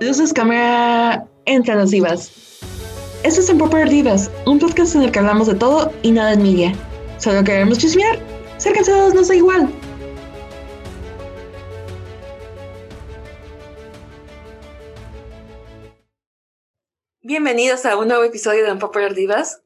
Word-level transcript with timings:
Luces, 0.00 0.32
cámara, 0.32 1.28
entre 1.44 1.74
las 1.74 1.90
divas. 1.90 2.32
Esto 3.22 3.42
es 3.42 3.50
Popular 3.50 3.86
Divas, 3.86 4.30
un 4.46 4.58
podcast 4.58 4.94
en 4.94 5.02
el 5.02 5.12
que 5.12 5.18
hablamos 5.18 5.46
de 5.46 5.54
todo 5.54 5.92
y 6.00 6.10
nada 6.10 6.32
en 6.32 6.42
media. 6.42 6.72
Solo 7.18 7.44
queremos 7.44 7.76
chismear. 7.76 8.18
Ser 8.56 8.72
cansados 8.72 9.12
no 9.12 9.22
da 9.22 9.34
igual. 9.34 9.68
Bienvenidos 17.20 17.84
a 17.84 17.98
un 17.98 18.08
nuevo 18.08 18.24
episodio 18.24 18.64
de 18.64 18.72
Unpopular 18.72 19.14
Divas. 19.14 19.60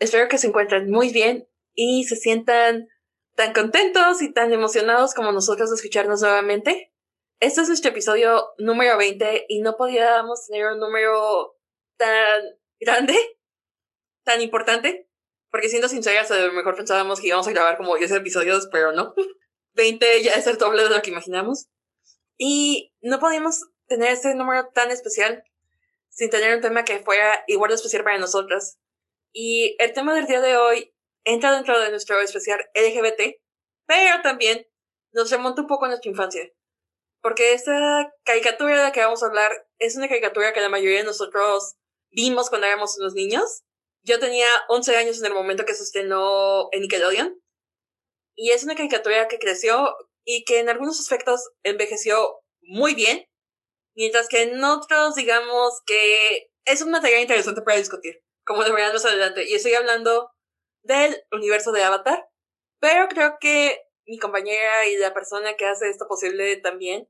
Espero 0.00 0.26
que 0.26 0.38
se 0.38 0.48
encuentren 0.48 0.90
muy 0.90 1.12
bien 1.12 1.46
y 1.74 2.02
se 2.08 2.16
sientan 2.16 2.88
tan 3.36 3.52
contentos 3.52 4.20
y 4.20 4.32
tan 4.32 4.52
emocionados 4.52 5.14
como 5.14 5.30
nosotros 5.30 5.70
de 5.70 5.76
escucharnos 5.76 6.22
nuevamente. 6.22 6.90
Este 7.40 7.60
es 7.60 7.68
nuestro 7.68 7.90
episodio 7.90 8.54
número 8.58 8.96
20 8.96 9.46
y 9.48 9.60
no 9.60 9.76
podíamos 9.76 10.46
tener 10.46 10.66
un 10.66 10.78
número 10.78 11.56
tan 11.96 12.42
grande, 12.80 13.16
tan 14.24 14.40
importante, 14.40 15.08
porque 15.50 15.68
siendo 15.68 15.88
sinceras, 15.88 16.30
a 16.30 16.38
lo 16.38 16.52
mejor 16.52 16.76
pensábamos 16.76 17.20
que 17.20 17.28
íbamos 17.28 17.46
a 17.48 17.52
grabar 17.52 17.76
como 17.76 17.96
10 17.96 18.12
episodios, 18.12 18.68
pero 18.70 18.92
no. 18.92 19.14
20 19.74 20.22
ya 20.22 20.34
es 20.34 20.46
el 20.46 20.58
doble 20.58 20.84
de 20.84 20.90
lo 20.90 21.02
que 21.02 21.10
imaginamos. 21.10 21.68
Y 22.38 22.94
no 23.02 23.18
podíamos 23.18 23.60
tener 23.86 24.12
este 24.12 24.34
número 24.34 24.68
tan 24.72 24.90
especial 24.90 25.44
sin 26.08 26.30
tener 26.30 26.54
un 26.54 26.62
tema 26.62 26.84
que 26.84 27.00
fuera 27.00 27.44
igual 27.48 27.70
de 27.70 27.74
especial 27.74 28.04
para 28.04 28.18
nosotras. 28.18 28.78
Y 29.32 29.76
el 29.80 29.92
tema 29.92 30.14
del 30.14 30.26
día 30.26 30.40
de 30.40 30.56
hoy 30.56 30.94
entra 31.24 31.52
dentro 31.52 31.78
de 31.80 31.90
nuestro 31.90 32.20
especial 32.20 32.60
LGBT, 32.74 33.36
pero 33.86 34.22
también 34.22 34.66
nos 35.12 35.30
remonta 35.30 35.62
un 35.62 35.66
poco 35.66 35.84
a 35.84 35.88
nuestra 35.88 36.10
infancia. 36.10 36.48
Porque 37.24 37.54
esta 37.54 38.12
caricatura 38.22 38.76
de 38.76 38.82
la 38.82 38.92
que 38.92 39.00
vamos 39.00 39.22
a 39.22 39.26
hablar 39.28 39.66
es 39.78 39.96
una 39.96 40.08
caricatura 40.08 40.52
que 40.52 40.60
la 40.60 40.68
mayoría 40.68 40.98
de 40.98 41.04
nosotros 41.04 41.76
vimos 42.10 42.50
cuando 42.50 42.66
éramos 42.66 42.98
unos 42.98 43.14
niños. 43.14 43.62
Yo 44.02 44.20
tenía 44.20 44.46
11 44.68 44.94
años 44.98 45.18
en 45.20 45.24
el 45.24 45.32
momento 45.32 45.64
que 45.64 45.72
se 45.72 45.84
estrenó 45.84 46.68
en 46.72 46.82
Nickelodeon. 46.82 47.42
Y 48.36 48.50
es 48.50 48.62
una 48.64 48.76
caricatura 48.76 49.26
que 49.26 49.38
creció 49.38 49.96
y 50.22 50.44
que 50.44 50.58
en 50.58 50.68
algunos 50.68 51.00
aspectos 51.00 51.40
envejeció 51.62 52.42
muy 52.60 52.94
bien, 52.94 53.26
mientras 53.96 54.28
que 54.28 54.42
en 54.42 54.62
otros 54.62 55.14
digamos 55.14 55.80
que 55.86 56.50
es 56.66 56.82
un 56.82 56.90
material 56.90 57.22
interesante 57.22 57.62
para 57.62 57.78
discutir, 57.78 58.22
como 58.44 58.64
deberían 58.64 58.92
más 58.92 59.06
adelante. 59.06 59.48
Y 59.48 59.54
estoy 59.54 59.72
hablando 59.72 60.30
del 60.82 61.24
universo 61.32 61.72
de 61.72 61.84
Avatar, 61.84 62.28
pero 62.80 63.08
creo 63.08 63.38
que 63.40 63.80
mi 64.04 64.18
compañera 64.18 64.86
y 64.88 64.98
la 64.98 65.14
persona 65.14 65.56
que 65.56 65.64
hace 65.64 65.88
esto 65.88 66.06
posible 66.06 66.58
también 66.58 67.08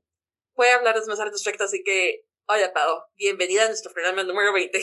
puede 0.55 0.71
hablarles 0.71 1.07
más 1.07 1.19
al 1.19 1.31
respecto, 1.31 1.65
así 1.65 1.83
que, 1.83 2.21
hola 2.47 2.71
Pau, 2.73 3.03
bienvenida 3.17 3.65
a 3.65 3.67
nuestro 3.67 3.93
programa 3.93 4.23
número 4.23 4.53
20. 4.53 4.79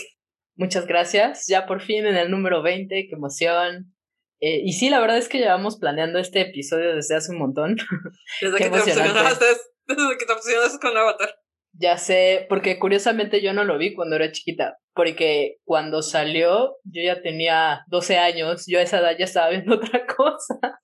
Muchas 0.56 0.86
gracias, 0.86 1.46
ya 1.48 1.66
por 1.66 1.80
fin 1.80 2.06
en 2.06 2.16
el 2.16 2.30
número 2.30 2.62
20, 2.62 3.08
qué 3.08 3.14
emoción. 3.14 3.94
Eh, 4.40 4.60
y 4.64 4.72
sí, 4.74 4.90
la 4.90 5.00
verdad 5.00 5.16
es 5.16 5.28
que 5.28 5.38
llevamos 5.38 5.78
planeando 5.78 6.18
este 6.18 6.42
episodio 6.42 6.94
desde 6.94 7.16
hace 7.16 7.32
un 7.32 7.38
montón. 7.38 7.76
Desde 8.40 8.58
que 8.58 8.70
te 8.70 8.78
obsesionaste, 8.78 9.44
desde 9.86 10.18
que 10.18 10.26
te 10.26 10.32
obsesionaste 10.32 10.78
con 10.78 10.96
Avatar. 10.96 11.34
Ya 11.74 11.96
sé, 11.96 12.46
porque 12.50 12.78
curiosamente 12.78 13.40
yo 13.40 13.54
no 13.54 13.64
lo 13.64 13.78
vi 13.78 13.94
cuando 13.94 14.16
era 14.16 14.30
chiquita, 14.30 14.76
porque 14.94 15.56
cuando 15.64 16.02
salió 16.02 16.76
yo 16.84 17.02
ya 17.02 17.22
tenía 17.22 17.84
12 17.86 18.18
años, 18.18 18.64
yo 18.66 18.78
a 18.78 18.82
esa 18.82 18.98
edad 18.98 19.16
ya 19.18 19.24
estaba 19.24 19.48
viendo 19.48 19.74
otra 19.76 20.04
cosa. 20.06 20.80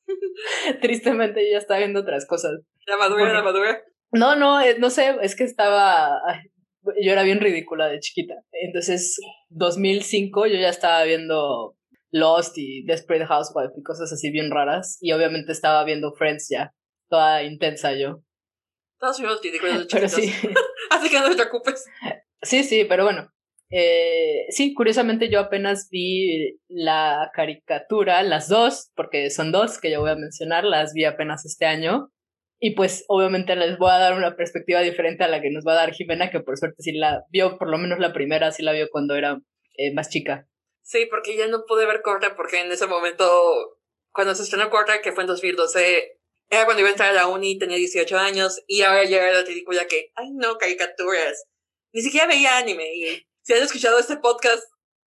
Tristemente 0.81 1.45
yo 1.45 1.53
ya 1.53 1.59
estaba 1.59 1.79
viendo 1.79 2.01
otras 2.01 2.27
cosas. 2.27 2.53
La 2.87 2.97
madura, 2.97 3.35
la 3.35 3.43
madura. 3.43 3.83
No, 4.13 4.37
no, 4.37 4.61
eh, 4.61 4.77
no 4.79 4.91
sé, 4.91 5.17
es 5.23 5.37
que 5.37 5.45
estaba, 5.45 6.19
yo 7.01 7.13
era 7.13 7.23
bien 7.23 7.41
ridícula 7.41 7.89
de 7.89 8.01
chiquita. 8.01 8.35
Entonces, 8.53 9.19
2005 9.51 10.47
yo 10.47 10.57
ya 10.57 10.71
estaba 10.71 11.03
viendo 11.05 11.77
Lost 12.11 12.57
y 12.57 12.85
Desperate 12.85 13.27
Housewife 13.27 13.75
y 13.77 13.83
cosas 13.83 14.13
así 14.13 14.31
bien 14.31 14.51
raras. 14.51 14.99
Y 15.01 15.13
obviamente 15.13 15.53
estaba 15.53 15.85
viendo 15.85 16.13
Friends 16.15 16.49
ya, 16.51 16.75
toda 17.09 17.43
intensa 17.43 17.93
yo. 17.95 18.23
Todos 18.99 19.19
fuimos 19.19 19.41
ridículos 19.43 19.81
de 19.81 19.87
Pero 19.93 20.09
sí. 20.09 20.33
así 20.91 21.11
que 21.11 21.21
no 21.21 21.29
te 21.29 21.37
preocupes. 21.37 21.85
Sí, 22.43 22.65
sí, 22.65 22.85
pero 22.85 23.05
bueno. 23.05 23.31
Eh, 23.71 24.47
sí, 24.49 24.73
curiosamente 24.73 25.29
yo 25.31 25.41
apenas 25.41 25.89
vi 25.91 26.59
la 26.69 27.31
caricatura, 27.35 28.23
las 28.23 28.49
dos, 28.49 28.91
porque 28.95 29.29
son 29.29 29.53
dos 29.53 29.79
que 29.79 29.91
yo 29.91 30.01
voy 30.01 30.11
a 30.11 30.17
mencionar, 30.17 30.65
las 30.65 30.95
vi 30.95 31.05
apenas 31.05 31.45
este 31.45 31.67
año. 31.67 32.11
Y 32.61 32.75
pues 32.75 33.05
obviamente 33.07 33.55
les 33.55 33.79
voy 33.79 33.91
a 33.91 33.99
dar 33.99 34.15
una 34.15 34.35
perspectiva 34.35 34.81
diferente 34.81 35.23
a 35.23 35.29
la 35.29 35.41
que 35.41 35.51
nos 35.51 35.65
va 35.65 35.73
a 35.73 35.77
dar 35.77 35.93
Jimena, 35.93 36.31
que 36.31 36.41
por 36.41 36.59
suerte 36.59 36.83
sí 36.83 36.93
la 36.93 37.25
vio, 37.31 37.57
por 37.57 37.71
lo 37.71 37.79
menos 37.79 38.01
la 38.01 38.13
primera 38.13 38.51
sí 38.51 38.63
la 38.63 38.73
vio 38.73 38.89
cuando 38.91 39.15
era 39.15 39.41
eh, 39.77 39.95
más 39.95 40.09
chica. 40.09 40.49
Sí, 40.83 41.07
porque 41.07 41.37
ya 41.37 41.47
no 41.47 41.65
pude 41.67 41.87
ver 41.87 42.03
Corta 42.03 42.35
porque 42.35 42.61
en 42.61 42.73
ese 42.73 42.87
momento, 42.87 43.79
cuando 44.13 44.35
se 44.35 44.43
estrenó 44.43 44.71
Corta, 44.71 45.01
que 45.03 45.13
fue 45.13 45.23
en 45.23 45.29
2012, 45.29 46.19
era 46.51 46.65
cuando 46.65 46.81
iba 46.81 46.89
a 46.89 46.93
entrar 46.93 47.11
a 47.11 47.13
la 47.13 47.29
uni, 47.29 47.59
tenía 47.59 47.77
18 47.77 48.19
años, 48.19 48.65
y 48.67 48.83
ahora 48.83 49.05
ya 49.05 49.19
era 49.19 49.41
la 49.41 49.45
película 49.45 49.87
que, 49.87 50.11
ay 50.17 50.31
no, 50.33 50.59
caricaturas. 50.59 51.45
Ni 51.93 52.03
siquiera 52.03 52.27
veía 52.27 52.57
anime, 52.57 52.93
y 52.95 53.27
si 53.43 53.53
han 53.53 53.63
escuchado 53.63 53.99
este 53.99 54.17
podcast, 54.17 54.65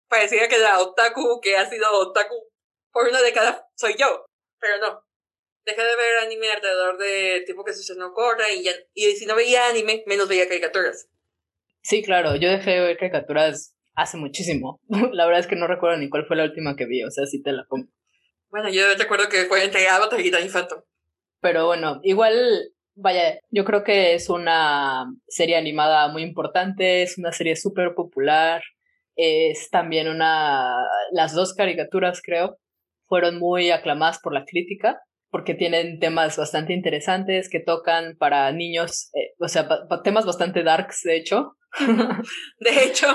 parecía 0.08 0.48
que 0.48 0.58
la 0.58 0.80
otaku 0.80 1.40
que 1.40 1.56
ha 1.56 1.68
sido 1.68 1.90
otaku 1.92 2.34
por 2.92 3.08
una 3.08 3.22
década 3.22 3.66
soy 3.74 3.94
yo, 3.98 4.26
pero 4.60 4.78
no 4.78 5.09
dejé 5.64 5.82
de 5.82 5.96
ver 5.96 6.18
anime 6.22 6.50
alrededor 6.50 6.98
de 6.98 7.42
tiempo 7.44 7.64
que 7.64 7.72
se 7.72 7.94
Korra 8.14 8.50
y, 8.52 8.64
ya, 8.64 8.72
y 8.94 9.12
si 9.12 9.26
no 9.26 9.36
veía 9.36 9.68
anime, 9.68 10.02
menos 10.06 10.28
veía 10.28 10.48
caricaturas. 10.48 11.08
Sí, 11.82 12.02
claro, 12.02 12.36
yo 12.36 12.50
dejé 12.50 12.70
de 12.72 12.80
ver 12.80 12.98
caricaturas 12.98 13.74
hace 13.94 14.16
muchísimo. 14.16 14.80
la 15.12 15.26
verdad 15.26 15.40
es 15.40 15.46
que 15.46 15.56
no 15.56 15.66
recuerdo 15.66 15.98
ni 15.98 16.08
cuál 16.08 16.26
fue 16.26 16.36
la 16.36 16.44
última 16.44 16.76
que 16.76 16.86
vi, 16.86 17.02
o 17.02 17.10
sea, 17.10 17.26
sí 17.26 17.42
te 17.42 17.52
la 17.52 17.64
pongo. 17.68 17.88
Bueno, 18.48 18.68
yo 18.68 18.82
recuerdo 18.98 19.28
que 19.28 19.44
fue 19.44 19.64
entre 19.64 19.88
Avatar 19.88 20.20
y 20.20 20.30
Danny 20.30 20.48
Phantom. 20.48 20.82
Pero 21.40 21.66
bueno, 21.66 22.00
igual, 22.02 22.72
vaya, 22.94 23.38
yo 23.50 23.64
creo 23.64 23.84
que 23.84 24.14
es 24.14 24.28
una 24.28 25.06
serie 25.28 25.56
animada 25.56 26.08
muy 26.08 26.22
importante, 26.22 27.02
es 27.02 27.16
una 27.16 27.32
serie 27.32 27.56
súper 27.56 27.94
popular, 27.94 28.62
es 29.14 29.70
también 29.70 30.08
una... 30.08 30.74
Las 31.12 31.32
dos 31.32 31.54
caricaturas, 31.54 32.20
creo, 32.22 32.58
fueron 33.06 33.38
muy 33.38 33.70
aclamadas 33.70 34.18
por 34.18 34.34
la 34.34 34.44
crítica 34.44 35.00
porque 35.30 35.54
tienen 35.54 36.00
temas 36.00 36.36
bastante 36.36 36.72
interesantes 36.72 37.48
que 37.48 37.60
tocan 37.60 38.16
para 38.18 38.50
niños, 38.52 39.10
eh, 39.14 39.34
o 39.38 39.48
sea, 39.48 39.68
temas 40.02 40.26
bastante 40.26 40.62
darks, 40.62 41.02
de 41.04 41.16
hecho. 41.16 41.56
de 42.60 42.84
hecho. 42.84 43.06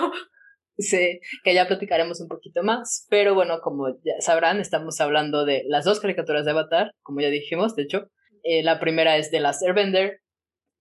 Sí, 0.78 1.22
que 1.44 1.53
ya 1.53 1.68
platicaremos 1.68 2.20
un 2.20 2.28
poquito 2.28 2.62
más, 2.62 3.08
pero 3.09 3.34
bueno, 3.34 3.59
como 3.62 3.88
ya 4.03 4.20
sabrán, 4.20 4.59
estamos 4.59 5.00
hablando 5.00 5.46
de 5.46 5.64
las 5.68 5.86
dos 5.86 6.02
caricaturas 6.02 6.44
de 6.44 6.52
Avatar, 6.52 6.92
como 7.02 7.22
ya 7.22 7.30
dijimos, 7.30 7.76
de 7.76 7.84
hecho. 7.84 8.09
Eh, 8.44 8.62
la 8.62 8.80
primera 8.80 9.18
es 9.18 9.32
de 9.32 9.40
Last 9.40 9.64
Airbender, 9.64 10.20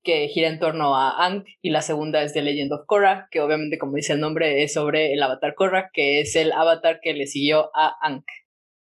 que 0.03 0.29
gira 0.29 0.49
en 0.49 0.59
torno 0.59 0.97
a 0.97 1.25
Aang, 1.25 1.45
y 1.63 1.71
la 1.71 1.81
segunda 1.81 2.23
es 2.23 2.35
de 2.35 2.43
Legend 2.43 2.73
of 2.73 2.87
Korra, 2.87 3.29
que 3.31 3.41
obviamente, 3.41 3.79
como 3.79 3.95
dice 3.95 4.15
el 4.15 4.21
nombre, 4.21 4.65
es 4.65 4.75
sobre 4.75 5.13
el 5.13 5.23
avatar 5.23 5.55
Korra, 5.55 5.91
que 5.93 6.21
es 6.21 6.35
el 6.37 6.53
avatar 6.53 6.99
que 7.01 7.15
le 7.15 7.27
siguió 7.27 7.71
a 7.75 7.97
Aang. 8.03 8.25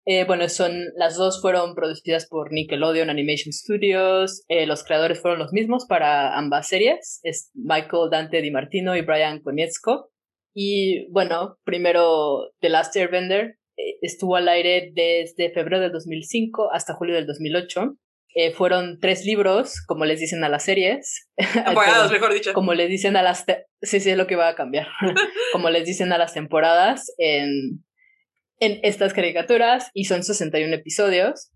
Eh, 0.07 0.25
bueno, 0.25 0.49
son, 0.49 0.73
las 0.97 1.17
dos 1.17 1.41
fueron 1.41 1.75
producidas 1.75 2.27
por 2.27 2.53
Nickelodeon 2.53 3.11
Animation 3.11 3.53
Studios. 3.53 4.45
Eh, 4.49 4.67
los 4.67 4.83
creadores 4.83 5.21
fueron 5.21 5.39
los 5.39 5.53
mismos 5.53 5.87
para 5.87 6.37
ambas 6.37 6.69
series. 6.69 7.21
Es 7.23 7.51
Michael 7.55 8.09
Dante 8.11 8.41
Di 8.41 8.51
Martino 8.51 8.97
y 8.97 9.03
Brian 9.03 9.41
Konietzko. 9.41 10.11
Y 10.55 11.07
bueno, 11.13 11.59
primero 11.65 12.51
The 12.61 12.71
Last 12.71 12.97
Airbender 12.97 13.59
eh, 13.77 13.99
estuvo 14.01 14.37
al 14.37 14.49
aire 14.49 14.91
desde 14.95 15.53
febrero 15.53 15.81
del 15.81 15.93
2005 15.93 16.71
hasta 16.73 16.95
julio 16.95 17.15
del 17.15 17.27
2008. 17.27 17.97
fueron 18.55 18.99
tres 19.01 19.25
libros, 19.25 19.85
como 19.87 20.07
les 20.07 20.19
dicen 20.19 20.43
a 20.45 20.49
las 20.49 20.65
series. 20.65 21.29
Temporadas, 21.37 22.11
mejor 22.11 22.33
dicho. 22.33 22.55
Como 22.55 22.73
les 22.73 22.89
dicen 22.89 23.17
a 23.17 23.23
las... 23.23 23.45
Sí, 23.83 24.01
sí, 24.01 24.11
es 24.11 24.17
lo 24.17 24.27
que 24.27 24.37
va 24.37 24.49
a 24.49 24.55
cambiar. 24.55 24.89
como 25.53 25.69
les 25.69 25.85
dicen 25.85 26.13
a 26.13 26.19
las 26.19 26.33
temporadas 26.33 27.13
en 27.19 27.85
en 28.61 28.79
estas 28.83 29.13
caricaturas 29.13 29.91
y 29.95 30.05
son 30.05 30.23
61 30.23 30.75
episodios. 30.75 31.51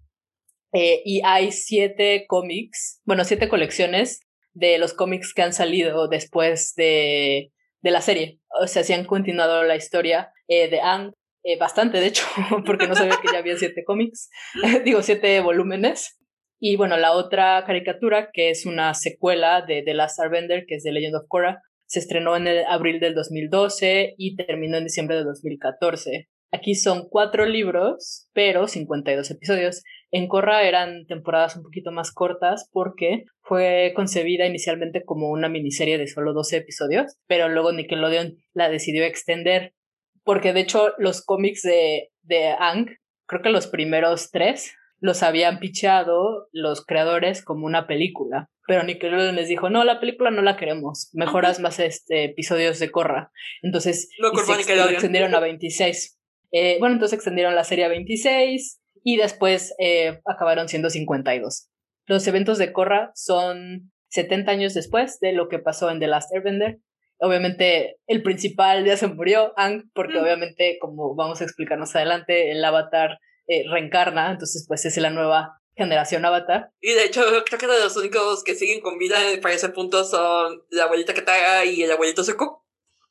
Eh, 0.73 1.03
y 1.05 1.23
hay 1.25 1.53
siete 1.53 2.25
cómics, 2.27 3.01
bueno, 3.05 3.25
siete 3.25 3.49
colecciones 3.49 4.21
de 4.55 4.79
los 4.79 4.93
cómics 4.93 5.33
que 5.33 5.43
han 5.43 5.53
salido 5.53 6.09
después 6.09 6.75
de, 6.75 7.53
de 7.83 7.91
la 7.91 8.01
serie. 8.01 8.41
O 8.61 8.67
sea, 8.67 8.83
si 8.83 8.93
han 8.93 9.05
continuado 9.05 9.63
la 9.63 9.77
historia 9.77 10.33
eh, 10.49 10.69
de 10.69 10.81
Ang, 10.81 11.13
eh, 11.45 11.59
bastante 11.59 12.01
de 12.01 12.07
hecho, 12.07 12.25
porque 12.67 12.89
no 12.89 12.97
sabía 12.97 13.19
que 13.23 13.33
ya 13.33 13.39
había 13.39 13.57
siete 13.57 13.85
cómics, 13.85 14.31
digo, 14.85 15.03
siete 15.03 15.41
volúmenes. 15.41 16.19
Y 16.59 16.77
bueno, 16.77 16.97
la 16.97 17.13
otra 17.13 17.63
caricatura, 17.67 18.31
que 18.33 18.51
es 18.51 18.65
una 18.65 18.95
secuela 18.95 19.63
de 19.63 19.83
The 19.83 19.95
Last 19.95 20.19
Airbender, 20.19 20.65
que 20.67 20.77
es 20.77 20.83
The 20.83 20.93
Legend 20.93 21.17
of 21.17 21.27
Korra, 21.29 21.61
se 21.87 21.99
estrenó 21.99 22.37
en 22.37 22.47
el 22.47 22.65
abril 22.65 23.01
del 23.01 23.15
2012 23.15 24.15
y 24.17 24.35
terminó 24.35 24.79
en 24.79 24.85
diciembre 24.85 25.17
de 25.17 25.25
2014. 25.25 26.29
Aquí 26.55 26.77
son 26.77 27.09
cuatro 27.09 27.47
libros, 27.47 28.29
pero 28.33 28.69
52 28.69 29.29
episodios. 29.33 29.83
En 30.13 30.29
Korra 30.29 30.63
eran 30.63 31.05
temporadas 31.07 31.57
un 31.57 31.65
poquito 31.65 31.91
más 31.91 32.13
cortas 32.13 32.71
porque 32.73 33.25
fue 33.41 33.93
concebida 33.97 34.47
inicialmente 34.47 35.05
como 35.05 35.31
una 35.31 35.49
miniserie 35.49 35.99
de 35.99 36.07
solo 36.07 36.33
12 36.33 36.59
episodios, 36.59 37.17
pero 37.27 37.49
luego 37.49 37.73
Nickelodeon 37.73 38.37
la 38.53 38.69
decidió 38.69 39.05
extender 39.05 39.75
porque 40.23 40.53
de 40.53 40.61
hecho 40.61 40.95
los 40.97 41.25
cómics 41.25 41.63
de, 41.63 42.13
de 42.23 42.55
Ang, 42.57 42.87
creo 43.27 43.43
que 43.43 43.51
los 43.51 43.67
primeros 43.67 44.31
tres, 44.31 44.73
los 45.01 45.25
habían 45.25 45.59
picheado 45.59 46.49
los 46.53 46.87
creadores 46.87 47.45
como 47.45 47.67
una 47.67 47.89
película. 47.89 48.49
Pero 48.67 48.85
Nickelodeon 48.85 49.37
les 49.37 49.49
dijo, 49.49 49.69
no, 49.69 49.85
la 49.85 50.01
película 50.01 50.31
no 50.31 50.41
la 50.41 50.57
queremos, 50.57 51.11
mejoras 51.13 51.61
más 51.61 51.79
este, 51.79 52.25
episodios 52.25 52.79
de 52.79 52.91
Korra. 52.91 53.31
Entonces 53.63 54.09
Lo 54.19 54.33
y 54.33 54.37
se 54.39 54.93
extendieron 54.93 55.35
a 55.35 55.41
26. 55.41 56.14
Eh, 56.57 56.77
bueno, 56.79 56.95
entonces 56.95 57.17
extendieron 57.17 57.57
la 57.57 57.65
serie 57.65 57.85
a 57.85 57.89
26 57.89 58.81
y 59.03 59.17
después 59.17 59.75
eh, 59.81 60.21
acabaron 60.25 60.69
siendo 60.69 60.89
52. 60.89 61.69
Los 62.07 62.27
eventos 62.29 62.59
de 62.59 62.73
Korra 62.73 63.11
son 63.17 63.91
70 64.11 64.53
años 64.53 64.73
después 64.73 65.19
de 65.19 65.33
lo 65.33 65.49
que 65.49 65.59
pasó 65.59 65.91
en 65.91 65.99
The 65.99 66.07
Last 66.07 66.33
Airbender. 66.33 66.79
Obviamente 67.19 67.97
el 68.07 68.23
principal 68.23 68.85
ya 68.85 68.97
se 68.97 69.09
murió, 69.09 69.53
Ang, 69.57 69.91
porque 69.95 70.19
Mm. 70.19 70.23
obviamente, 70.23 70.79
como 70.81 71.17
vamos 71.17 71.41
a 71.41 71.45
explicar 71.45 71.79
más 71.79 71.97
adelante, 71.97 72.53
el 72.53 72.65
avatar 72.65 73.19
eh, 73.49 73.65
reencarna, 73.69 74.31
entonces 74.31 74.65
pues 74.69 74.85
es 74.85 74.97
la 74.99 75.11
nueva 75.11 75.61
generación 75.77 76.25
avatar. 76.25 76.71
Y 76.81 76.93
de 76.93 77.05
hecho, 77.05 77.23
creo 77.45 77.59
que 77.59 77.67
los 77.67 77.97
únicos 77.97 78.45
que 78.45 78.55
siguen 78.55 78.81
con 78.81 78.97
vida 78.97 79.17
para 79.43 79.55
ese 79.55 79.71
punto 79.71 80.05
son 80.05 80.63
la 80.71 80.85
abuelita 80.85 81.15
Katara 81.15 81.65
y 81.65 81.83
el 81.83 81.91
abuelito 81.91 82.23
Zuko. 82.23 82.65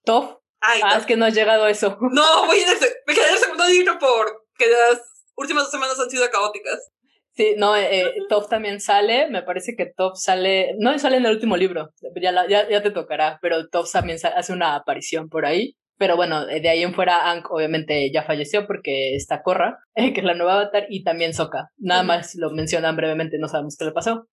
Toph, 0.05 0.37
Ay, 0.65 0.79
ah, 0.83 0.93
no. 0.93 0.99
es 1.01 1.05
que 1.05 1.17
no 1.17 1.25
has 1.25 1.33
llegado 1.33 1.65
a 1.65 1.69
eso. 1.69 1.97
No, 1.99 2.45
voy 2.45 2.59
en 2.59 2.69
el 2.69 2.77
me 3.05 3.13
quedé 3.13 3.27
en 3.27 3.33
el 3.33 3.39
segundo 3.39 3.67
libro 3.67 3.97
porque 3.99 4.71
las 4.71 5.01
últimas 5.35 5.63
dos 5.65 5.71
semanas 5.71 5.99
han 5.99 6.09
sido 6.09 6.29
caóticas. 6.31 6.89
Sí, 7.35 7.55
no, 7.57 7.75
eh, 7.75 7.99
eh, 7.99 8.13
Toph 8.29 8.47
también 8.47 8.79
sale, 8.79 9.27
me 9.29 9.41
parece 9.41 9.75
que 9.75 9.87
Toph 9.87 10.15
sale, 10.17 10.75
no 10.77 10.97
sale 10.99 11.17
en 11.17 11.25
el 11.25 11.33
último 11.33 11.57
libro, 11.57 11.89
ya, 12.21 12.31
la- 12.31 12.47
ya, 12.47 12.69
ya 12.69 12.81
te 12.83 12.91
tocará, 12.91 13.39
pero 13.41 13.67
Toph 13.69 13.91
también 13.91 14.19
hace 14.23 14.53
una 14.53 14.75
aparición 14.75 15.29
por 15.29 15.45
ahí. 15.45 15.75
Pero 15.97 16.15
bueno, 16.15 16.47
eh, 16.47 16.59
de 16.59 16.69
ahí 16.69 16.81
en 16.83 16.93
fuera, 16.93 17.27
Aang 17.29 17.43
obviamente 17.49 18.11
ya 18.11 18.23
falleció 18.23 18.65
porque 18.67 19.15
está 19.15 19.41
Korra, 19.43 19.79
que 19.95 20.13
es 20.15 20.23
la 20.23 20.33
nueva 20.35 20.53
avatar, 20.53 20.85
y 20.89 21.03
también 21.03 21.33
Sokka. 21.33 21.69
Nada 21.77 22.03
más 22.03 22.35
lo 22.35 22.51
mencionan 22.51 22.95
brevemente, 22.95 23.37
no 23.39 23.47
sabemos 23.47 23.75
qué 23.77 23.85
le 23.85 23.91
pasó. 23.91 24.27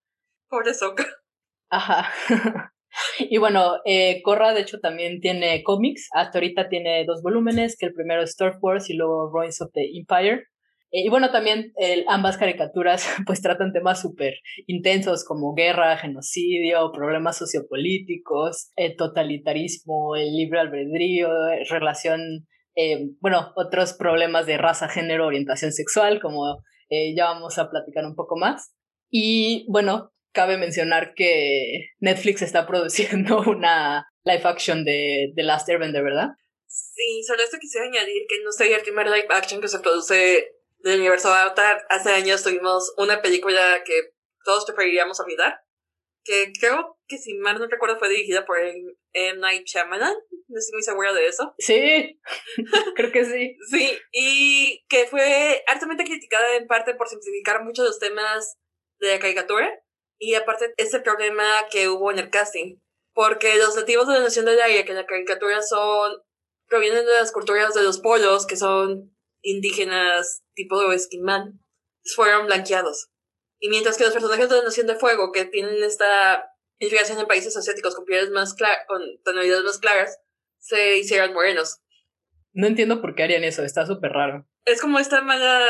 Pobre 0.49 0.75
Sokka. 0.75 1.07
Ajá. 1.71 2.11
y 3.19 3.39
bueno, 3.39 3.77
eh, 3.85 4.21
Korra 4.23 4.55
de 4.55 4.63
hecho 4.63 4.81
también 4.81 5.21
tiene 5.21 5.63
cómics. 5.63 6.09
Hasta 6.13 6.39
ahorita 6.39 6.69
tiene 6.69 7.05
dos 7.05 7.23
volúmenes, 7.23 7.77
que 7.79 7.87
el 7.87 7.95
primero 7.95 8.23
es 8.23 8.31
Storm 8.31 8.59
Wars 8.61 8.91
y 8.91 8.95
luego 8.95 9.31
Ruins 9.33 9.61
of 9.61 9.71
the 9.73 9.89
Empire. 9.97 10.45
Eh, 10.93 11.03
y 11.05 11.09
bueno, 11.09 11.31
también 11.31 11.73
ambas 12.09 12.37
caricaturas 12.37 13.07
pues 13.27 13.41
tratan 13.41 13.73
temas 13.73 14.01
súper 14.01 14.35
intensos 14.67 15.25
como 15.25 15.55
guerra, 15.55 15.97
genocidio, 15.97 16.91
problemas 16.93 17.37
sociopolíticos, 17.39 18.71
eh, 18.77 18.95
totalitarismo, 18.97 20.17
el 20.17 20.35
libre 20.37 20.61
albedrío, 20.61 21.29
relación, 21.69 22.47
eh, 22.75 23.11
bueno, 23.21 23.53
otros 23.57 23.95
problemas 23.95 24.47
de 24.47 24.59
raza, 24.59 24.89
género, 24.89 25.27
orientación 25.27 25.73
sexual, 25.73 26.21
como 26.21 26.63
ya 27.15 27.27
vamos 27.27 27.57
a 27.57 27.71
platicar 27.71 28.05
un 28.05 28.17
poco 28.17 28.37
más. 28.37 28.75
Y 29.11 29.65
bueno, 29.71 30.11
cabe 30.33 30.59
mencionar 30.59 31.15
que 31.15 31.91
Netflix 31.99 32.43
está 32.43 32.67
produciendo 32.67 33.41
una 33.47 34.07
live 34.25 34.43
action 34.45 34.85
de 34.85 35.33
The 35.35 35.43
Last 35.43 35.69
Airbender, 35.69 36.03
¿verdad? 36.03 36.29
Sí, 36.67 37.23
solo 37.27 37.43
esto 37.43 37.59
quisiera 37.61 37.87
añadir 37.87 38.27
que 38.29 38.43
no 38.45 38.53
sería 38.53 38.77
el 38.77 38.83
primer 38.83 39.07
live 39.07 39.29
action 39.31 39.61
que 39.61 39.69
se 39.69 39.81
produce 39.81 40.53
del 40.79 41.01
universo 41.01 41.33
Avatar. 41.33 41.85
Hace 41.89 42.11
años 42.11 42.43
tuvimos 42.43 42.95
una 42.97 43.23
película 43.23 43.83
que 43.85 44.13
todos 44.45 44.65
preferiríamos 44.67 45.19
olvidar, 45.21 45.61
que 46.23 46.53
creo 46.61 46.99
que 47.09 47.19
si 47.19 47.35
mal 47.35 47.59
no 47.59 47.67
recuerdo 47.67 47.99
fue 47.99 48.09
dirigida 48.09 48.47
por 48.47 48.61
M. 48.61 48.95
M. 49.13 49.41
Night 49.41 49.67
Shyamalan, 49.67 50.15
no 50.47 50.59
estoy 50.59 50.75
muy 50.75 50.83
segura 50.83 51.13
de 51.13 51.27
eso. 51.27 51.55
Sí, 51.59 52.21
creo 52.95 53.11
que 53.11 53.25
sí. 53.25 53.57
Sí, 53.69 53.99
y 54.13 54.85
que 54.89 55.07
fue 55.07 55.65
altamente 55.67 56.05
criticada 56.05 56.57
en 56.57 56.69
parte 56.69 56.95
por 56.95 57.09
simplificar 57.09 57.65
muchos 57.65 57.85
los 57.85 57.99
temas 57.99 58.59
de 59.01 59.15
la 59.15 59.19
caricatura 59.19 59.71
y 60.21 60.35
aparte 60.35 60.75
ese 60.77 61.01
problema 61.01 61.45
que 61.71 61.89
hubo 61.89 62.13
en 62.13 62.19
el 62.19 62.31
casting, 62.31 62.77
porque 63.15 63.57
los 63.57 63.75
nativos 63.75 64.07
de 64.07 64.15
la 64.15 64.21
Nación 64.21 64.45
del 64.45 64.61
Aire, 64.61 64.85
que 64.85 64.91
en 64.91 64.99
la 64.99 65.07
caricatura 65.07 65.63
son, 65.63 66.23
provienen 66.69 67.07
de 67.07 67.15
las 67.15 67.33
culturas 67.33 67.75
de 67.75 67.83
los 67.83 67.99
polos, 67.99 68.47
que 68.47 68.57
son 68.57 69.17
indígenas 69.41 70.45
tipo 70.55 70.93
esquimal, 70.93 71.55
fueron 72.15 72.47
blanqueados. 72.47 73.11
Y 73.59 73.71
mientras 73.71 73.97
que 73.97 74.05
los 74.05 74.13
personajes 74.13 74.51
de 74.51 74.57
la 74.57 74.65
Nación 74.65 74.87
de 74.87 74.95
Fuego, 74.95 75.33
que 75.33 75.47
tienen 75.47 75.83
esta 75.83 76.53
inspiración 76.79 77.19
en 77.19 77.27
países 77.27 77.57
asiáticos 77.57 77.97
con 77.97 78.05
pieles 78.05 78.31
más 78.31 78.53
claras, 78.55 78.85
con 78.87 79.01
tonalidades 79.25 79.65
más 79.65 79.79
claras, 79.79 80.21
se 80.59 80.99
hicieron 80.99 81.33
morenos. 81.33 81.81
No 82.53 82.67
entiendo 82.67 83.01
por 83.01 83.15
qué 83.15 83.23
harían 83.23 83.45
eso, 83.45 83.63
está 83.63 83.87
súper 83.87 84.13
raro. 84.13 84.47
Es 84.67 84.83
como 84.83 84.99
esta 84.99 85.23
mala 85.23 85.67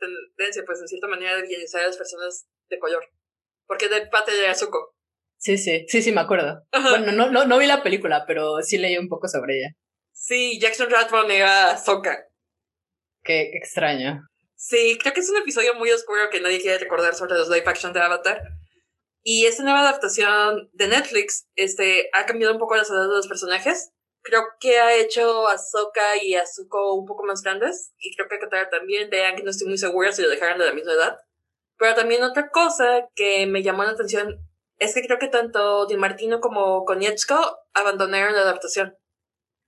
tendencia, 0.00 0.64
pues, 0.66 0.80
en 0.80 0.88
cierta 0.88 1.06
manera, 1.06 1.36
de 1.36 1.42
visualizar 1.42 1.82
a 1.82 1.86
las 1.86 1.96
personas 1.96 2.48
de 2.68 2.78
color. 2.80 3.04
Porque 3.66 3.88
de 3.88 4.06
parte 4.06 4.32
de 4.32 4.48
Azuko. 4.48 4.94
Sí, 5.38 5.58
sí, 5.58 5.84
sí, 5.88 6.02
sí, 6.02 6.12
me 6.12 6.20
acuerdo. 6.20 6.62
Ajá. 6.70 6.90
Bueno, 6.90 7.12
no, 7.12 7.30
no, 7.30 7.44
no 7.44 7.58
vi 7.58 7.66
la 7.66 7.82
película, 7.82 8.24
pero 8.26 8.62
sí 8.62 8.78
leí 8.78 8.96
un 8.96 9.08
poco 9.08 9.26
sobre 9.28 9.58
ella. 9.58 9.76
Sí, 10.12 10.60
Jackson 10.60 10.88
Rathbone 10.88 11.36
era 11.36 11.76
Sokka. 11.76 12.28
Qué, 13.24 13.50
extraño. 13.54 14.20
Sí, 14.54 14.96
creo 15.00 15.12
que 15.12 15.20
es 15.20 15.30
un 15.30 15.38
episodio 15.38 15.74
muy 15.74 15.90
oscuro 15.90 16.30
que 16.30 16.40
nadie 16.40 16.60
quiere 16.60 16.78
recordar 16.78 17.14
sobre 17.14 17.34
los 17.34 17.48
live 17.48 17.64
action 17.66 17.92
de 17.92 18.00
Avatar. 18.00 18.40
Y 19.24 19.46
esta 19.46 19.64
nueva 19.64 19.80
adaptación 19.80 20.70
de 20.72 20.88
Netflix 20.88 21.48
este, 21.56 22.08
ha 22.12 22.26
cambiado 22.26 22.54
un 22.54 22.60
poco 22.60 22.76
las 22.76 22.90
edades 22.90 23.08
de 23.08 23.16
los 23.16 23.28
personajes. 23.28 23.90
Creo 24.22 24.42
que 24.60 24.78
ha 24.78 24.94
hecho 24.94 25.48
a 25.48 25.58
Sokka 25.58 26.22
y 26.22 26.34
a 26.34 26.46
Zuko 26.46 26.94
un 26.94 27.06
poco 27.06 27.24
más 27.24 27.42
grandes. 27.42 27.92
Y 27.98 28.14
creo 28.14 28.28
que 28.28 28.36
a 28.36 28.38
Katara 28.38 28.70
también. 28.70 29.10
De 29.10 29.24
Aang 29.24 29.42
no 29.42 29.50
estoy 29.50 29.68
muy 29.68 29.78
segura 29.78 30.12
si 30.12 30.22
lo 30.22 30.28
dejaron 30.28 30.58
de 30.58 30.66
la 30.66 30.74
misma 30.74 30.92
edad. 30.92 31.18
Pero 31.82 31.96
también 31.96 32.22
otra 32.22 32.48
cosa 32.50 33.08
que 33.16 33.44
me 33.48 33.64
llamó 33.64 33.82
la 33.82 33.90
atención 33.90 34.38
es 34.78 34.94
que 34.94 35.02
creo 35.02 35.18
que 35.18 35.26
tanto 35.26 35.84
Di 35.86 35.96
Martino 35.96 36.38
como 36.38 36.84
Konietzko 36.84 37.34
abandonaron 37.74 38.36
la 38.36 38.42
adaptación. 38.42 38.94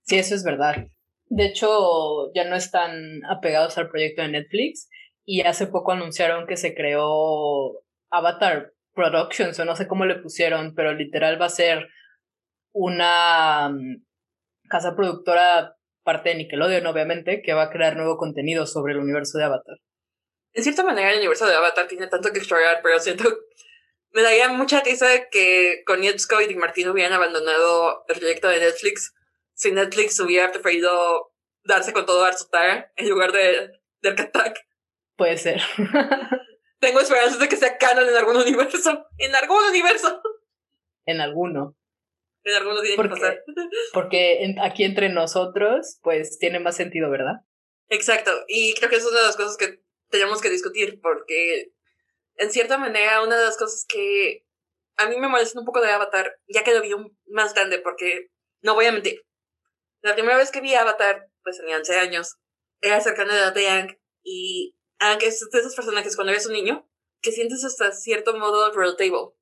Sí, 0.03 0.17
eso 0.17 0.33
es 0.33 0.45
verdad. 0.45 0.87
De 1.25 1.45
hecho, 1.45 2.31
ya 2.33 2.45
no 2.45 2.55
están 2.55 3.25
apegados 3.25 3.77
al 3.77 3.89
proyecto 3.89 4.21
de 4.21 4.29
Netflix 4.29 4.87
y 5.25 5.41
hace 5.41 5.67
poco 5.67 5.91
anunciaron 5.91 6.47
que 6.47 6.55
se 6.55 6.73
creó 6.73 7.83
Avatar 8.09 8.71
Productions 8.93 9.59
o 9.59 9.65
no 9.65 9.75
sé 9.75 9.85
cómo 9.85 10.05
le 10.05 10.15
pusieron, 10.15 10.73
pero 10.73 10.93
literal 10.93 11.41
va 11.41 11.47
a 11.47 11.49
ser 11.49 11.89
una 12.71 13.67
mm, 13.67 14.05
casa 14.69 14.95
productora 14.95 15.75
parte 16.05 16.29
de 16.29 16.35
Nickelodeon, 16.35 16.87
obviamente, 16.87 17.41
que 17.41 17.53
va 17.53 17.63
a 17.63 17.71
crear 17.71 17.97
nuevo 17.97 18.15
contenido 18.15 18.65
sobre 18.67 18.93
el 18.93 18.99
universo 18.99 19.37
de 19.37 19.43
Avatar. 19.43 19.79
En 20.55 20.63
cierta 20.63 20.83
manera, 20.83 21.11
el 21.11 21.17
universo 21.19 21.45
de 21.45 21.53
Avatar 21.55 21.87
tiene 21.87 22.07
tanto 22.07 22.31
que 22.31 22.39
explorar, 22.39 22.79
pero 22.81 22.99
siento. 22.99 23.25
Me 24.11 24.21
daría 24.21 24.47
mucha 24.49 24.81
risa 24.81 25.27
que 25.29 25.83
Konietzko 25.85 26.39
y 26.41 26.47
Di 26.47 26.55
Martino 26.55 26.91
hubieran 26.93 27.13
abandonado 27.13 28.05
el 28.07 28.17
proyecto 28.17 28.47
de 28.47 28.59
Netflix 28.61 29.13
si 29.53 29.71
Netflix 29.71 30.19
hubiera 30.19 30.51
preferido 30.51 31.33
darse 31.63 31.91
con 31.93 32.05
todo 32.05 32.23
a 32.23 32.29
Arsutara 32.29 32.91
en 32.95 33.09
lugar 33.09 33.31
de, 33.33 33.71
de 34.01 34.15
Katak. 34.15 34.57
Puede 35.17 35.37
ser. 35.37 35.61
Tengo 36.79 36.99
esperanzas 36.99 37.39
de 37.39 37.47
que 37.49 37.55
sea 37.57 37.77
canon 37.77 38.07
en 38.07 38.15
algún 38.15 38.37
universo. 38.37 39.05
¡En 39.17 39.35
algún 39.35 39.63
universo! 39.69 40.21
en 41.07 41.21
alguno. 41.21 41.77
En 42.43 42.55
alguno 42.55 42.81
tiene 42.81 43.01
que 43.03 43.09
pasar. 43.09 43.43
porque 43.93 44.43
en- 44.43 44.59
aquí 44.59 44.83
entre 44.83 45.09
nosotros, 45.09 45.99
pues 46.01 46.39
tiene 46.39 46.59
más 46.59 46.75
sentido, 46.75 47.09
¿verdad? 47.11 47.41
Exacto, 47.89 48.31
y 48.47 48.73
creo 48.75 48.89
que 48.89 48.95
es 48.95 49.05
una 49.05 49.19
de 49.19 49.25
las 49.27 49.35
cosas 49.35 49.57
que 49.57 49.83
tenemos 50.09 50.41
que 50.41 50.49
discutir, 50.49 50.99
porque 51.01 51.71
en 52.35 52.51
cierta 52.51 52.77
manera 52.77 53.23
una 53.23 53.37
de 53.37 53.45
las 53.45 53.57
cosas 53.57 53.85
que 53.87 54.45
a 54.97 55.07
mí 55.07 55.17
me 55.17 55.27
molestan 55.27 55.59
un 55.59 55.65
poco 55.65 55.81
de 55.81 55.91
Avatar, 55.91 56.39
ya 56.47 56.63
que 56.63 56.73
lo 56.73 56.81
vi 56.81 56.91
más 57.27 57.53
grande, 57.53 57.79
porque 57.79 58.29
no 58.61 58.75
voy 58.75 58.85
a 58.85 58.91
mentir. 58.91 59.25
La 60.01 60.13
primera 60.13 60.37
vez 60.37 60.51
que 60.51 60.61
vi 60.61 60.73
Avatar, 60.73 61.29
pues 61.43 61.57
tenía 61.57 61.77
11 61.77 61.95
años, 61.99 62.37
era 62.81 63.01
cercana 63.01 63.33
a 63.33 63.41
la 63.47 63.51
de 63.51 63.99
y 64.23 64.75
Aang 64.99 65.21
es 65.21 65.47
de 65.51 65.59
esos 65.59 65.75
personajes 65.75 66.15
cuando 66.15 66.31
eres 66.31 66.45
un 66.45 66.53
niño, 66.53 66.87
que 67.21 67.31
sientes 67.31 67.63
hasta 67.63 67.91
cierto 67.91 68.37
modo 68.37 68.71
relatable, 68.71 69.33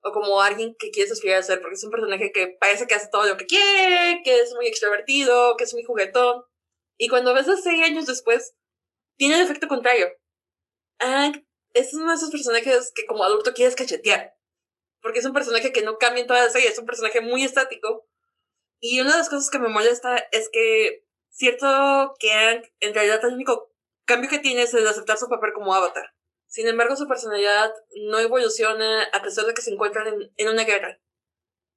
o 0.00 0.12
como 0.12 0.40
alguien 0.40 0.74
que 0.78 0.90
quieres 0.90 1.12
aspirar 1.12 1.38
a 1.38 1.42
ser, 1.42 1.60
porque 1.60 1.74
es 1.74 1.84
un 1.84 1.90
personaje 1.90 2.32
que 2.32 2.56
parece 2.60 2.86
que 2.86 2.94
hace 2.94 3.08
todo 3.10 3.26
lo 3.26 3.36
que 3.36 3.46
quiere, 3.46 4.22
que 4.24 4.40
es 4.40 4.54
muy 4.54 4.66
extrovertido, 4.66 5.56
que 5.56 5.64
es 5.64 5.74
muy 5.74 5.84
juguetón, 5.84 6.42
y 6.96 7.08
cuando 7.08 7.34
ves 7.34 7.48
a 7.48 7.56
seis 7.56 7.82
años 7.82 8.06
después, 8.06 8.54
tiene 9.18 9.34
el 9.34 9.42
efecto 9.42 9.68
contrario. 9.68 10.08
Aang 10.98 11.46
es 11.74 11.92
uno 11.92 12.08
de 12.08 12.16
esos 12.16 12.30
personajes 12.30 12.92
que 12.94 13.04
como 13.04 13.24
adulto 13.24 13.52
quieres 13.52 13.76
cachetear. 13.76 14.34
Porque 15.02 15.18
es 15.18 15.26
un 15.26 15.34
personaje 15.34 15.72
que 15.72 15.82
no 15.82 15.98
cambia 15.98 16.22
en 16.22 16.26
toda 16.26 16.42
la 16.42 16.50
serie, 16.50 16.68
es 16.68 16.78
un 16.78 16.86
personaje 16.86 17.20
muy 17.20 17.44
estático. 17.44 18.08
Y 18.80 19.00
una 19.00 19.12
de 19.12 19.18
las 19.18 19.28
cosas 19.28 19.50
que 19.50 19.58
me 19.58 19.68
molesta 19.68 20.16
es 20.32 20.48
que 20.50 21.04
cierto 21.30 22.14
que 22.18 22.32
Aang 22.32 22.62
en 22.80 22.94
realidad 22.94 23.24
el 23.24 23.34
único 23.34 23.74
cambio 24.06 24.30
que 24.30 24.38
tiene 24.38 24.62
es 24.62 24.72
el 24.72 24.86
aceptar 24.86 25.18
su 25.18 25.28
papel 25.28 25.52
como 25.52 25.74
avatar. 25.74 26.14
Sin 26.46 26.66
embargo, 26.66 26.96
su 26.96 27.06
personalidad 27.06 27.74
no 28.08 28.18
evoluciona 28.18 29.02
a 29.12 29.22
pesar 29.22 29.44
de 29.44 29.52
que 29.52 29.62
se 29.62 29.70
encuentran 29.70 30.06
en, 30.06 30.32
en 30.36 30.48
una 30.48 30.64
guerra. 30.64 30.98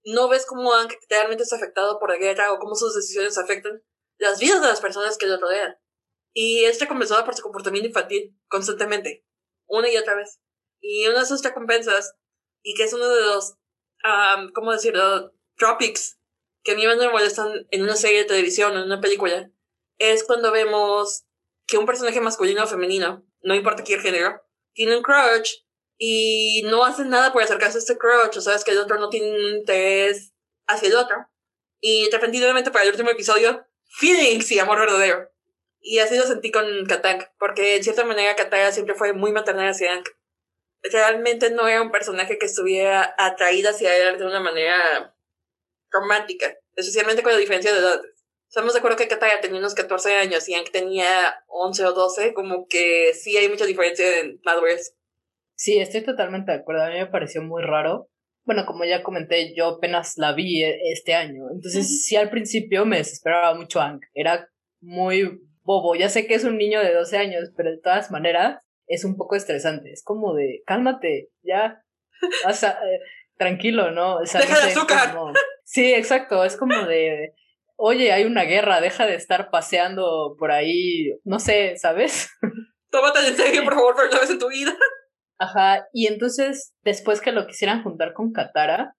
No 0.05 0.29
ves 0.29 0.45
cómo 0.45 0.71
Hank 0.71 0.93
realmente 1.09 1.43
está 1.43 1.57
afectado 1.57 1.99
por 1.99 2.09
la 2.09 2.17
guerra 2.17 2.53
o 2.53 2.59
cómo 2.59 2.75
sus 2.75 2.95
decisiones 2.95 3.37
afectan 3.37 3.83
las 4.17 4.39
vidas 4.39 4.61
de 4.61 4.67
las 4.67 4.79
personas 4.79 5.17
que 5.17 5.27
lo 5.27 5.37
rodean. 5.37 5.80
Y 6.33 6.63
es 6.65 6.79
recompensado 6.79 7.23
por 7.25 7.35
su 7.35 7.41
comportamiento 7.41 7.87
infantil 7.87 8.37
constantemente, 8.47 9.25
una 9.67 9.89
y 9.89 9.97
otra 9.97 10.15
vez. 10.15 10.39
Y 10.79 11.07
una 11.07 11.19
de 11.19 11.25
sus 11.25 11.43
recompensas, 11.43 12.15
y 12.63 12.73
que 12.73 12.83
es 12.83 12.93
uno 12.93 13.07
de 13.09 13.21
los, 13.21 13.55
um, 14.03 14.51
¿cómo 14.53 14.71
decirlo?, 14.71 15.33
tropics 15.57 16.17
que 16.63 16.71
a 16.71 16.75
mí 16.75 16.85
me 16.85 17.09
molestan 17.09 17.67
en 17.71 17.81
una 17.83 17.95
serie 17.95 18.19
de 18.19 18.25
televisión 18.25 18.75
o 18.75 18.79
en 18.79 18.85
una 18.85 19.01
película, 19.01 19.51
es 19.97 20.23
cuando 20.23 20.51
vemos 20.51 21.25
que 21.67 21.77
un 21.77 21.85
personaje 21.85 22.21
masculino 22.21 22.63
o 22.63 22.67
femenino, 22.67 23.25
no 23.41 23.55
importa 23.55 23.83
qué 23.83 23.99
género, 23.99 24.41
tiene 24.73 24.97
un 24.97 25.03
crush 25.03 25.53
y 25.97 26.63
no 26.65 26.83
hace 26.83 27.05
nada 27.05 27.31
por 27.31 27.43
acercarse 27.43 27.77
a 27.77 27.79
este 27.79 27.97
crush, 27.97 28.37
o 28.37 28.41
sabes 28.41 28.63
que 28.63 28.71
el 28.71 28.79
otro 28.79 28.99
no 28.99 29.09
tiene 29.09 29.57
interés 29.57 30.33
hacia 30.67 30.87
el 30.89 30.95
otro. 30.95 31.17
Y 31.79 32.09
repentinamente 32.11 32.71
para 32.71 32.85
el 32.85 32.91
último 32.91 33.09
episodio, 33.09 33.65
feelings 33.99 34.51
y 34.51 34.59
amor 34.59 34.79
verdadero. 34.79 35.31
Y 35.81 35.99
así 35.99 36.15
lo 36.15 36.23
sentí 36.23 36.51
con 36.51 36.85
Katang, 36.85 37.25
porque 37.39 37.75
en 37.75 37.83
cierta 37.83 38.05
manera 38.05 38.35
Katanga 38.35 38.71
siempre 38.71 38.95
fue 38.95 39.13
muy 39.13 39.31
maternal 39.31 39.67
hacia 39.67 39.93
Hank. 39.93 40.07
Realmente 40.83 41.49
no 41.49 41.67
era 41.67 41.81
un 41.81 41.91
personaje 41.91 42.37
que 42.37 42.45
estuviera 42.45 43.15
atraída 43.17 43.71
hacia 43.71 43.97
él 43.97 44.19
de 44.19 44.25
una 44.25 44.39
manera 44.39 45.15
romántica, 45.89 46.55
especialmente 46.75 47.23
con 47.23 47.31
la 47.31 47.39
diferencia 47.39 47.73
de 47.73 47.79
edad. 47.79 48.01
Estamos 48.47 48.73
de 48.73 48.79
acuerdo 48.79 48.97
que 48.97 49.07
Katanga 49.07 49.41
tenía 49.41 49.59
unos 49.59 49.73
14 49.73 50.17
años 50.17 50.47
y 50.47 50.53
Hank 50.53 50.71
tenía 50.71 51.43
11 51.47 51.85
o 51.85 51.93
12, 51.93 52.33
como 52.33 52.67
que 52.67 53.13
sí 53.13 53.35
hay 53.37 53.49
mucha 53.49 53.65
diferencia 53.65 54.19
en 54.19 54.39
madurez. 54.43 54.95
Sí, 55.55 55.79
estoy 55.79 56.03
totalmente 56.03 56.51
de 56.51 56.59
acuerdo. 56.59 56.83
A 56.83 56.89
mí 56.89 56.97
me 56.97 57.07
pareció 57.07 57.41
muy 57.41 57.63
raro. 57.63 58.09
Bueno, 58.43 58.65
como 58.65 58.83
ya 58.83 59.03
comenté, 59.03 59.55
yo 59.55 59.67
apenas 59.67 60.17
la 60.17 60.33
vi 60.33 60.63
e, 60.63 60.91
este 60.91 61.13
año. 61.13 61.43
Entonces, 61.53 62.03
sí, 62.03 62.15
al 62.15 62.29
principio 62.29 62.85
me 62.85 62.97
desesperaba 62.97 63.53
mucho 63.55 63.79
Hank. 63.79 64.03
Era 64.13 64.49
muy 64.81 65.39
bobo. 65.71 65.95
Ya 65.95 66.09
sé 66.09 66.27
que 66.27 66.35
es 66.35 66.43
un 66.43 66.57
niño 66.57 66.81
de 66.81 66.93
12 66.93 67.17
años, 67.17 67.51
pero 67.55 67.71
de 67.71 67.79
todas 67.79 68.11
maneras 68.11 68.61
es 68.87 69.05
un 69.05 69.15
poco 69.15 69.35
estresante. 69.35 69.91
Es 69.91 70.03
como 70.03 70.33
de, 70.33 70.61
cálmate, 70.65 71.29
ya. 71.43 71.83
O 72.47 72.53
sea, 72.53 72.71
eh, 72.71 72.99
tranquilo, 73.37 73.91
¿no? 73.91 74.17
O 74.17 74.25
sea, 74.25 74.41
Deja 74.41 74.59
de 74.59 74.71
azúcar. 74.71 75.15
Sí, 75.63 75.93
exacto. 75.93 76.43
Es 76.43 76.55
como 76.55 76.85
de, 76.85 77.33
oye, 77.77 78.11
hay 78.11 78.25
una 78.25 78.43
guerra, 78.43 78.81
deja 78.81 79.07
de 79.07 79.15
estar 79.15 79.49
paseando 79.49 80.35
por 80.37 80.51
ahí, 80.51 81.17
no 81.23 81.39
sé, 81.39 81.77
¿sabes? 81.77 82.29
Tómate 82.91 83.27
en 83.27 83.35
serio, 83.35 83.63
por 83.63 83.73
favor, 83.73 83.95
por 83.95 84.05
una 84.05 84.19
vez 84.19 84.29
en 84.29 84.39
tu 84.39 84.49
vida. 84.49 84.75
Ajá, 85.39 85.87
y 85.91 86.05
entonces, 86.05 86.75
después 86.83 87.21
que 87.21 87.31
lo 87.31 87.47
quisieran 87.47 87.81
juntar 87.81 88.13
con 88.13 88.31
Katara, 88.31 88.95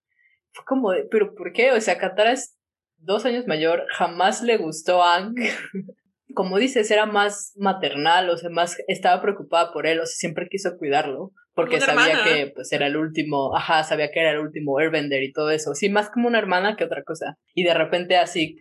fue 0.52 0.64
como 0.64 0.90
de, 0.90 1.04
¿pero 1.08 1.34
por 1.36 1.52
qué? 1.52 1.70
O 1.70 1.80
sea, 1.80 1.98
Katara 1.98 2.32
es 2.32 2.58
dos 2.96 3.24
años 3.24 3.46
mayor, 3.46 3.86
jamás 3.90 4.42
le 4.42 4.56
gustó 4.56 5.02
a 5.02 5.16
Ang 5.16 5.34
como 6.34 6.58
dices, 6.58 6.90
era 6.90 7.06
más 7.06 7.52
maternal, 7.56 8.30
o 8.30 8.36
sea, 8.36 8.50
más 8.50 8.76
estaba 8.88 9.20
preocupada 9.22 9.72
por 9.72 9.86
él, 9.86 10.00
o 10.00 10.06
sea, 10.06 10.14
siempre 10.14 10.48
quiso 10.50 10.76
cuidarlo, 10.78 11.32
porque 11.54 11.80
sabía 11.80 12.24
que 12.24 12.52
pues 12.54 12.72
era 12.72 12.86
el 12.86 12.96
último, 12.96 13.56
ajá, 13.56 13.84
sabía 13.84 14.10
que 14.10 14.20
era 14.20 14.32
el 14.32 14.38
último 14.38 14.78
Airbender 14.78 15.22
y 15.22 15.32
todo 15.32 15.50
eso, 15.50 15.74
sí, 15.74 15.88
más 15.88 16.10
como 16.10 16.28
una 16.28 16.38
hermana 16.38 16.76
que 16.76 16.84
otra 16.84 17.04
cosa. 17.04 17.38
Y 17.54 17.64
de 17.64 17.74
repente 17.74 18.16
así, 18.16 18.56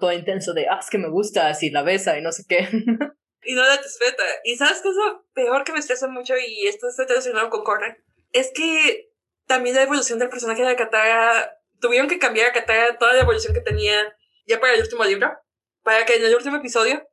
todo 0.00 0.12
intenso 0.12 0.52
de, 0.52 0.68
ah, 0.68 0.78
es 0.80 0.90
que 0.90 0.98
me 0.98 1.08
gusta, 1.08 1.48
así 1.48 1.70
la 1.70 1.82
besa 1.82 2.18
y 2.18 2.22
no 2.22 2.32
sé 2.32 2.44
qué. 2.48 2.68
y 3.42 3.54
no 3.54 3.62
la 3.62 3.76
respeta. 3.76 4.22
Y 4.44 4.56
sabes 4.56 4.80
qué 4.82 4.88
es 4.88 4.96
lo 4.96 5.24
peor 5.32 5.64
que 5.64 5.72
me 5.72 5.78
estresa 5.78 6.08
mucho, 6.08 6.34
y 6.36 6.66
esto 6.66 6.88
está 6.88 7.04
relacionado 7.06 7.50
con 7.50 7.64
Corra, 7.64 7.96
es 8.32 8.52
que 8.54 9.10
también 9.46 9.76
la 9.76 9.82
evolución 9.82 10.18
del 10.18 10.28
personaje 10.28 10.62
de 10.62 10.76
Katara, 10.76 11.56
tuvieron 11.80 12.08
que 12.08 12.18
cambiar 12.18 12.50
a 12.50 12.52
Katara 12.52 12.98
toda 12.98 13.14
la 13.14 13.22
evolución 13.22 13.54
que 13.54 13.60
tenía 13.60 14.14
ya 14.46 14.60
para 14.60 14.74
el 14.74 14.82
último 14.82 15.04
libro 15.04 15.30
para 15.82 16.04
que 16.04 16.16
en 16.16 16.24
el 16.24 16.34
último 16.34 16.56
episodio 16.56 17.06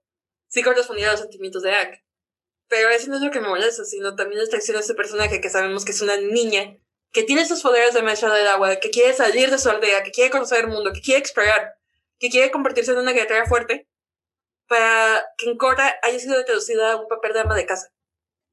sí 0.48 0.64
correspondiera 0.64 1.12
a 1.12 1.14
los 1.14 1.22
sentimientos 1.22 1.64
de 1.64 1.72
Ack. 1.72 2.04
Pero 2.70 2.90
eso 2.90 3.10
no 3.10 3.16
es 3.16 3.22
lo 3.22 3.32
que 3.32 3.40
me 3.40 3.48
molesta, 3.48 3.86
sino 3.86 4.16
también 4.16 4.42
la 4.42 4.58
acción 4.58 4.76
de 4.76 4.82
este 4.82 4.94
personaje 4.94 5.40
que 5.40 5.50
sabemos 5.50 5.86
que 5.86 5.92
es 5.92 6.02
una 6.02 6.18
niña, 6.18 6.78
que 7.12 7.24
tiene 7.24 7.46
sus 7.46 7.62
poderes 7.62 7.94
de 7.94 8.02
maestra 8.02 8.34
del 8.34 8.48
agua, 8.48 8.76
que 8.78 8.90
quiere 8.90 9.14
salir 9.14 9.50
de 9.50 9.58
su 9.58 9.70
aldea, 9.70 10.04
que 10.04 10.12
quiere 10.12 10.30
conocer 10.30 10.66
el 10.66 10.68
mundo, 10.68 10.92
que 10.94 11.02
quiere 11.02 11.20
explorar, 11.20 11.76
que 12.20 12.30
quiere 12.30 12.52
convertirse 12.52 12.92
en 12.92 12.98
una 12.98 13.14
guerrera 13.14 13.46
fuerte, 13.46 13.88
para 14.68 15.24
que 15.38 15.50
en 15.50 15.58
Korra 15.58 15.96
haya 16.04 16.20
sido 16.20 16.44
traducida 16.44 16.92
a 16.92 17.02
un 17.02 17.08
papel 17.08 17.34
de 17.34 17.40
ama 17.40 17.56
de 17.56 17.66
casa. 17.66 17.88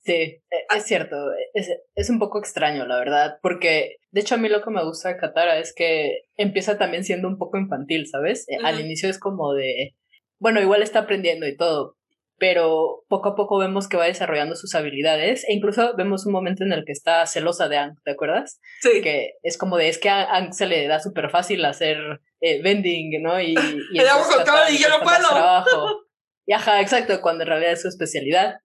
Sí, 0.04 0.12
e, 0.12 0.44
es 0.76 0.84
cierto, 0.84 1.16
es, 1.54 1.70
es, 1.94 2.10
un 2.10 2.18
poco 2.18 2.38
extraño, 2.38 2.86
la 2.86 2.98
verdad, 2.98 3.38
porque 3.40 3.96
de 4.10 4.20
hecho 4.20 4.34
a 4.34 4.38
mí 4.38 4.48
lo 4.48 4.62
que 4.62 4.70
me 4.70 4.84
gusta 4.84 5.08
de 5.08 5.16
Katara 5.16 5.58
es 5.58 5.74
que 5.74 6.24
empieza 6.36 6.76
también 6.76 7.04
siendo 7.04 7.26
un 7.26 7.38
poco 7.38 7.56
infantil, 7.56 8.06
¿sabes? 8.06 8.46
Al 8.62 8.80
inicio 8.80 9.08
es 9.08 9.18
como 9.18 9.54
de, 9.54 9.96
bueno, 10.38 10.60
igual 10.60 10.82
está 10.82 11.00
aprendiendo 11.00 11.46
y 11.46 11.56
todo, 11.56 11.96
pero 12.38 13.04
poco 13.08 13.30
a 13.30 13.34
poco 13.36 13.58
vemos 13.58 13.88
que 13.88 13.96
va 13.96 14.06
desarrollando 14.06 14.56
sus 14.56 14.74
habilidades 14.74 15.44
e 15.48 15.52
incluso 15.52 15.94
vemos 15.96 16.26
un 16.26 16.32
momento 16.32 16.64
en 16.64 16.72
el 16.72 16.84
que 16.84 16.92
está 16.92 17.24
celosa 17.26 17.68
de 17.68 17.78
Ang, 17.78 17.96
¿te 18.04 18.12
acuerdas? 18.12 18.60
Sí. 18.80 19.00
Que 19.02 19.34
es 19.42 19.56
como 19.56 19.76
de, 19.76 19.88
es 19.88 19.98
que 19.98 20.08
a 20.08 20.24
Ang 20.34 20.52
se 20.52 20.66
le 20.66 20.86
da 20.86 21.00
súper 21.00 21.30
fácil 21.30 21.64
hacer 21.64 21.98
eh, 22.40 22.60
vending, 22.62 23.22
¿no? 23.22 23.40
Y, 23.40 23.54
y, 23.54 23.54
y 23.92 24.78
yo 24.78 24.88
no 24.88 25.00
puedo. 25.02 26.04
Y 26.46 26.52
ajá, 26.52 26.82
exacto, 26.82 27.22
cuando 27.22 27.44
en 27.44 27.48
realidad 27.48 27.72
es 27.72 27.80
su 27.80 27.88
especialidad. 27.88 28.56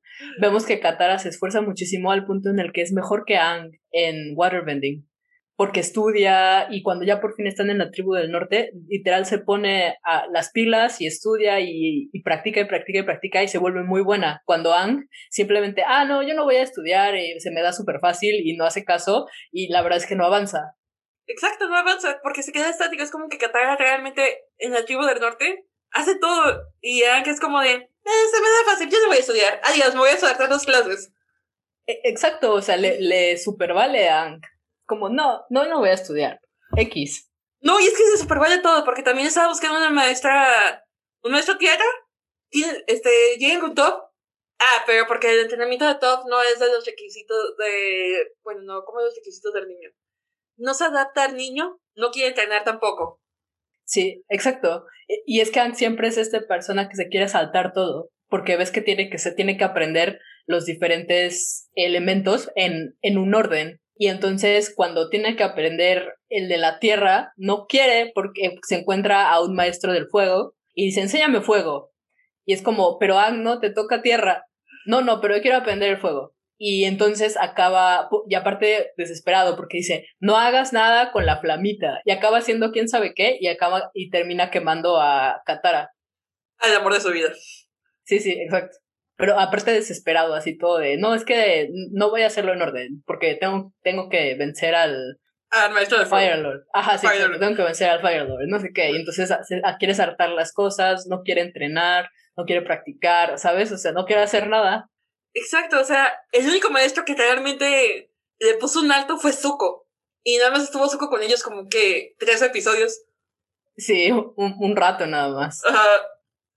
Vemos 0.41 0.65
que 0.65 0.81
Katara 0.81 1.17
se 1.17 1.29
esfuerza 1.29 1.61
muchísimo 1.61 2.11
al 2.11 2.25
punto 2.25 2.49
en 2.49 2.59
el 2.59 2.73
que 2.73 2.81
es 2.81 2.91
mejor 2.91 3.23
que 3.25 3.37
Ang 3.37 3.71
en 3.91 4.33
waterbending 4.35 5.08
porque 5.59 5.81
estudia 5.81 6.67
y 6.71 6.81
cuando 6.83 7.03
ya 7.03 7.19
por 7.19 7.35
fin 7.35 7.45
están 7.45 7.69
en 7.69 7.79
la 7.79 7.91
tribu 7.91 8.13
del 8.13 8.31
norte, 8.31 8.71
literal 8.87 9.25
se 9.25 9.39
pone 9.39 9.97
a 10.05 10.25
las 10.31 10.51
pilas 10.51 11.01
y 11.01 11.05
estudia 11.05 11.59
y, 11.59 12.09
practica 12.23 12.61
y 12.61 12.63
practica 12.63 12.99
y 12.99 13.03
practica 13.03 13.43
y 13.43 13.49
se 13.49 13.57
vuelve 13.57 13.83
muy 13.83 14.01
buena. 14.01 14.41
Cuando 14.45 14.73
Ang 14.73 15.09
simplemente, 15.29 15.83
ah, 15.85 16.05
no, 16.05 16.23
yo 16.23 16.33
no 16.33 16.45
voy 16.45 16.55
a 16.55 16.61
estudiar, 16.61 17.17
y 17.17 17.41
se 17.41 17.51
me 17.51 17.61
da 17.61 17.73
súper 17.73 17.99
fácil 17.99 18.35
y 18.41 18.55
no 18.55 18.63
hace 18.63 18.85
caso 18.85 19.27
y 19.51 19.67
la 19.67 19.81
verdad 19.81 19.97
es 19.97 20.05
que 20.05 20.15
no 20.15 20.23
avanza. 20.23 20.77
Exacto, 21.27 21.67
no 21.67 21.75
avanza 21.75 22.21
porque 22.23 22.41
se 22.41 22.53
queda 22.53 22.69
estático, 22.69 23.03
es 23.03 23.11
como 23.11 23.27
que 23.27 23.37
Katara 23.37 23.75
realmente 23.75 24.45
en 24.59 24.71
la 24.71 24.85
tribu 24.85 25.03
del 25.03 25.19
norte 25.19 25.65
hace 25.91 26.17
todo 26.19 26.69
y 26.79 27.03
Ang 27.03 27.27
es 27.27 27.41
como 27.41 27.59
de, 27.59 27.71
eh, 27.73 28.27
se 28.31 28.41
me 28.41 28.47
da 28.47 28.71
fácil, 28.71 28.89
yo 28.89 28.97
no 29.01 29.07
voy 29.07 29.17
a 29.17 29.19
estudiar, 29.19 29.59
adiós, 29.65 29.93
me 29.93 29.99
voy 29.99 30.11
a 30.11 30.17
saltar 30.17 30.47
dos 30.47 30.63
clases. 30.63 31.11
E, 31.85 31.99
exacto, 32.05 32.53
o 32.53 32.61
sea, 32.61 32.77
le, 32.77 33.01
le 33.01 33.37
super 33.37 33.73
vale 33.73 34.07
a 34.07 34.23
Ang 34.23 34.41
como, 34.89 35.07
no, 35.07 35.45
no, 35.49 35.65
no 35.67 35.79
voy 35.79 35.89
a 35.89 35.93
estudiar. 35.93 36.41
X. 36.75 37.31
No, 37.61 37.79
y 37.79 37.85
es 37.85 37.95
que 37.95 38.03
se 38.03 38.17
supervale 38.17 38.57
todo, 38.57 38.83
porque 38.83 39.03
también 39.03 39.27
estaba 39.27 39.47
buscando 39.47 39.77
una 39.77 39.91
maestra, 39.91 40.83
un 41.23 41.31
maestro 41.31 41.57
tierra, 41.57 41.85
este, 42.51 43.09
llega 43.37 43.61
con 43.61 43.75
top. 43.75 44.03
Ah, 44.61 44.83
pero 44.85 45.05
porque 45.07 45.31
el 45.31 45.41
entrenamiento 45.41 45.87
de 45.87 45.95
top 45.95 46.25
no 46.27 46.41
es 46.41 46.59
de 46.59 46.67
los 46.67 46.85
requisitos 46.85 47.55
de, 47.57 48.33
bueno, 48.43 48.61
no, 48.63 48.83
como 48.83 48.99
los 48.99 49.15
requisitos 49.15 49.53
del 49.53 49.67
niño. 49.67 49.89
No 50.57 50.73
se 50.73 50.85
adapta 50.85 51.23
al 51.23 51.37
niño, 51.37 51.79
no 51.95 52.11
quiere 52.11 52.29
entrenar 52.29 52.65
tampoco. 52.65 53.21
Sí, 53.85 54.23
exacto. 54.27 54.85
Y 55.25 55.39
es 55.39 55.51
que 55.51 55.73
siempre 55.75 56.09
es 56.09 56.17
esta 56.17 56.41
persona 56.41 56.89
que 56.89 56.95
se 56.95 57.07
quiere 57.07 57.29
saltar 57.29 57.73
todo, 57.73 58.09
porque 58.27 58.57
ves 58.57 58.71
que 58.71 58.81
tiene 58.81 59.09
que 59.09 59.17
se 59.17 59.31
tiene 59.31 59.57
que 59.57 59.63
aprender 59.63 60.19
los 60.45 60.65
diferentes 60.65 61.69
elementos 61.75 62.51
en, 62.55 62.97
en 63.01 63.17
un 63.17 63.35
orden 63.35 63.79
y 63.99 64.07
entonces 64.07 64.73
cuando 64.73 65.09
tiene 65.09 65.35
que 65.35 65.43
aprender 65.43 66.13
el 66.29 66.47
de 66.47 66.57
la 66.57 66.79
tierra, 66.79 67.33
no 67.35 67.65
quiere 67.67 68.13
porque 68.15 68.55
se 68.65 68.77
encuentra 68.77 69.29
a 69.29 69.41
un 69.41 69.53
maestro 69.53 69.91
del 69.91 70.07
fuego 70.07 70.55
y 70.73 70.85
dice, 70.85 71.01
enséñame 71.01 71.41
fuego. 71.41 71.91
Y 72.45 72.53
es 72.53 72.61
como, 72.61 72.97
pero 72.97 73.19
ah, 73.19 73.31
no, 73.31 73.59
te 73.59 73.71
toca 73.71 74.01
tierra. 74.01 74.45
No, 74.85 75.01
no, 75.01 75.19
pero 75.19 75.35
yo 75.35 75.41
quiero 75.41 75.57
aprender 75.57 75.89
el 75.89 75.99
fuego. 75.99 76.33
Y 76.57 76.85
entonces 76.85 77.35
acaba, 77.35 78.07
y 78.29 78.35
aparte 78.35 78.93
desesperado, 78.95 79.57
porque 79.57 79.79
dice, 79.79 80.05
no 80.21 80.37
hagas 80.37 80.71
nada 80.71 81.11
con 81.11 81.25
la 81.25 81.41
flamita. 81.41 81.99
Y 82.05 82.11
acaba 82.11 82.37
haciendo 82.37 82.71
quién 82.71 82.87
sabe 82.87 83.13
qué, 83.13 83.37
y 83.41 83.47
acaba, 83.47 83.91
y 83.93 84.09
termina 84.11 84.49
quemando 84.49 84.95
a 85.01 85.41
Katara. 85.45 85.91
Al 86.59 86.73
amor 86.73 86.93
de 86.93 87.01
su 87.01 87.11
vida. 87.11 87.33
Sí, 88.05 88.19
sí, 88.19 88.31
exacto. 88.31 88.77
Pero 89.19 89.37
aparte 89.37 89.73
desesperado, 89.73 90.33
así 90.33 90.57
todo 90.57 90.77
de, 90.77 90.97
no, 90.97 91.13
es 91.13 91.25
que 91.25 91.67
no 91.91 92.09
voy 92.09 92.21
a 92.21 92.27
hacerlo 92.27 92.53
en 92.53 92.61
orden, 92.61 93.03
porque 93.05 93.35
tengo, 93.35 93.73
tengo 93.83 94.07
que 94.07 94.35
vencer 94.35 94.75
al... 94.75 95.19
Al 95.49 95.73
maestro 95.73 95.99
de 95.99 96.05
Firelord. 96.05 96.61
Ajá, 96.73 96.97
sí, 96.97 97.05
tengo 97.37 97.53
que 97.53 97.63
vencer 97.63 97.89
al 97.89 97.99
Firelord, 97.99 98.47
no 98.47 98.59
sé 98.61 98.69
qué. 98.73 98.91
Y 98.91 98.95
entonces 98.95 99.29
quiere 99.77 99.93
saltar 99.93 100.29
las 100.29 100.53
cosas, 100.53 101.05
no 101.07 101.23
quiere 101.23 101.41
entrenar, 101.41 102.09
no 102.37 102.45
quiere 102.45 102.61
practicar, 102.61 103.37
¿sabes? 103.37 103.73
O 103.73 103.77
sea, 103.77 103.91
no 103.91 104.05
quiere 104.05 104.21
hacer 104.21 104.47
nada. 104.47 104.89
Exacto, 105.33 105.81
o 105.81 105.83
sea, 105.83 106.13
el 106.31 106.47
único 106.47 106.69
maestro 106.69 107.03
que 107.03 107.13
realmente 107.13 108.13
le 108.39 108.53
puso 108.55 108.79
un 108.79 108.91
alto 108.93 109.17
fue 109.17 109.33
Zuko. 109.33 109.85
Y 110.23 110.37
nada 110.37 110.51
más 110.51 110.63
estuvo 110.63 110.87
Zuko 110.87 111.09
con 111.09 111.21
ellos 111.21 111.43
como 111.43 111.67
que 111.67 112.15
tres 112.19 112.41
episodios. 112.41 113.01
Sí, 113.75 114.11
un, 114.11 114.33
un 114.37 114.75
rato 114.77 115.07
nada 115.07 115.27
más. 115.27 115.61
Ajá, 115.65 115.87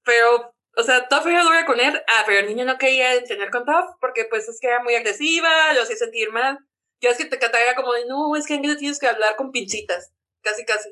pero 0.04 0.51
O 0.74 0.82
sea, 0.82 1.06
Toph 1.06 1.26
era 1.26 1.42
dura 1.42 1.66
con 1.66 1.78
él, 1.80 2.00
ah, 2.08 2.22
pero 2.26 2.40
el 2.40 2.46
niño 2.46 2.64
no 2.64 2.78
quería 2.78 3.14
entrenar 3.14 3.50
con 3.50 3.64
Toph 3.64 3.96
porque 4.00 4.24
pues 4.24 4.48
es 4.48 4.58
que 4.58 4.68
era 4.68 4.82
muy 4.82 4.94
agresiva, 4.94 5.72
lo 5.74 5.82
hacía 5.82 5.96
sentir 5.96 6.32
mal. 6.32 6.58
Ya 7.00 7.10
es 7.10 7.18
que 7.18 7.24
te 7.24 7.36
era 7.36 7.74
como 7.74 7.92
de, 7.92 8.06
no, 8.06 8.36
es 8.36 8.46
que 8.46 8.54
en 8.54 8.62
tienes 8.62 8.98
que 8.98 9.08
hablar 9.08 9.36
con 9.36 9.50
pincitas, 9.50 10.12
casi, 10.40 10.64
casi. 10.64 10.90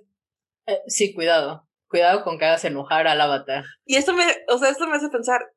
Eh, 0.66 0.80
sí, 0.87 1.14
cuidado, 1.14 1.66
cuidado 1.88 2.25
con 2.25 2.38
que 2.38 2.44
hagas 2.44 2.64
enojar 2.64 3.06
al 3.06 3.20
avatar. 3.20 3.64
Y 3.84 3.96
esto 3.96 4.12
me, 4.12 4.25
o 4.49 4.58
sea, 4.58 4.68
esto 4.68 4.87
me 4.87 4.96
hace 4.96 5.08
pensar, 5.08 5.52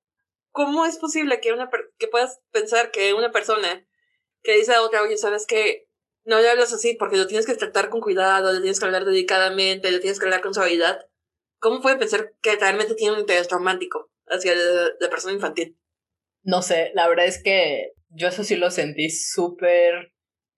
¿cómo 0.52 0.86
es 0.86 0.98
posible 1.00 1.42
que 1.42 1.52
una 1.52 1.70
que 1.98 2.08
puedas 2.08 2.40
pensar 2.52 2.92
que 2.92 3.14
una 3.14 3.32
persona 3.32 3.86
que 4.42 4.56
dice 4.56 4.74
a 4.74 4.84
otra, 4.84 5.02
oye, 5.02 5.18
sabes 5.18 5.46
que 5.48 5.88
no 6.24 6.40
le 6.40 6.50
hablas 6.50 6.72
así 6.72 6.96
porque 6.96 7.18
lo 7.18 7.28
tienes 7.28 7.46
que 7.46 7.56
tratar 7.56 7.90
con 7.90 8.00
cuidado, 8.00 8.54
le 8.54 8.62
tienes 8.62 8.80
que 8.80 8.86
hablar 8.86 9.06
dedicadamente, 9.06 9.92
le 9.92 10.00
tienes 10.00 10.20
que 10.20 10.26
hablar 10.26 10.42
con 10.42 10.54
suavidad? 10.54 11.06
¿Cómo 11.60 11.82
puede 11.82 11.98
pensar 11.98 12.34
que 12.42 12.56
realmente 12.56 12.94
tiene 12.94 13.16
un 13.16 13.22
interés 13.22 13.50
romántico 13.50 14.13
hacia 14.34 14.54
la 15.00 15.10
persona 15.10 15.34
infantil? 15.34 15.78
No 16.44 16.62
sé, 16.62 16.92
la 16.94 17.08
verdad 17.08 17.26
es 17.26 17.42
que 17.42 17.94
yo 18.10 18.28
eso 18.28 18.44
sí 18.44 18.56
lo 18.56 18.70
sentí 18.70 19.10
súper 19.10 20.14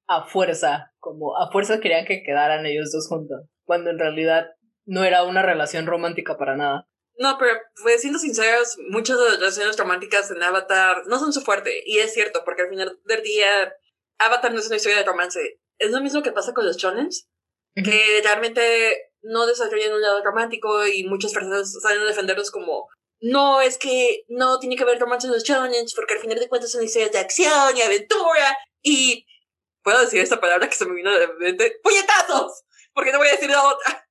a 0.07 0.25
fuerza, 0.27 0.93
como 0.99 1.37
a 1.37 1.51
fuerza 1.51 1.79
querían 1.79 2.05
que 2.05 2.23
quedaran 2.23 2.65
ellos 2.65 2.91
dos 2.91 3.07
juntos, 3.07 3.41
cuando 3.63 3.89
en 3.89 3.99
realidad 3.99 4.47
no 4.85 5.03
era 5.03 5.23
una 5.23 5.41
relación 5.41 5.85
romántica 5.85 6.37
para 6.37 6.55
nada. 6.55 6.87
No, 7.17 7.37
pero 7.39 7.53
pues 7.81 8.01
siendo 8.01 8.19
sinceros, 8.19 8.77
muchas 8.89 9.17
de 9.17 9.25
las 9.25 9.39
relaciones 9.39 9.77
románticas 9.77 10.29
en 10.31 10.43
Avatar 10.43 11.03
no 11.07 11.17
son 11.17 11.33
su 11.33 11.41
fuerte, 11.41 11.81
y 11.85 11.99
es 11.99 12.13
cierto, 12.13 12.43
porque 12.43 12.63
al 12.63 12.69
final 12.69 12.99
del 13.05 13.23
día 13.23 13.73
Avatar 14.19 14.51
no 14.51 14.59
es 14.59 14.67
una 14.67 14.75
historia 14.75 14.99
de 14.99 15.05
romance. 15.05 15.59
Es 15.77 15.91
lo 15.91 16.01
mismo 16.01 16.23
que 16.23 16.31
pasa 16.31 16.53
con 16.53 16.65
los 16.65 16.77
chonens, 16.77 17.27
que 17.75 18.21
realmente 18.23 19.11
no 19.21 19.45
desarrollan 19.45 19.93
un 19.93 20.01
lado 20.01 20.23
romántico 20.23 20.87
y 20.87 21.03
muchas 21.03 21.33
personas 21.33 21.73
salen 21.81 22.01
a 22.01 22.05
defenderlos 22.05 22.51
como 22.51 22.87
no, 23.21 23.61
es 23.61 23.77
que 23.77 24.25
no 24.27 24.59
tiene 24.59 24.75
que 24.75 24.83
haber 24.83 24.99
romance 24.99 25.27
en 25.27 25.33
los 25.33 25.43
chonens 25.43 25.93
porque 25.95 26.15
al 26.15 26.19
final 26.19 26.39
de 26.39 26.49
cuentas 26.49 26.71
son 26.71 26.83
historias 26.83 27.11
de 27.11 27.19
acción 27.19 27.75
y 27.75 27.81
aventura 27.81 28.57
y 28.81 29.25
puedo 29.81 30.01
decir 30.01 30.19
esta 30.19 30.41
palabra 30.41 30.67
que 30.67 30.75
se 30.75 30.85
me 30.85 30.95
vino 30.95 31.11
de 31.11 31.27
mente, 31.35 31.79
puñetazos, 31.83 32.63
porque 32.93 33.11
no 33.11 33.19
voy 33.19 33.27
a 33.27 33.31
decir 33.31 33.49
la 33.49 33.63
otra. 33.67 34.07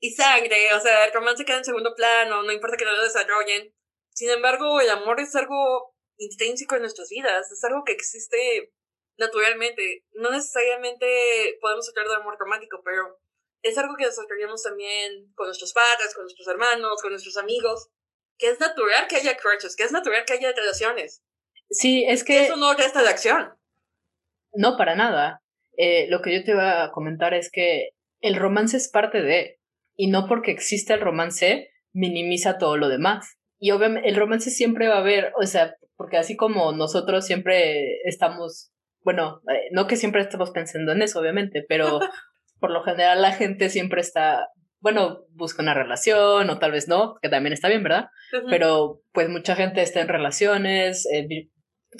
Y 0.00 0.12
sangre, 0.12 0.74
o 0.74 0.80
sea, 0.80 1.06
el 1.06 1.12
romance 1.12 1.44
queda 1.44 1.58
en 1.58 1.64
segundo 1.64 1.94
plano, 1.94 2.42
no 2.42 2.52
importa 2.52 2.76
que 2.76 2.84
no 2.84 2.94
lo 2.94 3.04
desarrollen. 3.04 3.74
Sin 4.10 4.28
embargo, 4.28 4.80
el 4.80 4.90
amor 4.90 5.18
es 5.20 5.34
algo 5.34 5.94
intrínseco 6.18 6.74
en 6.74 6.82
nuestras 6.82 7.08
vidas, 7.08 7.50
es 7.50 7.64
algo 7.64 7.84
que 7.84 7.92
existe 7.92 8.72
naturalmente. 9.16 10.04
No 10.12 10.30
necesariamente 10.30 11.58
podemos 11.60 11.88
hablar 11.88 12.08
de 12.08 12.14
amor 12.16 12.36
romántico, 12.38 12.82
pero 12.84 13.18
es 13.62 13.78
algo 13.78 13.96
que 13.96 14.06
desarrollamos 14.06 14.62
también 14.62 15.32
con 15.34 15.46
nuestros 15.46 15.72
padres, 15.72 16.14
con 16.14 16.24
nuestros 16.24 16.46
hermanos, 16.48 17.00
con 17.00 17.10
nuestros 17.10 17.36
amigos, 17.38 17.88
que 18.38 18.50
es 18.50 18.60
natural 18.60 19.06
que 19.08 19.16
haya 19.16 19.36
crushes, 19.36 19.76
que 19.76 19.84
es 19.84 19.92
natural 19.92 20.24
que 20.26 20.34
haya 20.34 20.52
relaciones. 20.52 21.22
Sí, 21.70 22.04
es 22.06 22.24
que... 22.24 22.44
Eso 22.44 22.56
no 22.56 22.74
resta 22.74 23.02
de 23.02 23.08
acción. 23.08 23.54
No, 24.52 24.76
para 24.76 24.94
nada. 24.94 25.42
Eh, 25.76 26.06
lo 26.08 26.22
que 26.22 26.34
yo 26.34 26.44
te 26.44 26.52
iba 26.52 26.84
a 26.84 26.92
comentar 26.92 27.34
es 27.34 27.50
que 27.50 27.90
el 28.20 28.36
romance 28.36 28.76
es 28.76 28.88
parte 28.88 29.22
de, 29.22 29.58
y 29.96 30.08
no 30.08 30.26
porque 30.28 30.50
existe 30.50 30.94
el 30.94 31.00
romance, 31.00 31.70
minimiza 31.92 32.58
todo 32.58 32.76
lo 32.76 32.88
demás. 32.88 33.36
Y 33.58 33.70
obviamente 33.70 34.08
el 34.08 34.16
romance 34.16 34.50
siempre 34.50 34.88
va 34.88 34.96
a 34.96 35.00
haber, 35.00 35.32
o 35.40 35.46
sea, 35.46 35.74
porque 35.96 36.16
así 36.16 36.36
como 36.36 36.72
nosotros 36.72 37.26
siempre 37.26 38.00
estamos, 38.04 38.72
bueno, 39.02 39.40
eh, 39.48 39.68
no 39.72 39.86
que 39.86 39.96
siempre 39.96 40.22
estamos 40.22 40.50
pensando 40.50 40.92
en 40.92 41.02
eso, 41.02 41.20
obviamente, 41.20 41.64
pero 41.68 42.00
por 42.60 42.70
lo 42.70 42.82
general 42.82 43.22
la 43.22 43.32
gente 43.32 43.70
siempre 43.70 44.00
está, 44.00 44.48
bueno, 44.84 45.24
busca 45.30 45.62
una 45.62 45.72
relación 45.72 46.50
o 46.50 46.58
tal 46.58 46.70
vez 46.70 46.88
no, 46.88 47.14
que 47.22 47.30
también 47.30 47.54
está 47.54 47.68
bien, 47.68 47.82
¿verdad? 47.82 48.08
Pero 48.50 49.00
pues 49.12 49.30
mucha 49.30 49.56
gente 49.56 49.80
está 49.80 50.02
en 50.02 50.08
relaciones, 50.08 51.06
eh, 51.10 51.26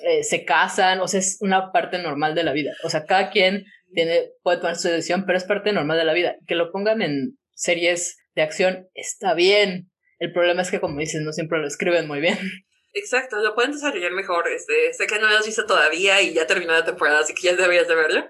eh, 0.03 0.23
se 0.23 0.45
casan, 0.45 1.01
o 1.01 1.09
sea, 1.09 1.21
es 1.21 1.39
una 1.41 1.73
parte 1.73 1.97
normal 1.97 2.35
de 2.35 2.43
la 2.43 2.53
vida. 2.53 2.73
O 2.83 2.91
sea, 2.91 3.07
cada 3.07 3.31
quien 3.31 3.65
tiene, 3.95 4.33
puede 4.43 4.59
tomar 4.59 4.77
su 4.77 4.89
decisión, 4.89 5.25
pero 5.25 5.39
es 5.39 5.45
parte 5.45 5.73
normal 5.73 5.97
de 5.97 6.05
la 6.05 6.13
vida. 6.13 6.37
Que 6.47 6.57
lo 6.57 6.71
pongan 6.73 7.01
en 7.01 7.39
series 7.55 8.19
de 8.35 8.43
acción 8.43 8.87
está 8.93 9.33
bien. 9.33 9.91
El 10.19 10.35
problema 10.35 10.61
es 10.61 10.71
que, 10.71 10.79
como 10.79 11.01
dices, 11.01 11.23
no 11.23 11.33
siempre 11.33 11.61
lo 11.61 11.67
escriben 11.67 12.07
muy 12.07 12.21
bien. 12.21 12.39
Exacto, 12.93 13.39
lo 13.39 13.55
pueden 13.55 13.73
desarrollar 13.73 14.13
mejor. 14.13 14.47
Este, 14.49 14.93
sé 14.93 15.07
que 15.07 15.19
no 15.19 15.27
lo 15.27 15.39
has 15.39 15.47
visto 15.47 15.65
todavía 15.65 16.21
y 16.21 16.35
ya 16.35 16.47
terminó 16.47 16.75
la 16.75 16.85
temporada, 16.85 17.21
así 17.21 17.35
que 17.35 17.47
ya 17.47 17.57
deberías 17.57 17.89
de 17.89 17.95
verlo. 17.95 18.27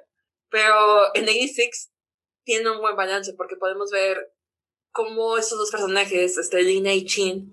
Pero 0.49 1.13
en 1.17 1.25
86 1.25 1.91
tiene 2.45 2.71
un 2.71 2.79
buen 2.79 2.95
balance 2.95 3.35
porque 3.37 3.57
podemos 3.57 3.91
ver 3.91 4.17
cómo 4.95 5.37
estos 5.37 5.59
dos 5.59 5.71
personajes, 5.73 6.39
este, 6.39 6.63
Lina 6.63 6.95
y 6.95 7.05
Chin, 7.05 7.53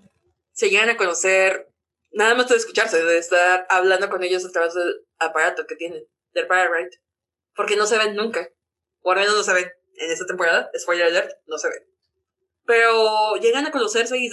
se 0.52 0.70
llegan 0.70 0.88
a 0.88 0.96
conocer 0.96 1.68
nada 2.12 2.34
más 2.34 2.48
de 2.48 2.56
escucharse, 2.56 3.02
de 3.02 3.18
estar 3.18 3.66
hablando 3.68 4.08
con 4.08 4.22
ellos 4.22 4.46
a 4.46 4.50
través 4.50 4.74
del 4.74 5.04
aparato 5.18 5.66
que 5.66 5.74
tienen, 5.74 6.06
del 6.32 6.46
Firelight. 6.46 6.94
Porque 7.54 7.76
no 7.76 7.86
se 7.86 7.98
ven 7.98 8.14
nunca. 8.14 8.48
O 9.02 9.10
al 9.10 9.18
menos 9.18 9.34
no 9.34 9.42
se 9.42 9.52
ven. 9.52 9.70
En 9.96 10.10
esta 10.10 10.24
temporada, 10.24 10.70
spoiler 10.78 11.06
alert, 11.06 11.32
no 11.46 11.58
se 11.58 11.68
ven. 11.68 11.82
Pero 12.64 13.34
llegan 13.36 13.66
a 13.66 13.72
conocerse 13.72 14.16
y, 14.16 14.30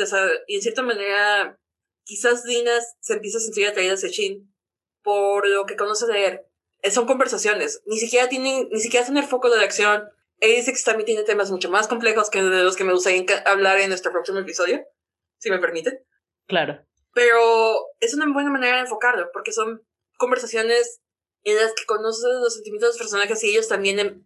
y 0.47 0.55
en 0.55 0.61
cierta 0.61 0.83
manera, 0.83 1.59
quizás 2.03 2.43
Dinas 2.43 2.95
se 3.01 3.13
empieza 3.13 3.39
a 3.39 3.41
sentir 3.41 3.67
atraída 3.67 3.95
hacia 3.95 4.09
Shin 4.09 4.53
por 5.01 5.47
lo 5.47 5.65
que 5.65 5.75
conoce 5.75 6.05
de 6.05 6.25
él. 6.25 6.41
Eh, 6.83 6.91
son 6.91 7.07
conversaciones. 7.07 7.81
Ni 7.87 7.97
siquiera 7.97 8.29
tienen, 8.29 8.69
ni 8.71 8.79
siquiera 8.79 9.05
son 9.05 9.17
el 9.17 9.25
foco 9.25 9.49
de 9.49 9.57
la 9.57 9.63
acción. 9.63 10.09
Él 10.39 10.55
dice 10.55 10.73
que 10.73 10.81
también 10.83 11.05
tiene 11.05 11.23
temas 11.23 11.51
mucho 11.51 11.69
más 11.69 11.87
complejos 11.87 12.29
que 12.29 12.41
de 12.41 12.63
los 12.63 12.75
que 12.75 12.83
me 12.83 12.93
gustaría 12.93 13.25
hablar 13.45 13.79
en 13.79 13.89
nuestro 13.89 14.11
próximo 14.11 14.39
episodio, 14.39 14.85
si 15.37 15.49
me 15.49 15.59
permite. 15.59 16.05
Claro. 16.47 16.85
Pero 17.13 17.87
es 17.99 18.13
una 18.13 18.31
buena 18.31 18.49
manera 18.49 18.77
de 18.77 18.83
enfocarlo, 18.83 19.29
porque 19.33 19.51
son 19.51 19.85
conversaciones 20.17 21.01
en 21.43 21.55
las 21.55 21.73
que 21.73 21.85
conoces 21.85 22.23
los 22.23 22.53
sentimientos 22.53 22.89
de 22.89 22.91
los 22.91 22.97
personajes 22.97 23.43
y 23.43 23.49
ellos 23.49 23.67
también 23.67 23.99
em, 23.99 24.23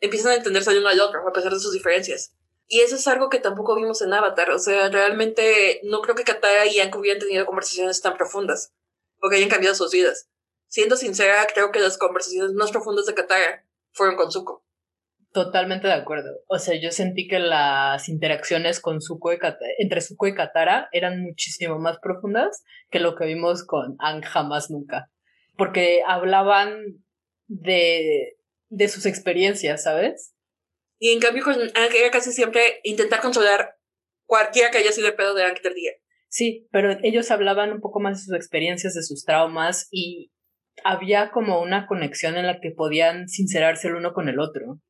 empiezan 0.00 0.32
a 0.32 0.34
entenderse 0.36 0.70
el 0.70 0.78
uno 0.78 0.88
al 0.88 1.00
otro, 1.00 1.26
a 1.26 1.32
pesar 1.32 1.52
de 1.52 1.60
sus 1.60 1.72
diferencias. 1.72 2.34
Y 2.68 2.80
eso 2.80 2.96
es 2.96 3.06
algo 3.06 3.30
que 3.30 3.38
tampoco 3.38 3.76
vimos 3.76 4.02
en 4.02 4.12
Avatar. 4.12 4.50
O 4.50 4.58
sea, 4.58 4.88
realmente 4.88 5.80
no 5.84 6.00
creo 6.02 6.16
que 6.16 6.24
Katara 6.24 6.66
y 6.66 6.80
Anko 6.80 6.98
hubieran 6.98 7.20
tenido 7.20 7.46
conversaciones 7.46 8.00
tan 8.00 8.16
profundas, 8.16 8.72
o 9.22 9.30
que 9.30 9.36
hayan 9.36 9.48
cambiado 9.48 9.74
sus 9.74 9.92
vidas. 9.92 10.28
Siendo 10.68 10.96
sincera, 10.96 11.46
creo 11.54 11.70
que 11.70 11.80
las 11.80 11.96
conversaciones 11.96 12.52
más 12.52 12.72
profundas 12.72 13.06
de 13.06 13.14
Katara 13.14 13.64
fueron 13.92 14.16
con 14.16 14.32
Zuko. 14.32 14.65
Totalmente 15.36 15.86
de 15.86 15.92
acuerdo. 15.92 16.30
O 16.48 16.58
sea, 16.58 16.80
yo 16.80 16.90
sentí 16.90 17.28
que 17.28 17.38
las 17.38 18.08
interacciones 18.08 18.80
con 18.80 19.02
Zuko 19.02 19.34
y 19.34 19.38
entre 19.76 20.00
Zuko 20.00 20.28
y 20.28 20.34
Katara 20.34 20.88
eran 20.92 21.20
muchísimo 21.20 21.78
más 21.78 21.98
profundas 21.98 22.64
que 22.90 23.00
lo 23.00 23.16
que 23.16 23.26
vimos 23.26 23.62
con 23.66 23.96
Ang 23.98 24.22
jamás 24.24 24.70
nunca. 24.70 25.10
Porque 25.58 26.00
hablaban 26.06 27.04
de, 27.48 28.38
de 28.70 28.88
sus 28.88 29.04
experiencias, 29.04 29.82
¿sabes? 29.82 30.34
Y 30.98 31.12
en 31.12 31.20
cambio 31.20 31.44
con 31.44 31.60
Ang 31.60 31.94
era 31.94 32.10
casi 32.10 32.32
siempre 32.32 32.80
intentar 32.82 33.20
consolar 33.20 33.76
cualquiera 34.24 34.70
que 34.70 34.78
haya 34.78 34.92
sido 34.92 35.08
el 35.08 35.16
pedo 35.16 35.34
de 35.34 35.44
Ang 35.44 35.58
día. 35.74 35.92
Sí, 36.30 36.66
pero 36.72 36.96
ellos 37.02 37.30
hablaban 37.30 37.72
un 37.72 37.82
poco 37.82 38.00
más 38.00 38.16
de 38.16 38.24
sus 38.24 38.34
experiencias, 38.34 38.94
de 38.94 39.02
sus 39.02 39.26
traumas 39.26 39.86
y 39.90 40.32
había 40.82 41.30
como 41.30 41.60
una 41.60 41.86
conexión 41.86 42.38
en 42.38 42.46
la 42.46 42.58
que 42.58 42.70
podían 42.70 43.28
sincerarse 43.28 43.88
el 43.88 43.96
uno 43.96 44.14
con 44.14 44.30
el 44.30 44.40
otro. 44.40 44.80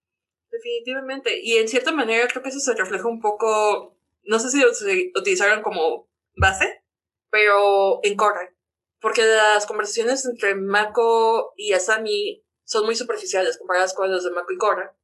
Definitivamente. 0.57 1.41
Y 1.43 1.57
en 1.57 1.69
cierta 1.69 1.93
manera 1.93 2.27
creo 2.29 2.43
que 2.43 2.49
eso 2.49 2.61
se 2.61 2.75
refleja 2.75 3.09
un 3.09 3.21
poco, 3.21 3.99
no 4.25 4.39
sé 4.39 4.51
si 4.51 4.61
lo 4.61 4.71
utilizaron 5.15 5.63
como 5.63 6.09
base, 6.35 6.83
pero 7.31 8.01
en 8.03 8.17
Korra. 8.17 8.55
Porque 9.01 9.23
las 9.23 9.67
conversaciones 9.67 10.25
entre 10.25 10.55
Mako 10.55 11.53
y 11.57 11.73
Asami 11.75 12.43
son 12.65 12.87
muy 12.87 12.97
superficiales 12.97 13.59
comparadas 13.59 13.95
con 13.95 14.11
las 14.11 14.25
de 14.25 14.31
Mako 14.31 14.53
y 14.53 14.59
Korra. 14.59 14.97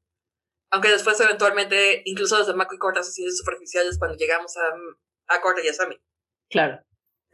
Aunque 0.71 0.88
después 0.88 1.21
eventualmente 1.21 2.03
incluso 2.07 2.38
las 2.38 2.47
de 2.47 2.55
Mako 2.55 2.75
y 2.75 2.79
Korra 2.79 3.03
se 3.03 3.12
sienten 3.12 3.37
superficiales 3.37 3.99
cuando 3.99 4.17
llegamos 4.17 4.57
a, 4.57 5.35
a 5.35 5.41
Korra 5.43 5.62
y 5.62 5.69
Asami. 5.69 6.01
Claro. 6.49 6.83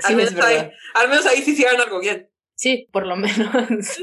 al, 0.03 0.17
menos 0.17 0.35
ahí, 0.45 0.71
al 0.95 1.09
menos 1.09 1.27
ahí 1.27 1.43
sí 1.43 1.53
hicieron 1.53 1.81
algo 1.81 2.01
bien. 2.01 2.31
Sí, 2.57 2.89
por 2.93 3.07
lo 3.07 3.17
menos. 3.17 3.37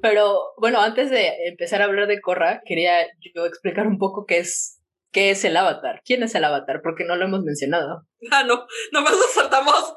Pero 0.00 0.52
bueno, 0.58 0.80
antes 0.80 1.10
de 1.10 1.32
empezar 1.48 1.82
a 1.82 1.86
hablar 1.86 2.06
de 2.06 2.20
Korra, 2.20 2.62
quería 2.64 3.06
yo 3.34 3.46
explicar 3.46 3.86
un 3.86 3.98
poco 3.98 4.26
qué 4.26 4.38
es, 4.38 4.80
qué 5.12 5.30
es 5.30 5.44
el 5.44 5.56
avatar. 5.56 6.02
¿Quién 6.04 6.22
es 6.22 6.34
el 6.34 6.44
avatar? 6.44 6.80
Porque 6.82 7.04
no 7.04 7.16
lo 7.16 7.24
hemos 7.24 7.42
mencionado. 7.42 8.06
Ah, 8.32 8.42
no, 8.44 8.66
nomás 8.92 9.12
nos 9.12 9.32
saltamos. 9.32 9.94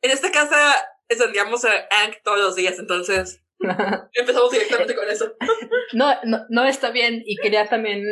En 0.00 0.12
esta 0.12 0.30
casa 0.30 0.56
encendíamos 1.08 1.64
a 1.64 1.72
Ank 2.04 2.18
todos 2.22 2.38
los 2.38 2.54
días, 2.54 2.78
entonces 2.78 3.42
empezamos 4.12 4.50
directamente 4.50 4.94
con 4.94 5.08
eso. 5.08 5.34
no, 5.92 6.14
no, 6.24 6.46
no 6.48 6.64
está 6.64 6.90
bien 6.90 7.22
y 7.24 7.36
quería 7.36 7.66
también 7.66 8.04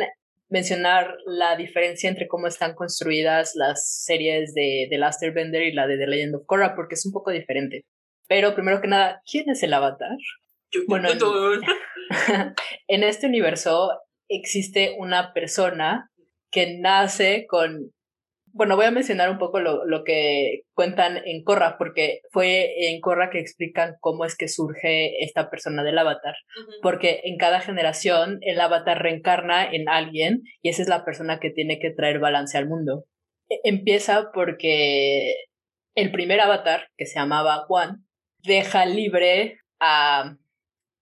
mencionar 0.49 1.15
la 1.25 1.55
diferencia 1.55 2.09
entre 2.09 2.27
cómo 2.27 2.47
están 2.47 2.75
construidas 2.75 3.55
las 3.55 4.03
series 4.05 4.53
de 4.53 4.87
The 4.89 4.97
Last 4.97 5.23
Airbender 5.23 5.63
y 5.63 5.73
la 5.73 5.87
de 5.87 5.97
The 5.97 6.07
Legend 6.07 6.35
of 6.35 6.45
Korra, 6.45 6.75
porque 6.75 6.95
es 6.95 7.05
un 7.05 7.11
poco 7.11 7.31
diferente. 7.31 7.85
Pero 8.27 8.53
primero 8.53 8.79
que 8.79 8.87
nada, 8.87 9.21
¿quién 9.29 9.49
es 9.49 9.63
el 9.63 9.73
avatar? 9.73 10.17
Bueno, 10.87 11.09
en, 12.87 13.03
este 13.03 13.27
universo 13.27 13.91
existe 14.29 14.95
una 14.97 15.33
persona 15.33 16.11
que 16.51 16.77
nace 16.79 17.45
con 17.47 17.91
bueno, 18.55 18.75
voy 18.75 18.85
a 18.85 18.91
mencionar 18.91 19.31
un 19.31 19.39
poco 19.39 19.59
lo, 19.59 19.83
lo, 19.85 20.03
que 20.03 20.61
cuentan 20.75 21.17
en 21.25 21.43
Korra, 21.43 21.75
porque 21.79 22.21
fue 22.31 22.91
en 22.91 23.01
Korra 23.01 23.31
que 23.31 23.39
explican 23.39 23.95
cómo 23.99 24.25
es 24.25 24.37
que 24.37 24.47
surge 24.47 25.23
esta 25.23 25.49
persona 25.49 25.83
del 25.83 25.97
avatar. 25.97 26.35
Porque 26.83 27.21
en 27.23 27.37
cada 27.37 27.61
generación 27.61 28.37
el 28.41 28.61
avatar 28.61 29.01
reencarna 29.01 29.65
en 29.65 29.89
alguien 29.89 30.43
y 30.61 30.69
esa 30.69 30.83
es 30.83 30.87
la 30.87 31.03
persona 31.03 31.39
que 31.39 31.49
tiene 31.49 31.79
que 31.79 31.89
traer 31.89 32.19
balance 32.19 32.55
al 32.55 32.69
mundo. 32.69 33.05
E, 33.49 33.59
empieza 33.63 34.29
porque 34.31 35.33
el 35.95 36.11
primer 36.11 36.39
avatar, 36.39 36.89
que 36.95 37.07
se 37.07 37.19
llamaba 37.19 37.65
Juan, 37.65 38.05
deja 38.43 38.85
libre 38.85 39.57
a 39.79 40.35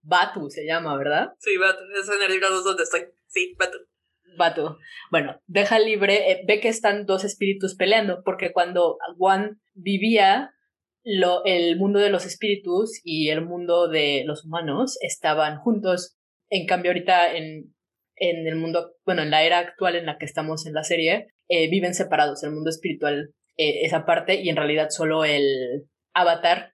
Batu, 0.02 0.50
se 0.50 0.66
llama, 0.66 0.98
¿verdad? 0.98 1.30
Sí, 1.40 1.58
Batu, 1.58 1.84
es 2.00 2.10
en 2.10 2.22
el 2.22 2.32
libro 2.32 2.62
donde 2.62 2.84
estoy. 2.84 3.02
Sí, 3.28 3.56
Batu. 3.58 3.78
Batu. 4.38 4.78
Bueno, 5.12 5.42
deja 5.48 5.80
libre, 5.80 6.32
eh, 6.32 6.44
ve 6.48 6.60
que 6.60 6.70
están 6.70 7.06
dos 7.06 7.24
espíritus 7.24 7.76
peleando, 7.76 8.22
porque 8.24 8.52
cuando 8.52 8.98
Juan 9.18 9.62
vivía, 9.74 10.54
lo, 11.04 11.44
el 11.46 11.78
mundo 11.78 12.00
de 12.00 12.10
los 12.10 12.26
espíritus 12.26 13.02
y 13.04 13.30
el 13.30 13.46
mundo 13.46 13.88
de 13.88 14.24
los 14.26 14.46
humanos 14.46 14.98
estaban 15.02 15.58
juntos. 15.58 16.18
En 16.50 16.66
cambio, 16.68 16.92
ahorita 16.92 17.36
en, 17.36 17.74
en 18.16 18.48
el 18.48 18.56
mundo, 18.56 18.94
bueno, 19.06 19.22
en 19.22 19.32
la 19.32 19.44
era 19.44 19.60
actual 19.60 19.96
en 19.96 20.06
la 20.06 20.18
que 20.18 20.26
estamos 20.26 20.66
en 20.66 20.74
la 20.74 20.84
serie, 20.84 21.28
eh, 21.48 21.70
viven 21.70 21.94
separados. 21.94 22.44
El 22.44 22.52
mundo 22.52 22.70
espiritual 22.70 23.34
eh, 23.58 23.86
esa 23.86 24.06
parte 24.06 24.36
y 24.42 24.50
en 24.50 24.56
realidad 24.56 24.90
solo 24.90 25.26
el 25.26 25.88
avatar. 26.14 26.74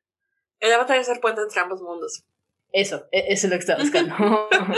El 0.59 0.73
avatar 0.73 0.97
es 0.97 1.09
el 1.09 1.19
puente 1.19 1.41
entre 1.41 1.59
ambos 1.59 1.81
mundos. 1.81 2.23
Eso, 2.71 3.07
e, 3.11 3.33
eso 3.33 3.47
es 3.47 3.51
lo 3.51 3.57
que 3.57 3.61
estaba 3.61 3.81
buscando. 3.81 4.15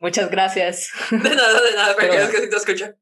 Muchas 0.00 0.30
gracias. 0.30 0.90
De 1.10 1.18
nada, 1.18 1.62
de 1.62 1.76
nada, 1.76 1.94
pero, 1.98 2.12
es 2.14 2.28
que 2.30 2.46
te 2.48 2.56
escucha. 2.56 2.96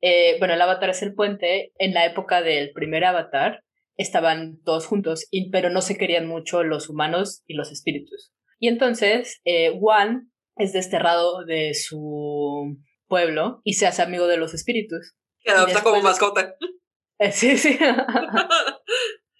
Eh, 0.00 0.36
bueno, 0.38 0.54
el 0.54 0.62
avatar 0.62 0.90
es 0.90 1.02
el 1.02 1.14
puente. 1.14 1.72
En 1.78 1.92
la 1.92 2.06
época 2.06 2.42
del 2.42 2.72
primer 2.72 3.04
avatar 3.04 3.64
estaban 3.96 4.60
todos 4.62 4.86
juntos, 4.86 5.28
pero 5.50 5.70
no 5.70 5.80
se 5.80 5.98
querían 5.98 6.26
mucho 6.26 6.62
los 6.62 6.88
humanos 6.88 7.42
y 7.46 7.54
los 7.54 7.72
espíritus. 7.72 8.32
Y 8.60 8.68
entonces, 8.68 9.40
eh, 9.44 9.76
Juan 9.78 10.30
es 10.56 10.72
desterrado 10.72 11.44
de 11.44 11.74
su 11.74 12.76
pueblo 13.08 13.60
y 13.64 13.74
se 13.74 13.86
hace 13.86 14.02
amigo 14.02 14.26
de 14.26 14.36
los 14.36 14.54
espíritus. 14.54 15.14
Y 15.44 15.50
adopta 15.50 15.82
como 15.82 16.00
mascota. 16.02 16.56
Eh, 17.18 17.32
sí, 17.32 17.56
sí. 17.56 17.78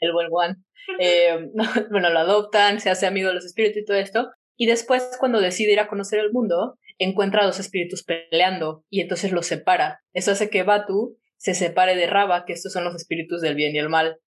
el 0.01 0.13
buen 0.15 0.31
Juan. 0.31 0.66
Eh, 0.99 1.51
bueno, 1.91 2.11
lo 2.11 2.19
adoptan, 2.19 2.81
se 2.81 2.91
hace 2.91 3.07
amigo 3.07 3.29
de 3.29 3.35
los 3.35 3.45
espíritus 3.45 3.83
y 3.83 3.85
todo 3.85 3.97
esto. 3.97 4.31
Y 4.57 4.67
después, 4.67 5.09
cuando 5.19 5.41
decide 5.41 5.73
ir 5.73 5.81
a 5.81 5.89
conocer 5.89 6.19
el 6.19 6.33
mundo, 6.33 6.79
encuentra 6.99 7.43
a 7.43 7.47
dos 7.47 7.61
espíritus 7.61 8.05
peleando 8.05 8.85
y 8.89 9.01
entonces 9.01 9.33
los 9.33 9.47
separa. 9.47 10.01
Eso 10.13 10.33
hace 10.33 10.49
que 10.49 10.63
Batu 10.63 11.19
se 11.37 11.55
separe 11.55 11.95
de 11.97 12.07
Raba, 12.07 12.45
que 12.47 12.55
estos 12.55 12.73
son 12.73 12.85
los 12.85 12.95
espíritus 12.95 13.41
del 13.43 13.55
bien 13.55 13.75
y 13.75 13.79
el 13.79 13.89
mal. 13.89 14.19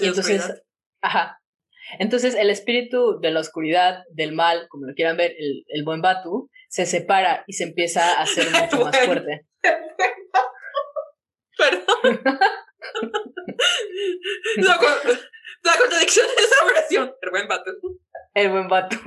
y 0.00 0.06
entonces, 0.06 0.62
ajá. 1.00 1.40
Entonces 1.98 2.34
el 2.34 2.50
espíritu 2.50 3.18
de 3.20 3.30
la 3.30 3.40
oscuridad, 3.40 4.02
del 4.10 4.32
mal, 4.32 4.66
como 4.68 4.86
lo 4.86 4.94
quieran 4.94 5.16
ver, 5.16 5.34
el, 5.38 5.64
el 5.68 5.84
buen 5.84 6.02
Batu, 6.02 6.50
se 6.68 6.84
separa 6.84 7.44
y 7.46 7.54
se 7.54 7.64
empieza 7.64 8.18
a 8.18 8.22
hacer 8.22 8.46
mucho 8.52 8.84
más 8.84 8.98
fuerte. 8.98 9.46
Perdón. 11.56 12.20
La, 14.56 14.78
la, 15.62 15.72
contradicción 15.78 16.26
de 16.26 16.42
esa 16.42 16.64
oración. 16.64 17.14
El 17.20 17.30
buen 17.30 17.48
Batu. 17.48 17.70
El 18.34 18.50
buen 18.50 18.68
Batu. 18.68 18.98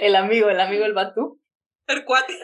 El 0.00 0.16
amigo, 0.16 0.48
el 0.48 0.60
amigo 0.60 0.84
el 0.84 0.94
Batu. 0.94 1.40
El 1.86 2.04
cuate. 2.04 2.34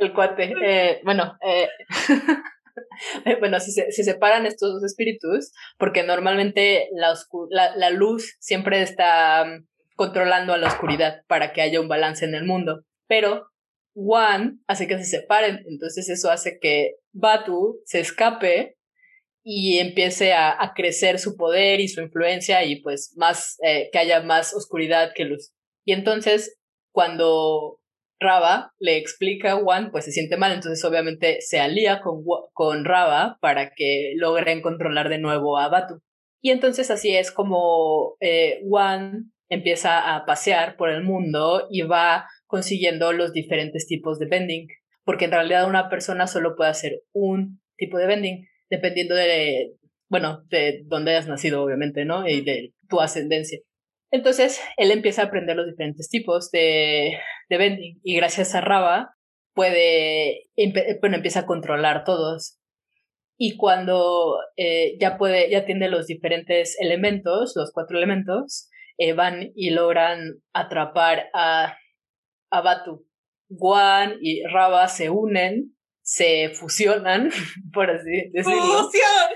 El 0.00 0.12
cuate. 0.12 0.52
Eh, 0.62 1.00
bueno, 1.04 1.38
eh, 1.46 1.68
bueno, 3.40 3.60
si 3.60 3.72
se, 3.72 3.90
si 3.92 4.04
separan 4.04 4.46
estos 4.46 4.74
dos 4.74 4.84
espíritus, 4.84 5.52
porque 5.78 6.02
normalmente 6.02 6.88
la, 6.92 7.14
la, 7.50 7.76
la 7.76 7.90
luz 7.90 8.36
siempre 8.40 8.82
está 8.82 9.44
mm, 9.44 9.66
controlando 9.96 10.52
a 10.52 10.58
la 10.58 10.68
oscuridad 10.68 11.22
para 11.26 11.52
que 11.52 11.62
haya 11.62 11.80
un 11.80 11.88
balance 11.88 12.24
en 12.24 12.34
el 12.34 12.44
mundo. 12.44 12.84
Pero 13.06 13.48
One 13.94 14.58
hace 14.66 14.88
que 14.88 14.98
se 14.98 15.04
separen, 15.04 15.62
entonces 15.66 16.08
eso 16.08 16.30
hace 16.30 16.58
que 16.60 16.96
Batu 17.12 17.80
se 17.84 18.00
escape 18.00 18.76
y 19.44 19.78
empiece 19.78 20.32
a, 20.32 20.50
a, 20.60 20.72
crecer 20.72 21.18
su 21.18 21.36
poder 21.36 21.80
y 21.80 21.88
su 21.88 22.00
influencia 22.00 22.64
y 22.64 22.80
pues 22.80 23.12
más 23.16 23.58
eh, 23.62 23.90
que 23.92 23.98
haya 23.98 24.22
más 24.22 24.54
oscuridad 24.54 25.12
que 25.14 25.26
luz. 25.26 25.52
Y 25.84 25.92
entonces 25.92 26.58
cuando 26.92 27.80
Raba 28.20 28.72
le 28.78 28.96
explica 28.96 29.52
a 29.52 29.56
Juan, 29.56 29.90
pues 29.90 30.06
se 30.06 30.12
siente 30.12 30.36
mal, 30.36 30.52
entonces 30.52 30.82
obviamente 30.84 31.40
se 31.40 31.60
alía 31.60 32.00
con, 32.00 32.24
con 32.52 32.84
Raba 32.84 33.36
para 33.40 33.74
que 33.74 34.14
logren 34.16 34.62
controlar 34.62 35.08
de 35.08 35.18
nuevo 35.18 35.58
a 35.58 35.68
Batu. 35.68 36.00
Y 36.40 36.50
entonces 36.50 36.90
así 36.90 37.14
es 37.14 37.30
como 37.30 38.16
eh, 38.20 38.60
empieza 39.48 40.14
a 40.14 40.24
pasear 40.24 40.76
por 40.76 40.90
el 40.90 41.02
mundo 41.02 41.66
y 41.70 41.82
va 41.82 42.26
consiguiendo 42.46 43.12
los 43.12 43.32
diferentes 43.32 43.86
tipos 43.86 44.18
de 44.18 44.26
bending, 44.26 44.68
porque 45.04 45.26
en 45.26 45.32
realidad 45.32 45.68
una 45.68 45.88
persona 45.88 46.26
solo 46.26 46.56
puede 46.56 46.70
hacer 46.70 47.02
un 47.12 47.60
tipo 47.76 47.98
de 47.98 48.06
bending 48.06 48.46
dependiendo 48.70 49.14
de, 49.14 49.72
bueno, 50.08 50.42
de 50.48 50.82
dónde 50.86 51.12
hayas 51.12 51.28
nacido, 51.28 51.62
obviamente, 51.62 52.04
¿no? 52.04 52.28
Y 52.28 52.42
de 52.42 52.72
tu 52.88 53.00
ascendencia. 53.00 53.58
Entonces, 54.10 54.60
él 54.76 54.90
empieza 54.90 55.22
a 55.22 55.24
aprender 55.26 55.56
los 55.56 55.66
diferentes 55.66 56.08
tipos 56.08 56.50
de, 56.50 57.18
de 57.48 57.58
vending 57.58 58.00
y 58.02 58.14
gracias 58.16 58.54
a 58.54 58.60
Raba 58.60 59.14
puede, 59.54 60.48
bueno, 61.00 61.16
empieza 61.16 61.40
a 61.40 61.46
controlar 61.46 62.04
todos. 62.04 62.58
Y 63.36 63.56
cuando 63.56 64.38
eh, 64.56 64.96
ya 65.00 65.16
puede, 65.18 65.50
ya 65.50 65.64
tiene 65.64 65.88
los 65.88 66.06
diferentes 66.06 66.76
elementos, 66.80 67.54
los 67.56 67.72
cuatro 67.72 67.96
elementos, 67.96 68.68
eh, 68.98 69.12
van 69.12 69.50
y 69.56 69.70
logran 69.70 70.34
atrapar 70.52 71.30
a, 71.34 71.76
a 72.50 72.60
Batu. 72.60 73.06
Guan 73.48 74.16
y 74.20 74.44
Raba 74.44 74.86
se 74.88 75.10
unen 75.10 75.73
se 76.04 76.50
fusionan, 76.50 77.30
por 77.72 77.90
así 77.90 78.30
decirlo. 78.32 78.84
¡Fusión! 78.84 79.30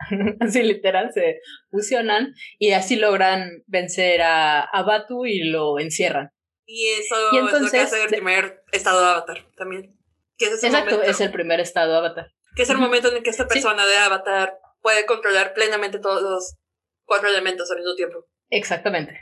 así 0.40 0.62
literal, 0.62 1.12
se 1.12 1.40
fusionan 1.70 2.34
y 2.58 2.72
así 2.72 2.96
logran 2.96 3.62
vencer 3.66 4.20
a, 4.22 4.60
a 4.60 4.82
Batu 4.82 5.24
y 5.24 5.44
lo 5.44 5.78
encierran. 5.78 6.32
Y 6.66 6.86
eso 6.86 7.14
es 7.32 7.62
lo 7.62 7.70
que 7.70 7.78
hace 7.78 8.02
el 8.02 8.08
primer 8.08 8.62
estado 8.72 9.00
de 9.00 9.06
Avatar 9.06 9.46
también. 9.56 9.98
exacto, 10.38 11.02
es 11.02 11.20
el 11.20 11.30
primer 11.30 11.60
estado 11.60 11.92
de 11.92 11.98
Avatar. 11.98 12.32
Que 12.54 12.62
es 12.64 12.70
el 12.70 12.76
momento 12.76 13.08
en 13.08 13.16
el 13.16 13.22
que 13.22 13.30
esta 13.30 13.46
persona 13.46 13.86
de 13.86 13.96
Avatar 13.96 14.58
puede 14.82 15.06
controlar 15.06 15.54
plenamente 15.54 15.98
todos 15.98 16.20
los 16.20 16.56
cuatro 17.04 17.28
elementos 17.28 17.70
al 17.70 17.78
mismo 17.78 17.94
tiempo. 17.94 18.26
Exactamente. 18.50 19.18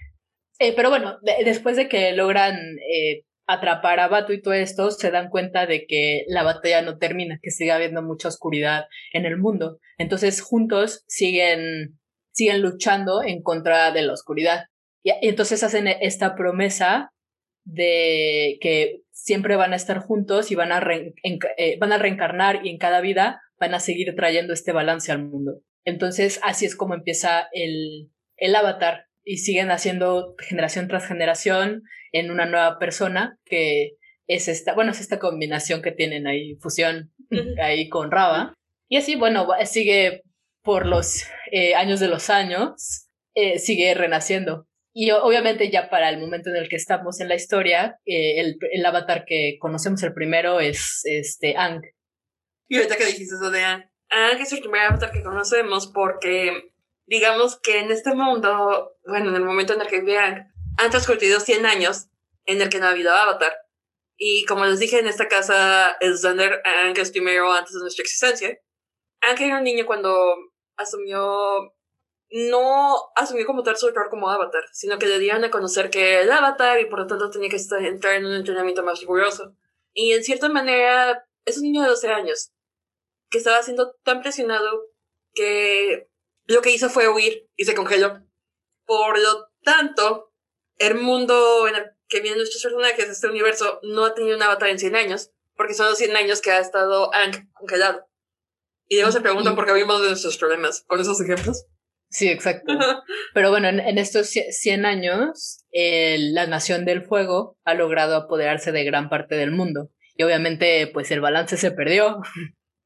Eh, 0.59 0.72
pero 0.74 0.88
bueno, 0.90 1.18
después 1.44 1.76
de 1.76 1.88
que 1.88 2.12
logran 2.12 2.57
eh, 2.79 3.24
atrapar 3.46 4.00
a 4.00 4.09
Batu 4.09 4.32
y 4.32 4.42
todo 4.42 4.54
esto, 4.54 4.90
se 4.90 5.11
dan 5.11 5.30
cuenta 5.30 5.66
de 5.66 5.87
que 5.87 6.24
la 6.28 6.42
batalla 6.42 6.82
no 6.82 6.98
termina, 6.98 7.38
que 7.42 7.50
sigue 7.50 7.72
habiendo 7.72 8.02
mucha 8.02 8.28
oscuridad 8.28 8.87
en 9.12 9.24
el 9.24 9.37
mundo. 9.37 9.78
Entonces, 9.98 10.40
juntos 10.40 11.04
siguen, 11.06 11.98
siguen 12.32 12.62
luchando 12.62 13.22
en 13.22 13.42
contra 13.42 13.92
de 13.92 14.02
la 14.02 14.12
oscuridad. 14.12 14.66
Y, 15.02 15.12
entonces 15.22 15.62
hacen 15.62 15.87
esta 15.87 16.35
promesa 16.35 17.12
de 17.64 18.59
que 18.61 19.02
siempre 19.12 19.56
van 19.56 19.72
a 19.72 19.76
estar 19.76 19.98
juntos 19.98 20.50
y 20.50 20.54
van 20.54 20.72
a, 20.72 20.80
eh, 21.56 21.78
van 21.78 21.92
a 21.92 21.98
reencarnar 21.98 22.64
y 22.64 22.70
en 22.70 22.78
cada 22.78 23.00
vida 23.00 23.40
van 23.59 23.74
a 23.74 23.80
seguir 23.80 24.14
trayendo 24.14 24.52
este 24.52 24.72
balance 24.72 25.11
al 25.12 25.24
mundo. 25.24 25.61
Entonces, 25.85 26.40
así 26.42 26.66
es 26.66 26.76
como 26.76 26.94
empieza 26.94 27.48
el, 27.52 28.11
el 28.37 28.54
avatar 28.54 29.06
y 29.24 29.38
siguen 29.38 29.70
haciendo 29.70 30.35
generación 30.38 30.88
tras 30.88 31.06
generación 31.06 31.82
en 32.18 32.31
una 32.31 32.46
nueva 32.46 32.79
persona 32.79 33.38
que 33.44 33.96
es 34.26 34.48
esta, 34.48 34.74
bueno, 34.74 34.90
es 34.92 35.00
esta 35.00 35.18
combinación 35.18 35.83
que 35.83 35.92
tienen 35.92 36.26
ahí, 36.26 36.57
fusión 36.57 37.12
ahí 37.62 37.88
con 37.88 38.11
Raba. 38.11 38.55
Y 38.88 38.96
así, 38.96 39.16
bueno, 39.16 39.46
sigue 39.64 40.22
por 40.62 40.87
los 40.87 41.24
eh, 41.52 41.74
años 41.74 42.00
de 42.00 42.09
los 42.09 42.31
años, 42.31 43.09
eh, 43.35 43.59
sigue 43.59 43.94
renaciendo. 43.94 44.66
Y 44.92 45.11
obviamente 45.11 45.70
ya 45.70 45.90
para 45.90 46.09
el 46.09 46.18
momento 46.18 46.48
en 46.50 46.57
el 46.57 46.68
que 46.68 46.76
estamos 46.76 47.20
en 47.20 47.29
la 47.29 47.35
historia, 47.35 47.98
eh, 48.07 48.40
el, 48.40 48.57
el, 48.72 48.87
avatar 48.87 49.24
que 49.26 49.59
conocemos 49.61 50.02
el 50.02 50.14
primero 50.14 50.59
es 50.59 51.02
este 51.05 51.55
Ang. 51.57 51.83
Y 52.68 52.76
ahorita 52.76 52.96
que 52.96 53.05
dijiste 53.05 53.35
eso 53.35 53.50
de 53.50 53.62
Ang, 53.62 53.85
Ang 54.09 54.40
es 54.40 54.52
el 54.52 54.61
primer 54.61 54.81
avatar 54.83 55.12
que 55.12 55.22
conocemos 55.22 55.88
porque 55.92 56.72
digamos 57.07 57.61
que 57.61 57.81
en 57.81 57.90
este 57.90 58.14
mundo, 58.14 58.96
bueno, 59.07 59.31
en 59.31 59.37
el 59.37 59.44
momento 59.44 59.74
en 59.74 59.83
el 59.83 59.87
que 59.87 60.00
vean, 60.00 60.50
han 60.76 60.90
transcurrido 60.90 61.40
100 61.40 61.66
años 61.66 62.06
en 62.44 62.60
el 62.62 62.68
que 62.68 62.78
no 62.78 62.86
ha 62.86 62.90
habido 62.90 63.12
Avatar. 63.12 63.54
Y 64.16 64.44
como 64.46 64.64
les 64.64 64.78
dije, 64.78 64.98
en 64.98 65.06
esta 65.06 65.28
casa, 65.28 65.96
el 66.00 66.18
Zander 66.18 66.62
Aang 66.64 66.98
es 66.98 67.10
primero 67.10 67.52
antes 67.52 67.74
de 67.74 67.80
nuestra 67.80 68.02
existencia. 68.02 68.58
Aang 69.20 69.40
era 69.40 69.58
un 69.58 69.64
niño 69.64 69.84
cuando 69.86 70.34
asumió, 70.76 71.74
no 72.30 72.96
asumió 73.14 73.44
como 73.46 73.62
tal 73.62 73.76
su 73.76 73.90
rol 73.90 74.08
como 74.08 74.30
Avatar, 74.30 74.64
sino 74.72 74.98
que 74.98 75.06
le 75.06 75.18
dieron 75.18 75.44
a 75.44 75.50
conocer 75.50 75.90
que 75.90 76.12
era 76.12 76.22
el 76.22 76.32
Avatar 76.32 76.80
y 76.80 76.86
por 76.86 77.00
lo 77.00 77.06
tanto 77.06 77.30
tenía 77.30 77.50
que 77.50 77.58
entrar 77.86 78.14
en 78.14 78.26
un 78.26 78.34
entrenamiento 78.34 78.82
más 78.82 79.00
riguroso. 79.00 79.54
Y 79.92 80.12
en 80.12 80.24
cierta 80.24 80.48
manera, 80.48 81.26
es 81.44 81.58
un 81.58 81.64
niño 81.64 81.82
de 81.82 81.88
12 81.88 82.08
años. 82.08 82.52
que 83.28 83.38
estaba 83.38 83.60
siendo 83.62 83.96
tan 84.04 84.20
presionado 84.22 84.86
que 85.34 86.08
lo 86.44 86.62
que 86.62 86.70
hizo 86.70 86.88
fue 86.88 87.08
huir 87.08 87.48
y 87.56 87.64
se 87.64 87.74
congeló. 87.74 88.22
Por 88.84 89.18
lo 89.18 89.48
tanto, 89.64 90.25
el 90.78 90.96
mundo 90.96 91.66
en 91.68 91.76
el 91.76 91.84
que 92.08 92.20
vienen 92.20 92.38
nuestros 92.38 92.62
personajes, 92.62 93.08
este 93.08 93.28
universo, 93.28 93.80
no 93.82 94.04
ha 94.04 94.14
tenido 94.14 94.36
un 94.36 94.42
avatar 94.42 94.68
en 94.68 94.78
100 94.78 94.96
años, 94.96 95.30
porque 95.56 95.74
son 95.74 95.86
los 95.86 95.98
100 95.98 96.16
años 96.16 96.40
que 96.40 96.50
ha 96.50 96.58
estado 96.58 97.12
Aang 97.14 97.50
congelado. 97.52 98.06
Y 98.88 98.96
luego 98.96 99.10
se 99.10 99.20
preguntan 99.20 99.56
por 99.56 99.66
qué 99.66 99.72
vimos 99.72 100.00
de 100.00 100.08
nuestros 100.08 100.38
problemas 100.38 100.84
con 100.86 101.00
esos 101.00 101.20
ejemplos. 101.20 101.66
Sí, 102.08 102.28
exacto. 102.28 102.72
Pero 103.34 103.50
bueno, 103.50 103.68
en, 103.68 103.98
estos 103.98 104.28
100 104.28 104.86
años, 104.86 105.64
la 105.72 106.46
Nación 106.46 106.84
del 106.84 107.04
Fuego 107.04 107.58
ha 107.64 107.74
logrado 107.74 108.16
apoderarse 108.16 108.72
de 108.72 108.84
gran 108.84 109.08
parte 109.08 109.34
del 109.34 109.50
mundo. 109.50 109.90
Y 110.14 110.22
obviamente, 110.22 110.86
pues 110.92 111.10
el 111.10 111.20
balance 111.20 111.56
se 111.56 111.72
perdió. 111.72 112.20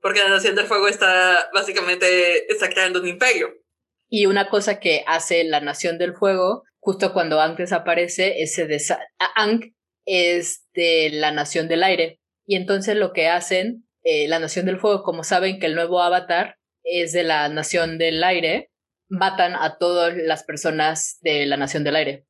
Porque 0.00 0.20
la 0.20 0.31
Nación 0.31 0.55
del 0.55 0.66
Fuego 0.66 0.88
está, 0.88 1.50
básicamente, 1.53 2.50
está 2.50 2.70
creando 2.70 3.00
un 3.00 3.09
imperio. 3.09 3.50
Y 4.09 4.26
una 4.26 4.48
cosa 4.48 4.81
que 4.81 5.05
hace 5.07 5.44
la 5.44 5.61
Nación 5.61 5.98
del 5.98 6.14
Fuego, 6.14 6.64
justo 6.81 7.12
cuando 7.12 7.40
Aang 7.40 7.57
desaparece, 7.57 8.43
es 8.43 8.55
se 8.55 8.66
Aang 9.37 9.75
es 10.07 10.66
de 10.75 11.11
la 11.12 11.31
Nación 11.31 11.69
del 11.69 11.83
Aire. 11.83 12.21
Y 12.47 12.57
entonces 12.57 12.97
lo 12.97 13.12
que 13.12 13.29
hacen, 13.29 13.87
eh, 14.03 14.27
la 14.29 14.38
Nación 14.38 14.66
del 14.66 14.81
Fuego, 14.81 15.03
como 15.03 15.23
saben 15.23 15.61
que 15.61 15.66
el 15.66 15.75
nuevo 15.75 16.03
avatar 16.03 16.57
es 16.83 17.12
de 17.12 17.23
la 17.23 17.49
Nación 17.49 17.99
del 17.99 18.25
Aire, 18.25 18.71
matan 19.09 19.55
a 19.55 19.77
todas 19.79 20.16
las 20.16 20.45
personas 20.45 21.19
de 21.21 21.47
la 21.47 21.57
Nación 21.57 21.85
del 21.85 21.97
Aire. 21.97 22.27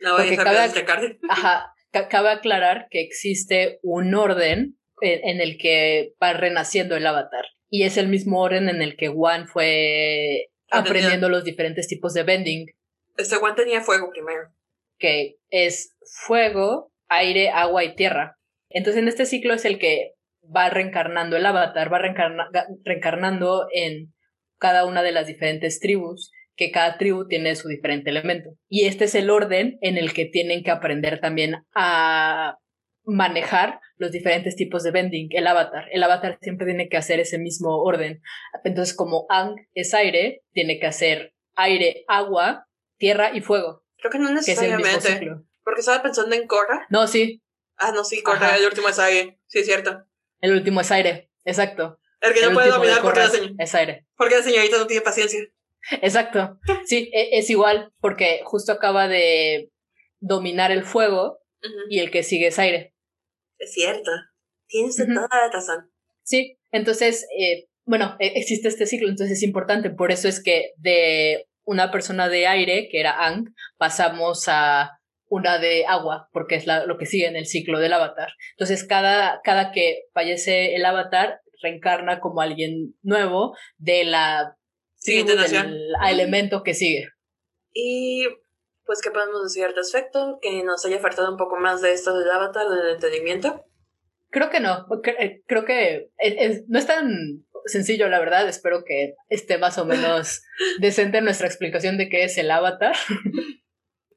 No, 0.00 0.16
Porque 0.16 0.36
cabe, 0.36 1.18
ajá, 1.28 1.74
cabe 1.90 2.30
aclarar 2.30 2.86
que 2.90 3.02
existe 3.02 3.78
un 3.82 4.14
orden 4.14 4.78
en, 5.02 5.40
el 5.40 5.58
que 5.58 6.14
va 6.22 6.32
renaciendo 6.32 6.96
el 6.96 7.06
avatar. 7.06 7.44
Y 7.68 7.84
es 7.84 7.96
el 7.96 8.08
mismo 8.08 8.40
orden 8.40 8.68
en 8.68 8.82
el 8.82 8.96
que 8.96 9.08
Juan 9.08 9.46
fue 9.46 10.48
aprendiendo 10.70 11.28
los 11.28 11.44
diferentes 11.44 11.86
tipos 11.86 12.14
de 12.14 12.22
bending. 12.22 12.66
Este 13.16 13.36
Juan 13.36 13.54
tenía 13.54 13.80
fuego 13.80 14.10
primero. 14.10 14.48
Que 14.98 15.36
es 15.50 15.96
fuego, 16.26 16.92
aire, 17.08 17.50
agua 17.50 17.84
y 17.84 17.94
tierra. 17.94 18.36
Entonces 18.68 19.02
en 19.02 19.08
este 19.08 19.26
ciclo 19.26 19.54
es 19.54 19.64
el 19.64 19.78
que 19.78 20.14
va 20.44 20.70
reencarnando 20.70 21.36
el 21.36 21.46
avatar, 21.46 21.92
va 21.92 22.00
reencarnando 22.84 23.66
en 23.72 24.12
cada 24.58 24.84
una 24.84 25.02
de 25.02 25.12
las 25.12 25.26
diferentes 25.26 25.80
tribus, 25.80 26.30
que 26.56 26.70
cada 26.70 26.98
tribu 26.98 27.26
tiene 27.26 27.56
su 27.56 27.68
diferente 27.68 28.10
elemento. 28.10 28.50
Y 28.68 28.86
este 28.86 29.04
es 29.04 29.14
el 29.14 29.30
orden 29.30 29.78
en 29.80 29.96
el 29.96 30.12
que 30.12 30.26
tienen 30.26 30.62
que 30.62 30.70
aprender 30.70 31.20
también 31.20 31.56
a 31.74 32.58
manejar 33.04 33.80
los 33.96 34.12
diferentes 34.12 34.56
tipos 34.56 34.82
de 34.82 34.90
bending, 34.90 35.28
el 35.30 35.46
avatar. 35.46 35.86
El 35.90 36.02
avatar 36.02 36.38
siempre 36.42 36.66
tiene 36.66 36.88
que 36.88 36.98
hacer 36.98 37.18
ese 37.18 37.38
mismo 37.38 37.82
orden. 37.82 38.20
Entonces, 38.62 38.94
como 38.94 39.26
Ang 39.30 39.56
es 39.74 39.94
aire, 39.94 40.42
tiene 40.52 40.78
que 40.78 40.86
hacer 40.86 41.32
aire, 41.56 42.04
agua, 42.08 42.66
tierra 43.00 43.34
y 43.34 43.40
fuego. 43.40 43.82
Creo 43.96 44.12
que 44.12 44.18
no 44.18 44.30
necesariamente. 44.30 45.32
porque 45.64 45.80
estaba 45.80 46.02
pensando 46.02 46.36
en 46.36 46.46
Korra. 46.46 46.86
No, 46.90 47.08
sí. 47.08 47.42
Ah, 47.76 47.90
no, 47.92 48.04
sí, 48.04 48.22
Korra, 48.22 48.56
el 48.56 48.66
último 48.66 48.88
es 48.88 48.98
aire. 49.00 49.40
Sí, 49.48 49.58
es 49.58 49.66
cierto. 49.66 50.04
El 50.40 50.52
último 50.52 50.82
es 50.82 50.92
aire, 50.92 51.30
exacto. 51.44 51.98
El 52.20 52.34
que 52.34 52.42
no 52.42 52.52
puede 52.52 52.68
dominar 52.68 53.02
porque 53.02 53.20
la. 53.20 53.30
Es 53.58 53.74
aire. 53.74 54.06
Porque 54.16 54.36
la 54.36 54.42
señorita 54.42 54.76
no 54.78 54.86
tiene 54.86 55.02
paciencia. 55.02 55.40
Exacto. 56.02 56.58
Sí, 56.84 57.10
e, 57.12 57.38
es 57.38 57.48
igual, 57.48 57.92
porque 58.00 58.42
justo 58.44 58.72
acaba 58.72 59.08
de 59.08 59.72
dominar 60.20 60.70
el 60.70 60.84
fuego 60.84 61.40
y 61.88 62.00
el 62.00 62.10
que 62.10 62.22
sigue 62.22 62.48
es 62.48 62.58
aire. 62.58 62.94
Es 63.58 63.72
cierto. 63.72 64.10
Tienes 64.66 64.96
toda 64.96 65.28
la 65.32 65.50
razón. 65.50 65.90
Sí, 66.22 66.58
entonces, 66.70 67.26
eh, 67.38 67.68
bueno, 67.84 68.16
e, 68.18 68.32
existe 68.36 68.68
este 68.68 68.86
ciclo, 68.86 69.08
entonces 69.08 69.38
es 69.38 69.42
importante. 69.42 69.88
Por 69.88 70.12
eso 70.12 70.28
es 70.28 70.42
que 70.42 70.74
de 70.76 71.48
una 71.64 71.90
persona 71.90 72.28
de 72.28 72.46
aire, 72.46 72.88
que 72.90 73.00
era 73.00 73.26
Ang, 73.26 73.54
pasamos 73.76 74.44
a 74.48 75.00
una 75.26 75.58
de 75.58 75.86
agua, 75.86 76.28
porque 76.32 76.56
es 76.56 76.66
lo 76.66 76.98
que 76.98 77.06
sigue 77.06 77.26
en 77.26 77.36
el 77.36 77.46
ciclo 77.46 77.78
del 77.78 77.92
avatar. 77.92 78.30
Entonces, 78.52 78.84
cada, 78.84 79.40
cada 79.42 79.70
que 79.70 80.08
fallece 80.12 80.74
el 80.74 80.84
avatar, 80.84 81.40
reencarna 81.62 82.20
como 82.20 82.40
alguien 82.40 82.94
nuevo 83.02 83.56
de 83.78 84.04
la 84.04 84.56
siguiente 84.96 85.34
elemento 86.08 86.62
que 86.62 86.74
sigue. 86.74 87.08
Y 87.72 88.26
pues, 88.84 89.00
¿qué 89.02 89.10
podemos 89.10 89.42
decir 89.44 89.64
al 89.64 89.76
respecto? 89.76 90.38
¿Que 90.42 90.64
nos 90.64 90.84
haya 90.84 90.98
faltado 90.98 91.30
un 91.30 91.36
poco 91.36 91.56
más 91.56 91.80
de 91.80 91.92
esto 91.92 92.18
del 92.18 92.30
avatar, 92.30 92.68
del 92.68 92.94
entendimiento? 92.94 93.64
Creo 94.30 94.50
que 94.50 94.60
no. 94.60 94.86
Eh, 95.18 95.42
creo 95.46 95.64
que 95.64 96.10
no 96.66 96.78
es 96.78 96.86
tan 96.86 97.44
sencillo, 97.66 98.08
la 98.08 98.18
verdad. 98.18 98.48
Espero 98.48 98.84
que 98.84 99.16
esté 99.28 99.58
más 99.58 99.78
o 99.78 99.84
menos 99.84 100.42
decente 100.78 101.20
nuestra 101.20 101.46
explicación 101.46 101.98
de 101.98 102.08
qué 102.08 102.24
es 102.24 102.38
el 102.38 102.50
avatar. 102.50 102.96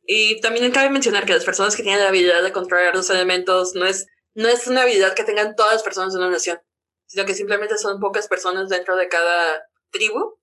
Y 0.05 0.41
también 0.41 0.71
cabe 0.71 0.89
mencionar 0.89 1.25
que 1.25 1.33
las 1.33 1.45
personas 1.45 1.75
que 1.75 1.83
tienen 1.83 2.01
la 2.01 2.09
habilidad 2.09 2.43
de 2.43 2.51
controlar 2.51 2.93
los 2.95 3.09
elementos 3.09 3.73
no 3.73 3.85
es, 3.85 4.07
no 4.33 4.49
es 4.49 4.67
una 4.67 4.81
habilidad 4.81 5.13
que 5.13 5.23
tengan 5.23 5.55
todas 5.55 5.73
las 5.73 5.83
personas 5.83 6.13
de 6.13 6.19
una 6.19 6.29
nación, 6.29 6.59
sino 7.05 7.25
que 7.25 7.33
simplemente 7.33 7.77
son 7.77 7.99
pocas 7.99 8.27
personas 8.27 8.67
dentro 8.67 8.97
de 8.97 9.07
cada 9.07 9.63
tribu 9.91 10.37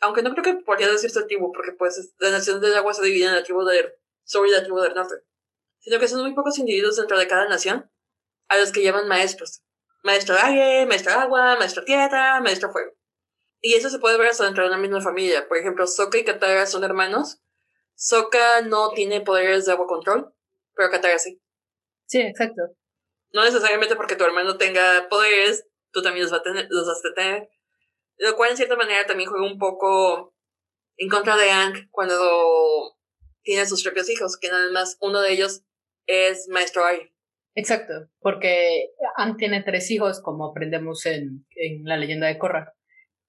aunque 0.00 0.22
no 0.22 0.32
creo 0.32 0.42
que 0.42 0.62
podría 0.62 0.90
decirse 0.90 1.22
tribu, 1.24 1.52
porque 1.52 1.72
pues 1.72 2.14
la 2.18 2.30
nación 2.30 2.60
del 2.60 2.74
agua 2.74 2.94
se 2.94 3.04
divide 3.04 3.26
en 3.26 3.34
la 3.34 3.42
tribu 3.42 3.64
del 3.64 3.92
sur 4.24 4.46
y 4.46 4.50
la 4.50 4.62
tribu 4.62 4.80
del 4.80 4.94
norte, 4.94 5.16
sino 5.78 5.98
que 5.98 6.08
son 6.08 6.22
muy 6.22 6.34
pocos 6.34 6.58
individuos 6.58 6.96
dentro 6.96 7.18
de 7.18 7.28
cada 7.28 7.46
nación 7.48 7.90
a 8.48 8.58
los 8.58 8.72
que 8.72 8.82
llaman 8.82 9.08
maestros. 9.08 9.62
Maestro 10.02 10.36
aire, 10.42 10.86
maestro 10.86 11.12
agua, 11.12 11.56
maestro 11.56 11.84
tierra, 11.84 12.40
maestro 12.40 12.70
fuego. 12.70 12.92
Y 13.60 13.74
eso 13.74 13.90
se 13.90 13.98
puede 13.98 14.16
ver 14.18 14.28
hasta 14.28 14.44
dentro 14.44 14.62
de 14.62 14.70
una 14.70 14.78
misma 14.78 15.00
familia. 15.00 15.46
Por 15.46 15.58
ejemplo, 15.58 15.86
Sokka 15.86 16.18
y 16.18 16.24
Katara 16.24 16.66
son 16.66 16.84
hermanos. 16.84 17.42
Sokka 17.94 18.62
no 18.62 18.90
tiene 18.90 19.20
poderes 19.20 19.66
de 19.66 19.72
agua 19.72 19.86
control, 19.86 20.34
pero 20.74 20.90
Katara 20.90 21.18
sí. 21.18 21.42
Sí, 22.06 22.20
exacto. 22.20 22.62
No 23.32 23.44
necesariamente 23.44 23.96
porque 23.96 24.16
tu 24.16 24.24
hermano 24.24 24.56
tenga 24.56 25.08
poderes, 25.08 25.66
tú 25.92 26.02
también 26.02 26.24
los, 26.24 26.32
vas 26.32 26.40
a 26.40 26.42
tener, 26.42 26.66
los 26.70 26.86
vas 26.86 26.98
a 26.98 27.14
tener. 27.14 27.50
Lo 28.16 28.36
cual 28.36 28.50
en 28.50 28.56
cierta 28.56 28.76
manera 28.76 29.06
también 29.06 29.28
juega 29.28 29.46
un 29.46 29.58
poco 29.58 30.34
en 30.96 31.08
contra 31.08 31.36
de 31.36 31.50
Ang 31.50 31.88
cuando 31.90 32.96
tiene 33.42 33.66
sus 33.66 33.82
propios 33.82 34.08
hijos, 34.10 34.38
que 34.38 34.48
nada 34.48 34.70
más 34.70 34.96
uno 35.00 35.20
de 35.20 35.32
ellos 35.32 35.62
es 36.06 36.48
Maestro 36.48 36.84
Aire. 36.84 37.09
Exacto, 37.54 38.08
porque 38.20 38.90
Ang 39.16 39.36
tiene 39.36 39.62
tres 39.62 39.90
hijos, 39.90 40.20
como 40.22 40.46
aprendemos 40.46 41.04
en, 41.06 41.46
en 41.56 41.84
la 41.84 41.96
leyenda 41.96 42.26
de 42.26 42.38
Korra. 42.38 42.74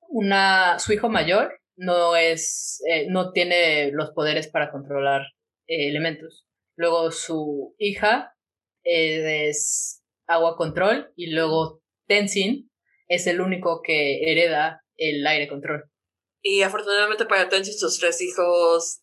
Una, 0.07 0.77
su 0.79 0.93
hijo 0.93 1.09
mayor 1.09 1.59
no 1.75 2.15
es, 2.15 2.81
eh, 2.87 3.07
no 3.09 3.31
tiene 3.31 3.91
los 3.91 4.11
poderes 4.11 4.47
para 4.47 4.71
controlar 4.71 5.21
eh, 5.67 5.87
elementos. 5.89 6.45
Luego 6.75 7.11
su 7.11 7.75
hija 7.77 8.35
eh, 8.83 9.49
es 9.49 10.03
agua 10.27 10.55
control 10.55 11.11
y 11.15 11.31
luego 11.31 11.81
Tenzin 12.07 12.71
es 13.07 13.27
el 13.27 13.41
único 13.41 13.81
que 13.81 14.31
hereda 14.31 14.83
el 14.97 15.25
aire 15.25 15.47
control. 15.47 15.89
Y 16.41 16.61
afortunadamente 16.63 17.25
para 17.25 17.49
Tenchi, 17.49 17.73
sus 17.73 17.99
tres 17.99 18.21
hijos 18.21 19.01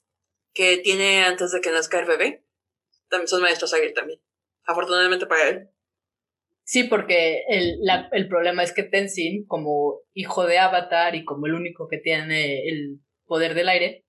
que 0.55 0.79
tiene 0.79 1.25
antes 1.25 1.53
de 1.53 1.61
que 1.61 1.71
nazca 1.71 2.01
el 2.01 2.07
bebé, 2.07 2.45
también 3.09 3.29
son 3.29 3.43
maestros 3.43 3.73
aire 3.75 3.93
también. 3.93 4.21
Afortunadamente 4.69 5.27
para 5.27 5.49
él. 5.49 5.69
Sí, 6.63 6.85
porque 6.85 7.45
el, 7.49 7.79
el 8.13 8.29
problema 8.29 8.63
es 8.63 8.75
que 8.75 8.83
Tenzin, 8.83 9.47
como 9.47 10.03
hijo 10.13 10.47
de 10.47 10.59
Avatar 10.59 11.15
y 11.15 11.25
como 11.25 11.47
el 11.47 11.55
único 11.55 11.89
que 11.89 11.97
tiene 11.97 12.69
el 12.69 13.01
poder 13.25 13.55
del 13.55 13.71
aire, 13.71 14.05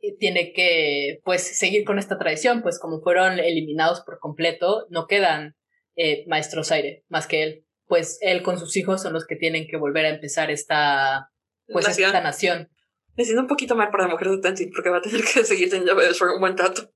eh, 0.00 0.16
tiene 0.16 0.52
que 0.52 1.20
pues 1.24 1.58
seguir 1.58 1.84
con 1.84 1.98
esta 1.98 2.16
tradición, 2.16 2.62
pues 2.62 2.78
como 2.78 3.00
fueron 3.00 3.40
eliminados 3.40 4.02
por 4.02 4.20
completo, 4.20 4.86
no 4.90 5.08
quedan 5.08 5.56
eh, 5.96 6.24
maestros 6.28 6.70
aire 6.70 7.04
más 7.08 7.26
que 7.26 7.42
él. 7.42 7.66
Pues 7.86 8.18
él 8.20 8.44
con 8.44 8.60
sus 8.60 8.76
hijos 8.76 9.02
son 9.02 9.12
los 9.12 9.26
que 9.26 9.34
tienen 9.34 9.66
que 9.66 9.76
volver 9.76 10.06
a 10.06 10.10
empezar 10.10 10.52
esta 10.52 11.32
pues 11.66 11.88
nación. 11.88 12.06
esta 12.06 12.20
nación. 12.20 12.70
Me 13.16 13.24
siento 13.24 13.42
un 13.42 13.48
poquito 13.48 13.74
mal 13.74 13.90
para 13.90 14.04
la 14.04 14.10
mujer 14.10 14.28
de 14.28 14.38
Tenzin 14.38 14.70
porque 14.70 14.90
va 14.90 14.98
a 14.98 15.02
tener 15.02 15.20
que 15.22 15.42
seguir 15.42 15.68
teniendo 15.68 15.96
bebés 15.96 16.16
por 16.16 16.30
un 16.30 16.38
buen 16.38 16.56
rato. 16.56 16.92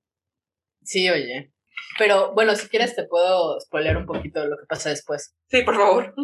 Sí, 0.85 1.11
oye. 1.11 1.53
Pero 1.99 2.33
bueno, 2.35 2.55
si 2.55 2.69
quieres 2.69 2.95
te 2.95 3.05
puedo 3.05 3.59
spoiler 3.61 3.97
un 3.97 4.07
poquito 4.07 4.45
lo 4.47 4.57
que 4.57 4.67
pasa 4.67 4.91
después. 4.91 5.35
Sí, 5.49 5.63
por 5.63 5.77
favor. 5.77 6.15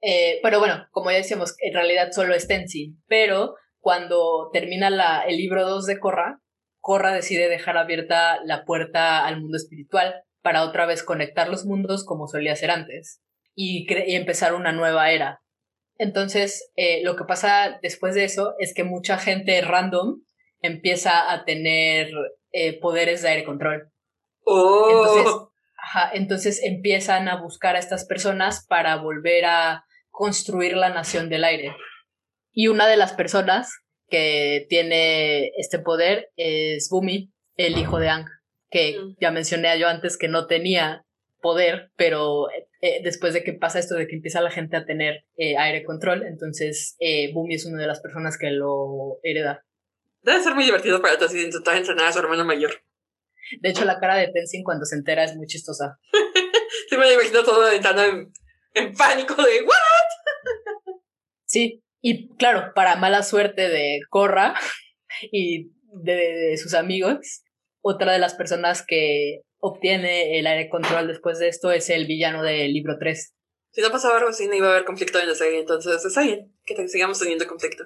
Eh, 0.00 0.40
pero 0.42 0.58
bueno, 0.58 0.86
como 0.90 1.10
ya 1.10 1.16
decíamos, 1.16 1.54
en 1.60 1.74
realidad 1.74 2.10
solo 2.12 2.34
es 2.34 2.46
Tenzin. 2.46 3.02
Pero 3.06 3.54
cuando 3.80 4.50
termina 4.52 4.90
la, 4.90 5.22
el 5.22 5.36
libro 5.36 5.66
2 5.66 5.86
de 5.86 5.98
Korra, 5.98 6.40
Korra 6.80 7.12
decide 7.12 7.48
dejar 7.48 7.76
abierta 7.76 8.38
la 8.44 8.64
puerta 8.64 9.26
al 9.26 9.40
mundo 9.40 9.56
espiritual 9.56 10.22
para 10.42 10.62
otra 10.62 10.86
vez 10.86 11.02
conectar 11.02 11.48
los 11.48 11.64
mundos 11.64 12.04
como 12.04 12.28
solía 12.28 12.54
ser 12.54 12.70
antes 12.70 13.20
y, 13.54 13.86
y 13.90 14.14
empezar 14.14 14.54
una 14.54 14.72
nueva 14.72 15.10
era 15.10 15.42
entonces, 15.98 16.70
eh, 16.76 17.02
lo 17.02 17.16
que 17.16 17.24
pasa 17.24 17.78
después 17.82 18.14
de 18.14 18.24
eso 18.24 18.54
es 18.60 18.72
que 18.72 18.84
mucha 18.84 19.18
gente 19.18 19.60
random 19.60 20.22
empieza 20.62 21.32
a 21.32 21.44
tener 21.44 22.10
eh, 22.52 22.78
poderes 22.80 23.22
de 23.22 23.28
aire 23.30 23.44
control. 23.44 23.90
Oh. 24.50 24.88
Entonces, 24.90 25.34
ajá, 25.76 26.10
entonces 26.14 26.60
empiezan 26.62 27.28
a 27.28 27.40
buscar 27.40 27.76
a 27.76 27.78
estas 27.78 28.06
personas 28.06 28.64
para 28.66 28.96
volver 28.96 29.44
a 29.44 29.84
construir 30.10 30.74
la 30.74 30.88
nación 30.88 31.28
del 31.28 31.44
aire. 31.44 31.76
Y 32.52 32.68
una 32.68 32.86
de 32.86 32.96
las 32.96 33.12
personas 33.12 33.70
que 34.08 34.66
tiene 34.70 35.48
este 35.58 35.78
poder 35.78 36.30
es 36.36 36.88
Bumi, 36.90 37.30
el 37.56 37.76
hijo 37.76 37.98
de 37.98 38.08
Ang, 38.08 38.26
que 38.70 38.96
ya 39.20 39.30
mencioné 39.30 39.78
yo 39.78 39.86
antes 39.86 40.16
que 40.16 40.28
no 40.28 40.46
tenía 40.46 41.04
poder, 41.42 41.90
pero 41.96 42.48
eh, 42.80 43.00
después 43.02 43.34
de 43.34 43.44
que 43.44 43.52
pasa 43.52 43.78
esto 43.78 43.96
de 43.96 44.06
que 44.06 44.16
empieza 44.16 44.40
la 44.40 44.50
gente 44.50 44.78
a 44.78 44.86
tener 44.86 45.24
eh, 45.36 45.58
aire 45.58 45.84
control, 45.84 46.24
entonces 46.24 46.96
eh, 47.00 47.32
Bumi 47.34 47.54
es 47.54 47.66
una 47.66 47.80
de 47.80 47.86
las 47.86 48.00
personas 48.00 48.38
que 48.38 48.50
lo 48.50 49.18
hereda. 49.22 49.64
Debe 50.22 50.42
ser 50.42 50.54
muy 50.54 50.64
divertido 50.64 51.02
para 51.02 51.18
Tenzin 51.18 51.44
intentar 51.44 51.76
entrenar 51.76 52.06
a 52.06 52.12
su 52.12 52.18
hermano 52.18 52.46
mayor. 52.46 52.72
De 53.60 53.70
hecho, 53.70 53.84
la 53.84 53.98
cara 53.98 54.16
de 54.16 54.28
Tenzin 54.28 54.64
cuando 54.64 54.84
se 54.84 54.96
entera 54.96 55.24
es 55.24 55.36
muy 55.36 55.46
chistosa. 55.46 55.98
Sí 56.88 56.96
me 56.96 57.12
imagino 57.12 57.42
todo 57.44 57.70
entrando 57.70 58.02
en, 58.02 58.32
en 58.74 58.94
pánico 58.94 59.34
de 59.34 59.62
¿What? 59.62 60.94
Sí, 61.44 61.82
y 62.00 62.28
claro, 62.36 62.72
para 62.74 62.96
mala 62.96 63.22
suerte 63.22 63.68
de 63.68 64.00
Korra 64.08 64.54
y 65.32 65.70
de, 65.92 66.14
de 66.14 66.56
sus 66.56 66.74
amigos, 66.74 67.42
otra 67.82 68.12
de 68.12 68.18
las 68.18 68.34
personas 68.34 68.84
que 68.86 69.42
obtiene 69.58 70.38
el 70.38 70.46
aire 70.46 70.70
control 70.70 71.08
después 71.08 71.38
de 71.38 71.48
esto 71.48 71.72
es 71.72 71.90
el 71.90 72.06
villano 72.06 72.42
del 72.42 72.72
libro 72.72 72.96
3. 72.98 73.34
Si 73.72 73.80
no 73.80 73.90
pasaba 73.90 74.16
algo 74.16 74.30
así, 74.30 74.46
no 74.46 74.54
iba 74.54 74.68
a 74.68 74.70
haber 74.70 74.84
conflicto 74.84 75.18
en 75.18 75.28
la 75.28 75.34
serie, 75.34 75.60
entonces 75.60 76.04
está 76.04 76.22
bien 76.22 76.54
que 76.64 76.88
sigamos 76.88 77.18
teniendo 77.18 77.46
conflicto. 77.46 77.84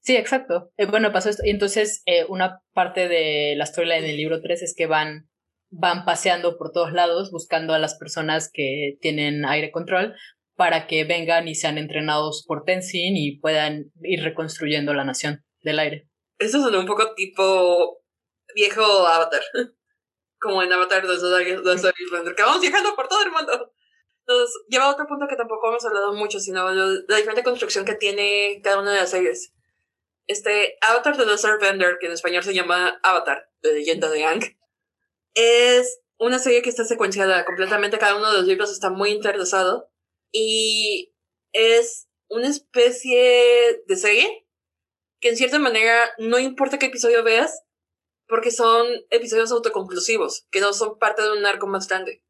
Sí, 0.00 0.16
exacto. 0.16 0.72
Eh, 0.76 0.86
bueno, 0.86 1.12
pasó 1.12 1.28
esto. 1.28 1.42
Y 1.44 1.50
entonces, 1.50 2.02
eh, 2.06 2.24
una 2.28 2.62
parte 2.72 3.08
de 3.08 3.54
la 3.56 3.66
storyline 3.66 4.04
en 4.04 4.10
el 4.10 4.16
libro 4.16 4.40
3 4.40 4.62
es 4.62 4.74
que 4.74 4.86
van, 4.86 5.28
van 5.70 6.04
paseando 6.04 6.56
por 6.56 6.72
todos 6.72 6.92
lados 6.92 7.30
buscando 7.30 7.74
a 7.74 7.78
las 7.78 7.96
personas 7.96 8.50
que 8.52 8.96
tienen 9.00 9.44
aire 9.44 9.70
control 9.70 10.14
para 10.56 10.86
que 10.86 11.04
vengan 11.04 11.48
y 11.48 11.54
sean 11.54 11.78
entrenados 11.78 12.44
por 12.46 12.64
Tenzin 12.64 13.16
y 13.16 13.38
puedan 13.38 13.92
ir 14.02 14.22
reconstruyendo 14.22 14.94
la 14.94 15.04
nación 15.04 15.44
del 15.62 15.78
aire. 15.78 16.08
Eso 16.38 16.60
sonó 16.60 16.80
un 16.80 16.86
poco 16.86 17.14
tipo 17.14 18.02
viejo 18.54 18.82
Avatar. 19.06 19.42
Como 20.40 20.62
en 20.62 20.72
Avatar 20.72 21.06
de 21.06 21.12
Airbender, 21.12 22.34
que 22.34 22.42
vamos 22.42 22.62
viajando 22.62 22.96
por 22.96 23.08
todo 23.08 23.22
el 23.22 23.30
mundo. 23.30 23.72
Entonces, 24.20 24.54
lleva 24.68 24.86
a 24.86 24.92
otro 24.92 25.06
punto 25.06 25.26
que 25.28 25.36
tampoco 25.36 25.68
hemos 25.68 25.84
hablado 25.84 26.14
mucho, 26.14 26.40
sino 26.40 26.70
la 26.70 27.16
diferente 27.16 27.42
construcción 27.42 27.84
que 27.84 27.94
tiene 27.94 28.60
cada 28.62 28.80
una 28.80 28.92
de 28.92 29.00
las 29.00 29.10
series. 29.10 29.52
Este 30.30 30.78
Avatar 30.80 31.16
de 31.16 31.26
los 31.26 31.44
Airbender, 31.44 31.98
que 31.98 32.06
en 32.06 32.12
español 32.12 32.44
se 32.44 32.54
llama 32.54 33.00
Avatar, 33.02 33.50
de 33.62 33.72
leyenda 33.72 34.08
de 34.08 34.24
Ang, 34.24 34.56
es 35.34 36.02
una 36.20 36.38
serie 36.38 36.62
que 36.62 36.70
está 36.70 36.84
secuenciada 36.84 37.44
completamente, 37.44 37.98
cada 37.98 38.14
uno 38.14 38.30
de 38.30 38.38
los 38.38 38.46
libros 38.46 38.70
está 38.70 38.90
muy 38.90 39.10
interesado 39.10 39.90
y 40.30 41.16
es 41.52 42.06
una 42.28 42.46
especie 42.46 43.82
de 43.84 43.96
serie 43.96 44.46
que 45.18 45.30
en 45.30 45.36
cierta 45.36 45.58
manera 45.58 45.98
no 46.18 46.38
importa 46.38 46.78
qué 46.78 46.86
episodio 46.86 47.24
veas, 47.24 47.64
porque 48.28 48.52
son 48.52 48.86
episodios 49.10 49.50
autoconclusivos, 49.50 50.46
que 50.52 50.60
no 50.60 50.72
son 50.72 50.96
parte 50.96 51.22
de 51.22 51.32
un 51.32 51.44
arco 51.44 51.66
más 51.66 51.88
grande. 51.88 52.22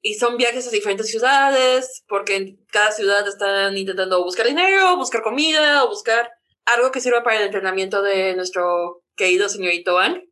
Y 0.00 0.14
son 0.14 0.36
viajes 0.36 0.68
a 0.68 0.70
diferentes 0.70 1.10
ciudades, 1.10 2.04
porque 2.06 2.36
en 2.36 2.64
cada 2.66 2.92
ciudad 2.92 3.26
están 3.26 3.76
intentando 3.76 4.22
buscar 4.22 4.46
dinero, 4.46 4.96
buscar 4.96 5.22
comida, 5.22 5.82
o 5.82 5.88
buscar 5.88 6.30
algo 6.66 6.90
que 6.90 7.00
sirva 7.00 7.22
para 7.22 7.38
el 7.38 7.44
entrenamiento 7.44 8.02
de 8.02 8.34
nuestro 8.34 9.04
querido 9.16 9.48
señorito 9.48 9.98
Ang, 9.98 10.28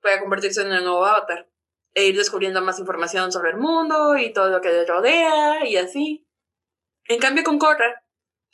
para 0.00 0.20
convertirse 0.20 0.62
en 0.62 0.72
el 0.72 0.84
nuevo 0.84 1.04
avatar. 1.04 1.48
E 1.94 2.06
ir 2.06 2.16
descubriendo 2.16 2.60
más 2.60 2.80
información 2.80 3.30
sobre 3.30 3.50
el 3.50 3.56
mundo 3.56 4.16
y 4.16 4.32
todo 4.32 4.50
lo 4.50 4.60
que 4.60 4.68
le 4.68 4.84
rodea 4.84 5.64
y 5.64 5.76
así. 5.76 6.26
En 7.06 7.20
cambio 7.20 7.44
con 7.44 7.58
Korra, 7.58 8.04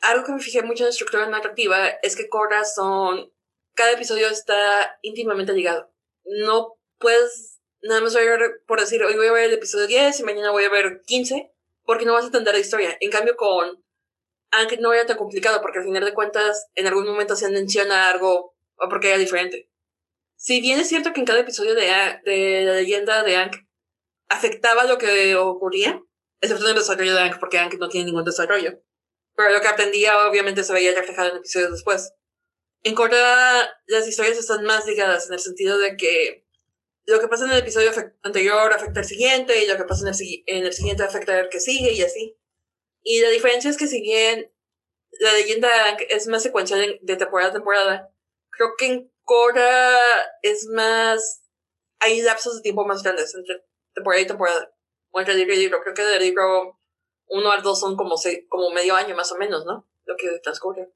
algo 0.02 0.24
que 0.24 0.32
me 0.32 0.40
fijé 0.40 0.62
mucho 0.62 0.82
en 0.82 0.86
la 0.86 0.90
estructura 0.90 1.26
narrativa 1.26 1.88
es 2.02 2.16
que 2.16 2.28
Korra 2.28 2.64
son... 2.64 3.32
Cada 3.74 3.92
episodio 3.92 4.28
está 4.28 4.98
íntimamente 5.00 5.52
ligado. 5.52 5.90
No 6.24 6.76
puedes 6.98 7.60
nada 7.82 8.00
más 8.00 8.14
ver, 8.14 8.62
por 8.66 8.80
decir, 8.80 9.02
hoy 9.02 9.14
voy 9.14 9.28
a 9.28 9.32
ver 9.32 9.44
el 9.44 9.54
episodio 9.54 9.86
10 9.86 10.20
y 10.20 10.24
mañana 10.24 10.50
voy 10.50 10.64
a 10.64 10.70
ver 10.70 11.00
15, 11.06 11.50
porque 11.84 12.04
no 12.04 12.12
vas 12.12 12.24
a 12.24 12.26
entender 12.26 12.54
la 12.54 12.60
historia. 12.60 12.96
En 13.00 13.10
cambio 13.10 13.36
con 13.36 13.82
aunque 14.50 14.76
no 14.78 14.92
era 14.92 15.06
tan 15.06 15.16
complicado, 15.16 15.60
porque 15.60 15.78
al 15.78 15.84
final 15.84 16.04
de 16.04 16.14
cuentas 16.14 16.66
en 16.74 16.86
algún 16.86 17.06
momento 17.06 17.36
se 17.36 17.48
menciona 17.50 18.10
algo 18.10 18.56
o 18.76 18.88
porque 18.88 19.08
era 19.08 19.18
diferente. 19.18 19.70
Si 20.36 20.60
bien 20.60 20.80
es 20.80 20.88
cierto 20.88 21.12
que 21.12 21.20
en 21.20 21.26
cada 21.26 21.40
episodio 21.40 21.74
de, 21.74 21.86
de 22.24 22.64
la 22.64 22.74
leyenda 22.74 23.22
de 23.22 23.36
Ankh 23.36 23.66
afectaba 24.28 24.84
lo 24.84 24.96
que 24.98 25.36
ocurría, 25.36 26.02
excepto 26.40 26.64
en 26.64 26.70
el 26.70 26.78
desarrollo 26.78 27.14
de 27.14 27.20
Ankh, 27.20 27.38
porque 27.38 27.58
Ankh 27.58 27.74
no 27.78 27.88
tiene 27.88 28.06
ningún 28.06 28.24
desarrollo. 28.24 28.82
Pero 29.36 29.50
lo 29.50 29.60
que 29.60 29.68
aprendía 29.68 30.26
obviamente 30.26 30.64
se 30.64 30.72
veía 30.72 30.94
reflejado 30.94 31.30
en 31.30 31.36
episodios 31.36 31.72
después. 31.72 32.14
En 32.82 32.94
Korra 32.94 33.68
las 33.86 34.08
historias 34.08 34.38
están 34.38 34.64
más 34.64 34.86
ligadas 34.86 35.28
en 35.28 35.34
el 35.34 35.40
sentido 35.40 35.78
de 35.78 35.96
que 35.96 36.46
lo 37.04 37.20
que 37.20 37.28
pasa 37.28 37.44
en 37.44 37.52
el 37.52 37.58
episodio 37.58 37.90
anterior 38.22 38.72
afecta 38.72 39.00
al 39.00 39.06
siguiente 39.06 39.62
y 39.62 39.66
lo 39.66 39.76
que 39.76 39.84
pasa 39.84 40.08
en 40.08 40.14
el, 40.14 40.42
en 40.46 40.66
el 40.66 40.72
siguiente 40.72 41.02
afecta 41.02 41.38
al 41.38 41.48
que 41.48 41.60
sigue 41.60 41.92
y 41.92 42.02
así. 42.02 42.39
Y 43.02 43.20
la 43.20 43.28
diferencia 43.30 43.70
es 43.70 43.76
que 43.76 43.86
si 43.86 44.00
bien 44.00 44.52
la 45.20 45.32
leyenda 45.32 45.68
es 46.08 46.26
más 46.28 46.42
secuencial 46.42 46.82
en- 46.82 46.98
de 47.02 47.16
temporada 47.16 47.50
a 47.50 47.54
temporada, 47.54 48.14
creo 48.50 48.70
que 48.78 48.86
en 48.86 49.12
Korra 49.22 49.96
es 50.42 50.66
más... 50.72 51.42
Hay 52.00 52.22
lapsos 52.22 52.56
de 52.56 52.62
tiempo 52.62 52.86
más 52.86 53.02
grandes 53.02 53.34
entre 53.34 53.62
temporada 53.94 54.22
y 54.22 54.26
temporada. 54.26 54.74
O 55.10 55.20
entre 55.20 55.34
libro 55.34 55.54
y 55.54 55.58
libro. 55.58 55.80
Creo 55.82 55.94
que 55.94 56.02
del 56.02 56.22
libro 56.22 56.78
1 57.26 57.50
al 57.50 57.62
2 57.62 57.78
son 57.78 57.96
como, 57.96 58.16
se, 58.16 58.46
como 58.48 58.70
medio 58.70 58.94
año 58.94 59.14
más 59.14 59.30
o 59.32 59.36
menos, 59.38 59.64
¿no? 59.66 59.88
Lo 60.04 60.16
que 60.16 60.28
transcurre. 60.42 60.88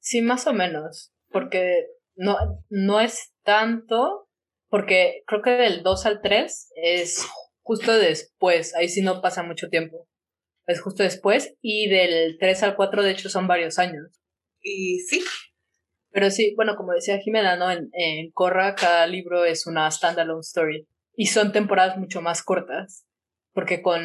Sí, 0.00 0.22
más 0.22 0.46
o 0.46 0.52
menos, 0.54 1.12
porque 1.28 1.86
no, 2.14 2.38
no 2.70 3.00
es 3.00 3.34
tanto, 3.44 4.28
porque 4.68 5.22
creo 5.26 5.42
que 5.42 5.50
del 5.50 5.82
2 5.82 6.06
al 6.06 6.22
3 6.22 6.70
es 6.74 7.26
justo 7.62 7.92
después, 7.92 8.74
ahí 8.74 8.88
sí 8.88 9.02
no 9.02 9.20
pasa 9.20 9.42
mucho 9.42 9.68
tiempo, 9.68 10.08
es 10.70 10.80
justo 10.80 11.02
después, 11.02 11.54
y 11.60 11.88
del 11.88 12.36
3 12.38 12.62
al 12.62 12.76
4 12.76 13.02
de 13.02 13.10
hecho 13.10 13.28
son 13.28 13.46
varios 13.46 13.78
años. 13.78 14.20
Y 14.62 15.00
sí, 15.00 15.22
Pero 16.12 16.30
sí, 16.30 16.54
bueno, 16.56 16.76
como 16.76 16.92
decía 16.92 17.18
Jimena, 17.18 17.56
¿no? 17.56 17.70
En, 17.70 17.90
en 17.92 18.30
Korra 18.32 18.74
cada 18.74 19.06
libro 19.06 19.44
es 19.44 19.66
una 19.66 19.90
standalone 19.90 20.40
story, 20.40 20.86
y 21.14 21.26
son 21.26 21.52
temporadas 21.52 21.96
mucho 21.98 22.22
más 22.22 22.42
cortas, 22.42 23.04
porque 23.52 23.82
con 23.82 24.02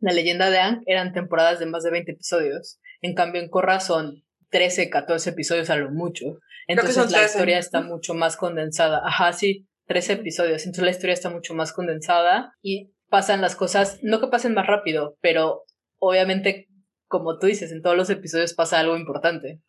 la 0.00 0.12
leyenda 0.12 0.50
de 0.50 0.58
Aang 0.58 0.82
eran 0.86 1.12
temporadas 1.12 1.58
de 1.58 1.66
más 1.66 1.82
de 1.82 1.90
20 1.90 2.12
episodios, 2.12 2.80
en 3.00 3.14
cambio 3.14 3.40
en 3.40 3.48
Korra 3.48 3.80
son 3.80 4.24
13, 4.50 4.90
14 4.90 5.30
episodios 5.30 5.70
a 5.70 5.76
lo 5.76 5.90
mucho. 5.90 6.38
Entonces 6.66 6.96
la 6.96 7.06
13. 7.06 7.24
historia 7.24 7.58
está 7.58 7.80
mucho 7.80 8.14
más 8.14 8.36
condensada. 8.36 9.00
Ajá, 9.04 9.32
sí, 9.32 9.66
13 9.86 10.14
episodios. 10.14 10.64
Entonces 10.64 10.84
la 10.84 10.90
historia 10.90 11.14
está 11.14 11.30
mucho 11.30 11.54
más 11.54 11.72
condensada 11.72 12.52
y 12.62 12.92
pasan 13.08 13.40
las 13.40 13.56
cosas, 13.56 13.98
no 14.02 14.20
que 14.20 14.28
pasen 14.28 14.54
más 14.54 14.66
rápido, 14.66 15.16
pero 15.20 15.64
obviamente, 15.98 16.68
como 17.06 17.38
tú 17.38 17.46
dices, 17.46 17.72
en 17.72 17.82
todos 17.82 17.96
los 17.96 18.10
episodios 18.10 18.54
pasa 18.54 18.78
algo 18.78 18.96
importante. 18.96 19.60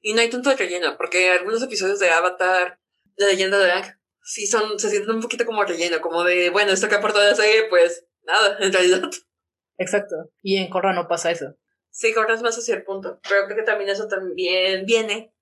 Y 0.00 0.14
no 0.14 0.20
hay 0.20 0.30
tanto 0.30 0.50
de 0.50 0.56
relleno, 0.56 0.96
porque 0.96 1.30
algunos 1.30 1.62
episodios 1.62 1.98
de 1.98 2.10
Avatar, 2.10 2.78
la 3.16 3.26
leyenda 3.26 3.58
de 3.58 3.70
Aang, 3.70 3.98
sí 4.22 4.46
son, 4.46 4.78
se 4.78 4.90
sienten 4.90 5.16
un 5.16 5.22
poquito 5.22 5.46
como 5.46 5.64
relleno, 5.64 6.00
como 6.00 6.22
de, 6.24 6.50
bueno, 6.50 6.72
esto 6.72 6.88
que 6.88 6.96
aportó 6.96 7.18
la 7.18 7.34
serie, 7.34 7.64
pues 7.68 8.06
nada, 8.22 8.56
en 8.60 8.72
realidad. 8.72 9.10
Exacto. 9.78 10.16
Y 10.42 10.56
en 10.56 10.70
Korra 10.70 10.92
no 10.92 11.08
pasa 11.08 11.30
eso. 11.30 11.56
Sí, 11.90 12.12
corres 12.12 12.42
más 12.42 12.58
hacia 12.58 12.74
el 12.74 12.84
punto, 12.84 13.20
pero 13.26 13.46
creo 13.46 13.56
que 13.56 13.62
también 13.62 13.88
eso 13.88 14.06
también 14.06 14.84
viene 14.84 15.32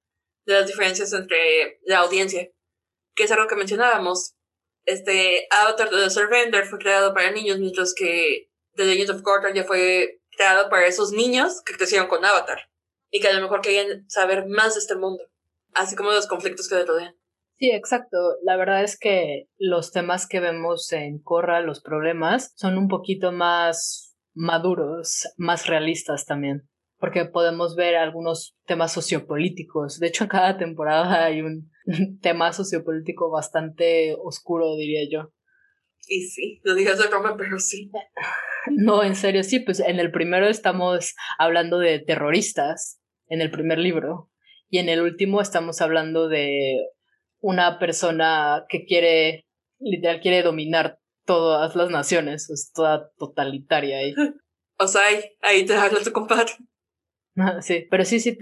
de 0.47 0.53
las 0.53 0.69
diferencias 0.69 1.13
entre 1.13 1.81
la 1.85 1.99
audiencia, 1.99 2.49
que 3.17 3.25
es 3.25 3.33
algo 3.33 3.49
que 3.49 3.57
mencionábamos. 3.57 4.37
Este 4.85 5.47
Avatar 5.51 5.91
de 5.91 6.11
Surrender 6.11 6.67
fue 6.67 6.79
creado 6.79 7.15
para 7.15 7.31
niños, 7.31 7.59
mientras 7.59 7.95
que 7.95 8.51
The 8.75 8.85
Legend 8.85 9.11
of 9.11 9.23
Korra 9.23 9.53
ya 9.55 9.65
fue 9.65 10.21
creado 10.37 10.69
para 10.69 10.87
esos 10.87 11.13
niños 11.13 11.63
que 11.65 11.75
crecieron 11.75 12.09
con 12.09 12.25
Avatar 12.25 12.59
y 13.11 13.21
que 13.21 13.29
a 13.29 13.33
lo 13.33 13.43
mejor 13.43 13.61
querían 13.61 14.09
saber 14.09 14.47
más 14.47 14.75
de 14.75 14.81
este 14.81 14.97
mundo, 14.97 15.23
así 15.75 15.97
como 15.97 16.11
los 16.11 16.27
conflictos 16.27 16.69
que 16.69 16.77
le 16.77 16.85
rodean. 16.85 17.15
Sí, 17.57 17.71
exacto. 17.71 18.19
La 18.43 18.57
verdad 18.57 18.83
es 18.83 18.99
que 18.99 19.49
los 19.59 19.93
temas 19.93 20.27
que 20.27 20.41
vemos 20.41 20.93
en 20.93 21.21
Korra, 21.23 21.61
los 21.61 21.81
problemas, 21.81 22.53
son 22.57 22.77
un 22.77 22.89
poquito 22.89 23.31
más 23.31 24.17
maduros, 24.35 25.29
más 25.37 25.67
realistas 25.67 26.27
también, 26.27 26.69
porque 26.99 27.25
podemos 27.25 27.77
ver 27.77 27.95
algunos 27.95 28.57
temas 28.67 28.93
sociopolíticos. 28.93 30.01
De 30.01 30.09
hecho, 30.09 30.25
en 30.25 30.31
cada 30.31 30.57
temporada 30.57 31.25
hay 31.25 31.43
un 31.43 31.71
tema 32.21 32.53
sociopolítico 32.53 33.31
bastante 33.31 34.17
oscuro, 34.19 34.77
diría 34.77 35.09
yo. 35.11 35.33
Y 36.07 36.23
sí, 36.23 36.61
lo 36.65 36.75
digas 36.75 36.99
de 36.99 37.09
broma, 37.09 37.37
pero 37.37 37.59
sí. 37.59 37.91
No, 38.71 39.05
en 39.05 39.15
serio, 39.15 39.43
sí, 39.43 39.61
pues 39.61 39.79
en 39.81 40.01
el 40.01 40.11
primero 40.11 40.49
estamos 40.49 41.15
hablando 41.39 41.79
de 41.79 41.99
terroristas, 41.99 42.99
en 43.29 43.43
el 43.43 43.51
primer 43.51 43.79
libro, 43.79 44.31
y 44.71 44.79
en 44.79 44.89
el 44.89 45.03
último 45.03 45.43
estamos 45.43 45.83
hablando 45.83 46.29
de 46.29 46.79
una 47.41 47.79
persona 47.79 48.65
que 48.71 48.87
quiere, 48.87 49.47
literal, 49.79 50.21
quiere 50.21 50.43
dominar 50.43 50.99
todas 51.27 51.77
las 51.77 51.91
naciones, 51.91 52.49
es 52.49 52.73
toda 52.73 53.11
totalitaria 53.19 53.99
ahí. 53.99 54.15
O 54.77 54.89
sea, 54.89 55.03
ahí, 55.03 55.21
ahí 55.41 55.65
te 55.65 55.73
habla 55.75 56.01
tu 56.03 56.11
compadre. 56.11 56.51
sí, 57.61 57.87
pero 57.89 58.05
sí, 58.05 58.19
sí, 58.19 58.37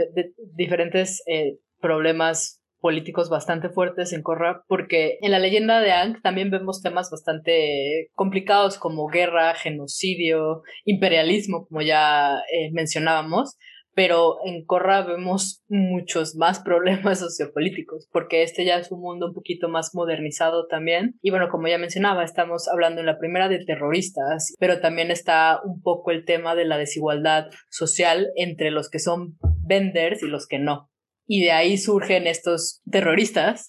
diferentes 0.54 1.22
eh, 1.26 1.58
problemas 1.78 2.61
políticos 2.82 3.30
bastante 3.30 3.70
fuertes 3.70 4.12
en 4.12 4.22
Korra, 4.22 4.64
porque 4.68 5.16
en 5.22 5.30
la 5.30 5.38
leyenda 5.38 5.80
de 5.80 5.92
Aang 5.92 6.20
también 6.20 6.50
vemos 6.50 6.82
temas 6.82 7.10
bastante 7.10 8.10
complicados 8.14 8.76
como 8.76 9.06
guerra, 9.06 9.54
genocidio, 9.54 10.62
imperialismo, 10.84 11.66
como 11.66 11.80
ya 11.80 12.38
eh, 12.52 12.70
mencionábamos, 12.72 13.56
pero 13.94 14.38
en 14.44 14.64
Korra 14.64 15.02
vemos 15.02 15.62
muchos 15.68 16.34
más 16.34 16.60
problemas 16.64 17.20
sociopolíticos, 17.20 18.08
porque 18.12 18.42
este 18.42 18.64
ya 18.64 18.76
es 18.76 18.90
un 18.90 19.00
mundo 19.00 19.28
un 19.28 19.34
poquito 19.34 19.68
más 19.68 19.94
modernizado 19.94 20.66
también. 20.66 21.18
Y 21.22 21.30
bueno, 21.30 21.48
como 21.48 21.68
ya 21.68 21.78
mencionaba, 21.78 22.24
estamos 22.24 22.68
hablando 22.68 23.00
en 23.00 23.06
la 23.06 23.18
primera 23.18 23.48
de 23.48 23.64
terroristas, 23.64 24.54
pero 24.58 24.80
también 24.80 25.10
está 25.10 25.60
un 25.64 25.82
poco 25.82 26.10
el 26.10 26.24
tema 26.24 26.54
de 26.54 26.64
la 26.64 26.78
desigualdad 26.78 27.46
social 27.70 28.28
entre 28.34 28.70
los 28.70 28.90
que 28.90 28.98
son 28.98 29.36
venders 29.64 30.22
y 30.22 30.26
los 30.26 30.46
que 30.46 30.58
no 30.58 30.91
y 31.34 31.40
de 31.40 31.50
ahí 31.50 31.78
surgen 31.78 32.26
estos 32.26 32.82
terroristas, 32.90 33.66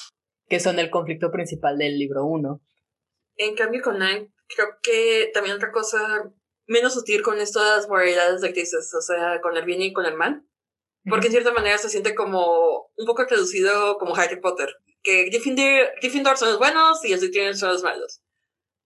que 0.49 0.59
son 0.59 0.80
el 0.80 0.89
conflicto 0.89 1.32
principal 1.32 1.78
del 1.78 1.97
libro 1.97 2.26
1. 2.26 2.61
En 3.38 3.55
cambio, 3.55 3.82
con 3.82 3.99
Nine, 3.99 4.34
creo 4.53 4.68
que 4.82 5.32
también 5.34 5.55
otra 5.55 5.72
cosa 5.72 6.30
menos 6.68 6.93
sutil 6.93 7.22
con 7.22 7.39
estas 7.39 7.88
moralidades 7.88 8.41
de 8.41 8.49
actrices, 8.49 8.93
o 8.93 8.99
sea, 8.99 9.39
con 9.39 9.55
el 9.55 9.64
bien 9.64 9.82
y 9.82 9.93
con 9.93 10.05
el 10.05 10.16
mal. 10.16 10.43
Porque 11.05 11.28
en 11.28 11.32
cierta 11.32 11.53
manera 11.53 11.78
se 11.78 11.88
siente 11.88 12.16
como 12.16 12.91
un 12.97 13.05
poco 13.05 13.24
reducido 13.24 13.97
como 13.97 14.14
Harry 14.14 14.41
Potter. 14.41 14.76
Que 15.01 15.24
Gryffindor, 15.30 15.93
Gryffindor 16.01 16.36
son 16.36 16.49
los 16.49 16.59
buenos 16.59 17.05
y 17.05 17.11
los 17.11 17.22
Slytherin 17.22 17.55
son 17.55 17.70
los 17.70 17.84
malos. 17.84 18.22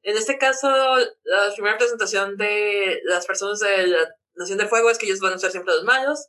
En 0.04 0.16
este 0.18 0.38
caso, 0.38 0.70
la 0.70 1.54
primera 1.56 1.80
presentación 1.80 2.38
de 2.38 3.02
las 3.06 3.26
personas 3.26 3.58
de 3.58 3.88
la 3.88 4.16
Nación 4.36 4.60
del 4.60 4.68
Fuego 4.68 4.92
es 4.92 5.00
que 5.00 5.08
ellos 5.08 5.20
van 5.20 5.34
a 5.34 5.40
ser 5.40 5.50
siempre 5.50 5.74
los 5.74 5.84
malos 5.84 6.28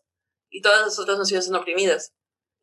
y 0.49 0.63
todas 0.63 0.87
las 0.87 0.99
otras 0.99 1.19
naciones 1.19 1.45
son 1.45 1.57
oprimidas. 1.57 2.15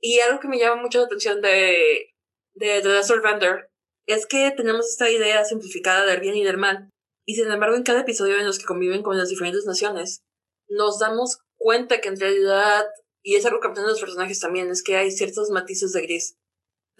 Y 0.08 0.20
algo 0.20 0.40
que 0.40 0.48
me 0.48 0.60
llama 0.60 0.84
mucho 0.84 1.00
la 1.00 1.06
atención 1.06 1.42
de, 1.42 2.14
de 2.54 2.82
The 2.84 2.90
Last 2.90 3.08
Survender 3.08 3.72
es 4.06 4.28
que 4.28 4.54
tenemos 4.56 4.88
esta 4.88 5.10
idea 5.10 5.44
simplificada 5.46 6.06
del 6.06 6.20
bien 6.20 6.36
y 6.36 6.44
del 6.44 6.60
mal. 6.60 6.92
Y 7.26 7.34
sin 7.34 7.50
embargo, 7.50 7.76
en 7.76 7.82
cada 7.82 8.02
episodio 8.02 8.38
en 8.38 8.46
los 8.46 8.60
que 8.60 8.66
conviven 8.66 9.02
con 9.02 9.18
las 9.18 9.30
diferentes 9.30 9.66
naciones, 9.66 10.22
nos 10.70 11.00
damos 11.00 11.40
cuenta 11.58 12.02
que 12.02 12.10
en 12.10 12.20
realidad, 12.20 12.86
y 13.24 13.34
es 13.34 13.48
algo 13.48 13.60
que 13.60 13.66
aprenden 13.66 13.90
los 13.90 14.00
personajes 14.00 14.40
también, 14.40 14.70
es 14.70 14.84
que 14.84 14.96
hay 14.96 15.10
ciertos 15.10 15.50
matices 15.50 15.92
de 15.92 16.04
gris. 16.04 16.38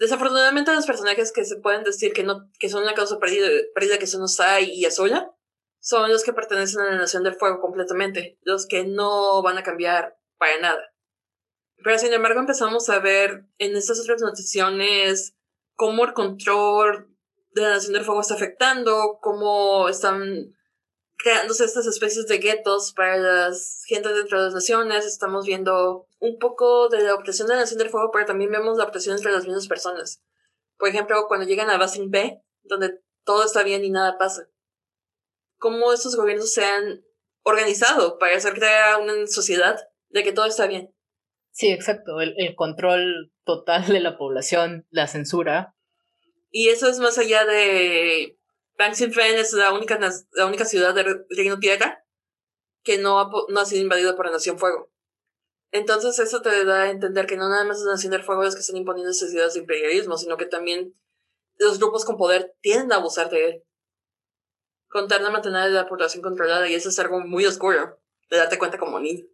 Desafortunadamente, 0.00 0.74
los 0.74 0.86
personajes 0.86 1.30
que 1.30 1.44
se 1.44 1.60
pueden 1.60 1.84
decir 1.84 2.12
que, 2.12 2.24
no, 2.24 2.50
que 2.58 2.68
son 2.68 2.82
una 2.82 2.94
causa 2.94 3.20
perdida, 3.20 3.46
perdida 3.72 4.00
que 4.00 4.08
son 4.08 4.22
Osai 4.22 4.68
y 4.68 4.84
Azula, 4.84 5.32
son 5.80 6.10
los 6.10 6.24
que 6.24 6.32
pertenecen 6.32 6.80
a 6.80 6.90
la 6.90 6.96
Nación 6.96 7.22
del 7.22 7.36
Fuego 7.36 7.60
completamente, 7.60 8.36
los 8.42 8.66
que 8.66 8.82
no 8.82 9.44
van 9.44 9.58
a 9.58 9.62
cambiar 9.62 10.18
para 10.38 10.58
nada. 10.58 10.95
Pero 11.82 11.98
sin 11.98 12.12
embargo 12.12 12.40
empezamos 12.40 12.88
a 12.88 12.98
ver 12.98 13.44
en 13.58 13.76
estas 13.76 14.00
otras 14.00 14.20
notaciones 14.20 15.36
cómo 15.74 16.04
el 16.04 16.14
control 16.14 17.08
de 17.50 17.62
la 17.62 17.70
Nación 17.70 17.92
del 17.92 18.04
Fuego 18.04 18.20
está 18.20 18.34
afectando, 18.34 19.18
cómo 19.20 19.88
están 19.88 20.54
creándose 21.16 21.64
estas 21.64 21.86
especies 21.86 22.26
de 22.26 22.38
guetos 22.38 22.92
para 22.92 23.16
las 23.16 23.82
gentes 23.86 24.14
dentro 24.14 24.38
de 24.38 24.44
las 24.44 24.54
naciones. 24.54 25.06
Estamos 25.06 25.46
viendo 25.46 26.06
un 26.18 26.38
poco 26.38 26.88
de 26.88 27.02
la 27.02 27.14
opresión 27.14 27.48
de 27.48 27.54
la 27.54 27.60
Nación 27.60 27.78
del 27.78 27.90
Fuego, 27.90 28.10
pero 28.12 28.26
también 28.26 28.50
vemos 28.50 28.76
la 28.76 28.84
opresión 28.84 29.16
entre 29.16 29.32
las 29.32 29.44
mismas 29.44 29.68
personas. 29.68 30.22
Por 30.78 30.88
ejemplo, 30.88 31.26
cuando 31.28 31.46
llegan 31.46 31.70
a 31.70 31.78
Basin 31.78 32.10
B, 32.10 32.42
donde 32.62 33.00
todo 33.24 33.44
está 33.44 33.62
bien 33.62 33.84
y 33.84 33.90
nada 33.90 34.18
pasa. 34.18 34.48
Cómo 35.58 35.92
estos 35.92 36.16
gobiernos 36.16 36.52
se 36.52 36.64
han 36.64 37.04
organizado 37.42 38.18
para 38.18 38.36
hacer 38.36 38.54
crear 38.54 39.00
una 39.00 39.26
sociedad 39.26 39.78
de 40.10 40.22
que 40.22 40.32
todo 40.32 40.46
está 40.46 40.66
bien. 40.66 40.94
Sí, 41.56 41.70
exacto, 41.70 42.20
el, 42.20 42.34
el 42.36 42.54
control 42.54 43.32
total 43.44 43.86
de 43.86 44.00
la 44.00 44.18
población, 44.18 44.86
la 44.90 45.06
censura. 45.06 45.74
Y 46.50 46.68
eso 46.68 46.86
es 46.86 46.98
más 46.98 47.16
allá 47.16 47.46
de... 47.46 48.36
Fen 48.76 48.92
es 48.92 49.52
la 49.54 49.72
única, 49.72 49.98
la 50.32 50.46
única 50.46 50.66
ciudad 50.66 50.94
del 50.94 51.24
Reino 51.30 51.58
Tierra 51.58 52.04
que 52.82 52.98
no 52.98 53.18
ha, 53.18 53.30
no 53.48 53.58
ha 53.58 53.64
sido 53.64 53.80
invadida 53.80 54.14
por 54.14 54.26
la 54.26 54.32
Nación 54.32 54.58
Fuego. 54.58 54.90
Entonces 55.70 56.18
eso 56.18 56.42
te 56.42 56.66
da 56.66 56.82
a 56.82 56.90
entender 56.90 57.24
que 57.24 57.38
no 57.38 57.48
nada 57.48 57.64
más 57.64 57.78
es 57.78 57.84
la 57.84 57.92
Nación 57.92 58.10
del 58.10 58.22
Fuego 58.22 58.42
los 58.44 58.54
que 58.54 58.60
están 58.60 58.76
imponiendo 58.76 59.10
esas 59.10 59.32
ideas 59.32 59.54
de 59.54 59.60
imperialismo, 59.60 60.18
sino 60.18 60.36
que 60.36 60.44
también 60.44 60.94
los 61.56 61.78
grupos 61.78 62.04
con 62.04 62.18
poder 62.18 62.54
tienden 62.60 62.92
a 62.92 62.96
abusar 62.96 63.30
de 63.30 63.48
él. 63.48 63.64
Con 64.88 65.08
tal 65.08 65.24
de 65.24 65.30
mantener 65.30 65.70
la 65.70 65.88
población 65.88 66.22
controlada, 66.22 66.68
y 66.68 66.74
eso 66.74 66.90
es 66.90 66.98
algo 66.98 67.20
muy 67.20 67.46
oscuro, 67.46 67.98
de 68.28 68.36
darte 68.36 68.58
cuenta 68.58 68.76
como 68.76 69.00
niño. 69.00 69.24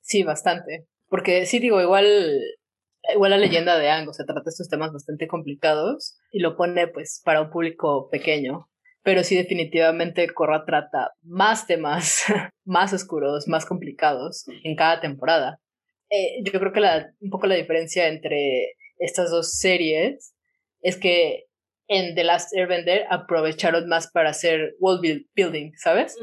Sí, 0.00 0.22
bastante. 0.22 0.88
Porque 1.10 1.44
sí, 1.44 1.58
digo, 1.58 1.80
igual, 1.82 2.40
igual 3.12 3.32
la 3.32 3.36
leyenda 3.36 3.78
de 3.78 3.90
Ang, 3.90 4.08
o 4.08 4.12
sea, 4.14 4.24
trata 4.24 4.48
estos 4.48 4.68
temas 4.68 4.92
bastante 4.92 5.26
complicados 5.26 6.16
y 6.30 6.38
lo 6.38 6.56
pone 6.56 6.88
pues 6.88 7.20
para 7.24 7.42
un 7.42 7.50
público 7.50 8.08
pequeño. 8.10 8.68
Pero 9.02 9.24
sí, 9.24 9.34
definitivamente 9.34 10.28
Korra 10.32 10.64
trata 10.64 11.12
más 11.22 11.66
temas, 11.66 12.24
más 12.64 12.92
oscuros, 12.92 13.48
más 13.48 13.66
complicados 13.66 14.44
en 14.62 14.76
cada 14.76 15.00
temporada. 15.00 15.60
Eh, 16.10 16.42
yo 16.44 16.58
creo 16.58 16.72
que 16.72 16.80
la, 16.80 17.12
un 17.20 17.30
poco 17.30 17.46
la 17.46 17.56
diferencia 17.56 18.08
entre 18.08 18.76
estas 18.98 19.30
dos 19.30 19.58
series 19.58 20.34
es 20.80 20.96
que 20.96 21.46
en 21.88 22.14
The 22.14 22.22
Last 22.22 22.54
Airbender 22.56 23.06
aprovecharon 23.10 23.88
más 23.88 24.10
para 24.12 24.30
hacer 24.30 24.76
world 24.78 25.02
building, 25.34 25.72
¿sabes? 25.76 26.16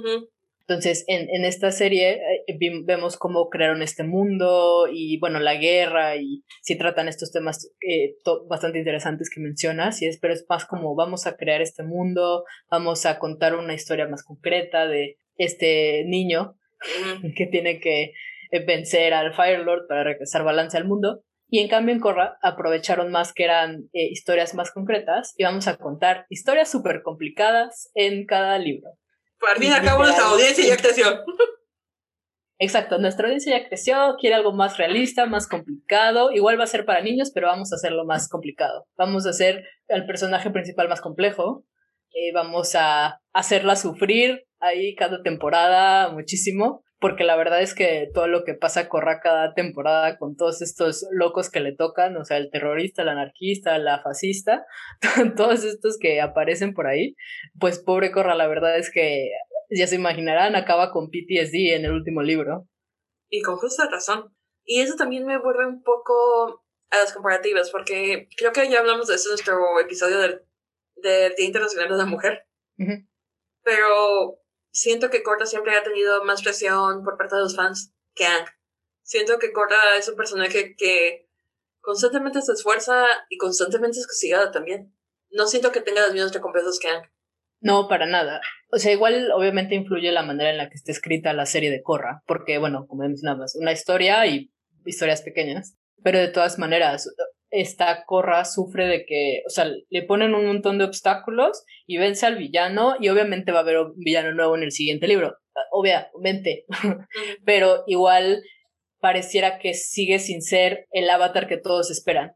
Entonces, 0.67 1.05
en, 1.07 1.29
en 1.29 1.45
esta 1.45 1.71
serie 1.71 2.19
eh, 2.45 2.59
vemos 2.83 3.15
cómo 3.15 3.49
crearon 3.49 3.81
este 3.81 4.03
mundo 4.03 4.87
y, 4.91 5.17
bueno, 5.17 5.39
la 5.39 5.55
guerra 5.55 6.17
y 6.17 6.43
sí 6.61 6.77
tratan 6.77 7.07
estos 7.07 7.31
temas 7.31 7.71
eh, 7.79 8.15
bastante 8.49 8.79
interesantes 8.79 9.29
que 9.29 9.39
mencionas, 9.39 10.01
y 10.01 10.07
es, 10.07 10.19
pero 10.19 10.33
es 10.33 10.45
más 10.49 10.65
como 10.65 10.93
vamos 10.93 11.25
a 11.25 11.37
crear 11.37 11.61
este 11.61 11.83
mundo, 11.83 12.43
vamos 12.69 13.05
a 13.05 13.17
contar 13.17 13.55
una 13.55 13.73
historia 13.73 14.09
más 14.09 14.23
concreta 14.23 14.87
de 14.87 15.17
este 15.37 16.03
niño 16.05 16.57
que 17.37 17.45
tiene 17.45 17.79
que 17.79 18.11
eh, 18.51 18.65
vencer 18.65 19.13
al 19.13 19.33
Fire 19.33 19.59
Lord 19.59 19.87
para 19.87 20.03
regresar 20.03 20.43
balance 20.43 20.75
al 20.75 20.85
mundo. 20.85 21.23
Y 21.49 21.59
en 21.59 21.69
cambio 21.69 21.95
en 21.95 22.01
Korra 22.01 22.37
aprovecharon 22.41 23.09
más 23.09 23.31
que 23.31 23.45
eran 23.45 23.87
historias 23.93 24.53
más 24.53 24.69
concretas 24.71 25.33
y 25.37 25.45
vamos 25.45 25.69
a 25.69 25.77
contar 25.77 26.25
historias 26.29 26.69
súper 26.69 27.03
complicadas 27.03 27.89
en 27.95 28.25
cada 28.25 28.59
libro. 28.59 28.89
Por 29.39 29.57
fin 29.57 29.73
acabó 29.73 30.03
nuestra 30.03 30.25
audiencia 30.25 30.65
ya 30.65 30.77
creció. 30.77 31.05
Exacto, 32.59 32.97
nuestra 32.97 33.27
audiencia 33.27 33.59
ya 33.59 33.67
creció, 33.67 34.15
quiere 34.19 34.35
algo 34.35 34.51
más 34.51 34.77
realista, 34.77 35.27
más 35.27 35.47
complicado. 35.47 36.31
Igual 36.31 36.59
va 36.59 36.63
a 36.63 36.67
ser 36.67 36.85
para 36.85 37.01
niños, 37.01 37.31
pero 37.31 37.47
vamos 37.47 37.71
a 37.71 37.75
hacerlo 37.75 38.03
más 38.03 38.29
complicado. 38.29 38.87
Vamos 38.97 39.27
a 39.27 39.29
hacer 39.29 39.63
al 39.89 40.07
personaje 40.07 40.49
principal 40.49 40.89
más 40.89 40.99
complejo. 40.99 41.65
Eh, 42.13 42.31
vamos 42.33 42.73
a 42.73 43.21
hacerla 43.31 43.75
sufrir 43.75 44.47
ahí 44.59 44.95
cada 44.95 45.21
temporada 45.21 46.09
muchísimo. 46.09 46.83
Porque 46.99 47.23
la 47.23 47.35
verdad 47.35 47.61
es 47.61 47.75
que 47.75 48.09
todo 48.13 48.27
lo 48.27 48.43
que 48.43 48.55
pasa 48.55 48.89
corra 48.89 49.19
cada 49.19 49.53
temporada 49.53 50.17
con 50.17 50.35
todos 50.35 50.61
estos 50.63 51.05
locos 51.11 51.51
que 51.51 51.59
le 51.59 51.75
tocan, 51.75 52.17
o 52.17 52.25
sea, 52.25 52.37
el 52.37 52.49
terrorista, 52.49 53.03
el 53.03 53.09
anarquista, 53.09 53.77
la 53.77 54.01
fascista, 54.01 54.65
todos 55.37 55.63
estos 55.63 55.97
que 55.99 56.21
aparecen 56.21 56.73
por 56.73 56.87
ahí, 56.87 57.15
pues 57.59 57.79
pobre 57.79 58.11
Corra, 58.11 58.33
la 58.33 58.47
verdad 58.47 58.77
es 58.77 58.91
que 58.91 59.29
ya 59.69 59.85
se 59.85 59.95
imaginarán, 59.95 60.55
acaba 60.55 60.91
con 60.91 61.09
PTSD 61.09 61.75
en 61.75 61.85
el 61.85 61.91
último 61.91 62.23
libro. 62.23 62.67
Y 63.29 63.41
con 63.41 63.57
justa 63.57 63.87
razón. 63.91 64.33
Y 64.65 64.81
eso 64.81 64.95
también 64.95 65.25
me 65.25 65.37
vuelve 65.37 65.67
un 65.67 65.83
poco 65.83 66.63
a 66.89 66.97
las 66.97 67.13
comparativas, 67.13 67.69
porque 67.69 68.27
creo 68.37 68.51
que 68.51 68.69
ya 68.69 68.79
hablamos 68.79 69.07
de 69.07 69.15
eso 69.15 69.29
en 69.29 69.33
nuestro 69.33 69.79
episodio 69.79 70.19
del, 70.19 70.41
Día 71.03 71.45
Internacional 71.45 71.89
de 71.89 71.97
la 71.97 72.05
Mujer. 72.05 72.47
Pero 73.63 74.39
siento 74.77 75.09
que 75.09 75.23
Korra 75.23 75.47
siempre 75.47 75.75
ha 75.75 75.83
tenido 75.83 76.23
más 76.23 76.43
presión 76.43 77.03
por 77.03 77.17
parte 77.17 77.35
de 77.35 77.41
los 77.41 77.55
fans 77.55 77.95
que 78.13 78.25
Ang. 78.25 78.45
Siento 79.01 79.39
que 79.39 79.51
Korra 79.51 79.97
es 79.97 80.07
un 80.07 80.15
personaje 80.15 80.75
que 80.75 81.27
constantemente 81.79 82.41
se 82.43 82.51
esfuerza 82.51 83.05
y 83.29 83.37
constantemente 83.37 83.97
es 83.97 84.05
castigada 84.05 84.51
también. 84.51 84.93
No 85.31 85.47
siento 85.47 85.71
que 85.71 85.81
tenga 85.81 86.01
las 86.01 86.13
mismas 86.13 86.31
recompensas 86.31 86.77
que 86.79 86.89
Ang. 86.89 87.03
No, 87.59 87.87
para 87.87 88.05
nada. 88.05 88.39
O 88.71 88.77
sea, 88.77 88.91
igual 88.91 89.31
obviamente 89.31 89.73
influye 89.73 90.11
la 90.11 90.21
manera 90.21 90.51
en 90.51 90.57
la 90.57 90.69
que 90.69 90.75
está 90.75 90.91
escrita 90.91 91.33
la 91.33 91.47
serie 91.47 91.71
de 91.71 91.81
Korra, 91.81 92.21
porque 92.27 92.59
bueno, 92.59 92.85
como 92.87 93.01
mencionabas, 93.01 93.55
una 93.55 93.71
historia 93.71 94.27
y 94.27 94.53
historias 94.85 95.23
pequeñas, 95.23 95.75
pero 96.03 96.19
de 96.19 96.27
todas 96.27 96.59
maneras, 96.59 97.09
esta 97.49 98.03
Corra 98.05 98.45
sufre 98.45 98.87
de 98.87 99.05
que, 99.05 99.41
o 99.45 99.49
sea, 99.49 99.65
le 99.89 100.03
ponen 100.03 100.33
un 100.35 100.45
montón 100.45 100.77
de 100.77 100.85
obstáculos 100.85 101.63
y 101.85 101.97
vence 101.97 102.25
al 102.25 102.37
villano 102.37 102.95
y 102.99 103.09
obviamente 103.09 103.51
va 103.51 103.59
a 103.59 103.61
haber 103.61 103.77
un 103.77 103.93
villano 103.97 104.33
nuevo 104.33 104.55
en 104.55 104.63
el 104.63 104.71
siguiente 104.71 105.07
libro, 105.07 105.37
obviamente, 105.71 106.65
pero 107.45 107.83
igual 107.87 108.43
pareciera 108.99 109.59
que 109.59 109.73
sigue 109.73 110.19
sin 110.19 110.41
ser 110.41 110.87
el 110.91 111.09
avatar 111.09 111.47
que 111.47 111.57
todos 111.57 111.91
esperan. 111.91 112.33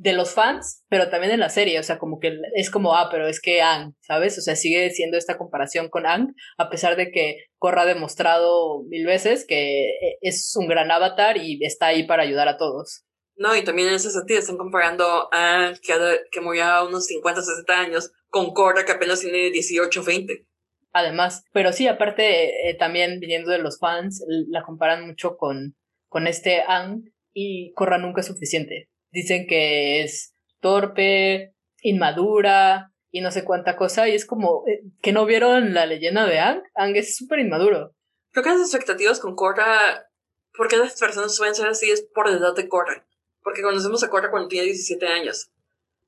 de 0.00 0.12
los 0.12 0.32
fans, 0.32 0.84
pero 0.88 1.10
también 1.10 1.32
en 1.32 1.40
la 1.40 1.48
serie, 1.48 1.80
o 1.80 1.82
sea, 1.82 1.98
como 1.98 2.20
que 2.20 2.32
es 2.54 2.70
como, 2.70 2.94
ah, 2.94 3.08
pero 3.10 3.26
es 3.26 3.40
que 3.40 3.62
Ang, 3.62 3.94
¿sabes? 4.00 4.38
O 4.38 4.40
sea, 4.40 4.54
sigue 4.54 4.90
siendo 4.90 5.18
esta 5.18 5.36
comparación 5.36 5.88
con 5.88 6.06
Ang, 6.06 6.34
a 6.56 6.70
pesar 6.70 6.94
de 6.94 7.10
que 7.10 7.38
Korra 7.58 7.82
ha 7.82 7.86
demostrado 7.86 8.84
mil 8.84 9.04
veces 9.06 9.44
que 9.44 9.88
eh, 9.88 10.18
es 10.20 10.54
un 10.56 10.68
gran 10.68 10.92
avatar 10.92 11.36
y 11.36 11.58
está 11.64 11.86
ahí 11.88 12.06
para 12.06 12.22
ayudar 12.22 12.46
a 12.46 12.56
todos. 12.56 13.07
No, 13.38 13.56
y 13.56 13.64
también 13.64 13.88
en 13.88 13.94
ese 13.94 14.10
sentido 14.10 14.40
están 14.40 14.56
comparando 14.56 15.28
a 15.32 15.72
que, 15.82 15.94
que 16.30 16.40
murió 16.40 16.64
a 16.64 16.86
unos 16.86 17.06
50, 17.06 17.40
60 17.40 17.80
años 17.80 18.12
con 18.28 18.52
Korra 18.52 18.84
que 18.84 18.92
apenas 18.92 19.20
tiene 19.20 19.50
18, 19.50 20.04
20. 20.04 20.46
Además, 20.92 21.44
pero 21.52 21.72
sí, 21.72 21.86
aparte, 21.86 22.68
eh, 22.68 22.74
también 22.74 23.20
viniendo 23.20 23.50
de 23.50 23.58
los 23.58 23.78
fans, 23.78 24.24
la 24.26 24.62
comparan 24.62 25.06
mucho 25.06 25.36
con, 25.36 25.76
con 26.08 26.26
este 26.26 26.62
Ang 26.66 27.12
y 27.32 27.72
Korra 27.74 27.98
nunca 27.98 28.20
es 28.20 28.26
suficiente 28.26 28.88
dicen 29.10 29.46
que 29.46 30.02
es 30.02 30.34
torpe, 30.60 31.54
inmadura 31.82 32.92
y 33.10 33.20
no 33.20 33.30
sé 33.30 33.44
cuánta 33.44 33.76
cosa. 33.76 34.08
Y 34.08 34.14
es 34.14 34.26
como 34.26 34.64
eh, 34.66 34.82
que 35.02 35.12
no 35.12 35.24
vieron 35.26 35.74
la 35.74 35.86
leyenda 35.86 36.26
de 36.26 36.40
Ang. 36.40 36.62
Ang 36.74 36.96
es 36.96 37.16
súper 37.16 37.40
inmaduro. 37.40 37.94
Creo 38.30 38.44
que 38.44 38.50
las 38.50 38.60
expectativas 38.60 39.20
con 39.20 39.34
Korra, 39.34 40.10
porque 40.56 40.76
las 40.76 40.98
personas 40.98 41.34
suelen 41.34 41.54
ser 41.54 41.68
así, 41.68 41.90
es 41.90 42.02
por 42.14 42.30
la 42.30 42.36
edad 42.36 42.54
de 42.54 42.68
Korra. 42.68 43.06
Porque 43.48 43.62
conocemos 43.62 44.04
a 44.04 44.10
Korra 44.10 44.30
cuando 44.30 44.46
tiene 44.46 44.66
17 44.66 45.06
años. 45.06 45.50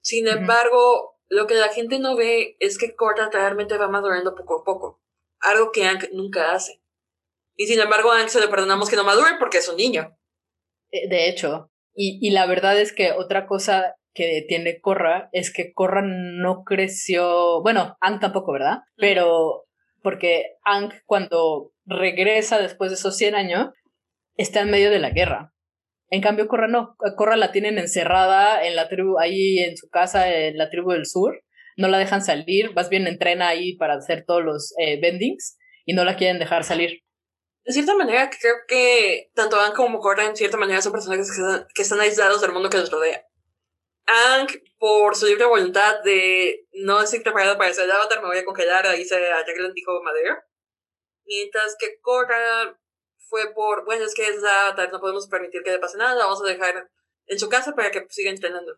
Sin 0.03 0.29
embargo, 0.29 1.17
lo 1.31 1.47
que 1.47 1.55
la 1.55 1.71
gente 1.71 1.99
no 1.99 2.15
ve 2.15 2.59
es 2.61 2.77
que 2.77 2.95
Korra 2.95 3.31
realmente 3.33 3.79
va 3.79 3.89
madurando 3.89 4.35
poco 4.35 4.61
a 4.61 4.63
poco. 4.63 5.01
Algo 5.41 5.73
que 5.73 5.87
Ang 5.87 6.07
nunca 6.13 6.53
hace. 6.53 6.83
Y 7.57 7.67
sin 7.67 7.81
embargo, 7.81 8.13
a 8.13 8.21
Ang 8.21 8.29
se 8.29 8.41
le 8.41 8.49
perdonamos 8.49 8.91
que 8.91 8.97
no 8.97 9.05
madure 9.05 9.31
porque 9.39 9.57
es 9.57 9.69
un 9.71 9.79
niño. 9.79 10.15
Eh, 10.91 11.09
de 11.09 11.31
hecho, 11.31 11.71
y, 11.95 12.19
y 12.21 12.31
la 12.31 12.45
verdad 12.45 12.79
es 12.79 12.93
que 12.93 13.13
otra 13.13 13.47
cosa 13.47 13.97
que 14.13 14.45
tiene 14.47 14.83
Corra 14.83 15.31
es 15.33 15.51
que 15.51 15.73
Corra 15.73 16.03
no 16.05 16.63
creció, 16.65 17.63
bueno, 17.63 17.97
Ang 18.03 18.21
tampoco, 18.21 18.53
¿verdad? 18.53 18.81
Pero 18.97 19.65
porque 20.03 20.59
Ang 20.67 20.93
cuando 21.07 21.73
regresa 21.87 22.59
después 22.59 22.91
de 22.91 22.97
esos 22.97 23.17
100 23.17 23.35
años 23.35 23.71
está 24.37 24.61
en 24.61 24.71
medio 24.71 24.91
de 24.91 24.99
la 24.99 25.09
guerra. 25.09 25.55
En 26.11 26.21
cambio, 26.21 26.49
Corra 26.49 26.69
no. 26.69 26.97
Corra 27.17 27.37
la 27.37 27.53
tienen 27.53 27.79
encerrada 27.79 28.65
en 28.67 28.77
la 28.77 28.89
tribu, 28.89 29.19
ahí 29.19 29.61
en 29.61 29.77
su 29.77 29.89
casa, 29.89 30.29
en 30.29 30.59
la 30.59 30.69
tribu 30.71 30.91
del 30.91 31.07
sur. 31.07 31.43
No 31.77 31.89
la 31.89 31.99
dejan 31.99 32.23
salir, 32.23 32.75
más 32.75 32.89
bien 32.89 33.07
entrena 33.07 33.49
ahí 33.49 33.77
para 33.77 33.95
hacer 33.95 34.25
todos 34.27 34.43
los 34.43 34.75
eh, 34.79 35.01
bendings 35.01 35.57
y 35.87 35.95
no 35.95 36.05
la 36.05 36.17
quieren 36.17 36.39
dejar 36.39 36.65
salir 36.65 37.01
de 37.65 37.73
cierta 37.73 37.95
manera, 37.95 38.31
creo 38.31 38.55
que 38.67 39.31
tanto 39.35 39.61
Ang 39.61 39.75
como 39.75 40.01
Korra, 40.01 40.25
en 40.25 40.37
cierta 40.37 40.57
manera, 40.57 40.83
son 40.83 40.93
personajes 40.93 41.31
que, 41.75 41.83
están 41.83 42.01
aislados 42.01 42.41
del 42.41 42.53
mundo 42.53 42.71
que 42.71 42.79
los 42.79 42.91
rodea. 42.91 43.25
Ang, 44.07 44.49
por 44.79 45.15
su 45.15 45.27
libre 45.27 45.45
voluntad 45.45 46.01
de 46.03 46.67
no 46.73 47.03
estoy 47.03 47.21
preparado 47.21 47.59
para 47.59 47.73
ser 47.73 47.91
avatar, 47.91 48.21
me 48.23 48.29
voy 48.29 48.39
a 48.39 48.45
congelar, 48.45 48.87
ahí 48.87 49.05
se 49.05 49.15
arregla 49.15 49.65
el 49.65 49.67
antiguo 49.67 50.03
madera. 50.03 50.45
Mientras 51.25 51.77
que 51.79 52.01
Korra 52.01 52.80
fue 53.31 53.55
por, 53.55 53.85
bueno, 53.85 54.05
es 54.05 54.15
que 54.15 54.29
es 54.29 54.43
la 54.43 54.67
avatar, 54.67 54.93
no 54.93 55.01
podemos 55.01 55.29
permitir 55.29 55.63
que 55.63 55.71
le 55.71 55.79
pase 55.79 55.97
nada, 55.97 56.27
vamos 56.27 56.43
a 56.43 56.49
dejar 56.49 56.91
en 57.27 57.39
su 57.39 57.49
casa 57.49 57.75
para 57.75 57.91
que 57.91 58.05
siga 58.11 58.31
entrenando. 58.31 58.77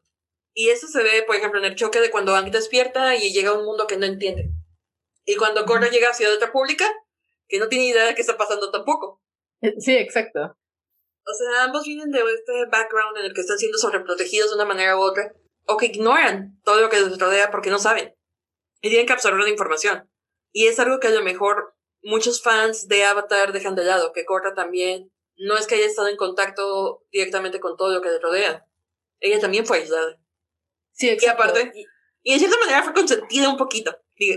Y 0.55 0.69
eso 0.69 0.87
se 0.87 1.03
ve, 1.03 1.23
por 1.23 1.35
ejemplo, 1.35 1.59
en 1.59 1.65
el 1.65 1.75
choque 1.75 2.01
de 2.01 2.11
cuando 2.11 2.37
Ang 2.37 2.51
despierta 2.51 3.17
y 3.17 3.33
llega 3.33 3.51
a 3.51 3.55
un 3.55 3.65
mundo 3.65 3.87
que 3.87 3.97
no 3.97 4.05
entiende. 4.05 4.51
Y 5.25 5.37
cuando 5.37 5.65
Korra 5.65 5.89
llega 5.89 6.11
a 6.11 6.15
Ciudad 6.15 6.39
República, 6.39 6.85
que 7.49 7.59
no 7.59 7.69
tiene 7.69 7.87
idea 7.87 8.05
de 8.05 8.15
qué 8.15 8.21
está 8.21 8.37
pasando 8.37 8.71
tampoco. 8.71 9.23
Eh, 9.63 9.75
sí, 9.79 9.97
exacto. 9.97 10.41
O 11.25 11.35
sea, 11.35 11.65
ambos 11.65 11.85
vienen 11.85 12.11
de 12.11 12.21
este 12.21 12.67
background 12.71 13.17
en 13.19 13.27
el 13.27 13.35
que 13.35 13.41
están 13.41 13.59
siendo 13.59 13.79
sobreprotegidos 13.79 14.51
de 14.51 14.57
una 14.57 14.65
manera 14.67 14.99
u 14.99 15.01
otra, 15.01 15.33
o 15.67 15.77
que 15.77 15.87
ignoran 15.87 16.61
todo 16.65 16.81
lo 16.81 16.91
que 16.91 17.01
les 17.01 17.19
rodea 17.19 17.51
porque 17.51 17.71
no 17.71 17.79
saben. 17.79 18.15
Y 18.83 18.89
tienen 18.89 19.07
que 19.07 19.13
absorber 19.13 19.41
la 19.41 19.51
información. 19.51 20.11
Y 20.51 20.67
es 20.67 20.79
algo 20.79 21.01
que 21.01 21.09
a 21.09 21.13
lo 21.13 21.23
mejor 21.23 21.75
muchos 22.03 22.43
fans 22.43 22.89
de 22.89 23.05
Avatar 23.05 23.53
dejan 23.53 23.75
de 23.75 23.85
lado, 23.85 24.13
que 24.13 24.25
Korra 24.25 24.55
también 24.55 25.11
no 25.37 25.57
es 25.57 25.67
que 25.67 25.77
haya 25.77 25.87
estado 25.87 26.09
en 26.09 26.17
contacto 26.17 27.05
directamente 27.11 27.61
con 27.61 27.77
todo 27.77 27.93
lo 27.93 28.03
que 28.03 28.11
le 28.11 28.19
rodea. 28.19 28.67
Ella 29.21 29.41
también 29.41 29.67
fue 29.67 29.79
aislada. 29.79 30.21
Sí, 30.93 31.09
exacto. 31.09 31.27
Y 31.27 31.51
aparte, 31.51 31.73
y, 31.75 31.87
y 32.23 32.35
de 32.35 32.39
cierta 32.39 32.59
manera 32.59 32.83
fue 32.83 32.93
consentida 32.93 33.49
un 33.49 33.57
poquito, 33.57 33.97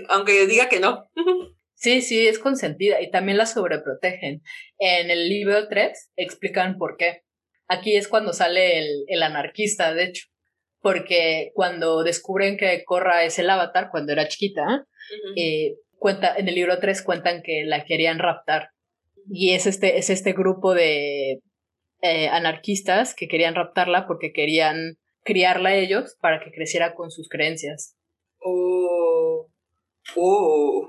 aunque 0.10 0.48
diga 0.48 0.70
que 0.70 0.80
no. 0.80 1.10
Sí, 1.78 2.02
sí, 2.02 2.26
es 2.26 2.40
consentida 2.40 3.02
y 3.02 3.12
también 3.12 3.38
la 3.38 3.46
sobreprotegen. 3.46 4.42
En 4.80 5.12
el 5.12 5.28
libro 5.28 5.68
3 5.68 6.14
explican 6.16 6.78
por 6.78 6.96
qué. 6.96 7.24
Aquí 7.68 7.98
es 7.98 8.08
cuando 8.08 8.32
sale 8.32 8.80
el, 8.80 9.04
el 9.08 9.22
anarquista, 9.22 9.94
de 9.94 10.06
hecho, 10.06 10.26
porque 10.80 11.52
cuando 11.54 12.04
descubren 12.04 12.58
que 12.58 12.84
Corra 12.86 13.26
es 13.26 13.40
el 13.40 13.50
avatar 13.50 13.90
cuando 13.92 14.14
era 14.14 14.28
chiquita, 14.28 14.88
eh, 15.36 15.76
cuenta, 15.98 16.36
en 16.36 16.48
el 16.48 16.56
libro 16.56 16.80
3 16.80 17.02
cuentan 17.04 17.42
que 17.42 17.64
la 17.66 17.86
querían 17.86 18.20
raptar. 18.20 18.70
Y 19.30 19.52
es 19.54 19.66
este, 19.66 19.98
es 19.98 20.10
este 20.10 20.34
grupo 20.34 20.74
de 20.74 21.42
eh, 22.02 22.28
anarquistas 22.28 23.16
que 23.16 23.28
querían 23.28 23.56
raptarla 23.56 24.06
porque 24.06 24.32
querían 24.32 24.98
criarla 25.24 25.70
a 25.70 25.76
ellos 25.76 26.16
para 26.22 26.40
que 26.40 26.52
creciera 26.52 26.94
con 26.94 27.10
sus 27.10 27.28
creencias. 27.30 27.98
Oh. 28.40 29.50
Oh. 30.16 30.88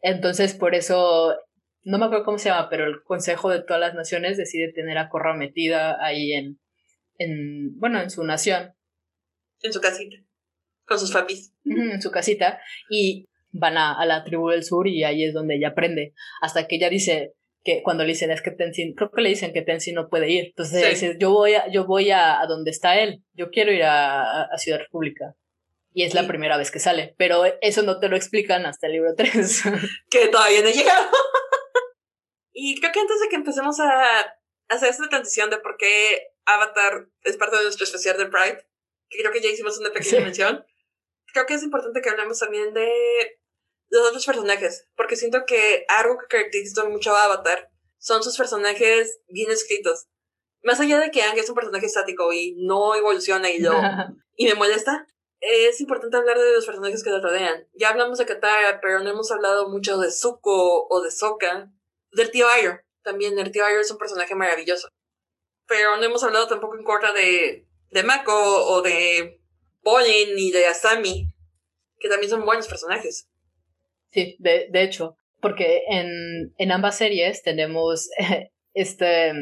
Entonces, 0.00 0.54
por 0.54 0.74
eso, 0.74 1.34
no 1.82 1.98
me 1.98 2.04
acuerdo 2.04 2.24
cómo 2.24 2.38
se 2.38 2.50
llama, 2.50 2.68
pero 2.70 2.86
el 2.86 3.02
Consejo 3.02 3.50
de 3.50 3.62
todas 3.62 3.80
las 3.80 3.94
Naciones 3.94 4.36
decide 4.36 4.72
tener 4.72 4.96
a 4.98 5.08
Corra 5.08 5.34
metida 5.34 6.02
ahí 6.04 6.32
en, 6.32 6.60
en 7.18 7.78
bueno, 7.78 8.00
en 8.00 8.10
su 8.10 8.22
nación. 8.22 8.74
En 9.62 9.72
su 9.72 9.80
casita, 9.80 10.16
con 10.86 10.98
sus 10.98 11.10
papis. 11.10 11.52
En 11.64 12.00
su 12.00 12.10
casita, 12.10 12.60
y 12.90 13.26
van 13.54 13.78
a, 13.78 13.94
a, 13.98 14.04
la 14.04 14.24
tribu 14.24 14.50
del 14.50 14.64
sur 14.64 14.86
y 14.88 15.04
ahí 15.04 15.24
es 15.24 15.32
donde 15.32 15.56
ella 15.56 15.68
aprende, 15.68 16.12
hasta 16.40 16.66
que 16.66 16.76
ella 16.76 16.90
dice 16.90 17.32
que 17.62 17.82
cuando 17.82 18.04
le 18.04 18.10
dicen 18.10 18.30
es 18.30 18.42
que 18.42 18.50
Tenzin, 18.50 18.94
creo 18.94 19.10
que 19.10 19.22
le 19.22 19.30
dicen 19.30 19.52
que 19.52 19.62
Tenzin 19.62 19.94
no 19.94 20.08
puede 20.08 20.30
ir, 20.30 20.46
entonces 20.46 20.80
ella 20.80 20.90
dice, 20.90 21.16
yo 21.18 21.30
voy 21.30 21.54
a, 21.54 21.70
yo 21.70 21.86
voy 21.86 22.10
a, 22.10 22.40
a 22.40 22.46
donde 22.46 22.70
está 22.70 23.00
él, 23.00 23.22
yo 23.32 23.50
quiero 23.50 23.72
ir 23.72 23.84
a, 23.84 24.42
a 24.42 24.58
Ciudad 24.58 24.78
República. 24.78 25.34
Y 25.96 26.02
es 26.02 26.12
la 26.12 26.26
primera 26.26 26.56
vez 26.56 26.72
que 26.72 26.80
sale, 26.80 27.14
pero 27.18 27.44
eso 27.60 27.82
no 27.82 28.00
te 28.00 28.08
lo 28.08 28.16
explican 28.16 28.66
hasta 28.66 28.88
el 28.88 28.94
libro 28.94 29.14
3. 29.16 29.62
que 30.10 30.26
todavía 30.26 30.60
no 30.60 30.68
he 30.68 30.72
llegado. 30.72 31.06
y 32.52 32.80
creo 32.80 32.90
que 32.92 32.98
antes 32.98 33.20
de 33.20 33.28
que 33.28 33.36
empecemos 33.36 33.78
a 33.78 34.04
hacer 34.68 34.90
esta 34.90 35.08
transición 35.08 35.50
de 35.50 35.58
por 35.58 35.76
qué 35.76 36.32
Avatar 36.46 37.06
es 37.22 37.36
parte 37.36 37.56
de 37.56 37.62
nuestro 37.62 37.84
especial 37.84 38.18
de 38.18 38.26
Pride, 38.26 38.66
que 39.08 39.18
creo 39.18 39.30
que 39.30 39.40
ya 39.40 39.50
hicimos 39.50 39.78
una 39.78 39.92
pequeña 39.92 40.20
mención, 40.20 40.64
creo 41.32 41.46
que 41.46 41.54
es 41.54 41.62
importante 41.62 42.00
que 42.00 42.10
hablemos 42.10 42.38
también 42.40 42.74
de 42.74 43.38
los 43.98 44.08
otros 44.08 44.26
personajes, 44.26 44.86
porque 44.96 45.16
siento 45.16 45.44
que 45.46 45.84
algo 45.88 46.18
que 46.18 46.26
caracteriza 46.26 46.84
mucho 46.84 47.14
a 47.14 47.24
Avatar 47.24 47.70
son 47.98 48.22
sus 48.22 48.36
personajes 48.36 49.20
bien 49.28 49.50
escritos. 49.50 50.06
Más 50.62 50.80
allá 50.80 50.98
de 50.98 51.10
que 51.10 51.22
Ang 51.22 51.38
es 51.38 51.48
un 51.48 51.54
personaje 51.54 51.86
estático 51.86 52.32
y 52.32 52.54
no 52.56 52.94
evoluciona 52.94 53.50
y, 53.50 53.58
lo, 53.58 53.72
y 54.36 54.46
me 54.46 54.54
molesta, 54.54 55.06
es 55.40 55.80
importante 55.80 56.16
hablar 56.16 56.38
de 56.38 56.52
los 56.52 56.64
personajes 56.64 57.04
que 57.04 57.10
le 57.10 57.20
rodean. 57.20 57.68
Ya 57.74 57.90
hablamos 57.90 58.18
de 58.18 58.26
Katara, 58.26 58.80
pero 58.80 59.00
no 59.00 59.10
hemos 59.10 59.30
hablado 59.30 59.68
mucho 59.68 59.98
de 59.98 60.10
Zuko 60.10 60.86
o 60.88 61.02
de 61.02 61.10
Sokka. 61.10 61.70
Del 62.12 62.30
tío 62.30 62.48
Ayo. 62.48 62.78
También 63.02 63.38
el 63.38 63.50
tío 63.52 63.64
Ayo 63.64 63.80
es 63.80 63.90
un 63.90 63.98
personaje 63.98 64.34
maravilloso. 64.34 64.88
Pero 65.66 65.96
no 65.96 66.02
hemos 66.02 66.24
hablado 66.24 66.48
tampoco 66.48 66.76
en 66.76 66.84
corta 66.84 67.12
de, 67.12 67.66
de 67.90 68.02
Mako 68.02 68.32
o 68.32 68.82
de 68.82 69.42
Bolin 69.82 70.34
ni 70.34 70.50
de 70.50 70.66
Asami, 70.66 71.30
que 71.98 72.08
también 72.08 72.30
son 72.30 72.44
buenos 72.44 72.66
personajes. 72.66 73.28
Sí, 74.14 74.36
de, 74.38 74.68
de 74.70 74.82
hecho, 74.84 75.16
porque 75.40 75.82
en, 75.88 76.54
en 76.56 76.72
ambas 76.72 76.96
series 76.96 77.42
tenemos 77.42 78.08
este, 78.74 79.32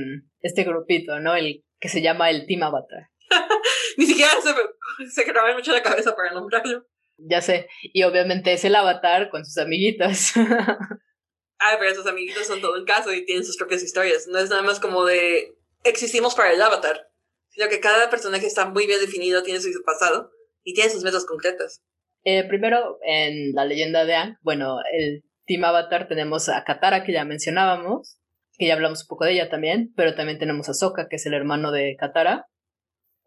este 0.40 0.64
grupito, 0.64 1.20
¿no? 1.20 1.36
El 1.36 1.62
que 1.78 1.90
se 1.90 2.00
llama 2.00 2.30
el 2.30 2.46
Team 2.46 2.62
Avatar. 2.62 3.10
Ni 3.98 4.06
siquiera 4.06 4.30
se, 4.42 5.10
se 5.10 5.32
mucho 5.54 5.72
la 5.72 5.82
cabeza 5.82 6.16
para 6.16 6.32
nombrarlo. 6.32 6.86
Ya 7.18 7.42
sé, 7.42 7.68
y 7.82 8.02
obviamente 8.04 8.54
es 8.54 8.64
el 8.64 8.74
avatar 8.74 9.28
con 9.28 9.44
sus 9.44 9.58
amiguitas. 9.58 10.32
ah, 10.36 11.76
pero 11.78 11.94
sus 11.94 12.06
amiguitos 12.06 12.46
son 12.46 12.62
todo 12.62 12.78
un 12.78 12.86
caso 12.86 13.12
y 13.12 13.26
tienen 13.26 13.44
sus 13.44 13.58
propias 13.58 13.82
historias. 13.82 14.26
No 14.26 14.38
es 14.38 14.48
nada 14.48 14.62
más 14.62 14.80
como 14.80 15.04
de 15.04 15.54
existimos 15.84 16.34
para 16.34 16.52
el 16.52 16.62
avatar, 16.62 17.10
sino 17.50 17.68
que 17.68 17.80
cada 17.80 18.08
personaje 18.08 18.46
está 18.46 18.64
muy 18.64 18.86
bien 18.86 19.00
definido, 19.00 19.42
tiene 19.42 19.60
su 19.60 19.70
pasado 19.84 20.30
y 20.64 20.72
tiene 20.72 20.90
sus 20.90 21.04
metas 21.04 21.26
concretas. 21.26 21.82
Eh, 22.24 22.44
primero, 22.44 22.98
en 23.04 23.52
la 23.52 23.64
leyenda 23.64 24.04
de 24.04 24.14
Ang, 24.14 24.36
bueno, 24.42 24.78
el 24.92 25.24
Team 25.46 25.64
Avatar 25.64 26.08
tenemos 26.08 26.48
a 26.48 26.62
Katara, 26.64 27.04
que 27.04 27.12
ya 27.12 27.24
mencionábamos, 27.24 28.18
que 28.58 28.66
ya 28.66 28.74
hablamos 28.74 29.02
un 29.02 29.08
poco 29.08 29.24
de 29.24 29.32
ella 29.32 29.48
también, 29.48 29.92
pero 29.96 30.14
también 30.14 30.38
tenemos 30.38 30.68
a 30.68 30.74
Sokka, 30.74 31.08
que 31.08 31.16
es 31.16 31.26
el 31.26 31.34
hermano 31.34 31.72
de 31.72 31.96
Katara, 31.98 32.46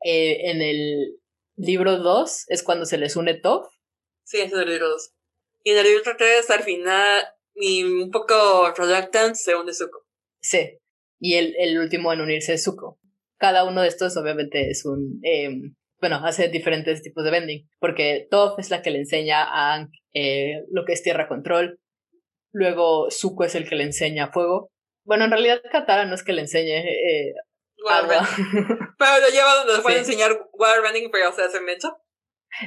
eh, 0.08 0.52
en 0.52 0.62
el 0.62 1.20
libro 1.56 1.98
2 1.98 2.46
es 2.50 2.64
cuando 2.64 2.86
se 2.86 2.98
les 2.98 3.16
une 3.16 3.34
Toph. 3.34 3.68
Sí, 4.24 4.39
es 4.39 4.54
el 4.54 4.70
libro 4.70 4.89
2. 4.89 5.14
Y 5.64 5.72
en 5.72 5.78
el 5.80 5.84
libro 5.86 6.16
3 6.16 6.50
al 6.52 6.64
final, 6.64 7.26
y 7.56 7.84
un 7.84 8.12
poco 8.12 8.72
reluctant, 8.78 9.36
se 9.36 9.56
une 9.56 9.74
Zuko. 9.74 10.06
Sí, 10.39 10.78
y 11.20 11.36
el, 11.36 11.56
el 11.58 11.80
último 11.80 12.14
en 12.14 12.22
unirse 12.22 12.54
es 12.54 12.64
Zuko. 12.64 13.00
Cada 13.38 13.66
uno 13.66 13.82
de 13.82 13.88
estos 13.88 14.16
obviamente 14.16 14.70
es 14.70 14.86
un... 14.86 15.20
Eh, 15.24 15.50
bueno, 16.08 16.24
hace 16.24 16.49
diferentes 16.49 17.01
tipos 17.01 17.24
de 17.24 17.32
bending, 17.32 17.68
porque 17.80 18.28
Toph 18.30 18.60
es 18.60 18.70
la 18.70 18.84
que 18.84 18.91
le 18.91 18.99
enseña 18.99 19.41
a 19.41 19.74
Aang 19.74 19.89
eh, 20.14 20.64
lo 20.70 20.86
que 20.86 20.93
es 20.93 21.01
tierra 21.01 21.28
control, 21.28 21.80
luego 22.51 23.10
Zuko 23.10 23.43
es 23.43 23.56
el 23.56 23.68
que 23.68 23.76
le 23.76 23.86
enseña 23.86 24.32
fuego. 24.32 24.70
Bueno, 25.03 25.26
en 25.26 25.32
realidad 25.32 25.64
Katara 25.72 26.06
no 26.06 26.14
es 26.14 26.24
que 26.24 26.34
le 26.34 26.41
enseñe 26.41 26.78
eh, 26.78 27.34
agua. 27.89 28.22
pero 28.99 29.20
lo 29.20 29.30
lleva 29.30 29.56
donde 29.56 29.78
le 29.78 29.82
puede 29.82 29.97
enseñar 29.97 30.47
waterbending, 30.53 31.10
pero 31.10 31.32
se 31.32 31.41
hace 31.41 31.60
mecha. 31.62 31.89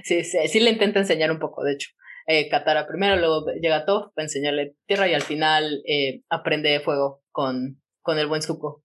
Sí, 0.02 0.24
sí, 0.24 0.38
sí 0.48 0.58
le 0.58 0.70
intenta 0.70 0.98
enseñar 0.98 1.30
un 1.30 1.38
poco, 1.38 1.62
de 1.62 1.74
hecho. 1.74 1.90
Eh, 2.26 2.48
Katara 2.48 2.88
primero, 2.88 3.14
luego 3.14 3.46
llega 3.60 3.86
Toph 3.86 4.12
para 4.16 4.24
enseñarle 4.24 4.74
tierra 4.88 5.06
y 5.06 5.14
al 5.14 5.22
final 5.22 5.80
eh, 5.86 6.22
aprende 6.28 6.80
fuego 6.80 7.22
con, 7.30 7.80
con 8.02 8.18
el 8.18 8.26
buen 8.26 8.42
Zuko. 8.42 8.82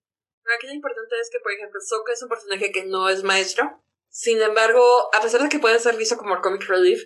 Aquí 0.56 0.68
lo 0.68 0.74
importante 0.74 1.16
es 1.20 1.32
que, 1.32 1.40
por 1.40 1.54
ejemplo, 1.54 1.80
Zuko 1.82 2.12
es 2.12 2.22
un 2.22 2.30
personaje 2.30 2.72
que 2.72 2.86
no 2.86 3.10
es 3.10 3.24
maestro. 3.24 3.84
Sin 4.14 4.40
embargo, 4.44 5.10
a 5.12 5.22
pesar 5.22 5.42
de 5.42 5.50
que 5.50 5.58
puede 5.58 5.80
ser 5.80 5.98
visto 5.98 6.18
como 6.18 6.40
comic 6.40 6.68
relief, 6.68 7.02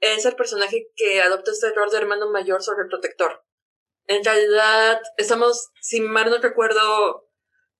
es 0.00 0.24
el 0.24 0.36
personaje 0.36 0.90
que 0.96 1.20
adopta 1.20 1.50
este 1.50 1.70
rol 1.74 1.90
de 1.90 1.98
hermano 1.98 2.30
mayor 2.30 2.62
sobre 2.62 2.84
el 2.84 2.88
protector. 2.88 3.44
En 4.06 4.24
realidad, 4.24 5.02
estamos, 5.18 5.68
si 5.82 6.00
mal 6.00 6.30
no 6.30 6.38
recuerdo, 6.38 7.28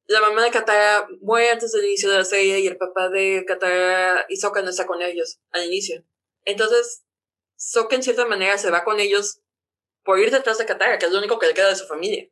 la 0.05 0.21
mamá 0.21 0.45
de 0.45 0.51
Katara 0.51 1.09
muere 1.23 1.53
antes 1.53 1.73
del 1.73 1.87
inicio 1.87 2.11
de 2.11 2.19
la 2.19 2.27
serie 2.27 2.61
y 2.61 2.67
el 2.67 2.77
papá 2.77 3.09
de 3.09 3.47
Katara 3.49 4.27
y 4.29 4.37
Sokka 4.37 4.61
no 4.61 4.69
está 4.69 4.87
con 4.87 5.01
ellos 5.01 5.41
al 5.53 5.65
inicio. 5.65 6.05
Entonces, 6.45 7.07
Sokka 7.57 7.97
en 7.97 8.03
cierta 8.03 8.27
manera 8.27 8.59
se 8.59 8.71
va 8.71 8.85
con 8.85 9.01
ellos 9.01 9.41
por 10.05 10.19
ir 10.19 10.31
detrás 10.31 10.59
de 10.59 10.67
Katara, 10.67 10.99
que 10.99 11.07
es 11.07 11.13
lo 11.13 11.19
único 11.19 11.39
que 11.39 11.47
le 11.47 11.55
queda 11.55 11.71
de 11.71 11.77
su 11.77 11.87
familia. 11.87 12.29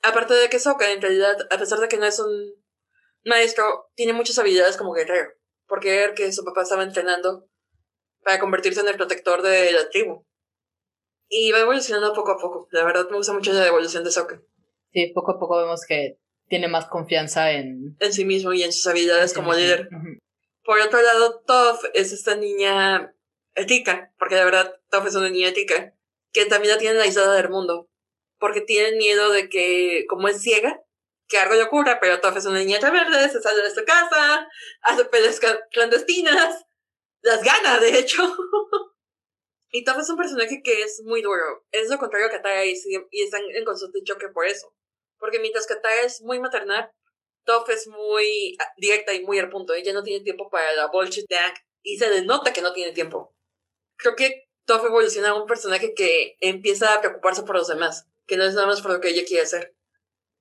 Aparte 0.00 0.34
de 0.34 0.48
que 0.48 0.60
Sokka, 0.60 0.92
en 0.92 1.02
realidad, 1.02 1.48
a 1.50 1.58
pesar 1.58 1.80
de 1.80 1.88
que 1.88 1.96
no 1.96 2.06
es 2.06 2.20
un 2.20 2.57
maestro, 3.28 3.90
tiene 3.94 4.12
muchas 4.12 4.38
habilidades 4.38 4.76
como 4.76 4.92
guerrero, 4.92 5.30
porque 5.66 6.02
era 6.02 6.14
que 6.14 6.32
su 6.32 6.44
papá 6.44 6.62
estaba 6.62 6.82
entrenando 6.82 7.48
para 8.24 8.40
convertirse 8.40 8.80
en 8.80 8.88
el 8.88 8.96
protector 8.96 9.42
de 9.42 9.72
la 9.72 9.88
tribu. 9.88 10.24
Y 11.28 11.52
va 11.52 11.60
evolucionando 11.60 12.14
poco 12.14 12.32
a 12.32 12.38
poco. 12.38 12.68
La 12.70 12.84
verdad 12.84 13.08
me 13.10 13.16
gusta 13.16 13.32
mucho 13.32 13.52
la 13.52 13.66
evolución 13.66 14.02
de 14.02 14.10
Sokka. 14.10 14.42
Sí, 14.92 15.12
poco 15.14 15.32
a 15.32 15.38
poco 15.38 15.58
vemos 15.58 15.84
que 15.86 16.18
tiene 16.48 16.68
más 16.68 16.86
confianza 16.86 17.52
en... 17.52 17.96
En 18.00 18.12
sí 18.12 18.24
mismo 18.24 18.52
y 18.54 18.62
en 18.62 18.72
sus 18.72 18.86
habilidades 18.86 19.34
como 19.34 19.52
líder. 19.52 19.88
Por 20.64 20.80
otro 20.80 21.00
lado, 21.00 21.40
Toph 21.46 21.84
es 21.94 22.12
esta 22.12 22.34
niña 22.36 23.14
ética, 23.54 24.12
porque 24.18 24.36
la 24.36 24.44
verdad 24.44 24.80
Toph 24.90 25.06
es 25.06 25.14
una 25.14 25.28
niña 25.28 25.48
ética, 25.48 25.94
que 26.32 26.46
también 26.46 26.74
la 26.74 26.78
tienen 26.78 27.00
aislada 27.00 27.34
del 27.34 27.50
mundo, 27.50 27.88
porque 28.38 28.60
tienen 28.60 28.96
miedo 28.98 29.30
de 29.30 29.48
que, 29.48 30.06
como 30.08 30.28
es 30.28 30.40
ciega, 30.40 30.82
que 31.28 31.38
algo 31.38 31.54
le 31.54 31.64
ocurra, 31.64 31.98
pero 32.00 32.20
Toph 32.20 32.36
es 32.36 32.46
una 32.46 32.58
niña 32.58 32.78
verde, 32.80 33.28
se 33.28 33.40
sale 33.40 33.62
de 33.62 33.70
su 33.70 33.84
casa, 33.84 34.48
hace 34.82 35.04
peleas 35.04 35.40
clandestinas, 35.70 36.64
las 37.20 37.42
gana, 37.42 37.78
de 37.78 37.98
hecho. 37.98 38.22
y 39.70 39.84
Toph 39.84 39.98
es 39.98 40.10
un 40.10 40.16
personaje 40.16 40.62
que 40.62 40.82
es 40.82 41.02
muy 41.04 41.22
duro, 41.22 41.66
es 41.70 41.90
lo 41.90 41.98
contrario 41.98 42.28
a 42.28 42.30
Katara 42.30 42.64
y, 42.64 42.74
y 43.10 43.22
están 43.22 43.42
en 43.50 43.64
constante 43.64 44.02
choque 44.04 44.28
por 44.28 44.46
eso. 44.46 44.74
Porque 45.18 45.38
mientras 45.40 45.66
Katara 45.66 46.02
es 46.02 46.22
muy 46.22 46.40
maternal, 46.40 46.90
Toph 47.44 47.70
es 47.70 47.86
muy 47.88 48.56
directa 48.76 49.14
y 49.14 49.24
muy 49.24 49.38
al 49.38 49.48
punto. 49.48 49.72
Ella 49.72 49.92
no 49.92 50.02
tiene 50.02 50.22
tiempo 50.22 50.50
para 50.50 50.74
la 50.74 50.88
bullshit 50.88 51.26
de 51.28 51.38
y 51.82 51.96
se 51.96 52.10
denota 52.10 52.52
que 52.52 52.60
no 52.60 52.72
tiene 52.72 52.92
tiempo. 52.92 53.34
Creo 53.96 54.14
que 54.16 54.48
Toph 54.66 54.84
evoluciona 54.84 55.30
a 55.30 55.34
un 55.34 55.46
personaje 55.46 55.94
que 55.94 56.36
empieza 56.40 56.92
a 56.92 57.00
preocuparse 57.00 57.42
por 57.42 57.56
los 57.56 57.68
demás, 57.68 58.06
que 58.26 58.36
no 58.36 58.44
es 58.44 58.54
nada 58.54 58.66
más 58.66 58.82
por 58.82 58.92
lo 58.92 59.00
que 59.00 59.08
ella 59.08 59.24
quiere 59.26 59.44
hacer. 59.44 59.74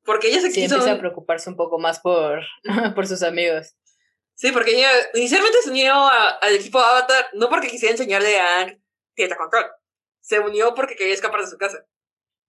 Porque 0.08 0.30
ella 0.30 0.40
se 0.40 0.52
sí, 0.52 0.64
empieza 0.64 0.94
a 0.94 0.98
preocuparse 0.98 1.50
un 1.50 1.58
poco 1.58 1.80
más 1.80 2.00
por, 2.00 2.40
por 2.96 3.06
sus 3.06 3.24
amigos. 3.24 3.76
Sí, 4.36 4.54
porque 4.54 4.78
ella 4.78 4.90
inicialmente 5.14 5.58
se 5.62 5.70
unió 5.70 5.94
al 6.08 6.56
equipo 6.56 6.80
Avatar 6.80 7.26
no 7.34 7.50
porque 7.50 7.68
quisiera 7.68 7.92
enseñarle 7.92 8.40
a 8.40 8.62
Ang 8.62 8.80
Tierra 9.16 9.36
Control. 9.36 9.66
Se 10.22 10.40
unió 10.40 10.74
porque 10.74 10.96
quería 10.96 11.14
escapar 11.14 11.42
de 11.42 11.48
su 11.48 11.58
casa. 11.58 11.86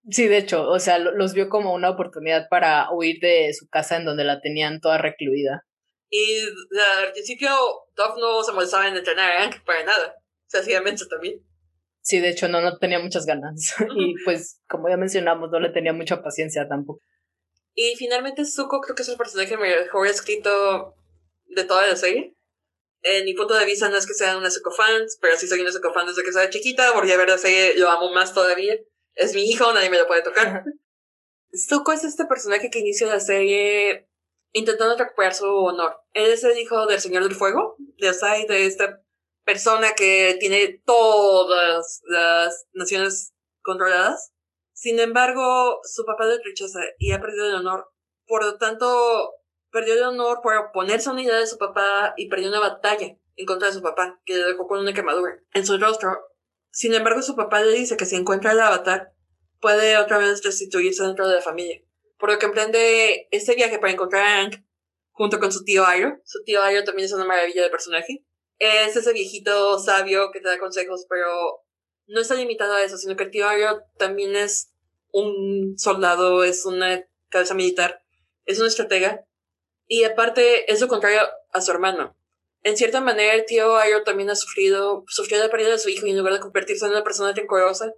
Sí, 0.08 0.28
de 0.28 0.36
hecho, 0.36 0.68
o 0.68 0.78
sea, 0.78 1.00
los 1.00 1.34
vio 1.34 1.48
como 1.48 1.74
una 1.74 1.90
oportunidad 1.90 2.48
para 2.48 2.92
huir 2.92 3.18
de 3.20 3.52
su 3.52 3.68
casa 3.68 3.96
en 3.96 4.04
donde 4.04 4.22
la 4.22 4.40
tenían 4.40 4.80
toda 4.80 4.98
recluida. 4.98 5.66
Y 6.10 6.38
al 7.02 7.12
principio, 7.12 7.50
Dove 7.96 8.20
no 8.20 8.44
se 8.44 8.52
molestaba 8.52 8.86
en 8.86 8.96
entrenar 8.96 9.32
a 9.32 9.40
Hank 9.40 9.64
para 9.64 9.82
nada. 9.82 10.14
Se 10.46 10.58
hacía 10.58 10.80
menso 10.80 11.06
también. 11.08 11.42
Sí, 12.02 12.20
de 12.20 12.28
hecho, 12.28 12.46
no, 12.46 12.60
no 12.60 12.78
tenía 12.78 13.00
muchas 13.00 13.26
ganas. 13.26 13.74
y 13.96 14.14
pues, 14.24 14.60
como 14.68 14.88
ya 14.88 14.96
mencionamos, 14.96 15.50
no 15.50 15.58
le 15.58 15.70
tenía 15.70 15.92
mucha 15.92 16.22
paciencia 16.22 16.68
tampoco. 16.68 17.00
Y 17.74 17.94
finalmente, 17.96 18.44
Zuko 18.44 18.80
creo 18.80 18.94
que 18.94 19.02
es 19.02 19.08
el 19.08 19.16
personaje 19.16 19.56
mejor 19.56 20.06
escrito 20.06 20.94
de 21.46 21.64
toda 21.64 21.86
la 21.86 21.96
serie. 21.96 22.34
En 23.02 23.24
mi 23.24 23.34
punto 23.34 23.54
de 23.54 23.64
vista, 23.64 23.88
no 23.88 23.96
es 23.96 24.06
que 24.06 24.14
sean 24.14 24.36
una 24.36 24.50
Zuko 24.50 24.70
fans, 24.72 25.18
pero 25.20 25.36
sí 25.36 25.46
soy 25.46 25.60
una 25.60 25.72
Zuko 25.72 25.92
fan 25.92 26.06
desde 26.06 26.24
que 26.24 26.32
soy 26.32 26.50
chiquita. 26.50 26.92
Porque 26.94 27.12
a 27.12 27.16
ver 27.16 27.28
la 27.28 27.38
serie, 27.38 27.78
lo 27.78 27.88
amo 27.88 28.12
más 28.12 28.34
todavía 28.34 28.78
es 29.18 29.34
mi 29.34 29.42
hijo, 29.42 29.72
nadie 29.72 29.90
me 29.90 29.98
lo 29.98 30.06
puede 30.06 30.22
tocar. 30.22 30.64
Zuko 31.52 31.92
es 31.92 32.04
este 32.04 32.24
personaje 32.24 32.70
que 32.70 32.78
inicia 32.78 33.06
la 33.08 33.20
serie 33.20 34.08
intentando 34.52 34.96
recuperar 34.96 35.34
su 35.34 35.46
honor. 35.46 36.00
Él 36.12 36.30
es 36.30 36.44
el 36.44 36.56
hijo 36.56 36.86
del 36.86 37.00
Señor 37.00 37.24
del 37.24 37.34
Fuego, 37.34 37.76
de 37.98 38.08
Asai, 38.08 38.46
de 38.46 38.66
esta 38.66 39.02
persona 39.44 39.94
que 39.94 40.36
tiene 40.38 40.80
todas 40.86 42.00
las 42.04 42.66
naciones 42.72 43.34
controladas. 43.62 44.32
Sin 44.78 45.00
embargo, 45.00 45.80
su 45.82 46.04
papá 46.04 46.24
le 46.26 46.38
rechaza 46.40 46.78
y 46.98 47.10
ha 47.10 47.20
perdido 47.20 47.48
el 47.48 47.56
honor. 47.56 47.90
Por 48.26 48.44
lo 48.44 48.58
tanto, 48.58 49.34
perdió 49.72 49.94
el 49.94 50.04
honor 50.04 50.38
por 50.40 50.56
oponerse 50.56 51.08
a 51.08 51.12
una 51.14 51.22
idea 51.22 51.34
de 51.34 51.48
su 51.48 51.58
papá 51.58 52.14
y 52.16 52.28
perdió 52.28 52.48
una 52.48 52.60
batalla 52.60 53.18
en 53.34 53.44
contra 53.44 53.66
de 53.66 53.74
su 53.74 53.82
papá, 53.82 54.20
que 54.24 54.36
le 54.36 54.44
dejó 54.44 54.68
con 54.68 54.78
una 54.78 54.92
quemadura 54.92 55.36
en 55.52 55.66
su 55.66 55.76
rostro. 55.78 56.16
Sin 56.70 56.94
embargo, 56.94 57.22
su 57.22 57.34
papá 57.34 57.60
le 57.60 57.72
dice 57.72 57.96
que 57.96 58.06
si 58.06 58.14
encuentra 58.14 58.52
el 58.52 58.60
avatar, 58.60 59.12
puede 59.60 59.96
otra 59.96 60.18
vez 60.18 60.44
restituirse 60.44 61.02
dentro 61.02 61.26
de 61.26 61.34
la 61.34 61.42
familia. 61.42 61.82
Por 62.16 62.30
lo 62.30 62.38
que 62.38 62.46
emprende 62.46 63.26
este 63.32 63.56
viaje 63.56 63.80
para 63.80 63.92
encontrar 63.92 64.24
a 64.24 64.42
Hank 64.42 64.62
junto 65.10 65.40
con 65.40 65.50
su 65.50 65.64
tío 65.64 65.86
Airo. 65.86 66.20
Su 66.24 66.44
tío 66.44 66.62
Airo 66.62 66.84
también 66.84 67.06
es 67.06 67.12
una 67.12 67.24
maravilla 67.24 67.64
de 67.64 67.70
personaje. 67.70 68.24
Es 68.60 68.94
ese 68.94 69.12
viejito 69.12 69.76
sabio 69.80 70.30
que 70.30 70.38
te 70.38 70.48
da 70.48 70.58
consejos, 70.60 71.04
pero 71.08 71.64
no 72.08 72.20
está 72.20 72.34
limitado 72.34 72.74
a 72.74 72.82
eso, 72.82 72.96
sino 72.96 73.16
que 73.16 73.24
el 73.24 73.30
tío 73.30 73.48
Airo 73.48 73.82
también 73.96 74.36
es 74.36 74.72
un 75.12 75.74
soldado, 75.78 76.44
es 76.44 76.66
una 76.66 77.06
cabeza 77.28 77.54
militar, 77.54 78.02
es 78.44 78.60
un 78.60 78.66
estratega. 78.66 79.24
Y 79.86 80.04
aparte 80.04 80.70
es 80.70 80.80
lo 80.80 80.88
contrario 80.88 81.20
a 81.52 81.60
su 81.60 81.70
hermano 81.70 82.18
en 82.62 82.76
cierta 82.76 83.00
manera 83.00 83.34
el 83.34 83.46
tío 83.46 83.76
Ayo 83.76 84.02
también 84.02 84.30
ha 84.30 84.34
sufrido, 84.34 85.04
sufrió 85.06 85.38
la 85.38 85.50
pérdida 85.50 85.70
de 85.70 85.78
su 85.78 85.88
hijo 85.88 86.06
y 86.06 86.10
en 86.10 86.18
lugar 86.18 86.34
de 86.34 86.40
convertirse 86.40 86.84
en 86.84 86.92
una 86.92 87.04
persona 87.04 87.32
rencorosa, 87.32 87.92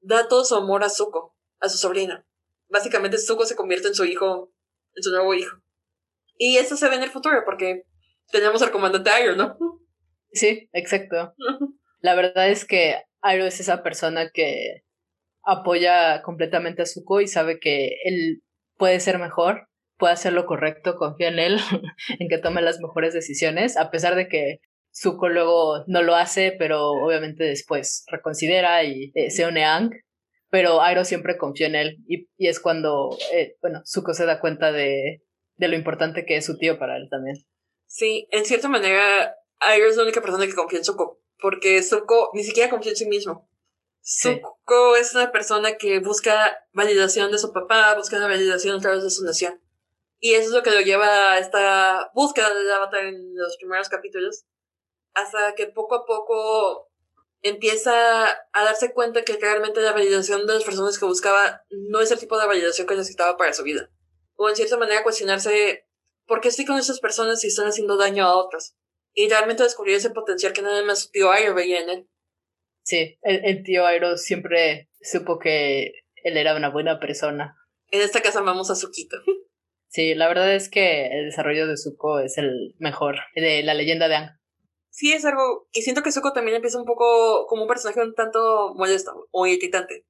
da 0.00 0.28
todo 0.28 0.44
su 0.44 0.54
amor 0.54 0.84
a 0.84 0.88
Zuko, 0.88 1.36
a 1.60 1.68
su 1.68 1.78
sobrina. 1.78 2.24
Básicamente 2.68 3.18
Zuko 3.18 3.44
se 3.44 3.56
convierte 3.56 3.88
en 3.88 3.94
su 3.94 4.04
hijo, 4.04 4.52
en 4.94 5.02
su 5.02 5.10
nuevo 5.10 5.34
hijo. 5.34 5.58
Y 6.36 6.58
eso 6.58 6.76
se 6.76 6.88
ve 6.88 6.96
en 6.96 7.02
el 7.02 7.10
futuro 7.10 7.42
porque 7.44 7.84
tenemos 8.30 8.62
al 8.62 8.70
comandante 8.70 9.10
Ayo, 9.10 9.34
¿no? 9.34 9.58
Sí, 10.32 10.68
exacto. 10.72 11.34
La 12.00 12.14
verdad 12.14 12.48
es 12.48 12.64
que 12.64 13.02
Ayo 13.22 13.46
es 13.46 13.60
esa 13.60 13.82
persona 13.82 14.30
que 14.30 14.84
apoya 15.44 16.22
completamente 16.22 16.82
a 16.82 16.86
Zuko 16.86 17.20
y 17.20 17.28
sabe 17.28 17.58
que 17.58 17.96
él 18.04 18.42
puede 18.76 19.00
ser 19.00 19.18
mejor 19.18 19.68
puede 19.98 20.14
hacer 20.14 20.32
lo 20.32 20.46
correcto, 20.46 20.96
confía 20.96 21.28
en 21.28 21.38
él, 21.38 21.58
en 22.18 22.28
que 22.28 22.38
tome 22.38 22.62
las 22.62 22.80
mejores 22.80 23.12
decisiones, 23.12 23.76
a 23.76 23.90
pesar 23.90 24.14
de 24.14 24.28
que 24.28 24.60
Zuko 24.94 25.28
luego 25.28 25.84
no 25.86 26.02
lo 26.02 26.14
hace, 26.14 26.54
pero 26.58 26.90
obviamente 26.92 27.44
después 27.44 28.04
reconsidera 28.10 28.82
y 28.84 29.12
eh, 29.14 29.30
se 29.30 29.46
une 29.46 29.64
a 29.64 29.76
Ang. 29.76 29.90
Pero 30.50 30.80
Airo 30.80 31.04
siempre 31.04 31.36
confía 31.36 31.66
en 31.66 31.74
él 31.74 31.98
y, 32.08 32.26
y 32.38 32.48
es 32.48 32.58
cuando, 32.58 33.10
eh, 33.34 33.56
bueno, 33.60 33.82
Zuko 33.84 34.14
se 34.14 34.24
da 34.24 34.40
cuenta 34.40 34.72
de, 34.72 35.22
de 35.56 35.68
lo 35.68 35.76
importante 35.76 36.24
que 36.24 36.36
es 36.36 36.46
su 36.46 36.56
tío 36.56 36.78
para 36.78 36.96
él 36.96 37.08
también. 37.10 37.36
Sí, 37.86 38.26
en 38.30 38.46
cierta 38.46 38.68
manera, 38.68 39.34
Airo 39.60 39.88
es 39.88 39.96
la 39.96 40.04
única 40.04 40.22
persona 40.22 40.46
que 40.46 40.54
confía 40.54 40.78
en 40.78 40.86
Zuko, 40.86 41.20
porque 41.40 41.82
Zuko 41.82 42.30
ni 42.34 42.44
siquiera 42.44 42.70
confía 42.70 42.92
en 42.92 42.96
sí 42.96 43.06
mismo. 43.06 43.48
Zuko 44.02 44.96
es 44.96 45.14
una 45.14 45.30
persona 45.32 45.76
que 45.76 46.00
busca 46.00 46.66
validación 46.72 47.30
de 47.30 47.38
su 47.38 47.52
papá, 47.52 47.94
busca 47.94 48.18
la 48.18 48.26
validación 48.26 48.76
a 48.76 48.80
través 48.80 49.02
de 49.02 49.10
su 49.10 49.24
nación. 49.24 49.60
Y 50.20 50.34
eso 50.34 50.48
es 50.48 50.54
lo 50.54 50.62
que 50.62 50.70
lo 50.70 50.80
lleva 50.80 51.32
a 51.32 51.38
esta 51.38 52.10
búsqueda 52.14 52.52
del 52.52 52.70
avatar 52.70 53.04
en 53.04 53.36
los 53.36 53.56
primeros 53.56 53.88
capítulos. 53.88 54.44
Hasta 55.14 55.54
que 55.54 55.66
poco 55.66 55.94
a 55.94 56.06
poco 56.06 56.90
empieza 57.42 58.30
a 58.30 58.64
darse 58.64 58.92
cuenta 58.92 59.22
que 59.22 59.36
realmente 59.36 59.80
la 59.80 59.92
validación 59.92 60.46
de 60.46 60.54
las 60.54 60.64
personas 60.64 60.98
que 60.98 61.04
buscaba 61.04 61.62
no 61.70 62.00
es 62.00 62.10
el 62.10 62.18
tipo 62.18 62.38
de 62.38 62.46
validación 62.46 62.86
que 62.86 62.96
necesitaba 62.96 63.36
para 63.36 63.52
su 63.52 63.62
vida. 63.62 63.90
O 64.34 64.48
en 64.48 64.56
cierta 64.56 64.76
manera 64.76 65.02
cuestionarse 65.02 65.86
por 66.26 66.40
qué 66.40 66.48
estoy 66.48 66.64
con 66.64 66.78
esas 66.78 67.00
personas 67.00 67.40
si 67.40 67.48
están 67.48 67.66
haciendo 67.66 67.96
daño 67.96 68.24
a 68.24 68.36
otras. 68.36 68.76
Y 69.14 69.28
realmente 69.28 69.62
descubrir 69.62 69.96
ese 69.96 70.10
potencial 70.10 70.52
que 70.52 70.62
nada 70.62 70.82
más 70.84 71.02
su 71.02 71.10
tío 71.10 71.30
Airo 71.32 71.54
veía 71.54 71.80
en 71.80 71.90
él. 71.90 72.08
Sí, 72.82 73.18
el, 73.22 73.44
el 73.44 73.62
tío 73.64 73.86
Airo 73.86 74.16
siempre 74.16 74.88
supo 75.00 75.38
que 75.38 75.92
él 76.22 76.36
era 76.36 76.56
una 76.56 76.70
buena 76.70 77.00
persona. 77.00 77.56
En 77.90 78.02
esta 78.02 78.20
casa 78.20 78.40
amamos 78.40 78.70
a 78.70 78.74
Suquito. 78.74 79.16
Sí, 79.90 80.14
la 80.14 80.28
verdad 80.28 80.54
es 80.54 80.68
que 80.68 81.06
el 81.06 81.24
desarrollo 81.24 81.66
de 81.66 81.78
Zuko 81.78 82.20
es 82.20 82.36
el 82.36 82.74
mejor 82.78 83.16
de 83.34 83.62
la 83.62 83.72
leyenda 83.72 84.08
de 84.08 84.16
Ang. 84.16 84.38
Sí, 84.90 85.12
es 85.12 85.24
algo. 85.24 85.66
Y 85.72 85.82
siento 85.82 86.02
que 86.02 86.12
Zuko 86.12 86.32
también 86.32 86.56
empieza 86.56 86.78
un 86.78 86.84
poco 86.84 87.46
como 87.46 87.62
un 87.62 87.68
personaje 87.68 88.02
un 88.02 88.14
tanto 88.14 88.74
molesto 88.74 89.28
o 89.30 89.46
irritante. 89.46 90.04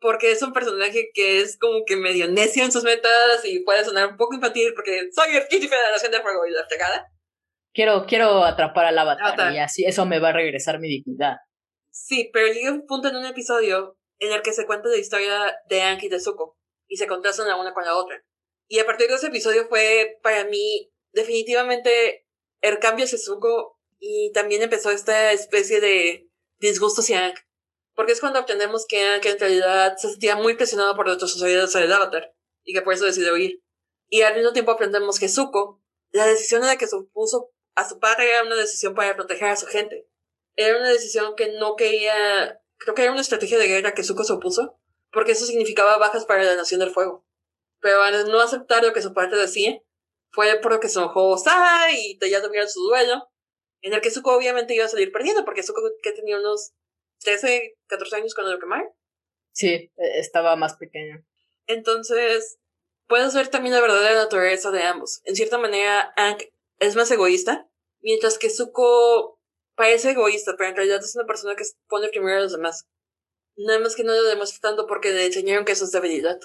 Porque 0.00 0.32
es 0.32 0.42
un 0.42 0.52
personaje 0.52 1.10
que 1.14 1.40
es 1.40 1.58
como 1.58 1.84
que 1.84 1.94
medio 1.94 2.26
necio 2.26 2.64
en 2.64 2.72
sus 2.72 2.82
metas 2.82 3.44
y 3.44 3.60
puede 3.60 3.84
sonar 3.84 4.08
un 4.08 4.16
poco 4.16 4.34
infantil 4.34 4.72
porque 4.74 5.10
soy 5.12 5.36
el 5.36 5.60
de 5.60 5.68
la 5.68 5.92
Nación 5.92 6.10
de 6.10 6.22
Fuego 6.22 6.46
y 6.46 6.50
la 6.50 6.66
fregada. 6.66 7.06
Quiero, 7.72 8.04
quiero 8.06 8.44
atrapar 8.44 8.86
al 8.86 8.98
avatar, 8.98 9.52
y 9.52 9.58
así 9.58 9.84
eso 9.84 10.04
me 10.04 10.18
va 10.18 10.30
a 10.30 10.32
regresar 10.32 10.80
mi 10.80 10.88
dignidad. 10.88 11.36
Sí, 11.90 12.30
pero 12.32 12.52
llega 12.52 12.72
un 12.72 12.86
punto 12.86 13.08
en 13.08 13.16
un 13.16 13.26
episodio 13.26 13.96
en 14.18 14.32
el 14.32 14.42
que 14.42 14.52
se 14.52 14.66
cuenta 14.66 14.88
la 14.88 14.96
historia 14.96 15.56
de 15.68 15.82
Anki 15.82 16.06
y 16.06 16.08
de 16.08 16.20
Zuko 16.20 16.58
y 16.88 16.96
se 16.96 17.06
contrastan 17.06 17.48
la 17.48 17.56
una 17.56 17.72
con 17.72 17.84
la 17.84 17.96
otra. 17.96 18.22
Y 18.68 18.78
a 18.78 18.86
partir 18.86 19.08
de 19.08 19.14
ese 19.14 19.28
episodio 19.28 19.66
fue 19.68 20.18
para 20.22 20.44
mí 20.44 20.92
definitivamente 21.12 22.26
el 22.60 22.78
cambio 22.78 23.04
hacia 23.04 23.18
Zuko 23.18 23.80
y 23.98 24.30
también 24.32 24.62
empezó 24.62 24.90
esta 24.90 25.32
especie 25.32 25.80
de 25.80 26.28
disgusto 26.58 27.00
hacia 27.00 27.26
Ank. 27.26 27.38
Porque 27.94 28.12
es 28.12 28.20
cuando 28.20 28.38
aprendemos 28.38 28.86
que 28.86 29.04
Ank 29.04 29.24
en 29.26 29.38
realidad 29.38 29.96
se 29.96 30.10
sentía 30.10 30.36
muy 30.36 30.54
presionado 30.54 30.94
por 30.94 31.08
otras 31.08 31.30
sociedades 31.30 31.72
del 31.72 31.92
Avatar 31.92 32.32
y 32.64 32.74
que 32.74 32.82
por 32.82 32.94
eso 32.94 33.04
decidió 33.04 33.34
huir. 33.34 33.62
Y 34.08 34.22
al 34.22 34.34
mismo 34.34 34.52
tiempo 34.52 34.72
aprendemos 34.72 35.18
que 35.18 35.28
Zuko, 35.28 35.82
la 36.10 36.26
decisión 36.26 36.62
en 36.62 36.68
la 36.68 36.76
que 36.76 36.86
se 36.86 36.96
opuso 36.96 37.52
a 37.80 37.88
su 37.88 37.98
padre 37.98 38.30
era 38.30 38.44
una 38.44 38.56
decisión 38.56 38.94
para 38.94 39.16
proteger 39.16 39.48
a 39.48 39.56
su 39.56 39.66
gente. 39.66 40.06
Era 40.56 40.78
una 40.78 40.90
decisión 40.90 41.34
que 41.36 41.52
no 41.52 41.76
quería, 41.76 42.60
creo 42.76 42.94
que 42.94 43.02
era 43.02 43.12
una 43.12 43.20
estrategia 43.20 43.58
de 43.58 43.68
guerra 43.68 43.94
que 43.94 44.04
Zuko 44.04 44.24
se 44.24 44.34
opuso, 44.34 44.78
porque 45.10 45.32
eso 45.32 45.46
significaba 45.46 45.98
bajas 45.98 46.26
para 46.26 46.44
la 46.44 46.56
Nación 46.56 46.80
del 46.80 46.90
Fuego. 46.90 47.26
Pero 47.80 48.02
al 48.02 48.28
no 48.30 48.40
aceptar 48.40 48.84
lo 48.84 48.92
que 48.92 49.02
su 49.02 49.14
padre 49.14 49.38
decía, 49.38 49.80
fue 50.30 50.60
por 50.60 50.72
lo 50.72 50.80
que 50.80 50.88
se 50.88 50.98
enojó 50.98 51.36
Sara 51.38 51.90
y 51.92 52.18
ya 52.30 52.42
tuvieron 52.42 52.68
su 52.68 52.82
duelo, 52.82 53.30
en 53.80 53.94
el 53.94 54.00
que 54.00 54.10
Zuko 54.10 54.36
obviamente 54.36 54.74
iba 54.74 54.84
a 54.84 54.88
salir 54.88 55.10
perdiendo, 55.10 55.44
porque 55.44 55.62
Zuko 55.62 55.80
que 56.02 56.12
tenía 56.12 56.38
unos 56.38 56.72
13, 57.20 57.78
14 57.86 58.16
años 58.16 58.34
cuando 58.34 58.52
lo 58.52 58.58
quemaron. 58.60 58.88
Sí, 59.52 59.90
e, 59.96 60.18
estaba 60.18 60.56
más 60.56 60.76
pequeño. 60.76 61.24
Entonces, 61.66 62.58
puedes 63.06 63.34
ver 63.34 63.48
también 63.48 63.74
la 63.74 63.80
verdadera 63.80 64.14
naturaleza 64.14 64.70
de 64.70 64.82
ambos. 64.82 65.22
En 65.24 65.34
cierta 65.34 65.58
manera, 65.58 66.12
Aang 66.16 66.38
es 66.78 66.96
más 66.96 67.10
egoísta, 67.10 67.69
mientras 68.02 68.38
que 68.38 68.50
Zuko 68.50 69.40
parece 69.74 70.10
egoísta, 70.10 70.54
pero 70.56 70.70
en 70.70 70.76
realidad 70.76 71.00
es 71.00 71.16
una 71.16 71.26
persona 71.26 71.56
que 71.56 71.64
pone 71.88 72.08
primero 72.08 72.38
a 72.38 72.42
los 72.42 72.52
demás. 72.52 72.88
Nada 73.56 73.80
más 73.80 73.94
que 73.94 74.04
no 74.04 74.12
lo 74.12 74.22
demuestra 74.24 74.70
tanto 74.70 74.86
porque 74.86 75.10
le 75.10 75.26
enseñaron 75.26 75.64
que 75.64 75.72
eso 75.72 75.84
es 75.84 75.92
debilidad. 75.92 76.38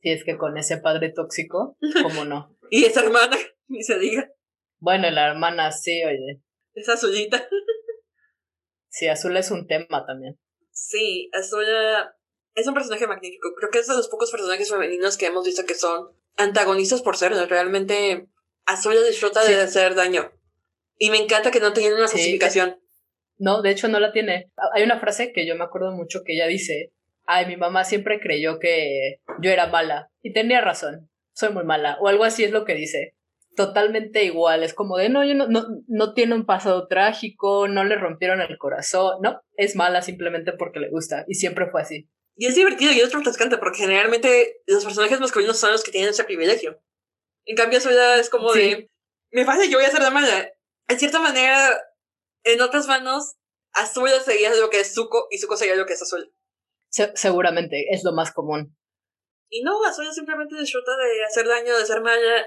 Si 0.00 0.10
es 0.10 0.24
que 0.24 0.36
con 0.36 0.56
ese 0.56 0.78
padre 0.78 1.12
tóxico, 1.12 1.76
¿cómo 2.02 2.24
no? 2.24 2.56
y 2.70 2.84
esa 2.84 3.02
hermana, 3.02 3.36
ni 3.68 3.82
se 3.82 3.98
diga. 3.98 4.30
Bueno, 4.78 5.10
la 5.10 5.30
hermana 5.30 5.72
sí, 5.72 6.04
oye. 6.04 6.42
Es 6.74 6.88
azulita. 6.88 7.48
sí, 8.88 9.08
Azul 9.08 9.36
es 9.36 9.50
un 9.50 9.66
tema 9.66 10.04
también. 10.06 10.38
Sí, 10.72 11.30
Azula 11.32 12.14
es 12.54 12.66
un 12.66 12.74
personaje 12.74 13.06
magnífico. 13.06 13.54
Creo 13.54 13.70
que 13.70 13.78
es 13.78 13.86
de 13.86 13.94
los 13.94 14.08
pocos 14.08 14.30
personajes 14.30 14.70
femeninos 14.70 15.16
que 15.16 15.26
hemos 15.26 15.46
visto 15.46 15.64
que 15.64 15.74
son 15.74 16.10
antagonistas 16.36 17.00
por 17.00 17.16
ser. 17.16 17.32
Realmente 17.32 18.28
Azula 18.66 19.02
disfruta 19.02 19.42
de 19.44 19.60
hacer 19.60 19.94
daño. 19.94 20.30
Y 20.98 21.10
me 21.10 21.18
encanta 21.18 21.50
que 21.50 21.60
no 21.60 21.72
tengan 21.72 21.94
una 21.94 22.08
justificación. 22.08 22.80
no, 23.38 23.62
de 23.62 23.70
hecho 23.70 23.88
no 23.88 24.00
la 24.00 24.12
tiene. 24.12 24.50
Hay 24.74 24.82
una 24.82 24.98
frase 24.98 25.32
que 25.32 25.46
yo 25.46 25.56
me 25.56 25.64
acuerdo 25.64 25.92
mucho 25.92 26.22
que 26.24 26.34
ella 26.34 26.46
dice, 26.46 26.92
ay, 27.26 27.46
mi 27.46 27.56
mamá 27.56 27.84
siempre 27.84 28.20
creyó 28.20 28.58
que 28.58 29.20
yo 29.40 29.50
era 29.50 29.66
mala. 29.66 30.10
Y 30.22 30.32
tenía 30.32 30.60
razón, 30.60 31.10
soy 31.32 31.52
muy 31.52 31.64
mala. 31.64 31.98
O 32.00 32.08
algo 32.08 32.24
así 32.24 32.44
es 32.44 32.50
lo 32.50 32.64
que 32.64 32.74
dice 32.74 33.16
totalmente 33.56 34.22
igual. 34.22 34.62
Es 34.62 34.74
como 34.74 34.96
de, 34.98 35.08
no, 35.08 35.24
yo 35.24 35.34
no, 35.34 35.48
no, 35.48 35.66
no 35.88 36.14
tiene 36.14 36.34
un 36.34 36.46
pasado 36.46 36.86
trágico, 36.86 37.66
no 37.66 37.82
le 37.82 37.96
rompieron 37.96 38.40
el 38.40 38.56
corazón, 38.58 39.16
no, 39.22 39.40
es 39.56 39.74
mala 39.74 40.02
simplemente 40.02 40.52
porque 40.52 40.78
le 40.78 40.90
gusta 40.90 41.24
y 41.26 41.34
siempre 41.34 41.68
fue 41.70 41.82
así. 41.82 42.08
Y 42.36 42.46
es 42.46 42.54
divertido 42.54 42.92
y 42.92 43.00
es 43.00 43.12
refrescante 43.12 43.56
porque 43.56 43.78
generalmente 43.78 44.60
los 44.66 44.84
personajes 44.84 45.18
masculinos 45.18 45.58
son 45.58 45.72
los 45.72 45.82
que 45.82 45.90
tienen 45.90 46.10
ese 46.10 46.22
privilegio. 46.22 46.78
En 47.46 47.56
cambio, 47.56 47.80
su 47.80 47.88
vida 47.88 48.20
es 48.20 48.28
como 48.28 48.52
de, 48.52 48.90
me 49.30 49.44
pasa, 49.44 49.64
yo 49.64 49.78
voy 49.78 49.86
a 49.86 49.90
ser 49.90 50.02
la 50.02 50.10
mala. 50.10 50.50
En 50.88 50.98
cierta 50.98 51.18
manera, 51.18 51.82
en 52.44 52.60
otras 52.60 52.86
manos, 52.86 53.36
Azul 53.72 54.10
sería 54.24 54.54
lo 54.54 54.70
que 54.70 54.80
es 54.80 54.94
Zuko 54.94 55.26
y 55.30 55.38
Zuko 55.38 55.56
sería 55.56 55.76
lo 55.76 55.86
que 55.86 55.94
es 55.94 56.02
Azul. 56.02 56.32
seguramente, 56.90 57.86
es 57.90 58.04
lo 58.04 58.12
más 58.12 58.32
común. 58.32 58.76
Y 59.48 59.62
no, 59.62 59.84
Azul 59.84 60.12
simplemente 60.12 60.56
disfruta 60.56 60.96
de 60.96 61.24
hacer 61.24 61.46
daño, 61.46 61.76
de 61.76 61.86
ser 61.86 62.00
mala 62.00 62.46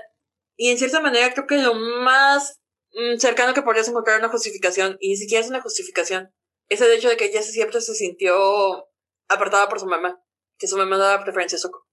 y 0.61 0.71
en 0.71 0.77
cierta 0.77 0.99
manera 0.99 1.33
creo 1.33 1.47
que 1.47 1.57
lo 1.57 1.73
más 1.73 2.59
mm, 2.91 3.17
cercano 3.17 3.53
que 3.53 3.61
podrías 3.61 3.87
encontrar 3.87 4.19
una 4.19 4.27
justificación, 4.27 4.97
y 4.99 5.11
ni 5.11 5.15
siquiera 5.15 5.41
es 5.41 5.49
una 5.49 5.61
justificación, 5.61 6.35
es 6.67 6.81
el 6.81 6.91
hecho 6.91 7.07
de 7.07 7.15
que 7.15 7.25
ella 7.25 7.41
siempre 7.41 7.79
se 7.79 7.95
sintió 7.95 8.89
apartada 9.29 9.69
por 9.69 9.79
su 9.79 9.85
mamá, 9.85 10.21
que 10.57 10.67
su 10.67 10.75
mamá 10.75 10.97
daba 10.97 11.23
preferencia 11.23 11.55
a 11.55 11.61
Zuko. 11.61 11.87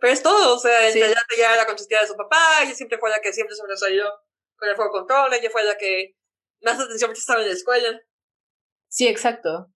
Pero 0.00 0.12
es 0.12 0.22
todo, 0.22 0.54
o 0.54 0.58
sea, 0.60 0.78
realidad 0.78 1.22
ella 1.36 1.54
era 1.54 1.66
consistía 1.66 2.00
de 2.00 2.06
su 2.06 2.14
papá, 2.14 2.62
ella 2.62 2.76
siempre 2.76 2.98
fue 2.98 3.10
la 3.10 3.20
que 3.20 3.32
siempre 3.32 3.56
sobresalió 3.56 4.04
con 4.62 4.70
el 4.70 4.76
fuego 4.76 4.92
control, 4.92 5.34
ella 5.34 5.50
fue 5.50 5.64
la 5.64 5.76
que 5.76 6.14
más 6.60 6.78
atención 6.78 7.10
estaba 7.10 7.42
en 7.42 7.48
la 7.48 7.54
escuela. 7.54 8.00
Sí, 8.88 9.08
exacto. 9.08 9.72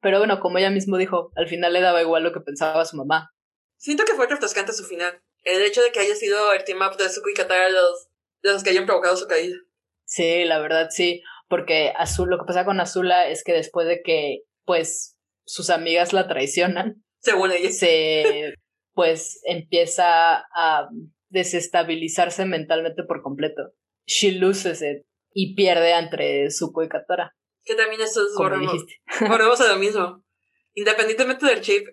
Pero 0.00 0.18
bueno, 0.18 0.40
como 0.40 0.56
ella 0.56 0.70
mismo 0.70 0.96
dijo, 0.96 1.30
al 1.36 1.48
final 1.48 1.74
le 1.74 1.82
daba 1.82 2.00
igual 2.00 2.22
lo 2.22 2.32
que 2.32 2.40
pensaba 2.40 2.86
su 2.86 2.96
mamá. 2.96 3.30
Siento 3.76 4.04
que 4.04 4.14
fue 4.14 4.26
refrescante 4.26 4.72
su 4.72 4.84
final 4.84 5.22
el 5.44 5.62
hecho 5.62 5.82
de 5.82 5.90
que 5.90 6.00
haya 6.00 6.14
sido 6.14 6.52
el 6.54 6.64
team 6.64 6.80
up 6.80 6.96
de 6.96 7.10
Zuko 7.10 7.28
y 7.28 7.34
Katara 7.34 7.68
los, 7.68 8.08
los 8.40 8.62
que 8.62 8.70
hayan 8.70 8.86
provocado 8.86 9.16
su 9.16 9.26
caída. 9.26 9.56
Sí, 10.04 10.44
la 10.44 10.60
verdad 10.60 10.88
sí, 10.90 11.22
porque 11.48 11.92
Azul, 11.94 12.30
lo 12.30 12.38
que 12.38 12.46
pasa 12.46 12.64
con 12.64 12.80
Azula 12.80 13.28
es 13.28 13.44
que 13.44 13.52
después 13.52 13.86
de 13.86 14.00
que, 14.02 14.44
pues, 14.64 15.18
sus 15.44 15.68
amigas 15.68 16.12
la 16.14 16.26
traicionan, 16.26 17.04
según 17.18 17.52
ella, 17.52 17.70
se, 17.70 18.54
pues, 18.94 19.40
empieza 19.44 20.38
a 20.54 20.88
desestabilizarse 21.28 22.44
mentalmente 22.44 23.02
por 23.04 23.22
completo. 23.22 23.72
She 24.06 24.32
loses 24.32 24.82
it 24.82 25.06
y 25.32 25.54
pierde 25.54 25.92
entre 25.92 26.50
Zuko 26.50 26.82
y 26.82 26.88
Katara. 26.88 27.36
Que 27.64 27.74
también 27.74 28.00
eso 28.00 28.22
es 28.26 28.34
volvemos, 28.36 28.84
volvemos 29.20 29.60
a 29.60 29.68
lo 29.68 29.76
mismo. 29.76 30.24
Independientemente 30.74 31.46
del 31.46 31.60
chip, 31.60 31.86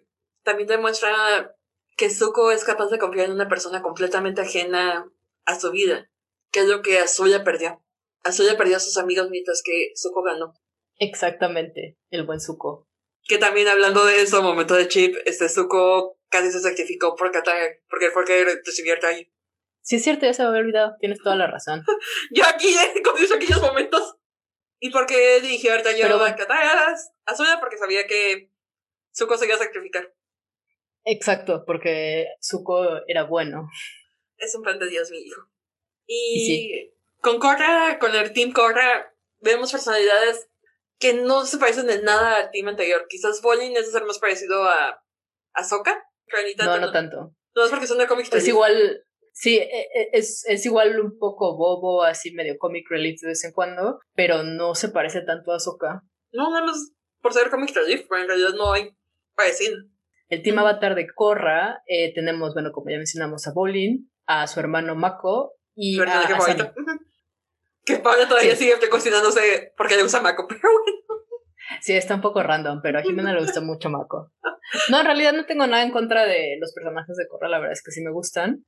también 0.43 0.67
demuestra 0.67 1.55
que 1.97 2.09
Zuko 2.09 2.51
es 2.51 2.63
capaz 2.63 2.87
de 2.87 2.97
confiar 2.97 3.25
en 3.25 3.33
una 3.33 3.49
persona 3.49 3.81
completamente 3.81 4.41
ajena 4.41 5.11
a 5.45 5.59
su 5.59 5.71
vida, 5.71 6.09
que 6.51 6.61
es 6.61 6.67
lo 6.67 6.81
que 6.81 6.99
Azuya 6.99 7.43
perdió. 7.43 7.83
Azuya 8.23 8.57
perdió 8.57 8.77
a 8.77 8.79
sus 8.79 8.97
amigos 8.97 9.29
mientras 9.29 9.61
que 9.63 9.91
Zuko 9.95 10.23
ganó. 10.23 10.53
Exactamente, 10.97 11.97
el 12.09 12.25
buen 12.25 12.39
Zuko. 12.39 12.87
Que 13.23 13.37
también 13.37 13.67
hablando 13.67 14.05
de 14.05 14.21
eso, 14.21 14.41
momento 14.41 14.75
de 14.75 14.87
chip, 14.87 15.15
este 15.25 15.49
Zuko 15.49 16.17
casi 16.29 16.51
se 16.51 16.61
sacrificó 16.61 17.15
por 17.15 17.31
Qatar, 17.31 17.81
porque 17.89 18.11
fue 18.11 18.23
que 18.25 18.45
recibió 18.65 18.93
el. 18.93 19.31
Sí, 19.89 19.95
es 19.95 20.03
cierto, 20.03 20.27
ya 20.27 20.33
se 20.35 20.43
me 20.43 20.49
había 20.49 20.61
olvidado, 20.61 20.95
tienes 20.99 21.17
toda 21.17 21.35
la 21.35 21.47
razón. 21.47 21.83
Yo 22.31 22.43
aquí 22.45 22.75
con 23.03 23.15
aquellos 23.35 23.59
momentos. 23.59 24.17
¿Y 24.79 24.91
por 24.91 25.07
qué 25.07 25.41
dirigió 25.41 25.73
el 25.73 25.83
rayo 25.83 26.05
a? 26.05 26.29
A 26.29 27.59
porque 27.59 27.79
sabía 27.79 28.05
que 28.05 28.51
Zuko 29.17 29.35
se 29.35 29.47
iba 29.47 29.55
a 29.55 29.57
sacrificar. 29.57 30.13
Exacto, 31.05 31.63
porque 31.65 32.27
Zuko 32.39 33.01
era 33.07 33.23
bueno. 33.23 33.67
Es 34.37 34.53
un 34.53 34.61
plan 34.61 34.77
de 34.77 34.89
Dios, 34.89 35.09
mi 35.09 35.21
hijo. 35.21 35.41
Y, 36.05 36.93
con 37.19 37.39
Korra, 37.39 37.97
con 37.97 38.13
el 38.13 38.31
Team 38.31 38.51
Korra, 38.51 39.11
vemos 39.39 39.71
personalidades 39.71 40.49
que 40.99 41.13
no 41.15 41.47
se 41.47 41.57
parecen 41.57 41.89
en 41.89 42.03
nada 42.03 42.35
al 42.35 42.51
team 42.51 42.67
anterior. 42.67 43.07
Quizás 43.09 43.41
Bolin 43.41 43.75
es 43.75 43.91
ser 43.91 44.05
más 44.05 44.19
parecido 44.19 44.65
a, 44.65 45.03
a 45.53 45.63
Sokka. 45.63 46.07
no, 46.59 46.77
no 46.77 46.91
tanto. 46.91 47.35
No 47.55 47.65
es 47.65 47.71
porque 47.71 47.87
son 47.87 47.97
de 47.97 48.05
cómics. 48.05 48.31
Es 48.31 48.47
igual, 48.47 49.03
sí, 49.39 49.57
e, 49.57 49.87
e, 49.93 50.09
es, 50.11 50.45
es 50.47 50.65
igual 50.65 50.99
un 50.99 51.17
poco 51.17 51.55
bobo, 51.55 52.03
así 52.03 52.31
medio 52.33 52.57
comic 52.57 52.89
relief 52.89 53.21
de 53.21 53.29
vez 53.29 53.43
en 53.45 53.53
cuando, 53.53 53.99
pero 54.13 54.43
no 54.43 54.75
se 54.75 54.89
parece 54.89 55.21
tanto 55.21 55.53
a 55.53 55.59
Sokka. 55.59 56.03
No, 56.33 56.49
nada 56.49 56.65
más 56.65 56.91
por 57.21 57.33
ser 57.33 57.49
comic 57.49 57.73
relief, 57.73 58.05
pero 58.09 58.21
en 58.21 58.27
realidad 58.27 58.53
no 58.57 58.73
hay 58.73 58.89
parecido. 59.35 59.77
El 60.27 60.43
team 60.43 60.59
avatar 60.59 60.93
de 60.93 61.07
Korra, 61.07 61.81
eh, 61.87 62.13
tenemos, 62.13 62.53
bueno, 62.53 62.71
como 62.71 62.89
ya 62.89 62.97
mencionamos, 62.97 63.47
a 63.47 63.53
Bolin, 63.53 64.11
a 64.25 64.45
su 64.45 64.59
hermano 64.59 64.95
Mako 64.95 65.53
y 65.73 65.99
a, 65.99 66.03
a 66.03 66.73
Que 67.85 67.97
Paula 67.97 68.27
todavía 68.27 68.55
sigue 68.55 68.75
cuestionándose 68.89 69.73
por 69.75 69.87
qué 69.87 69.95
le 69.95 70.03
gusta 70.03 70.21
Mako, 70.21 70.47
pero 70.49 70.61
bueno. 70.61 70.99
Sí, 71.81 71.93
está 71.93 72.15
un 72.15 72.21
poco 72.21 72.43
random, 72.43 72.81
pero 72.81 72.99
a 72.99 73.03
Jimena 73.03 73.33
le 73.33 73.41
gusta 73.41 73.61
mucho 73.61 73.89
Mako. 73.89 74.31
No, 74.89 74.99
en 74.99 75.05
realidad 75.05 75.33
no 75.33 75.45
tengo 75.45 75.65
nada 75.65 75.81
en 75.83 75.91
contra 75.91 76.25
de 76.25 76.57
los 76.59 76.73
personajes 76.73 77.15
de 77.15 77.27
Korra, 77.27 77.47
la 77.47 77.59
verdad 77.59 77.73
es 77.73 77.81
que 77.81 77.91
sí 77.91 78.01
me 78.01 78.11
gustan. 78.11 78.65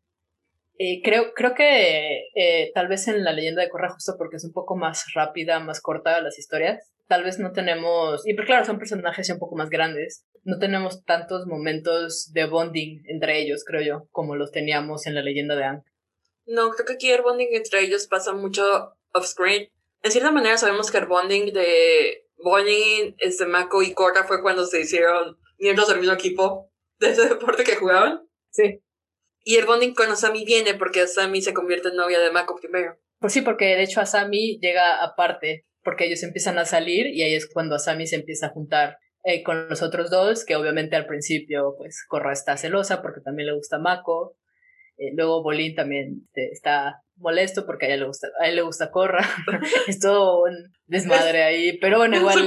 Eh, 0.77 1.01
creo, 1.03 1.33
creo 1.33 1.53
que 1.53 2.29
eh, 2.35 2.71
tal 2.73 2.87
vez 2.87 3.07
en 3.07 3.23
la 3.23 3.33
leyenda 3.33 3.61
de 3.61 3.69
Korra, 3.69 3.93
justo 3.93 4.15
porque 4.17 4.37
es 4.37 4.45
un 4.45 4.53
poco 4.53 4.75
más 4.75 5.05
rápida, 5.13 5.59
más 5.59 5.81
corta 5.81 6.21
las 6.21 6.39
historias, 6.39 6.91
tal 7.07 7.23
vez 7.23 7.39
no 7.39 7.51
tenemos, 7.51 8.27
y 8.27 8.33
pues 8.33 8.47
claro, 8.47 8.65
son 8.65 8.79
personajes 8.79 9.29
un 9.29 9.37
poco 9.37 9.55
más 9.55 9.69
grandes, 9.69 10.25
no 10.43 10.57
tenemos 10.57 11.03
tantos 11.03 11.45
momentos 11.45 12.31
de 12.33 12.45
bonding 12.45 13.03
entre 13.05 13.39
ellos, 13.41 13.63
creo 13.65 13.81
yo, 13.81 14.07
como 14.11 14.35
los 14.35 14.51
teníamos 14.51 15.05
en 15.05 15.15
la 15.15 15.21
leyenda 15.21 15.55
de 15.55 15.65
Aang. 15.65 15.83
No, 16.45 16.71
creo 16.71 16.85
que 16.85 16.93
aquí 16.93 17.11
el 17.11 17.21
bonding 17.21 17.49
entre 17.51 17.81
ellos 17.81 18.07
pasa 18.07 18.33
mucho 18.33 18.95
off-screen. 19.13 19.67
En 20.03 20.11
cierta 20.11 20.31
manera 20.31 20.57
sabemos 20.57 20.89
que 20.89 20.97
el 20.97 21.05
bonding 21.05 21.53
de 21.53 22.25
Bonnie, 22.43 23.15
este, 23.19 23.45
Mako 23.45 23.83
y 23.83 23.93
Korra 23.93 24.23
fue 24.23 24.41
cuando 24.41 24.65
se 24.65 24.81
hicieron 24.81 25.37
miembros 25.59 25.87
del 25.87 25.99
mismo 25.99 26.13
equipo 26.13 26.71
de 26.99 27.11
ese 27.11 27.29
deporte 27.29 27.63
que 27.63 27.75
jugaban. 27.75 28.21
Sí. 28.49 28.81
Y 29.43 29.55
el 29.55 29.65
bonding 29.65 29.93
con 29.93 30.09
Asami 30.09 30.45
viene 30.45 30.75
porque 30.75 31.01
Asami 31.01 31.41
se 31.41 31.53
convierte 31.53 31.89
en 31.89 31.95
novia 31.95 32.19
de 32.19 32.31
Mako 32.31 32.57
primero. 32.59 32.97
Pues 33.19 33.33
sí, 33.33 33.41
porque 33.41 33.65
de 33.75 33.83
hecho 33.83 34.01
Asami 34.01 34.59
llega 34.59 35.03
aparte, 35.03 35.65
porque 35.83 36.05
ellos 36.05 36.23
empiezan 36.23 36.57
a 36.59 36.65
salir 36.65 37.07
y 37.07 37.23
ahí 37.23 37.33
es 37.33 37.47
cuando 37.51 37.75
Asami 37.75 38.07
se 38.07 38.17
empieza 38.17 38.47
a 38.47 38.51
juntar 38.51 38.97
eh, 39.23 39.43
con 39.43 39.69
los 39.69 39.81
otros 39.81 40.09
dos, 40.09 40.45
que 40.45 40.55
obviamente 40.55 40.95
al 40.95 41.05
principio 41.05 41.75
pues 41.77 42.03
Korra 42.07 42.33
está 42.33 42.57
celosa 42.57 43.01
porque 43.01 43.21
también 43.21 43.47
le 43.47 43.55
gusta 43.55 43.79
Mako. 43.79 44.35
Eh, 44.97 45.11
luego 45.15 45.41
Bolín 45.43 45.75
también 45.75 46.23
este, 46.25 46.51
está 46.51 47.01
molesto 47.15 47.65
porque 47.65 47.85
a 47.85 47.89
ella 47.89 47.97
le 47.97 48.07
gusta, 48.07 48.27
a 48.39 48.47
él 48.47 48.55
le 48.55 48.61
gusta 48.63 48.91
Corra. 48.91 49.27
es 49.87 49.99
todo 49.99 50.43
un 50.43 50.73
desmadre 50.85 51.43
ahí, 51.43 51.77
pero 51.77 51.97
bueno, 51.97 52.17
igual 52.17 52.39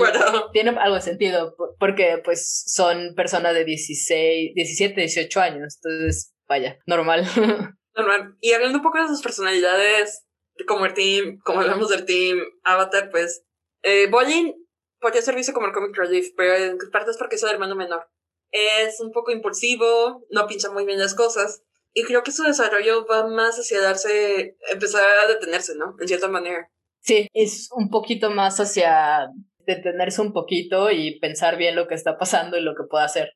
tiene 0.53 0.70
algo 0.70 0.97
de 0.97 1.01
sentido 1.01 1.57
porque 1.78 2.20
pues 2.24 2.64
son 2.66 3.14
personas 3.14 3.55
de 3.55 3.64
16, 3.64 4.55
17, 4.55 5.01
18 5.01 5.40
años, 5.40 5.76
entonces 5.76 6.34
vaya, 6.55 6.78
normal. 6.86 7.24
normal. 7.96 8.36
Y 8.40 8.52
hablando 8.52 8.78
un 8.78 8.84
poco 8.84 9.00
de 9.00 9.09
sus 9.09 9.22
personalidades, 9.22 10.24
como 10.66 10.86
el 10.86 10.94
team, 10.94 11.38
como 11.44 11.61
hablamos 11.61 11.88
del 11.88 12.05
team 12.05 12.38
Avatar, 12.62 13.11
pues 13.11 13.44
eh, 13.82 14.09
Bolin 14.09 14.55
podría 15.00 15.22
servirse 15.22 15.52
como 15.52 15.66
el 15.66 15.72
comic 15.72 15.96
relief, 15.96 16.28
pero 16.36 16.55
en 16.55 16.78
parte 16.92 17.11
es 17.11 17.18
porque 17.18 17.36
es 17.36 17.42
el 17.42 17.50
hermano 17.50 17.74
menor. 17.74 18.09
Es 18.52 19.00
un 19.00 19.11
poco 19.11 19.32
impulsivo, 19.32 20.24
no 20.30 20.46
pincha 20.46 20.70
muy 20.70 20.86
bien 20.86 21.00
las 21.00 21.14
cosas 21.14 21.62
y 21.92 22.05
creo 22.05 22.22
que 22.22 22.32
su 22.32 22.44
desarrollo 22.44 23.05
va 23.07 23.26
más 23.26 23.57
hacia 23.57 23.80
darse, 23.80 24.57
empezar 24.70 25.02
a 25.18 25.28
detenerse, 25.28 25.74
¿no? 25.76 25.96
En 26.00 26.07
cierta 26.07 26.28
manera. 26.28 26.70
Sí, 27.00 27.28
es 27.32 27.68
un 27.72 27.90
poquito 27.90 28.30
más 28.30 28.59
hacia 28.61 29.28
detenerse 29.59 30.20
un 30.20 30.32
poquito 30.32 30.90
y 30.90 31.18
pensar 31.18 31.57
bien 31.57 31.76
lo 31.76 31.88
que 31.88 31.94
está 31.94 32.16
pasando 32.16 32.57
y 32.57 32.62
lo 32.62 32.74
que 32.74 32.84
puede 32.88 33.05
hacer. 33.05 33.32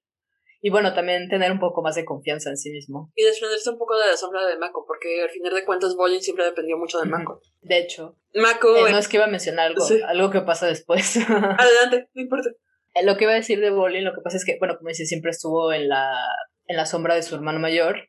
Y 0.60 0.70
bueno, 0.70 0.92
también 0.92 1.28
tener 1.28 1.52
un 1.52 1.60
poco 1.60 1.82
más 1.82 1.94
de 1.94 2.04
confianza 2.04 2.50
en 2.50 2.56
sí 2.56 2.70
mismo. 2.70 3.12
Y 3.14 3.24
desprenderse 3.24 3.70
un 3.70 3.78
poco 3.78 3.96
de 3.96 4.06
la 4.06 4.16
sombra 4.16 4.44
de 4.46 4.58
Mako, 4.58 4.84
porque 4.86 5.22
al 5.22 5.30
final 5.30 5.54
de 5.54 5.64
cuentas 5.64 5.94
Bolin 5.94 6.20
siempre 6.20 6.44
dependió 6.44 6.76
mucho 6.76 6.98
de 6.98 7.06
Mako. 7.06 7.40
De 7.60 7.78
hecho. 7.78 8.16
Mako... 8.34 8.76
Eh, 8.76 8.90
no 8.90 8.98
es 8.98 9.08
que 9.08 9.18
iba 9.18 9.26
a 9.26 9.30
mencionar 9.30 9.68
algo, 9.68 9.84
algo 10.06 10.30
que 10.30 10.40
pasa 10.40 10.66
después. 10.66 11.16
Adelante, 11.28 12.08
no 12.14 12.22
importa. 12.22 12.50
Eh, 12.94 13.04
lo 13.04 13.16
que 13.16 13.24
iba 13.24 13.32
a 13.32 13.36
decir 13.36 13.60
de 13.60 13.70
Bolin, 13.70 14.04
lo 14.04 14.14
que 14.14 14.20
pasa 14.22 14.36
es 14.36 14.44
que, 14.44 14.56
bueno, 14.58 14.76
como 14.76 14.88
dice, 14.88 15.06
siempre 15.06 15.30
estuvo 15.30 15.72
en 15.72 15.88
la, 15.88 16.12
en 16.66 16.76
la 16.76 16.86
sombra 16.86 17.14
de 17.14 17.22
su 17.22 17.36
hermano 17.36 17.60
mayor 17.60 18.08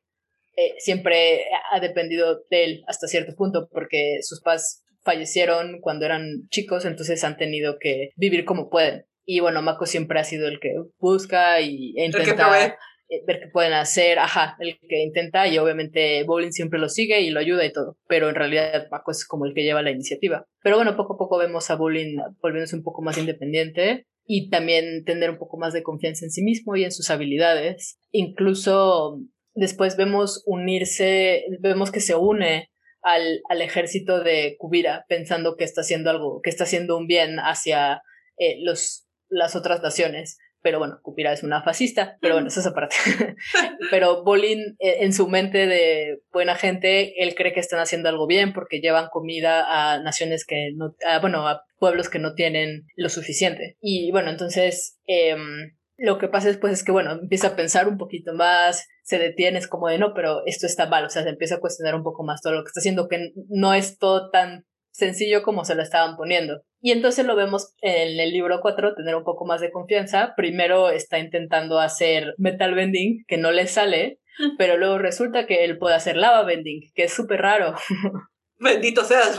eh, 0.59 0.75
siempre 0.77 1.45
ha 1.71 1.79
dependido 1.79 2.43
de 2.49 2.63
él 2.65 2.83
hasta 2.85 3.07
cierto 3.07 3.33
punto 3.33 3.69
porque 3.71 4.17
sus 4.23 4.41
padres 4.41 4.83
fallecieron 5.03 5.79
cuando 5.79 6.05
eran 6.05 6.49
chicos, 6.49 6.83
entonces 6.83 7.23
han 7.23 7.37
tenido 7.37 7.77
que 7.79 8.09
vivir 8.17 8.43
como 8.43 8.69
pueden. 8.69 9.05
Y 9.31 9.41
bueno, 9.41 9.61
Mako 9.61 9.85
siempre 9.85 10.19
ha 10.19 10.23
sido 10.23 10.47
el 10.47 10.59
que 10.59 10.73
busca 10.97 11.61
y 11.61 11.93
intenta 11.95 12.75
eh, 13.09 13.23
ver 13.27 13.39
qué 13.41 13.47
pueden 13.47 13.73
hacer, 13.73 14.17
ajá, 14.17 14.55
el 14.59 14.79
que 14.79 15.03
intenta 15.03 15.47
y 15.47 15.59
obviamente 15.59 16.23
Bowling 16.23 16.51
siempre 16.51 16.79
lo 16.79 16.89
sigue 16.89 17.21
y 17.21 17.29
lo 17.29 17.39
ayuda 17.39 17.63
y 17.63 17.71
todo, 17.71 17.97
pero 18.07 18.29
en 18.29 18.33
realidad 18.33 18.87
Mako 18.89 19.11
es 19.11 19.27
como 19.27 19.45
el 19.45 19.53
que 19.53 19.63
lleva 19.63 19.83
la 19.83 19.91
iniciativa. 19.91 20.47
Pero 20.63 20.77
bueno, 20.77 20.97
poco 20.97 21.13
a 21.13 21.17
poco 21.17 21.37
vemos 21.37 21.69
a 21.69 21.75
Bowling 21.75 22.17
volviéndose 22.41 22.75
un 22.75 22.81
poco 22.81 23.03
más 23.03 23.19
independiente 23.19 24.07
y 24.25 24.49
también 24.49 25.03
tener 25.05 25.29
un 25.29 25.37
poco 25.37 25.57
más 25.57 25.73
de 25.73 25.83
confianza 25.83 26.25
en 26.25 26.31
sí 26.31 26.41
mismo 26.43 26.75
y 26.75 26.83
en 26.83 26.91
sus 26.91 27.11
habilidades. 27.11 27.99
Incluso 28.11 29.19
Después 29.53 29.97
vemos 29.97 30.41
unirse, 30.45 31.43
vemos 31.59 31.91
que 31.91 31.99
se 31.99 32.15
une 32.15 32.69
al, 33.01 33.41
al 33.49 33.61
ejército 33.61 34.23
de 34.23 34.55
Kubira 34.57 35.05
pensando 35.09 35.57
que 35.57 35.65
está 35.65 35.81
haciendo 35.81 36.09
algo, 36.09 36.39
que 36.41 36.49
está 36.49 36.63
haciendo 36.63 36.95
un 36.97 37.07
bien 37.07 37.39
hacia 37.39 38.01
eh, 38.37 38.55
los, 38.61 39.08
las 39.29 39.55
otras 39.55 39.81
naciones. 39.81 40.37
Pero 40.61 40.77
bueno, 40.77 40.99
Kubira 41.01 41.31
es 41.31 41.43
una 41.43 41.63
fascista, 41.63 42.17
pero 42.19 42.35
bueno, 42.35 42.49
eso 42.49 42.59
es 42.59 42.67
aparte. 42.67 42.95
pero 43.91 44.23
Bolin, 44.23 44.75
eh, 44.79 44.97
en 45.01 45.13
su 45.13 45.27
mente 45.29 45.67
de 45.67 46.19
buena 46.33 46.55
gente, 46.55 47.23
él 47.23 47.33
cree 47.35 47.53
que 47.53 47.61
están 47.61 47.79
haciendo 47.79 48.09
algo 48.09 48.27
bien 48.27 48.51
porque 48.51 48.81
llevan 48.81 49.07
comida 49.09 49.63
a 49.67 49.99
naciones 50.01 50.45
que 50.45 50.71
no, 50.75 50.95
bueno, 51.21 51.47
a 51.47 51.63
pueblos 51.79 52.09
que 52.09 52.19
no 52.19 52.33
tienen 52.33 52.87
lo 52.95 53.09
suficiente. 53.09 53.77
Y 53.79 54.11
bueno, 54.11 54.29
entonces, 54.29 54.99
em, 55.07 55.77
lo 55.97 56.17
que 56.17 56.27
pasa 56.27 56.47
después 56.47 56.73
es 56.73 56.83
que, 56.83 56.91
bueno, 56.91 57.11
empieza 57.11 57.47
a 57.47 57.55
pensar 57.55 57.87
un 57.87 57.97
poquito 57.97 58.33
más, 58.33 58.87
se 59.03 59.17
detiene, 59.17 59.59
es 59.59 59.67
como 59.67 59.87
de 59.87 59.97
no, 59.97 60.13
pero 60.13 60.43
esto 60.45 60.65
está 60.65 60.87
mal, 60.87 61.05
o 61.05 61.09
sea, 61.09 61.23
se 61.23 61.29
empieza 61.29 61.55
a 61.55 61.59
cuestionar 61.59 61.95
un 61.95 62.03
poco 62.03 62.23
más 62.23 62.41
todo 62.41 62.53
lo 62.53 62.63
que 62.63 62.67
está 62.67 62.79
haciendo, 62.79 63.07
que 63.07 63.31
no 63.49 63.73
es 63.73 63.97
todo 63.97 64.29
tan 64.29 64.65
sencillo 64.99 65.41
como 65.41 65.65
se 65.65 65.75
lo 65.75 65.81
estaban 65.81 66.15
poniendo. 66.15 66.61
Y 66.81 66.91
entonces 66.91 67.25
lo 67.25 67.35
vemos 67.35 67.73
en 67.81 68.19
el 68.19 68.31
libro 68.31 68.59
4, 68.61 68.95
tener 68.95 69.15
un 69.15 69.23
poco 69.23 69.45
más 69.45 69.61
de 69.61 69.71
confianza. 69.71 70.33
Primero 70.35 70.89
está 70.89 71.19
intentando 71.19 71.79
hacer 71.79 72.35
metal 72.37 72.75
bending, 72.75 73.25
que 73.27 73.37
no 73.37 73.51
le 73.51 73.67
sale, 73.67 74.19
pero 74.57 74.77
luego 74.77 74.97
resulta 74.97 75.45
que 75.45 75.65
él 75.65 75.77
puede 75.77 75.95
hacer 75.95 76.15
lava 76.15 76.43
bending, 76.43 76.91
que 76.93 77.03
es 77.05 77.13
súper 77.13 77.41
raro. 77.41 77.75
Bendito 78.59 79.03
seas, 79.03 79.37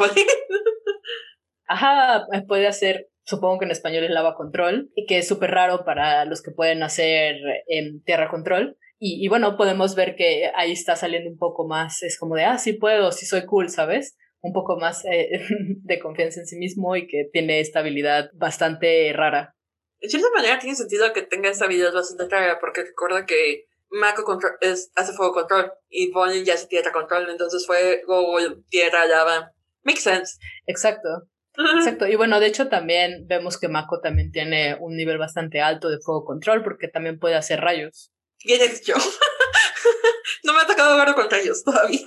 Ajá, 1.66 2.26
puede 2.48 2.66
hacer 2.66 3.11
supongo 3.30 3.61
que 3.61 3.64
en 3.64 3.70
español 3.70 4.04
es 4.04 4.11
lava 4.11 4.34
control, 4.34 4.90
y 4.94 5.06
que 5.06 5.18
es 5.18 5.28
súper 5.28 5.52
raro 5.52 5.84
para 5.84 6.24
los 6.26 6.42
que 6.42 6.50
pueden 6.50 6.82
hacer 6.82 7.36
en 7.68 8.02
tierra 8.02 8.28
control. 8.28 8.76
Y, 9.02 9.26
bueno, 9.28 9.56
podemos 9.56 9.94
ver 9.94 10.14
que 10.14 10.50
ahí 10.54 10.72
está 10.72 10.94
saliendo 10.94 11.30
un 11.30 11.38
poco 11.38 11.66
más, 11.66 12.02
es 12.02 12.18
como 12.18 12.34
de, 12.34 12.44
ah, 12.44 12.58
sí 12.58 12.74
puedo, 12.74 13.12
sí 13.12 13.24
soy 13.24 13.46
cool, 13.46 13.70
¿sabes? 13.70 14.18
Un 14.43 14.53
poco 14.53 14.76
más 14.76 15.05
eh, 15.05 15.43
de 15.82 15.99
confianza 15.99 16.41
en 16.41 16.47
sí 16.47 16.57
mismo 16.57 16.97
y 16.97 17.07
que 17.07 17.28
tiene 17.32 17.61
esta 17.61 17.80
habilidad 17.80 18.30
bastante 18.34 19.12
rara. 19.12 19.55
En 20.01 20.09
cierta 20.09 20.28
manera 20.34 20.59
tiene 20.59 20.76
sentido 20.76 21.12
que 21.12 21.22
tenga 21.22 21.51
esta 21.51 21.66
habilidad 21.66 21.93
bastante 21.93 22.28
rara, 22.28 22.59
porque 22.59 22.84
recuerda 22.84 23.26
que 23.26 23.66
Mako 23.91 24.24
control, 24.24 24.53
es, 24.61 24.93
hace 24.95 25.12
fuego 25.12 25.32
control 25.32 25.72
y 25.88 26.11
Bonnie 26.12 26.45
ya 26.45 26.55
hace 26.55 26.68
tierra 26.68 26.93
control, 26.93 27.28
entonces 27.28 27.66
fuego, 27.66 28.38
tierra, 28.68 29.05
lava. 29.07 29.53
Makes 29.82 30.03
sense. 30.03 30.38
Exacto. 30.66 31.09
Exacto, 31.76 32.07
y 32.07 32.14
bueno, 32.14 32.41
de 32.41 32.47
hecho 32.47 32.68
también 32.68 33.26
vemos 33.26 33.59
que 33.59 33.68
Mako 33.68 34.01
también 34.01 34.30
tiene 34.30 34.76
un 34.80 34.97
nivel 34.97 35.18
bastante 35.18 35.61
alto 35.61 35.91
de 35.91 35.99
fuego 35.99 36.24
control 36.24 36.62
porque 36.62 36.88
también 36.88 37.18
puede 37.18 37.34
hacer 37.34 37.61
rayos. 37.61 38.12
¿Quién 38.38 38.62
es 38.62 38.82
yo? 38.82 38.95
no 40.45 40.55
me 40.55 40.61
ha 40.61 40.66
tocado 40.66 40.97
verlo 40.97 41.14
con 41.14 41.28
rayos 41.28 41.62
todavía. 41.64 42.01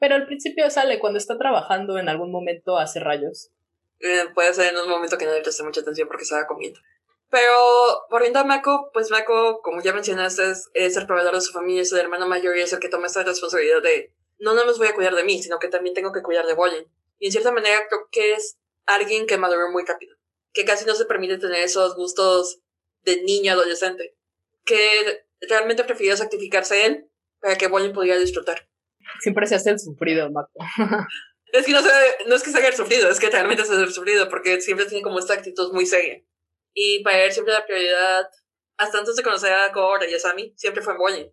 Pero 0.00 0.16
al 0.16 0.26
principio 0.26 0.68
sale 0.70 0.98
cuando 0.98 1.18
está 1.18 1.38
trabajando 1.38 1.98
en 1.98 2.08
algún 2.08 2.32
momento 2.32 2.78
hace 2.78 2.98
rayos. 2.98 3.50
Eh, 4.00 4.24
puede 4.34 4.54
ser 4.54 4.72
en 4.72 4.80
un 4.80 4.88
momento 4.88 5.18
que 5.18 5.26
no 5.26 5.32
le 5.32 5.42
preste 5.42 5.62
mucha 5.62 5.82
atención 5.82 6.08
porque 6.08 6.24
va 6.32 6.46
comiendo. 6.46 6.80
Pero 7.28 8.06
volviendo 8.10 8.40
a 8.40 8.44
Mako, 8.44 8.90
pues 8.92 9.10
Mako, 9.10 9.60
como 9.62 9.82
ya 9.82 9.92
mencionaste, 9.92 10.42
es, 10.74 10.96
el 10.96 11.06
proveedor 11.06 11.34
de 11.34 11.42
su 11.42 11.52
familia, 11.52 11.82
es 11.82 11.92
el 11.92 12.00
hermano 12.00 12.26
mayor 12.26 12.56
y 12.56 12.62
es 12.62 12.72
el 12.72 12.80
que 12.80 12.88
toma 12.88 13.06
esta 13.06 13.22
responsabilidad 13.22 13.82
de 13.82 14.12
no 14.38 14.54
no 14.54 14.64
me 14.64 14.72
voy 14.72 14.86
a 14.86 14.94
cuidar 14.94 15.14
de 15.14 15.22
mí, 15.22 15.42
sino 15.42 15.58
que 15.58 15.68
también 15.68 15.94
tengo 15.94 16.12
que 16.12 16.22
cuidar 16.22 16.46
de 16.46 16.54
Bolin. 16.54 16.90
Y 17.18 17.26
en 17.26 17.32
cierta 17.32 17.52
manera 17.52 17.86
creo 17.88 18.08
que 18.10 18.32
es 18.32 18.58
alguien 18.86 19.26
que 19.26 19.36
maduró 19.36 19.70
muy 19.70 19.84
rápido, 19.84 20.16
que 20.54 20.64
casi 20.64 20.86
no 20.86 20.94
se 20.94 21.04
permite 21.04 21.36
tener 21.36 21.60
esos 21.60 21.94
gustos 21.94 22.60
de 23.02 23.22
niño 23.22 23.52
adolescente, 23.52 24.16
que 24.64 25.26
realmente 25.42 25.84
prefirió 25.84 26.16
sacrificarse 26.16 26.86
él 26.86 27.10
para 27.38 27.58
que 27.58 27.68
Bolin 27.68 27.92
pudiera 27.92 28.18
disfrutar. 28.18 28.69
Siempre 29.20 29.46
se 29.46 29.56
hace 29.56 29.70
el 29.70 29.78
sufrido, 29.78 30.30
Mako. 30.30 30.52
es 31.52 31.66
que 31.66 31.72
no, 31.72 31.80
no 32.26 32.34
es 32.34 32.42
que 32.42 32.50
se 32.50 32.58
haya 32.58 32.72
sufrido, 32.72 33.10
es 33.10 33.20
que 33.20 33.30
realmente 33.30 33.64
se 33.64 33.72
hace 33.72 33.82
el 33.82 33.92
sufrido, 33.92 34.28
porque 34.28 34.60
siempre 34.60 34.86
tiene 34.86 35.02
como 35.02 35.18
esta 35.18 35.34
actitud 35.34 35.72
muy 35.72 35.86
seria. 35.86 36.22
Y 36.74 37.02
para 37.02 37.24
él 37.24 37.32
siempre 37.32 37.52
la 37.52 37.66
prioridad, 37.66 38.28
hasta 38.76 38.98
antes 38.98 39.16
de 39.16 39.22
conocer 39.22 39.52
a 39.52 39.72
Korra 39.72 40.08
y 40.08 40.14
a 40.14 40.18
Sami, 40.18 40.52
siempre 40.56 40.82
fue 40.82 40.96
Bolin. 40.96 41.32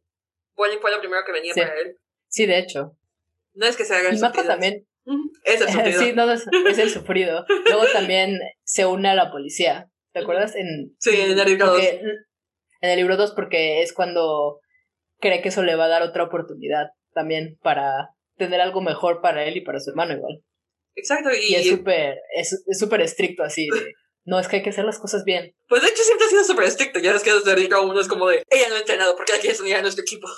Bolin 0.55 0.80
fue 0.80 0.91
lo 0.91 0.99
primero 0.99 1.23
que 1.25 1.32
venía 1.32 1.53
para 1.53 1.80
él. 1.80 1.97
Sí, 2.28 2.45
de 2.45 2.57
hecho. 2.57 2.97
No 3.53 3.65
es 3.65 3.78
que 3.78 3.86
se 3.86 3.95
haga 3.95 4.09
el 4.09 4.17
Y 4.17 4.19
Mako 4.19 4.43
también, 4.43 4.88
es 5.43 5.61
el 5.61 5.67
sufrido. 5.69 5.99
sí, 5.99 6.13
no, 6.13 6.32
es, 6.32 6.78
el 6.78 6.89
sufrido. 6.89 7.45
Luego 7.65 7.86
también 7.93 8.39
se 8.63 8.86
une 8.86 9.09
a 9.09 9.15
la 9.15 9.32
policía. 9.32 9.89
¿Te 10.13 10.19
acuerdas? 10.19 10.55
En, 10.55 10.95
sí, 10.99 11.21
en 11.21 11.38
el 11.38 11.45
libro 11.45 11.67
2. 11.67 11.82
En 12.80 12.89
el 12.89 12.97
libro 12.97 13.17
2 13.17 13.34
porque 13.34 13.82
es 13.82 13.93
cuando 13.93 14.61
cree 15.19 15.41
que 15.41 15.49
eso 15.49 15.63
le 15.63 15.75
va 15.75 15.86
a 15.86 15.89
dar 15.89 16.03
otra 16.03 16.23
oportunidad 16.23 16.89
también 17.18 17.57
para 17.63 18.11
tener 18.38 18.61
algo 18.61 18.82
mejor 18.82 19.22
para 19.22 19.43
él 19.43 19.57
y 19.57 19.61
para 19.61 19.80
su 19.80 19.89
hermano 19.89 20.13
igual. 20.13 20.43
Exacto. 20.95 21.30
Y, 21.34 21.55
es 21.55 21.68
súper 21.68 22.20
es, 22.36 22.63
súper 22.78 23.01
estricto 23.01 23.43
así. 23.43 23.68
no, 24.26 24.39
es 24.39 24.47
que 24.47 24.57
hay 24.57 24.63
que 24.63 24.70
hacer 24.70 24.86
las 24.86 24.99
cosas 24.99 25.24
bien. 25.24 25.55
Pues 25.68 25.82
de 25.82 25.89
hecho 25.89 26.03
siempre 26.03 26.28
ha 26.28 26.30
sido 26.30 26.43
súper 26.43 26.65
estricto. 26.65 26.99
Ya 26.99 27.11
es 27.11 27.24
que 27.24 27.34
desde 27.34 27.57
libro 27.57 27.82
1 27.82 27.99
es 27.99 28.07
como 28.07 28.28
de, 28.28 28.43
ella 28.51 28.70
no 28.70 28.76
ha 28.76 28.80
entrenado 28.80 29.15
porque 29.15 29.34
aquí 29.34 29.47
es 29.47 29.59
unir 29.59 29.76
a 29.76 29.82
nuestro 29.82 30.03
equipo. 30.03 30.28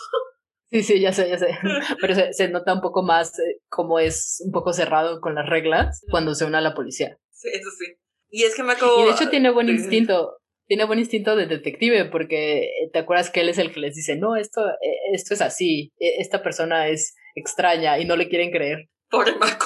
Sí, 0.72 0.84
sí, 0.84 1.00
ya 1.00 1.12
sé, 1.12 1.28
ya 1.28 1.40
sé. 1.40 1.48
Pero 2.00 2.14
se, 2.32 2.48
nota 2.50 2.76
un 2.76 2.82
poco 2.82 3.02
más 3.02 3.40
eh, 3.40 3.60
como 3.70 3.98
es 3.98 4.40
un 4.46 4.52
poco 4.52 4.72
cerrado 4.72 5.20
con 5.20 5.34
las 5.34 5.50
reglas 5.50 6.06
cuando 6.12 6.36
se 6.36 6.46
une 6.46 6.60
a 6.60 6.62
la 6.62 6.76
policía. 6.76 7.18
Sí, 7.32 7.50
eso 7.52 7.72
sí. 7.72 7.96
Y 8.30 8.44
es 8.44 8.56
que 8.56 8.62
Mako... 8.62 9.02
Y 9.02 9.06
de 9.06 9.10
hecho 9.10 9.32
tiene 9.32 9.50
buen 9.50 9.68
instinto. 9.68 10.38
Tiene 10.70 10.86
buen 10.86 11.00
instinto 11.00 11.36
de 11.36 11.48
detective 11.48 12.06
porque 12.06 12.66
eh, 12.66 12.90
te 12.94 13.00
acuerdas 13.00 13.32
que 13.32 13.42
él 13.42 13.50
es 13.50 13.58
el 13.58 13.74
que 13.74 13.80
les 13.80 13.96
dice, 13.96 14.16
no, 14.16 14.36
esto, 14.36 14.62
eh, 14.70 15.14
esto 15.14 15.34
es 15.34 15.42
así, 15.42 15.92
e, 15.98 16.22
esta 16.22 16.44
persona 16.44 16.90
es 16.90 17.16
extraña 17.34 17.98
y 17.98 18.06
no 18.06 18.16
le 18.16 18.30
quieren 18.30 18.52
creer. 18.52 18.88
Pobre 19.10 19.36
Mako. 19.36 19.66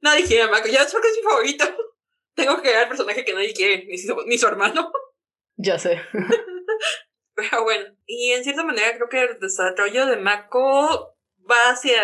Nadie 0.00 0.24
quiere 0.24 0.44
a 0.44 0.48
Mako. 0.48 0.68
Ya 0.68 0.82
es 0.82 0.92
porque 0.92 1.08
es 1.08 1.16
mi 1.16 1.22
favorito. 1.24 1.64
Tengo 2.36 2.54
que 2.54 2.62
crear 2.62 2.84
el 2.84 2.88
personaje 2.88 3.24
que 3.24 3.34
nadie 3.34 3.52
quiere, 3.52 3.84
ni 3.86 3.98
su, 3.98 4.16
ni 4.26 4.38
su 4.38 4.46
hermano. 4.46 4.92
Ya 5.56 5.76
sé. 5.80 6.00
Pero 7.34 7.64
bueno, 7.64 7.86
y 8.06 8.30
en 8.30 8.44
cierta 8.44 8.62
manera 8.62 8.94
creo 8.94 9.08
que 9.08 9.22
el 9.22 9.40
desarrollo 9.40 10.06
de 10.06 10.18
Mako 10.18 11.16
va 11.50 11.72
hacia 11.72 12.00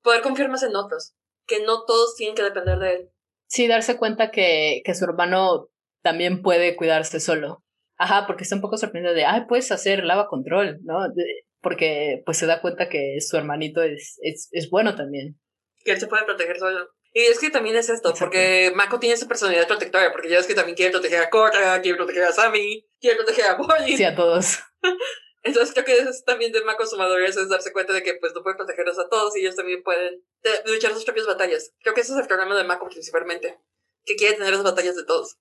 poder 0.00 0.22
confiar 0.22 0.48
más 0.48 0.62
en 0.62 0.74
otros, 0.74 1.14
que 1.46 1.60
no 1.64 1.84
todos 1.84 2.16
tienen 2.16 2.34
que 2.34 2.44
depender 2.44 2.78
de 2.78 2.94
él. 2.94 3.10
Sí, 3.46 3.68
darse 3.68 3.98
cuenta 3.98 4.30
que, 4.30 4.80
que 4.86 4.94
su 4.94 5.04
hermano 5.04 5.68
también 6.02 6.42
puede 6.42 6.76
cuidarse 6.76 7.20
solo. 7.20 7.62
Ajá, 7.96 8.26
porque 8.26 8.44
está 8.44 8.54
un 8.54 8.62
poco 8.62 8.76
sorprendido 8.78 9.14
de, 9.14 9.24
ay, 9.24 9.42
puedes 9.48 9.72
hacer 9.72 10.04
lava 10.04 10.28
control, 10.28 10.78
¿no? 10.84 11.08
De- 11.08 11.44
porque 11.60 12.22
pues 12.24 12.38
se 12.38 12.46
da 12.46 12.60
cuenta 12.60 12.88
que 12.88 13.20
su 13.20 13.36
hermanito 13.36 13.82
es, 13.82 14.16
es, 14.22 14.48
es 14.52 14.70
bueno 14.70 14.94
también. 14.94 15.40
Que 15.84 15.90
él 15.92 15.98
se 16.00 16.06
puede 16.06 16.24
proteger 16.24 16.58
solo. 16.58 16.88
Y 17.12 17.22
es 17.22 17.40
que 17.40 17.50
también 17.50 17.74
es 17.74 17.88
esto, 17.88 18.10
Exacto. 18.10 18.26
porque 18.26 18.70
Mako 18.76 19.00
tiene 19.00 19.14
esa 19.14 19.26
personalidad 19.26 19.66
protectora, 19.66 20.12
porque 20.12 20.28
ya 20.28 20.38
es 20.38 20.46
que 20.46 20.54
también 20.54 20.76
quiere 20.76 20.92
proteger 20.92 21.20
a 21.22 21.30
Korra, 21.30 21.80
quiere 21.80 21.96
proteger 21.96 22.22
a 22.24 22.32
Sammy, 22.32 22.86
quiere 23.00 23.16
proteger 23.16 23.46
a 23.46 23.54
Bonnie. 23.56 23.96
Sí, 23.96 24.04
a 24.04 24.14
todos. 24.14 24.58
Entonces 25.42 25.72
creo 25.72 25.84
que 25.86 25.92
eso 25.98 26.10
es 26.10 26.24
también 26.24 26.52
de 26.52 26.62
Mako 26.62 26.86
su 26.86 26.96
madurez, 26.96 27.36
es 27.36 27.48
darse 27.48 27.72
cuenta 27.72 27.92
de 27.92 28.02
que 28.02 28.14
pues 28.14 28.32
no 28.34 28.42
puede 28.42 28.56
protegerlos 28.56 28.98
a 28.98 29.08
todos 29.08 29.34
y 29.36 29.40
ellos 29.40 29.56
también 29.56 29.82
pueden 29.82 30.22
de- 30.42 30.70
luchar 30.72 30.92
sus 30.92 31.04
propias 31.04 31.26
batallas. 31.26 31.72
Creo 31.80 31.94
que 31.94 32.02
ese 32.02 32.12
es 32.12 32.18
el 32.18 32.26
problema 32.26 32.56
de 32.56 32.64
Mako 32.64 32.88
principalmente, 32.88 33.58
que 34.04 34.14
quiere 34.16 34.36
tener 34.36 34.52
las 34.52 34.62
batallas 34.62 34.94
de 34.96 35.04
todos. 35.04 35.36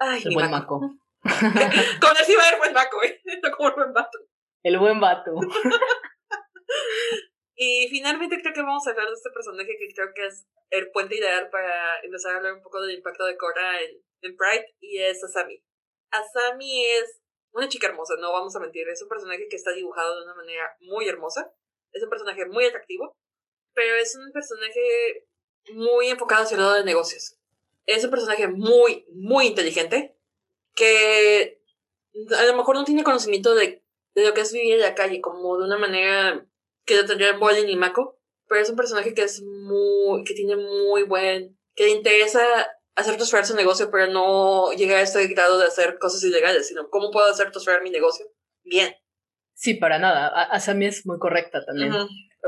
Ay, 0.00 0.22
El 0.24 0.34
buen. 0.34 0.50
Mako. 0.50 0.80
Con 1.22 2.16
él 2.16 2.24
sí 2.24 2.34
va 2.34 2.48
haber 2.48 2.58
buen 2.58 2.72
Mako, 2.72 3.02
¿eh? 3.04 3.20
No 3.42 3.50
como 3.56 3.68
el 3.68 3.74
buen 3.74 3.92
vato. 3.92 4.18
El 4.62 4.78
buen 4.78 5.00
vato. 5.00 5.32
Y 7.62 7.88
finalmente 7.90 8.40
creo 8.40 8.54
que 8.54 8.62
vamos 8.62 8.86
a 8.86 8.90
hablar 8.90 9.08
de 9.08 9.12
este 9.12 9.28
personaje 9.32 9.76
que 9.78 9.92
creo 9.94 10.14
que 10.14 10.24
es 10.24 10.46
el 10.70 10.90
puente 10.92 11.18
ideal 11.18 11.50
para 11.50 12.00
empezar 12.00 12.32
a 12.32 12.36
hablar 12.38 12.54
un 12.54 12.62
poco 12.62 12.80
del 12.80 12.96
impacto 12.96 13.26
de 13.26 13.36
Korra 13.36 13.82
en, 13.82 14.02
en 14.22 14.34
Pride 14.34 14.74
y 14.80 15.02
es 15.02 15.22
Asami. 15.22 15.62
Asami 16.10 16.86
es 16.86 17.20
una 17.52 17.68
chica 17.68 17.88
hermosa, 17.88 18.14
no 18.18 18.32
vamos 18.32 18.56
a 18.56 18.60
mentir, 18.60 18.88
es 18.88 19.02
un 19.02 19.10
personaje 19.10 19.46
que 19.50 19.56
está 19.56 19.72
dibujado 19.72 20.16
de 20.16 20.24
una 20.24 20.36
manera 20.36 20.74
muy 20.80 21.06
hermosa, 21.06 21.52
es 21.92 22.02
un 22.02 22.08
personaje 22.08 22.46
muy 22.46 22.64
atractivo, 22.64 23.14
pero 23.74 23.94
es 23.96 24.16
un 24.16 24.32
personaje 24.32 25.26
muy 25.74 26.08
enfocado 26.08 26.44
hacia 26.44 26.54
el 26.54 26.62
lado 26.62 26.74
de 26.76 26.84
negocios. 26.84 27.39
Es 27.86 28.04
un 28.04 28.10
personaje 28.10 28.48
muy, 28.48 29.06
muy 29.12 29.46
inteligente 29.46 30.16
que 30.74 31.60
a 32.36 32.44
lo 32.44 32.56
mejor 32.56 32.74
no 32.76 32.84
tiene 32.84 33.04
conocimiento 33.04 33.54
de, 33.54 33.82
de 34.14 34.24
lo 34.26 34.34
que 34.34 34.40
es 34.42 34.52
vivir 34.52 34.74
en 34.74 34.80
la 34.80 34.94
calle, 34.94 35.20
como 35.20 35.58
de 35.58 35.64
una 35.64 35.78
manera 35.78 36.46
que 36.84 36.96
lo 36.96 37.06
tendría 37.06 37.36
Bolin 37.36 37.68
y 37.68 37.76
Mako, 37.76 38.18
pero 38.48 38.60
es 38.60 38.70
un 38.70 38.76
personaje 38.76 39.14
que 39.14 39.22
es 39.22 39.42
muy, 39.42 40.24
que 40.24 40.34
tiene 40.34 40.56
muy 40.56 41.04
buen, 41.04 41.58
que 41.74 41.84
le 41.84 41.90
interesa 41.90 42.40
hacer 42.96 43.16
prosperar 43.16 43.46
su 43.46 43.54
negocio, 43.54 43.90
pero 43.90 44.08
no 44.08 44.72
llegar 44.72 44.98
a 44.98 45.02
este 45.02 45.26
grado 45.28 45.58
de 45.58 45.66
hacer 45.66 45.98
cosas 45.98 46.22
ilegales, 46.24 46.66
sino 46.68 46.88
cómo 46.90 47.10
puedo 47.10 47.26
hacer 47.30 47.50
prosperar 47.50 47.82
mi 47.82 47.90
negocio 47.90 48.26
bien. 48.64 48.94
Sí, 49.54 49.74
para 49.74 49.98
nada. 49.98 50.26
Asami 50.44 50.86
es 50.86 51.06
muy 51.06 51.18
correcta 51.18 51.64
también. 51.64 51.92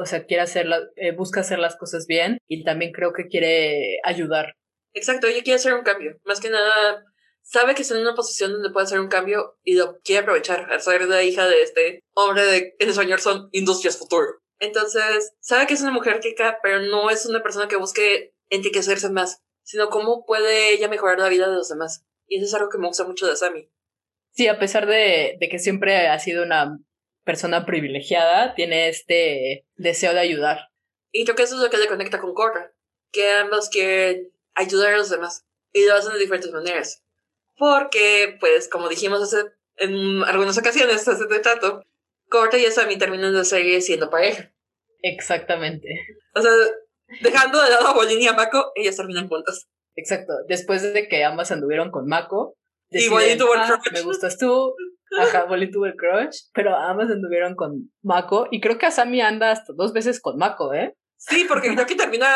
O 0.00 0.06
sea, 0.06 0.24
quiere 0.24 0.42
hacer 0.42 0.66
la- 0.66 0.82
eh, 0.96 1.12
busca 1.14 1.40
hacer 1.40 1.58
las 1.58 1.76
cosas 1.76 2.06
bien 2.06 2.38
y 2.48 2.64
también 2.64 2.92
creo 2.92 3.12
que 3.12 3.28
quiere 3.28 3.98
ayudar. 4.04 4.54
Exacto, 4.94 5.26
ella 5.26 5.42
quiere 5.42 5.56
hacer 5.56 5.74
un 5.74 5.82
cambio. 5.82 6.18
Más 6.24 6.40
que 6.40 6.50
nada, 6.50 7.04
sabe 7.42 7.74
que 7.74 7.82
está 7.82 7.94
en 7.94 8.02
una 8.02 8.14
posición 8.14 8.52
donde 8.52 8.70
puede 8.70 8.86
hacer 8.86 9.00
un 9.00 9.08
cambio 9.08 9.58
y 9.62 9.74
lo 9.74 10.00
quiere 10.00 10.22
aprovechar 10.22 10.70
al 10.70 10.80
ser 10.80 11.02
la 11.06 11.22
hija 11.22 11.46
de 11.46 11.62
este 11.62 12.04
hombre 12.14 12.44
de 12.44 12.76
en 12.78 12.88
español 12.88 13.20
son 13.20 13.48
Industrias 13.52 13.98
Futuro. 13.98 14.42
Entonces, 14.58 15.34
sabe 15.40 15.66
que 15.66 15.74
es 15.74 15.82
una 15.82 15.90
mujer 15.90 16.20
rica, 16.22 16.58
pero 16.62 16.80
no 16.80 17.10
es 17.10 17.26
una 17.26 17.42
persona 17.42 17.68
que 17.68 17.76
busque 17.76 18.34
enriquecerse 18.48 19.10
más, 19.10 19.42
sino 19.64 19.90
cómo 19.90 20.24
puede 20.24 20.70
ella 20.72 20.88
mejorar 20.88 21.18
la 21.18 21.28
vida 21.28 21.48
de 21.48 21.56
los 21.56 21.68
demás. 21.68 22.04
Y 22.28 22.36
eso 22.36 22.46
es 22.46 22.54
algo 22.54 22.68
que 22.68 22.78
me 22.78 22.86
gusta 22.86 23.04
mucho 23.04 23.26
de 23.26 23.36
Sammy. 23.36 23.68
Sí, 24.30 24.46
a 24.48 24.58
pesar 24.58 24.86
de, 24.86 25.36
de 25.40 25.48
que 25.48 25.58
siempre 25.58 26.06
ha 26.06 26.18
sido 26.18 26.44
una 26.44 26.78
persona 27.24 27.66
privilegiada, 27.66 28.54
tiene 28.54 28.88
este 28.88 29.66
deseo 29.76 30.12
de 30.12 30.20
ayudar. 30.20 30.70
Y 31.10 31.24
creo 31.24 31.36
que 31.36 31.42
eso 31.42 31.56
es 31.56 31.62
lo 31.62 31.70
que 31.70 31.76
le 31.76 31.88
conecta 31.88 32.20
con 32.20 32.32
Korra, 32.32 32.72
que 33.10 33.30
ambos 33.32 33.68
quieren 33.68 34.31
ayudar 34.54 34.94
a 34.94 34.98
los 34.98 35.10
demás 35.10 35.44
y 35.72 35.86
lo 35.86 35.94
hacen 35.94 36.12
de 36.12 36.18
diferentes 36.18 36.52
maneras. 36.52 37.02
Porque, 37.58 38.36
pues, 38.40 38.68
como 38.68 38.88
dijimos 38.88 39.22
hace, 39.22 39.44
en 39.76 40.22
algunas 40.24 40.58
ocasiones, 40.58 41.06
hace 41.06 41.26
de 41.26 41.38
tanto, 41.40 41.82
Korra 42.28 42.58
y 42.58 42.66
Asami 42.66 42.96
terminan 42.98 43.34
la 43.34 43.44
serie 43.44 43.80
siendo 43.80 44.10
pareja. 44.10 44.52
Exactamente. 45.02 45.88
O 46.34 46.40
sea, 46.40 46.50
dejando 47.20 47.62
de 47.62 47.70
lado 47.70 47.88
a 47.88 47.94
Bolin 47.94 48.20
y 48.20 48.26
a 48.28 48.32
Mako, 48.32 48.72
ellas 48.74 48.96
terminan 48.96 49.28
juntas. 49.28 49.68
Exacto. 49.96 50.32
Después 50.48 50.82
de 50.94 51.08
que 51.08 51.24
ambas 51.24 51.50
anduvieron 51.52 51.90
con 51.90 52.06
Mako, 52.06 52.56
Y 52.90 52.96
deciden, 52.96 53.12
Bolin 53.14 53.38
tuvo 53.38 53.54
el 53.54 53.60
"Ah, 53.60 53.78
crush". 53.82 53.92
me 53.92 54.02
gustas 54.02 54.38
tú. 54.38 54.74
Ajá, 55.18 55.44
Bolin 55.44 55.70
tuvo 55.70 55.84
el 55.86 55.94
crush, 55.96 56.44
pero 56.54 56.74
ambas 56.74 57.10
anduvieron 57.10 57.54
con 57.54 57.92
Mako 58.02 58.48
y 58.50 58.60
creo 58.62 58.78
que 58.78 58.86
Asami 58.86 59.20
anda 59.20 59.50
hasta 59.50 59.74
dos 59.76 59.92
veces 59.92 60.20
con 60.20 60.38
Mako, 60.38 60.72
¿eh? 60.72 60.96
Sí, 61.18 61.44
porque 61.46 61.72
creo 61.74 61.86
que 61.86 61.94
termina. 61.96 62.26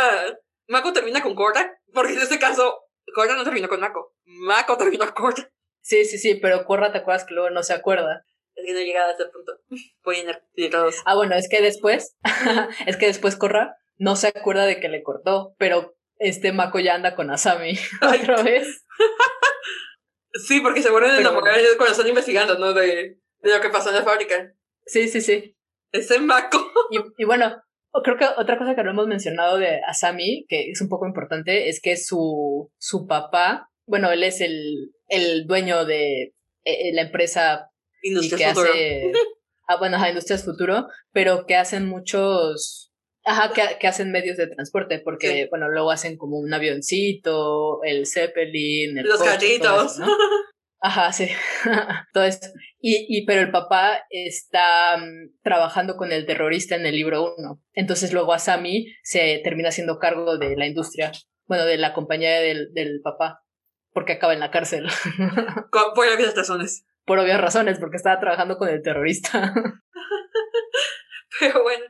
Mako 0.68 0.92
termina 0.92 1.22
con 1.22 1.34
Korra, 1.34 1.78
porque 1.92 2.14
en 2.14 2.20
este 2.20 2.38
caso, 2.38 2.80
Korra 3.14 3.36
no 3.36 3.44
terminó 3.44 3.68
con 3.68 3.80
Mako. 3.80 4.14
Mako 4.24 4.76
terminó 4.76 5.04
con 5.06 5.30
Korra. 5.30 5.50
Sí, 5.80 6.04
sí, 6.04 6.18
sí, 6.18 6.34
pero 6.34 6.64
Korra, 6.64 6.92
¿te 6.92 6.98
acuerdas 6.98 7.24
que 7.24 7.34
luego 7.34 7.50
no 7.50 7.62
se 7.62 7.72
acuerda? 7.72 8.24
Es 8.54 8.64
que 8.64 8.72
no 8.72 8.78
he 8.78 8.84
llegado 8.84 9.10
a 9.10 9.12
ese 9.12 9.26
punto. 9.26 9.52
Voy 10.02 10.16
a 10.16 10.40
ir 10.54 10.70
todos. 10.70 10.96
Ah, 11.04 11.14
bueno, 11.14 11.36
es 11.36 11.48
que 11.48 11.60
después, 11.62 12.16
es 12.86 12.96
que 12.96 13.06
después 13.06 13.36
Korra 13.36 13.76
no 13.96 14.16
se 14.16 14.28
acuerda 14.28 14.64
de 14.64 14.80
que 14.80 14.88
le 14.88 15.02
cortó, 15.02 15.54
pero 15.58 15.94
este 16.18 16.52
Mako 16.52 16.80
ya 16.80 16.94
anda 16.94 17.14
con 17.14 17.30
Asami 17.30 17.78
Ay. 18.00 18.20
otra 18.22 18.42
vez. 18.42 18.84
Sí, 20.46 20.60
porque 20.60 20.82
se 20.82 20.90
vuelven 20.90 21.12
a 21.12 21.20
enamorar 21.20 21.58
cuando 21.76 21.92
están 21.92 22.08
investigando, 22.08 22.58
¿no? 22.58 22.72
De, 22.72 23.18
de 23.38 23.54
lo 23.54 23.60
que 23.60 23.70
pasó 23.70 23.90
en 23.90 23.96
la 23.96 24.02
fábrica. 24.02 24.52
Sí, 24.84 25.08
sí, 25.08 25.20
sí. 25.20 25.56
Ese 25.92 26.18
Mako. 26.18 26.72
Y, 26.90 26.98
y 27.18 27.24
bueno, 27.24 27.62
creo 28.02 28.16
que 28.16 28.26
otra 28.36 28.58
cosa 28.58 28.74
que 28.74 28.82
no 28.82 28.90
hemos 28.90 29.06
mencionado 29.06 29.58
de 29.58 29.80
Asami, 29.86 30.46
que 30.48 30.70
es 30.70 30.80
un 30.80 30.88
poco 30.88 31.06
importante, 31.06 31.68
es 31.68 31.80
que 31.80 31.96
su, 31.96 32.70
su 32.78 33.06
papá, 33.06 33.70
bueno, 33.86 34.10
él 34.10 34.22
es 34.22 34.40
el, 34.40 34.92
el 35.08 35.46
dueño 35.46 35.84
de 35.84 36.34
eh, 36.64 36.92
la 36.92 37.02
empresa 37.02 37.70
y 38.02 38.08
Industria 38.10 38.48
que 38.48 38.54
Futuro. 38.54 38.72
hace, 38.72 39.12
ah, 39.68 39.76
bueno, 39.78 39.96
ajá, 39.96 40.08
Industrias 40.08 40.44
Futuro, 40.44 40.86
pero 41.12 41.46
que 41.46 41.54
hacen 41.56 41.86
muchos, 41.86 42.92
ajá, 43.24 43.52
que, 43.52 43.78
que 43.78 43.86
hacen 43.86 44.10
medios 44.12 44.36
de 44.36 44.48
transporte, 44.48 44.98
porque, 44.98 45.42
Sí. 45.44 45.46
bueno, 45.50 45.68
luego 45.68 45.90
hacen 45.90 46.16
como 46.16 46.38
un 46.38 46.52
avioncito, 46.52 47.82
el 47.84 48.06
Zeppelin, 48.06 48.98
el 48.98 49.06
Los 49.06 49.18
coche, 49.18 49.56
eso, 49.56 50.00
¿no? 50.00 50.06
Ajá, 50.86 51.12
sí, 51.12 51.28
todo 52.12 52.22
eso. 52.22 52.46
Y, 52.78 53.06
y, 53.08 53.26
pero 53.26 53.40
el 53.40 53.50
papá 53.50 54.04
está 54.08 54.96
mm, 54.96 55.40
trabajando 55.42 55.96
con 55.96 56.12
el 56.12 56.26
terrorista 56.26 56.76
en 56.76 56.86
el 56.86 56.94
libro 56.94 57.34
1. 57.36 57.60
Entonces 57.72 58.12
luego 58.12 58.32
Asami 58.32 58.86
se 59.02 59.40
termina 59.42 59.70
haciendo 59.70 59.98
cargo 59.98 60.38
de 60.38 60.54
la 60.54 60.68
industria, 60.68 61.10
bueno, 61.46 61.64
de 61.64 61.76
la 61.76 61.92
compañía 61.92 62.38
del, 62.38 62.72
del 62.72 63.00
papá, 63.02 63.42
porque 63.92 64.12
acaba 64.12 64.32
en 64.32 64.38
la 64.38 64.52
cárcel. 64.52 64.86
Por 65.72 66.06
obvias 66.06 66.36
razones. 66.36 66.86
Por 67.04 67.18
obvias 67.18 67.40
razones, 67.40 67.80
porque 67.80 67.96
estaba 67.96 68.20
trabajando 68.20 68.56
con 68.56 68.68
el 68.68 68.80
terrorista. 68.80 69.52
Pero 71.40 71.64
bueno. 71.64 71.84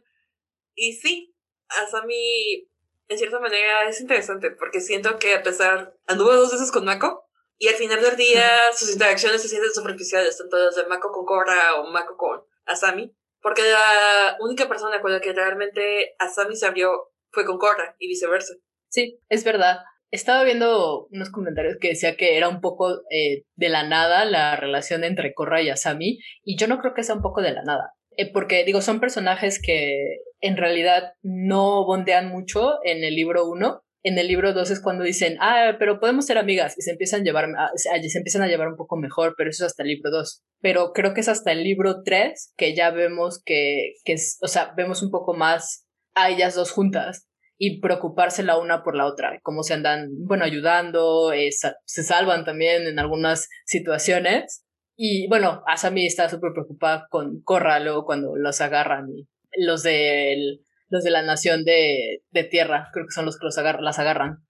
Y 0.74 0.94
sí, 0.94 1.36
Asami, 1.68 2.66
en 3.08 3.18
cierta 3.18 3.40
manera, 3.40 3.86
es 3.90 4.00
interesante, 4.00 4.52
porque 4.52 4.80
siento 4.80 5.18
que 5.18 5.34
a 5.34 5.42
pesar. 5.42 5.94
Anduvo 6.06 6.32
dos 6.32 6.50
veces 6.50 6.72
con 6.72 6.86
Mako. 6.86 7.25
Y 7.58 7.68
al 7.68 7.74
final 7.74 8.00
del 8.02 8.16
día, 8.16 8.44
sus 8.74 8.92
interacciones 8.92 9.42
se 9.42 9.48
sienten 9.48 9.72
superficiales, 9.72 10.36
tanto 10.36 10.56
las 10.58 10.76
de 10.76 10.86
Mako 10.86 11.10
con 11.10 11.24
Korra 11.24 11.76
o 11.76 11.90
Mako 11.90 12.16
con 12.16 12.40
Asami. 12.66 13.14
Porque 13.40 13.62
la 13.62 14.36
única 14.40 14.68
persona 14.68 15.00
con 15.00 15.12
la 15.12 15.20
que 15.20 15.32
realmente 15.32 16.14
Asami 16.18 16.56
se 16.56 16.66
abrió 16.66 16.90
fue 17.30 17.44
con 17.44 17.58
Korra 17.58 17.94
y 17.98 18.08
viceversa. 18.08 18.54
Sí, 18.88 19.20
es 19.28 19.44
verdad. 19.44 19.78
Estaba 20.10 20.44
viendo 20.44 21.06
unos 21.10 21.30
comentarios 21.30 21.76
que 21.80 21.88
decía 21.88 22.16
que 22.16 22.36
era 22.36 22.48
un 22.48 22.60
poco 22.60 23.02
eh, 23.10 23.44
de 23.54 23.68
la 23.68 23.82
nada 23.82 24.24
la 24.24 24.56
relación 24.56 25.04
entre 25.04 25.34
Korra 25.34 25.62
y 25.62 25.70
Asami, 25.70 26.18
y 26.44 26.56
yo 26.56 26.68
no 26.68 26.78
creo 26.78 26.94
que 26.94 27.02
sea 27.02 27.16
un 27.16 27.22
poco 27.22 27.42
de 27.42 27.52
la 27.52 27.62
nada, 27.62 27.92
Eh, 28.16 28.32
porque 28.32 28.64
digo, 28.64 28.80
son 28.80 29.00
personajes 29.00 29.60
que 29.60 30.20
en 30.40 30.56
realidad 30.56 31.12
no 31.22 31.84
bondean 31.84 32.28
mucho 32.28 32.78
en 32.84 33.04
el 33.04 33.14
libro 33.14 33.46
1. 33.46 33.82
En 34.08 34.18
el 34.18 34.28
libro 34.28 34.52
2 34.52 34.70
es 34.70 34.80
cuando 34.80 35.02
dicen, 35.02 35.36
ah, 35.40 35.72
pero 35.80 35.98
podemos 35.98 36.26
ser 36.26 36.38
amigas, 36.38 36.78
y 36.78 36.82
se 36.82 36.92
empiezan 36.92 37.22
a 37.22 37.24
llevar, 37.24 37.46
a- 37.58 37.72
se 37.76 38.18
empiezan 38.18 38.42
a 38.42 38.46
llevar 38.46 38.68
un 38.68 38.76
poco 38.76 38.96
mejor, 38.96 39.34
pero 39.36 39.50
eso 39.50 39.64
es 39.64 39.72
hasta 39.72 39.82
el 39.82 39.88
libro 39.88 40.12
2. 40.12 40.44
Pero 40.60 40.92
creo 40.92 41.12
que 41.12 41.22
es 41.22 41.28
hasta 41.28 41.50
el 41.50 41.64
libro 41.64 42.02
3 42.04 42.52
que 42.56 42.72
ya 42.76 42.90
vemos 42.92 43.42
que, 43.44 43.94
que 44.04 44.12
es, 44.12 44.38
o 44.42 44.46
sea, 44.46 44.72
vemos 44.76 45.02
un 45.02 45.10
poco 45.10 45.34
más 45.34 45.86
a 46.14 46.30
ellas 46.30 46.54
dos 46.54 46.70
juntas 46.70 47.26
y 47.58 47.80
preocuparse 47.80 48.44
la 48.44 48.58
una 48.58 48.84
por 48.84 48.94
la 48.94 49.06
otra, 49.06 49.40
cómo 49.42 49.64
se 49.64 49.74
andan, 49.74 50.08
bueno, 50.24 50.44
ayudando, 50.44 51.32
eh, 51.32 51.50
se 51.50 52.02
salvan 52.04 52.44
también 52.44 52.86
en 52.86 53.00
algunas 53.00 53.48
situaciones. 53.64 54.64
Y 54.96 55.26
bueno, 55.28 55.64
Asami 55.66 56.06
está 56.06 56.28
súper 56.28 56.52
preocupada 56.52 57.08
con 57.10 57.42
Korra 57.42 57.80
luego 57.80 58.04
cuando 58.04 58.36
los 58.36 58.60
agarran 58.60 59.08
y 59.10 59.26
los 59.64 59.82
del 59.82 60.60
los 60.88 61.04
de 61.04 61.10
la 61.10 61.22
nación 61.22 61.64
de, 61.64 62.22
de 62.30 62.44
tierra, 62.44 62.88
creo 62.92 63.06
que 63.06 63.14
son 63.14 63.24
los 63.24 63.38
que 63.38 63.46
los 63.46 63.56
las 63.56 63.98
agarran. 63.98 64.46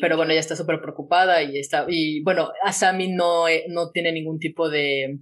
Pero 0.00 0.16
bueno, 0.16 0.32
ella 0.32 0.40
está 0.40 0.56
súper 0.56 0.80
preocupada 0.80 1.42
y 1.42 1.58
está, 1.58 1.86
y 1.88 2.22
bueno, 2.22 2.52
Asami 2.62 3.12
no, 3.12 3.48
eh, 3.48 3.64
no 3.68 3.90
tiene 3.90 4.12
ningún 4.12 4.38
tipo 4.38 4.68
de, 4.68 5.18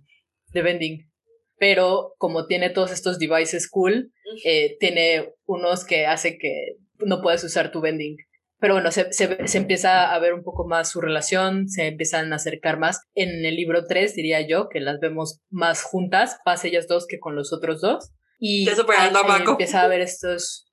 de 0.52 0.62
vending, 0.62 1.10
pero 1.58 2.14
como 2.18 2.46
tiene 2.46 2.70
todos 2.70 2.90
estos 2.90 3.18
devices 3.18 3.68
cool, 3.70 4.12
eh, 4.44 4.76
tiene 4.80 5.32
unos 5.46 5.84
que 5.84 6.06
hace 6.06 6.38
que 6.38 6.76
no 6.98 7.22
puedes 7.22 7.44
usar 7.44 7.70
tu 7.70 7.80
vending. 7.80 8.16
Pero 8.58 8.74
bueno, 8.74 8.92
se, 8.92 9.12
se, 9.12 9.48
se, 9.48 9.58
empieza 9.58 10.14
a 10.14 10.18
ver 10.20 10.34
un 10.34 10.44
poco 10.44 10.68
más 10.68 10.90
su 10.90 11.00
relación, 11.00 11.68
se 11.68 11.88
empiezan 11.88 12.32
a 12.32 12.36
acercar 12.36 12.78
más. 12.78 13.00
En 13.14 13.44
el 13.44 13.56
libro 13.56 13.86
3, 13.86 14.14
diría 14.14 14.46
yo, 14.46 14.68
que 14.68 14.78
las 14.78 15.00
vemos 15.00 15.40
más 15.50 15.82
juntas, 15.82 16.38
más 16.46 16.64
ellas 16.64 16.86
dos 16.86 17.06
que 17.08 17.18
con 17.18 17.34
los 17.34 17.52
otros 17.52 17.80
dos. 17.80 18.12
Y 18.44 18.68
empieza 18.68 19.82
a 19.82 19.86
ver 19.86 20.00
estos, 20.00 20.66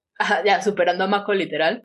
ya, 0.44 0.62
superando 0.62 1.04
a 1.04 1.08
Mako 1.08 1.34
literal. 1.34 1.84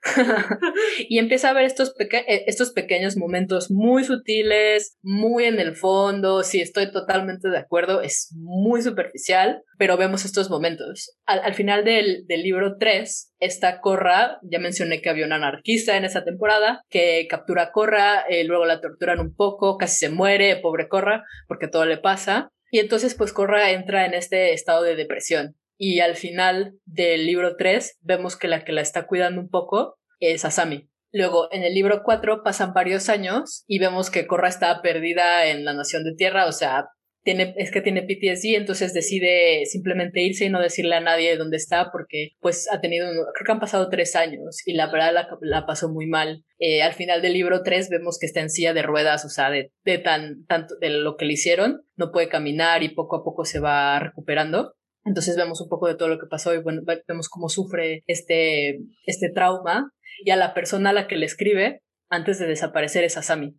y 1.08 1.18
empieza 1.18 1.50
a 1.50 1.52
ver 1.52 1.64
estos, 1.64 1.94
eh, 1.98 2.44
estos 2.46 2.72
pequeños 2.72 3.18
momentos 3.18 3.70
muy 3.70 4.02
sutiles, 4.02 4.96
muy 5.02 5.44
en 5.44 5.60
el 5.60 5.76
fondo. 5.76 6.42
Sí, 6.42 6.60
estoy 6.60 6.90
totalmente 6.90 7.48
de 7.48 7.58
acuerdo, 7.58 8.00
es 8.00 8.34
muy 8.34 8.82
superficial, 8.82 9.62
pero 9.78 9.96
vemos 9.96 10.24
estos 10.24 10.48
momentos. 10.48 11.16
Al, 11.26 11.52
final 11.54 11.84
del, 11.84 12.26
del, 12.26 12.42
libro 12.42 12.76
3, 12.78 13.34
esta 13.40 13.80
Corra, 13.80 14.38
ya 14.42 14.58
mencioné 14.58 15.02
que 15.02 15.10
había 15.10 15.26
un 15.26 15.32
anarquista 15.32 15.98
en 15.98 16.06
esa 16.06 16.24
temporada, 16.24 16.80
que 16.88 17.26
captura 17.28 17.64
a 17.64 17.72
Corra, 17.72 18.22
eh, 18.28 18.44
luego 18.44 18.64
la 18.64 18.80
torturan 18.80 19.20
un 19.20 19.34
poco, 19.34 19.76
casi 19.76 19.96
se 19.96 20.08
muere, 20.08 20.56
pobre 20.56 20.88
Corra, 20.88 21.24
porque 21.46 21.68
todo 21.68 21.84
le 21.84 21.98
pasa. 21.98 22.48
Y 22.70 22.80
entonces 22.80 23.14
pues 23.14 23.32
Corra 23.32 23.70
entra 23.70 24.06
en 24.06 24.14
este 24.14 24.54
estado 24.54 24.82
de 24.82 24.96
depresión 24.96 25.54
y 25.76 26.00
al 26.00 26.16
final 26.16 26.74
del 26.84 27.26
libro 27.26 27.56
3 27.56 27.98
vemos 28.02 28.36
que 28.36 28.48
la 28.48 28.64
que 28.64 28.72
la 28.72 28.80
está 28.80 29.06
cuidando 29.06 29.40
un 29.40 29.48
poco 29.48 29.98
es 30.20 30.44
Asami. 30.44 30.88
Luego, 31.12 31.48
en 31.52 31.62
el 31.62 31.74
libro 31.74 32.02
4 32.04 32.42
pasan 32.42 32.72
varios 32.72 33.08
años 33.08 33.64
y 33.68 33.78
vemos 33.78 34.10
que 34.10 34.26
Korra 34.26 34.48
está 34.48 34.82
perdida 34.82 35.46
en 35.46 35.64
la 35.64 35.72
Nación 35.72 36.02
de 36.02 36.14
Tierra, 36.16 36.46
o 36.46 36.52
sea, 36.52 36.86
tiene, 37.24 37.54
es 37.56 37.70
que 37.70 37.80
tiene 37.80 38.02
PTSD, 38.02 38.56
entonces 38.56 38.92
decide 38.92 39.64
simplemente 39.64 40.22
irse 40.22 40.44
y 40.44 40.50
no 40.50 40.60
decirle 40.60 40.96
a 40.96 41.00
nadie 41.00 41.36
dónde 41.36 41.56
está 41.56 41.90
porque 41.90 42.30
pues 42.40 42.70
ha 42.70 42.80
tenido, 42.80 43.06
creo 43.08 43.46
que 43.46 43.52
han 43.52 43.60
pasado 43.60 43.88
tres 43.88 44.14
años 44.14 44.60
y 44.66 44.74
la 44.74 44.90
verdad 44.90 45.14
la, 45.14 45.28
la 45.40 45.66
pasó 45.66 45.88
muy 45.88 46.06
mal. 46.06 46.44
Eh, 46.58 46.82
al 46.82 46.92
final 46.92 47.22
del 47.22 47.32
libro 47.32 47.62
3 47.62 47.88
vemos 47.88 48.18
que 48.18 48.26
está 48.26 48.40
en 48.40 48.50
silla 48.50 48.74
de 48.74 48.82
ruedas, 48.82 49.24
o 49.24 49.28
sea, 49.28 49.50
de, 49.50 49.72
de 49.84 49.98
tan, 49.98 50.44
tanto 50.46 50.74
de 50.80 50.90
lo 50.90 51.16
que 51.16 51.24
le 51.24 51.32
hicieron, 51.32 51.82
no 51.96 52.12
puede 52.12 52.28
caminar 52.28 52.82
y 52.82 52.90
poco 52.90 53.16
a 53.16 53.24
poco 53.24 53.44
se 53.44 53.60
va 53.60 53.98
recuperando. 53.98 54.74
Entonces 55.04 55.36
vemos 55.36 55.60
un 55.60 55.68
poco 55.68 55.86
de 55.86 55.94
todo 55.94 56.08
lo 56.08 56.18
que 56.18 56.26
pasó 56.26 56.54
y 56.54 56.62
bueno, 56.62 56.82
vemos 57.06 57.28
cómo 57.28 57.48
sufre 57.48 58.02
este, 58.06 58.78
este 59.06 59.30
trauma 59.30 59.92
y 60.24 60.30
a 60.30 60.36
la 60.36 60.54
persona 60.54 60.90
a 60.90 60.92
la 60.94 61.06
que 61.06 61.16
le 61.16 61.26
escribe 61.26 61.82
antes 62.08 62.38
de 62.38 62.46
desaparecer 62.46 63.04
es 63.04 63.16
a 63.16 63.22
Sami 63.22 63.54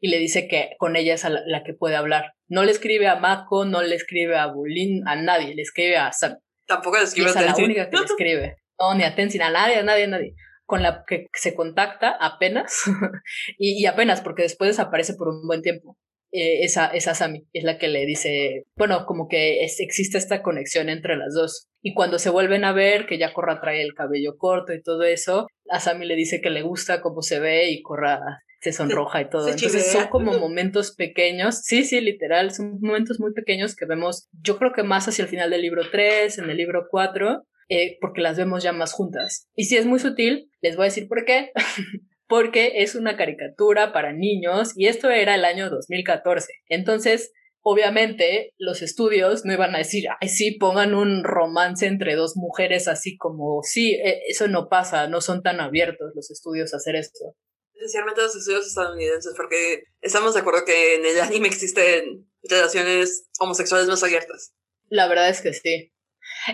y 0.00 0.08
le 0.08 0.18
dice 0.18 0.48
que 0.48 0.70
con 0.78 0.96
ella 0.96 1.14
es 1.14 1.24
a 1.24 1.30
la, 1.30 1.62
que 1.64 1.74
puede 1.74 1.96
hablar. 1.96 2.32
No 2.48 2.64
le 2.64 2.72
escribe 2.72 3.06
a 3.08 3.16
Mako, 3.16 3.66
no 3.66 3.82
le 3.82 3.94
escribe 3.94 4.36
a 4.36 4.46
Bulin, 4.46 5.06
a 5.06 5.16
nadie, 5.16 5.54
le 5.54 5.62
escribe 5.62 5.96
a 5.96 6.12
Sami. 6.12 6.36
Tampoco 6.66 6.96
le 6.96 7.04
escribe 7.04 7.30
a 7.30 7.34
Tenzin. 7.34 7.50
Es 7.50 7.58
la 7.58 7.64
única 7.64 7.90
que 7.90 7.96
le 7.96 8.04
escribe. 8.04 8.56
No, 8.78 8.94
ni 8.94 9.04
a 9.04 9.14
Tenzin, 9.14 9.42
a 9.42 9.50
nadie, 9.50 9.76
a 9.76 9.82
nadie, 9.82 10.04
a 10.04 10.08
nadie. 10.08 10.34
Con 10.64 10.82
la 10.82 11.04
que 11.06 11.26
se 11.34 11.54
contacta 11.54 12.16
apenas 12.18 12.84
y, 13.58 13.82
y 13.82 13.86
apenas 13.86 14.20
porque 14.22 14.42
después 14.42 14.68
desaparece 14.68 15.14
por 15.14 15.28
un 15.28 15.46
buen 15.46 15.62
tiempo. 15.62 15.98
Eh, 16.32 16.64
esa, 16.64 16.86
esa 16.86 17.14
Sami 17.14 17.46
es 17.52 17.64
la 17.64 17.78
que 17.78 17.88
le 17.88 18.06
dice, 18.06 18.66
bueno, 18.76 19.04
como 19.06 19.26
que 19.28 19.64
existe 19.64 20.18
esta 20.18 20.42
conexión 20.42 20.88
entre 20.88 21.16
las 21.16 21.34
dos. 21.34 21.68
Y 21.82 21.94
cuando 21.94 22.18
se 22.18 22.30
vuelven 22.30 22.64
a 22.64 22.72
ver, 22.72 23.06
que 23.06 23.18
ya 23.18 23.32
Corra 23.32 23.60
trae 23.60 23.82
el 23.82 23.94
cabello 23.94 24.36
corto 24.36 24.72
y 24.72 24.82
todo 24.82 25.02
eso, 25.02 25.48
a 25.70 25.80
Sami 25.80 26.06
le 26.06 26.16
dice 26.16 26.40
que 26.40 26.50
le 26.50 26.62
gusta 26.62 27.00
cómo 27.00 27.22
se 27.22 27.40
ve 27.40 27.70
y 27.70 27.82
Corra 27.82 28.20
se 28.60 28.72
sonroja 28.72 29.22
y 29.22 29.30
todo. 29.30 29.48
Entonces 29.48 29.90
son 29.90 30.08
como 30.08 30.38
momentos 30.38 30.94
pequeños, 30.94 31.62
sí, 31.64 31.84
sí, 31.84 32.00
literal, 32.00 32.52
son 32.52 32.78
momentos 32.80 33.18
muy 33.18 33.32
pequeños 33.32 33.74
que 33.74 33.86
vemos, 33.86 34.28
yo 34.42 34.58
creo 34.58 34.72
que 34.72 34.82
más 34.82 35.08
hacia 35.08 35.22
el 35.22 35.28
final 35.28 35.50
del 35.50 35.62
libro 35.62 35.82
3, 35.90 36.38
en 36.38 36.50
el 36.50 36.56
libro 36.58 36.86
4, 36.90 37.42
eh, 37.70 37.98
porque 38.00 38.20
las 38.20 38.36
vemos 38.36 38.62
ya 38.62 38.72
más 38.72 38.92
juntas. 38.92 39.48
Y 39.54 39.64
si 39.64 39.76
es 39.76 39.86
muy 39.86 39.98
sutil, 39.98 40.50
les 40.60 40.76
voy 40.76 40.84
a 40.84 40.88
decir 40.88 41.08
por 41.08 41.24
qué. 41.24 41.52
porque 42.30 42.74
es 42.76 42.94
una 42.94 43.16
caricatura 43.16 43.92
para 43.92 44.12
niños 44.12 44.70
y 44.76 44.86
esto 44.86 45.10
era 45.10 45.34
el 45.34 45.44
año 45.44 45.68
2014. 45.68 46.46
Entonces, 46.68 47.32
obviamente, 47.60 48.54
los 48.56 48.82
estudios 48.82 49.44
no 49.44 49.52
iban 49.52 49.74
a 49.74 49.78
decir, 49.78 50.04
ay, 50.20 50.28
sí, 50.28 50.52
pongan 50.52 50.94
un 50.94 51.24
romance 51.24 51.86
entre 51.86 52.14
dos 52.14 52.36
mujeres 52.36 52.86
así 52.86 53.18
como, 53.18 53.62
sí, 53.64 53.94
e, 53.94 54.22
eso 54.28 54.46
no 54.46 54.68
pasa, 54.68 55.08
no 55.08 55.20
son 55.20 55.42
tan 55.42 55.60
abiertos 55.60 56.12
los 56.14 56.30
estudios 56.30 56.72
a 56.72 56.76
hacer 56.76 56.94
esto. 56.94 57.34
Especialmente 57.74 58.22
los 58.22 58.36
estudios 58.36 58.64
estadounidenses, 58.64 59.34
porque 59.36 59.82
estamos 60.00 60.34
de 60.34 60.40
acuerdo 60.40 60.64
que 60.64 60.94
en 60.94 61.06
el 61.06 61.20
anime 61.20 61.48
existen 61.48 62.30
relaciones 62.44 63.28
homosexuales 63.40 63.88
más 63.88 64.04
abiertas. 64.04 64.54
La 64.88 65.08
verdad 65.08 65.28
es 65.30 65.40
que 65.40 65.52
sí. 65.52 65.92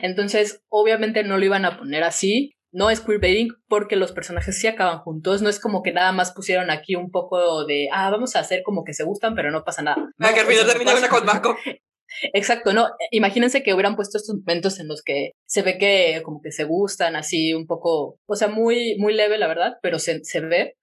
Entonces, 0.00 0.62
obviamente 0.70 1.22
no 1.22 1.36
lo 1.36 1.44
iban 1.44 1.66
a 1.66 1.78
poner 1.78 2.02
así, 2.02 2.55
no 2.76 2.90
es 2.90 3.00
queerbaiting 3.00 3.48
porque 3.68 3.96
los 3.96 4.12
personajes 4.12 4.60
sí 4.60 4.66
acaban 4.66 4.98
juntos. 4.98 5.40
No 5.40 5.48
es 5.48 5.58
como 5.58 5.82
que 5.82 5.92
nada 5.92 6.12
más 6.12 6.32
pusieron 6.32 6.70
aquí 6.70 6.94
un 6.94 7.10
poco 7.10 7.64
de, 7.64 7.88
ah, 7.90 8.10
vamos 8.10 8.36
a 8.36 8.40
hacer 8.40 8.62
como 8.62 8.84
que 8.84 8.92
se 8.92 9.02
gustan, 9.02 9.34
pero 9.34 9.50
no 9.50 9.64
pasa 9.64 9.80
nada. 9.80 10.10
Ah, 10.18 10.32
que 10.34 10.40
al 10.40 10.46
final 10.46 10.66
termina 10.66 11.08
con 11.08 11.24
Marco. 11.24 11.56
Exacto, 12.34 12.72
no, 12.72 12.88
imagínense 13.10 13.62
que 13.62 13.74
hubieran 13.74 13.96
puesto 13.96 14.18
estos 14.18 14.36
momentos 14.36 14.78
en 14.78 14.88
los 14.88 15.02
que 15.02 15.32
se 15.46 15.62
ve 15.62 15.76
que 15.76 16.20
como 16.22 16.40
que 16.40 16.52
se 16.52 16.64
gustan 16.64 17.16
así 17.16 17.52
un 17.52 17.66
poco, 17.66 18.20
o 18.26 18.36
sea, 18.36 18.48
muy, 18.48 18.96
muy 18.98 19.12
leve 19.12 19.38
la 19.38 19.48
verdad, 19.48 19.78
pero 19.82 19.98
se, 19.98 20.22
se 20.24 20.40
ve, 20.40 20.76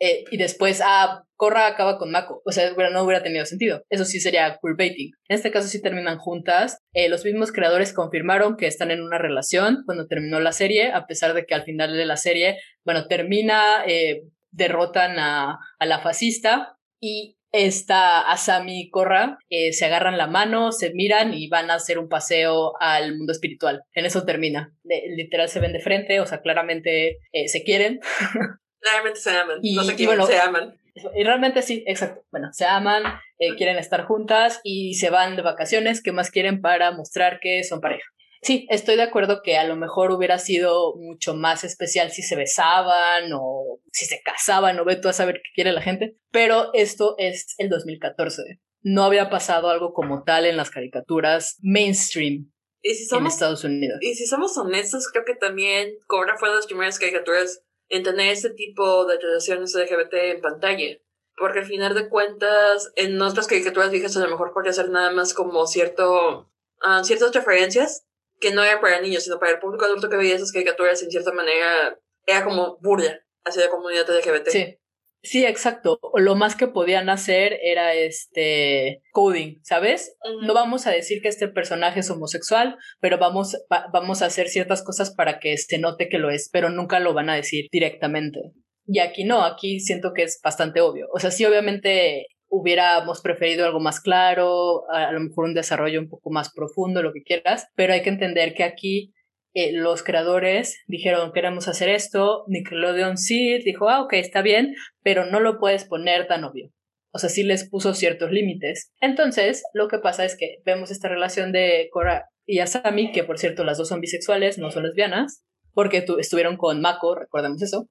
eh, 0.00 0.24
y 0.30 0.36
después, 0.36 0.80
ah, 0.84 1.24
Corra 1.36 1.66
acaba 1.66 1.98
con 1.98 2.10
Mako. 2.10 2.42
O 2.44 2.52
sea, 2.52 2.70
no 2.70 3.02
hubiera 3.02 3.22
tenido 3.22 3.44
sentido. 3.46 3.82
Eso 3.90 4.04
sí 4.04 4.20
sería 4.20 4.58
queerbaiting. 4.62 5.12
En 5.28 5.36
este 5.36 5.50
caso 5.50 5.68
sí 5.68 5.80
terminan 5.80 6.18
juntas. 6.18 6.78
Eh, 6.92 7.08
los 7.08 7.24
mismos 7.24 7.52
creadores 7.52 7.92
confirmaron 7.92 8.56
que 8.56 8.66
están 8.66 8.90
en 8.90 9.02
una 9.02 9.18
relación 9.18 9.82
cuando 9.86 10.06
terminó 10.06 10.40
la 10.40 10.52
serie, 10.52 10.92
a 10.92 11.06
pesar 11.06 11.34
de 11.34 11.46
que 11.46 11.54
al 11.54 11.64
final 11.64 11.96
de 11.96 12.06
la 12.06 12.16
serie, 12.16 12.58
bueno, 12.84 13.06
termina, 13.06 13.84
eh, 13.86 14.22
derrotan 14.50 15.18
a, 15.18 15.58
a, 15.78 15.86
la 15.86 16.00
fascista 16.00 16.76
y 17.00 17.36
esta 17.52 18.20
Asami 18.30 18.82
y 18.82 18.90
Korra 18.90 19.38
se 19.48 19.84
agarran 19.84 20.18
la 20.18 20.26
mano, 20.26 20.70
se 20.70 20.92
miran 20.92 21.32
y 21.32 21.48
van 21.48 21.70
a 21.70 21.74
hacer 21.74 21.98
un 21.98 22.08
paseo 22.08 22.74
al 22.78 23.16
mundo 23.16 23.32
espiritual. 23.32 23.84
En 23.94 24.04
eso 24.04 24.24
termina. 24.24 24.74
literal 24.84 25.48
se 25.48 25.60
ven 25.60 25.72
de 25.72 25.80
frente, 25.80 26.20
o 26.20 26.26
sea, 26.26 26.42
claramente 26.42 27.20
se 27.46 27.62
quieren. 27.62 28.00
Realmente 28.90 29.20
se 29.20 29.30
aman. 29.30 29.58
Y, 29.62 29.74
no 29.74 29.84
sé 29.84 29.94
quién 29.94 30.26
se 30.26 30.38
aman. 30.38 30.78
Y 31.14 31.24
realmente 31.24 31.62
sí, 31.62 31.84
exacto. 31.86 32.24
Bueno, 32.30 32.48
se 32.52 32.64
aman, 32.64 33.02
eh, 33.38 33.54
quieren 33.56 33.78
estar 33.78 34.04
juntas 34.04 34.60
y 34.64 34.94
se 34.94 35.10
van 35.10 35.36
de 35.36 35.42
vacaciones. 35.42 36.02
¿Qué 36.02 36.12
más 36.12 36.30
quieren 36.30 36.60
para 36.60 36.90
mostrar 36.90 37.38
que 37.40 37.62
son 37.64 37.80
pareja? 37.80 38.04
Sí, 38.42 38.66
estoy 38.70 38.96
de 38.96 39.02
acuerdo 39.02 39.42
que 39.42 39.56
a 39.56 39.64
lo 39.64 39.76
mejor 39.76 40.12
hubiera 40.12 40.38
sido 40.38 40.94
mucho 40.96 41.34
más 41.34 41.64
especial 41.64 42.12
si 42.12 42.22
se 42.22 42.36
besaban 42.36 43.30
o 43.32 43.80
si 43.92 44.06
se 44.06 44.20
casaban 44.22 44.78
o 44.78 44.84
ve 44.84 44.96
tú 44.96 45.08
a 45.08 45.12
saber 45.12 45.36
qué 45.36 45.50
quiere 45.54 45.72
la 45.72 45.82
gente, 45.82 46.16
pero 46.30 46.70
esto 46.72 47.16
es 47.18 47.54
el 47.58 47.68
2014. 47.68 48.60
No 48.82 49.02
había 49.02 49.28
pasado 49.28 49.70
algo 49.70 49.92
como 49.92 50.22
tal 50.22 50.46
en 50.46 50.56
las 50.56 50.70
caricaturas 50.70 51.58
mainstream 51.62 52.52
en 52.82 53.26
Estados 53.26 53.64
Unidos. 53.64 53.98
Y 54.00 54.14
si 54.14 54.26
somos 54.26 54.56
honestos, 54.56 55.08
creo 55.12 55.24
que 55.24 55.34
también 55.34 55.94
Cobra 56.06 56.36
fue 56.38 56.48
de 56.48 56.56
las 56.56 56.66
primeras 56.66 56.98
caricaturas 56.98 57.64
en 57.88 58.02
tener 58.02 58.32
este 58.32 58.50
tipo 58.50 59.04
de 59.06 59.18
relaciones 59.18 59.74
LGBT 59.74 60.14
en 60.14 60.40
pantalla. 60.40 60.98
Porque 61.36 61.60
al 61.60 61.66
final 61.66 61.94
de 61.94 62.08
cuentas, 62.08 62.92
en 62.96 63.20
otras 63.22 63.46
caricaturas 63.46 63.90
viejas 63.90 64.16
a 64.16 64.20
lo 64.20 64.30
mejor 64.30 64.52
podría 64.52 64.72
ser 64.72 64.90
nada 64.90 65.10
más 65.12 65.34
como 65.34 65.66
cierto, 65.66 66.50
uh, 66.84 67.04
ciertas 67.04 67.32
referencias 67.32 68.04
que 68.40 68.52
no 68.52 68.62
eran 68.62 68.80
para 68.80 69.00
niños, 69.00 69.24
sino 69.24 69.38
para 69.38 69.52
el 69.52 69.58
público 69.58 69.84
adulto 69.84 70.08
que 70.08 70.16
veía 70.16 70.36
esas 70.36 70.52
caricaturas 70.52 71.02
en 71.02 71.10
cierta 71.10 71.32
manera, 71.32 71.98
era 72.26 72.44
como 72.44 72.78
burla 72.80 73.20
hacia 73.44 73.64
la 73.64 73.70
comunidad 73.70 74.08
LGBT. 74.08 74.48
Sí. 74.48 74.78
Sí, 75.22 75.44
exacto. 75.44 75.98
Lo 76.14 76.36
más 76.36 76.54
que 76.54 76.68
podían 76.68 77.08
hacer 77.08 77.58
era 77.62 77.92
este 77.92 79.02
coding, 79.12 79.58
¿sabes? 79.62 80.16
No 80.42 80.54
vamos 80.54 80.86
a 80.86 80.92
decir 80.92 81.20
que 81.20 81.28
este 81.28 81.48
personaje 81.48 82.00
es 82.00 82.10
homosexual, 82.10 82.76
pero 83.00 83.18
vamos, 83.18 83.56
vamos 83.92 84.22
a 84.22 84.26
hacer 84.26 84.48
ciertas 84.48 84.82
cosas 84.82 85.12
para 85.14 85.40
que 85.40 85.56
se 85.58 85.78
note 85.78 86.08
que 86.08 86.18
lo 86.18 86.30
es, 86.30 86.48
pero 86.52 86.70
nunca 86.70 87.00
lo 87.00 87.14
van 87.14 87.30
a 87.30 87.34
decir 87.34 87.66
directamente. 87.72 88.38
Y 88.86 89.00
aquí 89.00 89.24
no, 89.24 89.42
aquí 89.42 89.80
siento 89.80 90.12
que 90.14 90.22
es 90.22 90.40
bastante 90.42 90.80
obvio. 90.80 91.08
O 91.12 91.18
sea, 91.18 91.30
sí, 91.30 91.44
obviamente 91.44 92.28
hubiéramos 92.48 93.20
preferido 93.20 93.66
algo 93.66 93.80
más 93.80 94.00
claro, 94.00 94.88
a 94.90 95.12
lo 95.12 95.20
mejor 95.20 95.44
un 95.44 95.54
desarrollo 95.54 96.00
un 96.00 96.08
poco 96.08 96.30
más 96.30 96.52
profundo, 96.54 97.02
lo 97.02 97.12
que 97.12 97.22
quieras, 97.22 97.68
pero 97.74 97.92
hay 97.92 98.02
que 98.02 98.08
entender 98.08 98.54
que 98.54 98.64
aquí 98.64 99.12
eh, 99.54 99.72
los 99.72 100.02
creadores 100.02 100.78
dijeron 100.86 101.32
queremos 101.32 101.68
hacer 101.68 101.88
esto, 101.88 102.44
Nickelodeon 102.48 103.16
sí 103.16 103.58
dijo, 103.64 103.88
ah, 103.88 104.02
ok, 104.02 104.14
está 104.14 104.42
bien, 104.42 104.74
pero 105.02 105.26
no 105.26 105.40
lo 105.40 105.58
puedes 105.58 105.84
poner 105.84 106.26
tan 106.26 106.44
obvio. 106.44 106.70
O 107.12 107.18
sea, 107.18 107.30
sí 107.30 107.42
les 107.42 107.68
puso 107.68 107.94
ciertos 107.94 108.30
límites. 108.30 108.92
Entonces, 109.00 109.62
lo 109.72 109.88
que 109.88 109.98
pasa 109.98 110.24
es 110.24 110.36
que 110.36 110.58
vemos 110.64 110.90
esta 110.90 111.08
relación 111.08 111.52
de 111.52 111.88
Cora 111.90 112.26
y 112.46 112.60
Asami, 112.60 113.12
que 113.12 113.24
por 113.24 113.38
cierto 113.38 113.64
las 113.64 113.78
dos 113.78 113.88
son 113.88 114.00
bisexuales, 114.00 114.58
no 114.58 114.70
son 114.70 114.84
lesbianas, 114.84 115.42
porque 115.72 116.04
estuvieron 116.18 116.56
con 116.56 116.80
Mako, 116.80 117.14
recordemos 117.14 117.62
eso. 117.62 117.88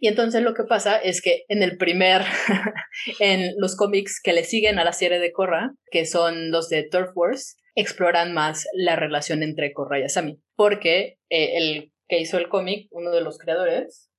Y 0.00 0.08
entonces 0.08 0.42
lo 0.42 0.54
que 0.54 0.64
pasa 0.64 0.96
es 0.96 1.20
que 1.20 1.44
en 1.48 1.62
el 1.62 1.76
primer, 1.76 2.22
en 3.20 3.54
los 3.58 3.76
cómics 3.76 4.20
que 4.22 4.32
le 4.32 4.44
siguen 4.44 4.78
a 4.78 4.84
la 4.84 4.92
serie 4.92 5.18
de 5.18 5.32
Korra, 5.32 5.72
que 5.90 6.06
son 6.06 6.50
los 6.50 6.68
de 6.68 6.88
Turf 6.88 7.10
Wars, 7.14 7.56
exploran 7.76 8.32
más 8.34 8.66
la 8.72 8.96
relación 8.96 9.42
entre 9.42 9.72
Korra 9.72 10.00
y 10.00 10.04
Asami, 10.04 10.40
porque 10.56 11.18
eh, 11.30 11.58
el 11.58 11.92
que 12.08 12.20
hizo 12.20 12.38
el 12.38 12.48
cómic, 12.48 12.88
uno 12.90 13.10
de 13.10 13.20
los 13.20 13.38
creadores, 13.38 14.10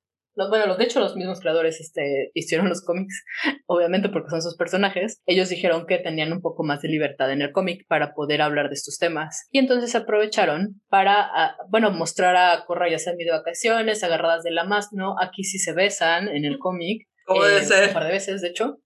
bueno, 0.50 0.76
de 0.76 0.84
hecho 0.84 1.00
los 1.00 1.16
mismos 1.16 1.40
creadores 1.40 1.82
este, 1.82 2.30
hicieron 2.36 2.70
los 2.70 2.84
cómics, 2.84 3.24
obviamente 3.66 4.10
porque 4.10 4.30
son 4.30 4.42
sus 4.42 4.56
personajes, 4.56 5.22
ellos 5.26 5.50
dijeron 5.50 5.88
que 5.88 5.98
tenían 5.98 6.32
un 6.32 6.42
poco 6.42 6.64
más 6.64 6.82
de 6.82 6.90
libertad 6.90 7.32
en 7.32 7.42
el 7.42 7.52
cómic 7.52 7.86
para 7.88 8.14
poder 8.14 8.42
hablar 8.42 8.68
de 8.68 8.76
estos 8.76 8.98
temas. 9.00 9.48
Y 9.52 9.58
entonces 9.58 9.96
aprovecharon 9.96 10.80
para, 10.90 11.22
ah, 11.22 11.58
bueno, 11.70 11.92
mostrar 11.92 12.36
a 12.36 12.66
Corra 12.66 12.90
y 12.90 12.94
a 12.94 13.00
Sammy 13.00 13.24
de 13.24 13.32
vacaciones, 13.32 14.04
agarradas 14.04 14.44
de 14.44 14.52
la 14.52 14.64
mano, 14.64 15.16
aquí 15.20 15.44
sí 15.44 15.58
se 15.58 15.74
besan 15.74 16.28
en 16.28 16.46
el 16.46 16.60
cómic. 16.60 17.08
¿Cómo 17.26 17.44
debe 17.44 17.62
eh, 17.62 17.66
ser? 17.66 17.88
Un 17.88 17.94
par 17.94 18.06
de 18.06 18.12
veces, 18.12 18.42
de 18.42 18.50
hecho. 18.50 18.78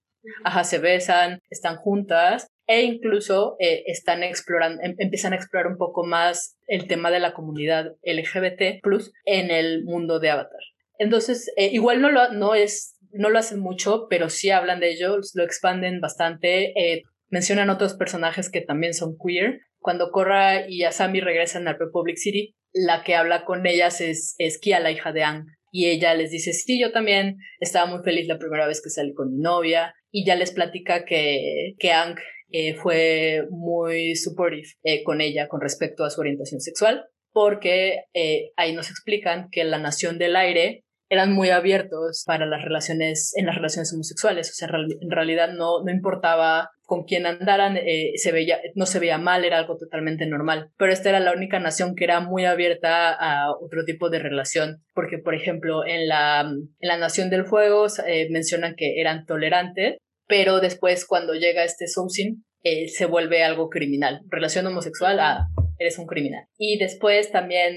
Ajá, 0.46 0.64
se 0.64 0.78
besan, 0.78 1.40
están 1.50 1.78
juntas 1.78 2.48
e 2.68 2.84
incluso 2.84 3.56
eh, 3.60 3.84
están 3.88 4.24
explorando, 4.24 4.82
em, 4.82 4.96
empiezan 4.98 5.34
a 5.34 5.36
explorar 5.36 5.68
un 5.72 5.78
poco 5.78 6.06
más 6.06 6.58
el 6.68 6.88
tema 6.88 7.12
de 7.12 7.20
la 7.20 7.34
comunidad 7.34 7.96
LGBT 8.04 8.82
plus 8.82 9.12
en 9.26 9.52
el 9.52 9.84
mundo 9.84 10.20
de 10.20 10.30
Avatar. 10.30 10.62
Entonces, 10.98 11.52
eh, 11.58 11.70
igual 11.74 12.00
no 12.00 12.12
lo, 12.12 12.32
no, 12.32 12.54
es, 12.54 12.96
no 13.12 13.30
lo 13.30 13.40
hacen 13.40 13.60
mucho, 13.60 14.06
pero 14.10 14.30
sí 14.30 14.52
hablan 14.52 14.80
de 14.80 14.92
ello, 14.92 15.18
lo 15.34 15.44
expanden 15.44 16.00
bastante. 16.00 16.80
Eh, 16.80 17.04
mencionan 17.30 17.72
otros 17.72 17.96
personajes 17.96 18.52
que 18.52 18.62
también 18.62 18.94
son 18.94 19.18
queer. 19.18 19.62
Cuando 19.80 20.12
Korra 20.12 20.70
y 20.70 20.84
Asami 20.84 21.20
regresan 21.20 21.68
a 21.68 21.74
Republic 21.74 22.18
City, 22.18 22.56
la 22.72 23.04
que 23.04 23.16
habla 23.16 23.46
con 23.46 23.66
ellas 23.66 24.00
es, 24.00 24.36
es 24.38 24.60
Kia, 24.60 24.80
la 24.80 24.92
hija 24.92 25.12
de 25.12 25.24
Ang. 25.24 25.48
Y 25.72 25.88
ella 25.88 26.14
les 26.14 26.32
dice, 26.32 26.54
sí, 26.54 26.80
yo 26.80 26.92
también 26.92 27.38
estaba 27.60 27.90
muy 27.90 28.04
feliz 28.04 28.28
la 28.28 28.38
primera 28.38 28.68
vez 28.68 28.82
que 28.82 28.90
salí 28.90 29.14
con 29.14 29.32
mi 29.32 29.42
novia. 29.42 29.96
Y 30.12 30.26
ya 30.26 30.36
les 30.36 30.52
platica 30.52 31.04
que, 31.04 31.74
que 31.80 31.94
Ang 31.94 32.18
eh, 32.52 32.76
fue 32.76 33.46
muy 33.50 34.16
supportive 34.16 34.70
con 35.04 35.22
ella 35.22 35.48
con 35.48 35.62
respecto 35.62 36.04
a 36.04 36.10
su 36.10 36.22
orientación 36.22 36.62
sexual. 36.62 37.06
Porque 37.34 38.08
ahí 38.58 38.74
nos 38.74 38.90
explican 38.90 39.48
que 39.50 39.64
la 39.64 39.78
Nación 39.78 40.18
del 40.18 40.36
Aire 40.36 40.84
eran 41.12 41.34
muy 41.34 41.50
abiertos 41.50 42.24
para 42.26 42.46
las 42.46 42.64
relaciones, 42.64 43.34
en 43.36 43.46
las 43.46 43.56
relaciones 43.56 43.94
homosexuales, 43.94 44.50
o 44.50 44.54
sea, 44.54 44.70
en 44.70 45.12
realidad 45.12 45.52
no, 45.52 45.84
no 45.84 45.92
importaba 45.92 46.70
con 46.84 47.04
quién 47.04 47.26
andaran, 47.26 47.76
eh, 47.76 48.14
se 48.16 48.32
veía, 48.32 48.62
no 48.76 48.86
se 48.86 49.00
veía 49.00 49.18
mal, 49.18 49.44
era 49.44 49.58
algo 49.58 49.76
totalmente 49.76 50.26
normal. 50.26 50.70
Pero 50.78 50.94
esta 50.94 51.10
era 51.10 51.20
la 51.20 51.34
única 51.34 51.60
nación 51.60 51.96
que 51.96 52.06
era 52.06 52.22
muy 52.22 52.46
abierta 52.46 53.12
a 53.12 53.52
otro 53.52 53.84
tipo 53.84 54.10
de 54.10 54.20
relación, 54.20 54.84
porque 54.94 55.18
por 55.18 55.36
ejemplo 55.36 55.86
en 55.86 56.08
la, 56.08 56.42
en 56.42 56.88
la 56.88 56.98
Nación 56.98 57.30
del 57.30 57.44
Fuego 57.44 57.88
eh, 58.08 58.30
mencionan 58.32 58.76
que 58.78 59.02
eran 59.02 59.26
tolerantes, 59.26 59.98
pero 60.32 60.62
después 60.62 61.06
cuando 61.06 61.34
llega 61.34 61.66
este 61.66 61.88
Sousin, 61.90 62.46
eh, 62.64 62.88
se 62.88 63.06
vuelve 63.06 63.44
algo 63.44 63.68
criminal. 63.68 64.22
Relación 64.30 64.66
homosexual 64.66 65.20
a 65.20 65.48
eres 65.78 65.98
un 65.98 66.06
criminal. 66.08 66.46
Y 66.58 66.78
después 66.78 67.34
también 67.34 67.76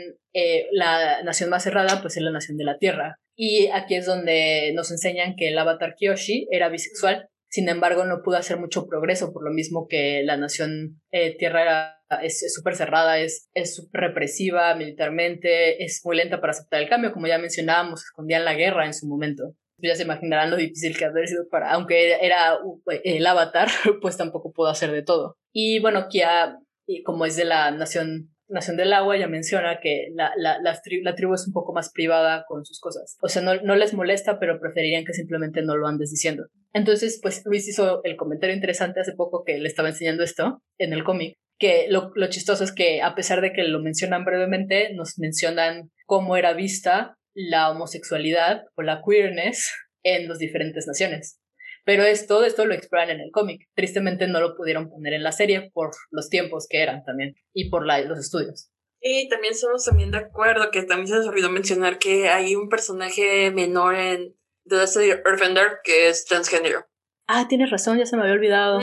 la 0.70 1.22
nación 1.24 1.51
más 1.51 1.64
cerrada, 1.64 2.01
pues 2.01 2.16
es 2.16 2.22
la 2.22 2.31
nación 2.31 2.56
de 2.56 2.64
la 2.64 2.78
Tierra, 2.78 3.16
y 3.36 3.68
aquí 3.72 3.97
es 3.97 4.06
donde 4.06 4.72
nos 4.74 4.90
enseñan 4.90 5.35
que 5.36 5.48
el 5.48 5.59
avatar 5.59 5.97
Kyoshi 5.97 6.47
era 6.51 6.68
bisexual, 6.68 7.28
sin 7.48 7.68
embargo 7.68 8.05
no 8.05 8.22
pudo 8.22 8.36
hacer 8.36 8.59
mucho 8.59 8.86
progreso, 8.86 9.32
por 9.32 9.44
lo 9.44 9.51
mismo 9.51 9.86
que 9.89 10.22
la 10.24 10.36
nación 10.36 11.01
eh, 11.10 11.36
Tierra 11.36 12.01
es 12.22 12.52
súper 12.55 12.76
cerrada, 12.76 13.18
es, 13.18 13.48
es 13.55 13.89
represiva 13.93 14.74
militarmente, 14.76 15.82
es 15.82 16.01
muy 16.05 16.16
lenta 16.16 16.40
para 16.40 16.52
aceptar 16.52 16.82
el 16.82 16.89
cambio, 16.89 17.12
como 17.12 17.26
ya 17.26 17.39
mencionábamos, 17.39 18.05
escondían 18.05 18.44
la 18.44 18.55
guerra 18.55 18.86
en 18.86 18.94
su 18.94 19.06
momento. 19.06 19.55
Ya 19.79 19.95
se 19.97 20.05
imaginarán 20.05 20.51
lo 20.51 20.57
difícil 20.57 20.97
que 20.97 21.05
haber 21.05 21.29
sido 21.29 21.49
para, 21.49 21.73
aunque 21.73 22.15
era 22.21 22.59
el 23.03 23.27
avatar, 23.27 23.69
pues 24.01 24.17
tampoco 24.17 24.53
pudo 24.53 24.69
hacer 24.69 24.93
de 24.93 25.03
todo. 25.03 25.37
Y 25.53 25.81
bueno, 25.81 26.09
Kia, 26.09 26.59
como 27.05 27.27
es 27.27 27.37
de 27.37 27.45
la 27.45 27.71
nación 27.71 28.35
Nación 28.49 28.77
del 28.77 28.93
Agua 28.93 29.17
ya 29.17 29.27
menciona 29.27 29.81
que 29.81 30.09
la, 30.15 30.33
la, 30.37 30.59
la, 30.61 31.15
tribu 31.15 31.35
es 31.35 31.47
un 31.47 31.55
poco 31.55 31.73
más 31.73 31.91
privada 31.91 32.45
con 32.47 32.67
sus 32.67 32.79
cosas. 32.79 33.17
O 33.23 33.29
sea, 33.29 33.41
no, 33.41 33.55
no, 33.63 33.75
les 33.75 33.95
molesta, 33.95 34.39
pero 34.39 34.61
preferirían 34.61 35.05
que 35.05 35.15
simplemente 35.15 35.63
no 35.63 35.77
lo 35.77 35.89
andes 35.89 36.11
diciendo. 36.11 36.47
Entonces, 36.75 37.19
pues 37.23 37.43
Luis 37.47 37.67
hizo 37.67 38.03
el 38.05 38.17
comentario 38.17 38.55
interesante 38.55 39.01
hace 39.01 39.15
poco 39.15 39.45
que 39.45 39.59
le 39.59 39.69
estaba 39.69 39.89
enseñando 39.89 40.23
esto 40.23 40.63
en 40.79 40.93
el 40.93 41.05
cómic, 41.05 41.37
que 41.59 41.87
lo, 41.89 42.11
lo 42.15 42.29
chistoso 42.29 42.65
es 42.65 42.73
que 42.73 43.01
a 43.01 43.15
pesar 43.15 43.41
de 43.41 43.53
que 43.53 43.63
lo 43.65 43.81
mencionan 43.81 44.27
brevemente, 44.27 44.93
nos 44.93 45.19
mencionan 45.19 45.91
cómo 46.05 46.37
era 46.37 46.53
vista 46.53 47.17
la 47.35 47.70
homosexualidad 47.70 48.65
o 48.77 48.82
la 48.82 49.02
queerness 49.06 49.73
en 50.02 50.28
las 50.28 50.39
diferentes 50.39 50.86
naciones. 50.86 51.40
Pero 51.85 52.05
esto, 52.05 52.44
esto 52.44 52.65
lo 52.65 52.74
exploran 52.74 53.11
en 53.11 53.20
el 53.20 53.31
cómic. 53.31 53.69
Tristemente 53.74 54.27
no 54.27 54.40
lo 54.40 54.56
pudieron 54.56 54.89
poner 54.89 55.12
en 55.12 55.23
la 55.23 55.32
serie 55.32 55.70
por 55.73 55.90
los 56.11 56.31
tiempos 56.31 56.66
que 56.69 56.82
eran 56.82 57.05
también 57.05 57.35
y 57.52 57.69
por 57.69 57.85
la, 57.86 58.01
los 58.01 58.19
estudios. 58.19 58.70
Y 59.01 59.28
también 59.28 59.52
estamos 59.52 59.85
también 59.85 60.11
de 60.11 60.19
acuerdo 60.19 60.70
que 60.70 60.82
también 60.82 61.09
se 61.09 61.16
nos 61.16 61.27
olvidó 61.27 61.51
mencionar 61.51 61.98
que 61.98 62.31
hay 62.31 62.56
un 62.56 62.70
personaje 62.70 63.51
menor 63.51 63.97
en 63.97 64.35
The 64.66 64.77
Last 64.77 64.97
Earthbender 64.97 65.81
que 65.85 66.09
es 66.09 66.24
transgénero. 66.24 66.86
Ah, 67.27 67.47
tienes 67.47 67.70
razón, 67.70 67.98
ya 67.98 68.06
se 68.06 68.16
me 68.16 68.23
había 68.23 68.35
olvidado. 68.35 68.78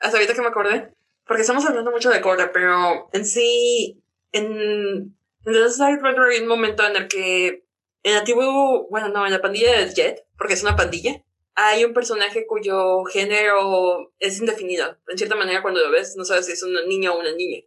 Hasta 0.00 0.16
ahorita 0.16 0.34
que 0.34 0.40
me 0.40 0.48
acordé. 0.48 0.92
Porque 1.24 1.42
estamos 1.42 1.64
hablando 1.66 1.90
mucho 1.90 2.10
de 2.10 2.20
Korra, 2.20 2.50
pero 2.52 3.10
en 3.12 3.24
sí, 3.26 4.02
en, 4.32 5.17
Earthbender 5.56 6.24
hay 6.24 6.40
un 6.40 6.48
momento 6.48 6.84
en 6.84 6.96
el 6.96 7.08
que 7.08 7.68
en 8.02 8.14
la 8.14 8.24
tribu, 8.24 8.88
bueno, 8.90 9.08
no, 9.08 9.26
en 9.26 9.32
la 9.32 9.40
pandilla 9.40 9.78
de 9.78 9.92
Jet, 9.92 10.26
porque 10.36 10.54
es 10.54 10.62
una 10.62 10.76
pandilla, 10.76 11.22
hay 11.54 11.84
un 11.84 11.92
personaje 11.92 12.46
cuyo 12.46 13.02
género 13.04 14.12
es 14.20 14.38
indefinido. 14.38 14.96
En 15.08 15.18
cierta 15.18 15.34
manera, 15.34 15.60
cuando 15.60 15.80
lo 15.80 15.90
ves, 15.90 16.14
no 16.16 16.24
sabes 16.24 16.46
si 16.46 16.52
es 16.52 16.62
un 16.62 16.72
niño 16.86 17.12
o 17.12 17.18
una 17.18 17.32
niña. 17.32 17.62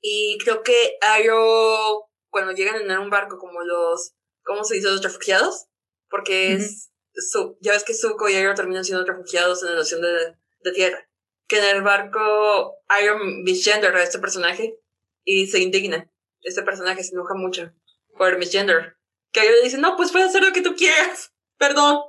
Y 0.00 0.36
creo 0.38 0.62
que 0.62 0.98
Ayo, 1.00 2.08
cuando 2.28 2.52
llegan 2.52 2.90
en 2.90 2.98
un 2.98 3.08
barco 3.08 3.38
como 3.38 3.62
los, 3.62 4.14
¿cómo 4.42 4.64
se 4.64 4.74
dice? 4.74 4.88
Los 4.88 5.02
refugiados. 5.02 5.66
Porque 6.10 6.54
es, 6.54 6.90
su, 7.14 7.56
ya 7.60 7.72
ves 7.72 7.84
que 7.84 7.94
Zuko 7.94 8.28
y 8.28 8.34
Ayo 8.34 8.54
terminan 8.54 8.84
siendo 8.84 9.04
refugiados 9.04 9.62
en 9.62 9.70
la 9.70 9.76
nación 9.76 10.00
de, 10.02 10.34
de 10.60 10.72
tierra. 10.72 11.08
Que 11.46 11.58
en 11.58 11.76
el 11.76 11.82
barco 11.82 12.74
Ayo 12.88 13.16
misgender 13.44 13.94
a 13.94 14.02
este 14.02 14.18
personaje 14.18 14.76
y 15.24 15.46
se 15.46 15.60
indigna. 15.60 16.10
Este 16.46 16.62
personaje 16.62 17.02
se 17.02 17.12
enoja 17.12 17.34
mucho 17.34 17.72
por 18.16 18.38
misgender. 18.38 18.96
Que 19.32 19.40
le 19.40 19.62
dice, 19.62 19.78
no, 19.78 19.96
pues 19.96 20.12
puedes 20.12 20.28
hacer 20.28 20.42
lo 20.42 20.52
que 20.52 20.62
tú 20.62 20.74
quieras. 20.76 21.32
Perdón. 21.58 22.00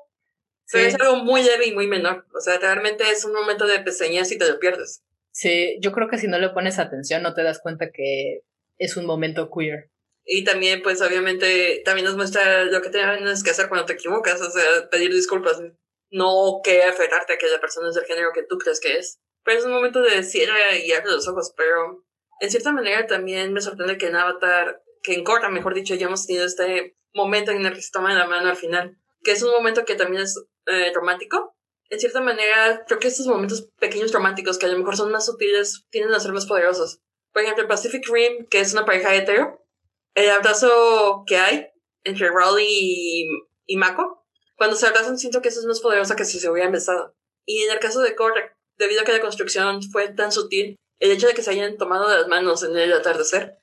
Sí. 0.65 0.79
es 0.79 0.95
algo 0.95 1.17
muy 1.17 1.43
leve 1.43 1.67
y 1.67 1.73
muy 1.73 1.87
menor. 1.87 2.25
O 2.35 2.41
sea, 2.41 2.57
realmente 2.59 3.09
es 3.09 3.23
un 3.23 3.33
momento 3.33 3.65
de 3.65 3.79
peseñas 3.79 4.31
y 4.31 4.37
te 4.37 4.47
lo 4.47 4.59
pierdes. 4.59 5.01
Sí, 5.31 5.77
yo 5.81 5.91
creo 5.93 6.09
que 6.09 6.17
si 6.17 6.27
no 6.27 6.39
le 6.39 6.49
pones 6.49 6.77
atención 6.77 7.23
no 7.23 7.33
te 7.33 7.43
das 7.43 7.59
cuenta 7.59 7.89
que 7.91 8.41
es 8.77 8.97
un 8.97 9.05
momento 9.05 9.49
queer. 9.49 9.89
Y 10.25 10.43
también, 10.43 10.81
pues 10.83 11.01
obviamente, 11.01 11.81
también 11.85 12.05
nos 12.05 12.17
muestra 12.17 12.65
lo 12.65 12.81
que 12.81 12.89
tienes 12.89 13.43
que 13.43 13.51
hacer 13.51 13.69
cuando 13.69 13.85
te 13.85 13.93
equivocas, 13.93 14.41
o 14.41 14.51
sea, 14.51 14.89
pedir 14.91 15.13
disculpas. 15.13 15.61
No 16.09 16.59
que 16.63 16.83
aferrarte 16.83 17.33
a 17.33 17.37
que 17.37 17.47
la 17.47 17.61
persona 17.61 17.89
es 17.89 17.95
del 17.95 18.05
género 18.05 18.31
que 18.33 18.43
tú 18.43 18.57
crees 18.57 18.81
que 18.81 18.97
es. 18.97 19.19
Pero 19.43 19.59
es 19.59 19.65
un 19.65 19.71
momento 19.71 20.01
de 20.01 20.23
cierra 20.23 20.75
y 20.75 20.91
abre 20.91 21.11
los 21.11 21.27
ojos, 21.29 21.53
pero 21.55 22.05
en 22.39 22.51
cierta 22.51 22.71
manera 22.71 23.07
también 23.07 23.53
me 23.53 23.61
sorprende 23.61 23.97
que 23.97 24.07
en 24.07 24.15
Avatar, 24.15 24.81
que 25.03 25.13
en 25.13 25.23
Korra, 25.23 25.49
mejor 25.49 25.73
dicho, 25.73 25.95
ya 25.95 26.07
hemos 26.07 26.25
tenido 26.25 26.45
este 26.45 26.97
momento 27.13 27.51
en 27.51 27.65
el 27.65 27.73
que 27.73 27.81
se 27.81 27.91
toman 27.91 28.17
la 28.17 28.27
mano 28.27 28.49
al 28.49 28.55
final, 28.55 28.97
que 29.23 29.31
es 29.31 29.43
un 29.43 29.51
momento 29.51 29.85
que 29.85 29.95
también 29.95 30.23
es 30.23 30.39
eh, 30.67 30.91
romántico. 30.93 31.55
En 31.89 31.99
cierta 31.99 32.21
manera, 32.21 32.83
creo 32.85 32.99
que 32.99 33.07
estos 33.07 33.27
momentos 33.27 33.69
pequeños 33.79 34.11
románticos, 34.11 34.57
que 34.57 34.65
a 34.65 34.69
lo 34.69 34.77
mejor 34.77 34.97
son 34.97 35.11
más 35.11 35.25
sutiles, 35.25 35.85
tienden 35.89 36.13
a 36.13 36.19
ser 36.19 36.33
más 36.33 36.45
poderosos. 36.45 36.99
Por 37.31 37.43
ejemplo, 37.43 37.67
Pacific 37.67 38.03
Rim, 38.11 38.47
que 38.49 38.59
es 38.59 38.73
una 38.73 38.85
pareja 38.85 39.15
hetero, 39.15 39.65
el 40.13 40.29
abrazo 40.29 41.23
que 41.25 41.37
hay 41.37 41.67
entre 42.03 42.29
Raleigh 42.29 42.67
y, 42.67 43.27
y 43.65 43.77
Mako, 43.77 44.25
cuando 44.57 44.75
se 44.75 44.87
abrazan 44.87 45.17
siento 45.17 45.41
que 45.41 45.49
eso 45.49 45.59
es 45.59 45.65
más 45.65 45.79
poderoso 45.79 46.15
que 46.15 46.25
si 46.25 46.39
se 46.39 46.49
hubieran 46.49 46.71
besado. 46.71 47.15
Y 47.45 47.63
en 47.63 47.71
el 47.71 47.79
caso 47.79 48.01
de 48.01 48.15
Korra, 48.15 48.57
debido 48.77 49.01
a 49.01 49.03
que 49.03 49.13
la 49.13 49.21
construcción 49.21 49.81
fue 49.83 50.09
tan 50.09 50.31
sutil, 50.31 50.75
el 50.99 51.11
hecho 51.11 51.27
de 51.27 51.33
que 51.33 51.43
se 51.43 51.51
hayan 51.51 51.77
tomado 51.77 52.09
de 52.09 52.17
las 52.17 52.27
manos 52.27 52.63
en 52.63 52.75
el 52.75 52.93
atardecer, 52.93 53.57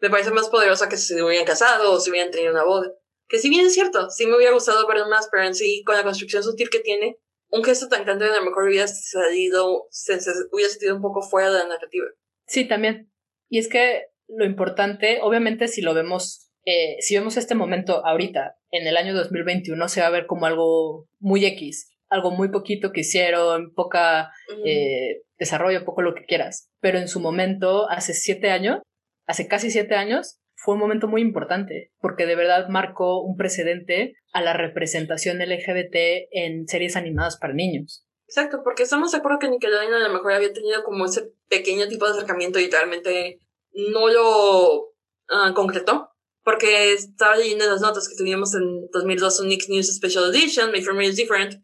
me 0.00 0.10
parece 0.10 0.32
más 0.32 0.48
poderosa 0.48 0.88
que 0.88 0.96
si 0.96 1.14
se 1.14 1.22
hubieran 1.22 1.46
casado 1.46 1.92
o 1.92 2.00
si 2.00 2.10
hubieran 2.10 2.30
tenido 2.30 2.52
una 2.52 2.64
boda. 2.64 2.92
Que 3.28 3.38
si 3.38 3.48
bien 3.48 3.66
es 3.66 3.74
cierto, 3.74 4.10
sí 4.10 4.26
me 4.26 4.36
hubiera 4.36 4.52
gustado 4.52 4.86
ver 4.86 4.98
más, 5.06 5.28
pero 5.30 5.44
en 5.44 5.54
sí, 5.54 5.82
con 5.84 5.96
la 5.96 6.02
construcción 6.02 6.42
sutil 6.42 6.70
que 6.70 6.80
tiene, 6.80 7.18
un 7.50 7.62
gesto 7.62 7.88
tan 7.88 8.04
grande 8.04 8.26
a 8.26 8.36
lo 8.36 8.44
mejor 8.44 8.64
hubiera 8.64 8.88
salido, 8.88 9.86
se, 9.90 10.18
hubiera 10.50 10.70
sentido 10.70 10.96
un 10.96 11.02
poco 11.02 11.22
fuera 11.22 11.50
de 11.50 11.58
la 11.58 11.68
narrativa. 11.68 12.06
Sí, 12.46 12.66
también. 12.66 13.12
Y 13.48 13.58
es 13.58 13.68
que 13.68 14.06
lo 14.26 14.44
importante, 14.44 15.20
obviamente, 15.22 15.68
si 15.68 15.82
lo 15.82 15.94
vemos, 15.94 16.50
eh, 16.64 16.96
si 17.00 17.14
vemos 17.14 17.36
este 17.36 17.54
momento 17.54 18.04
ahorita, 18.04 18.56
en 18.70 18.86
el 18.86 18.96
año 18.96 19.14
2021, 19.14 19.88
se 19.88 20.00
va 20.00 20.06
a 20.06 20.10
ver 20.10 20.26
como 20.26 20.46
algo 20.46 21.08
muy 21.20 21.44
X, 21.44 21.90
algo 22.08 22.30
muy 22.30 22.50
poquito 22.50 22.90
que 22.90 23.00
hicieron, 23.00 23.72
poca 23.74 24.32
eh, 24.64 25.22
desarrollo, 25.42 25.84
poco 25.84 26.02
lo 26.02 26.14
que 26.14 26.24
quieras. 26.24 26.70
Pero 26.80 26.98
en 26.98 27.08
su 27.08 27.20
momento, 27.20 27.90
hace 27.90 28.14
siete 28.14 28.50
años, 28.50 28.80
hace 29.26 29.48
casi 29.48 29.70
siete 29.70 29.94
años, 29.94 30.38
fue 30.54 30.74
un 30.74 30.80
momento 30.80 31.08
muy 31.08 31.20
importante, 31.20 31.92
porque 32.00 32.24
de 32.24 32.36
verdad 32.36 32.68
marcó 32.68 33.20
un 33.20 33.36
precedente 33.36 34.14
a 34.32 34.40
la 34.40 34.52
representación 34.52 35.38
LGBT 35.38 35.96
en 36.30 36.68
series 36.68 36.94
animadas 36.94 37.36
para 37.36 37.52
niños. 37.52 38.06
Exacto, 38.28 38.60
porque 38.62 38.84
estamos 38.84 39.10
de 39.10 39.18
acuerdo 39.18 39.40
que 39.40 39.48
Nickelodeon 39.48 39.92
a 39.92 40.08
lo 40.08 40.14
mejor 40.14 40.32
había 40.32 40.52
tenido 40.52 40.84
como 40.84 41.04
ese 41.04 41.32
pequeño 41.48 41.88
tipo 41.88 42.06
de 42.06 42.12
acercamiento 42.12 42.60
y 42.60 42.70
realmente 42.70 43.40
no 43.72 44.08
lo 44.08 44.94
ah, 45.28 45.52
concretó. 45.54 46.08
Porque 46.44 46.92
estaba 46.92 47.36
leyendo 47.36 47.66
las 47.66 47.80
notas 47.80 48.08
que 48.08 48.16
tuvimos 48.16 48.54
en 48.54 48.88
2002 48.92 49.40
un 49.40 49.48
Nick 49.48 49.68
News 49.68 49.94
Special 49.94 50.34
Edition, 50.34 50.72
My 50.72 50.82
Family 50.82 51.08
is 51.08 51.16
Different, 51.16 51.54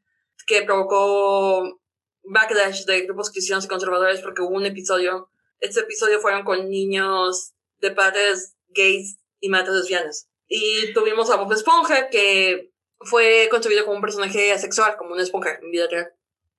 que 0.46 0.62
provocó 0.62 1.77
backlash 2.32 2.84
de 2.84 3.02
grupos 3.02 3.30
cristianos 3.30 3.64
y 3.64 3.68
conservadores 3.68 4.20
porque 4.20 4.42
hubo 4.42 4.56
un 4.56 4.66
episodio, 4.66 5.30
este 5.60 5.80
episodio 5.80 6.20
fueron 6.20 6.44
con 6.44 6.68
niños 6.68 7.52
de 7.80 7.90
padres 7.90 8.56
gays 8.68 9.18
y 9.40 9.48
madres 9.48 9.74
lesbianas. 9.74 10.28
Y 10.46 10.92
tuvimos 10.94 11.30
a 11.30 11.36
Bob 11.36 11.52
Esponja, 11.52 12.08
que 12.08 12.72
fue 13.00 13.48
concebido 13.50 13.84
como 13.84 13.96
un 13.96 14.02
personaje 14.02 14.52
asexual, 14.52 14.96
como 14.96 15.12
una 15.12 15.22
esponja 15.22 15.58
en 15.62 15.70
vida 15.70 15.86
real. 15.90 16.12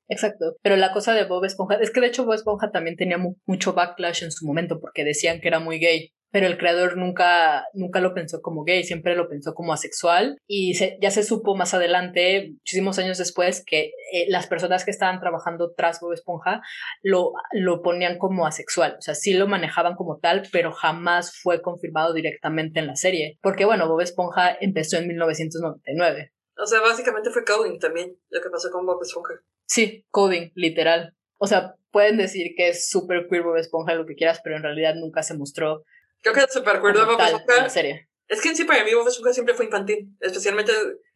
Exacto, 0.08 0.58
pero 0.64 0.76
la 0.76 0.92
cosa 0.92 1.14
de 1.14 1.26
Bob 1.26 1.46
Esponja 1.46 1.76
es 1.76 1.92
que 1.92 2.02
de 2.02 2.08
hecho 2.08 2.26
Bob 2.26 2.34
Esponja 2.34 2.72
también 2.72 2.96
tenía 2.96 3.20
mucho 3.46 3.74
backlash 3.74 4.24
en 4.24 4.32
su 4.32 4.46
momento 4.46 4.80
porque 4.80 5.04
decían 5.04 5.40
que 5.40 5.48
era 5.48 5.60
muy 5.60 5.80
gay 5.80 6.14
pero 6.32 6.48
el 6.48 6.58
creador 6.58 6.98
nunca, 6.98 7.66
nunca 7.74 8.00
lo 8.00 8.14
pensó 8.14 8.42
como 8.42 8.64
gay, 8.64 8.84
siempre 8.84 9.16
lo 9.16 9.30
pensó 9.30 9.54
como 9.54 9.74
asexual 9.74 10.38
y 10.48 10.74
ya 11.02 11.12
se 11.12 11.24
supo 11.24 11.56
más 11.56 11.74
adelante, 11.74 12.52
muchísimos 12.52 13.00
años 13.00 13.18
después, 13.18 13.64
que 13.66 13.92
eh, 14.14 14.26
las 14.30 14.48
personas 14.48 14.86
que 14.86 14.92
estaban 14.92 15.20
trabajando 15.20 15.74
tras 15.76 16.00
Bob 16.00 16.14
Esponja 16.14 16.62
lo, 17.02 17.34
lo 17.52 17.82
ponían 17.82 18.18
como 18.18 18.46
asexual, 18.46 18.96
o 18.98 19.02
sea, 19.02 19.16
sí 19.16 19.34
lo 19.34 19.48
manejaban 19.48 19.96
como 19.96 20.20
tal, 20.20 20.44
pero 20.52 20.72
jamás 20.72 21.40
fue 21.42 21.62
confirmado 21.62 22.14
directamente 22.14 22.80
en 22.80 22.88
la 22.88 22.96
serie, 22.96 23.40
porque 23.42 23.66
bueno, 23.66 23.88
Bob 23.88 24.02
Esponja 24.02 24.56
empezó 24.60 24.98
en 24.98 25.08
1999. 25.08 26.32
O 26.62 26.66
sea, 26.66 26.82
básicamente 26.82 27.30
fue 27.30 27.46
coding 27.46 27.80
también, 27.80 28.18
lo 28.30 28.42
que 28.42 28.50
pasó 28.50 28.70
con 28.70 28.86
Bob 28.86 29.02
Esponja. 29.02 29.36
Sí, 29.66 30.06
coding, 30.12 30.52
literal. 30.56 31.16
O 31.38 31.48
sea, 31.48 31.76
pueden 31.92 32.18
decir 32.18 32.54
que 32.58 32.70
es 32.70 32.90
súper 32.90 33.28
queer 33.30 33.44
Bob 33.44 33.56
Esponja, 33.56 33.94
lo 33.96 34.06
que 34.06 34.16
quieras, 34.16 34.42
pero 34.44 34.58
en 34.58 34.64
realidad 34.64 34.96
nunca 34.96 35.24
se 35.24 35.38
mostró 35.38 35.86
Creo 36.22 36.34
que 36.34 36.52
super 36.52 36.78
acuerdo 36.78 37.06
Bob 37.06 37.20
Esponja. 37.22 37.82
Es 38.28 38.42
que 38.42 38.50
en 38.50 38.56
sí 38.56 38.66
para 38.66 38.84
mí 38.84 38.94
Bob 38.94 39.08
Esponja 39.08 39.34
siempre 39.34 39.56
fue 39.56 39.66
infantil. 39.66 40.10
Especialmente, 40.20 40.72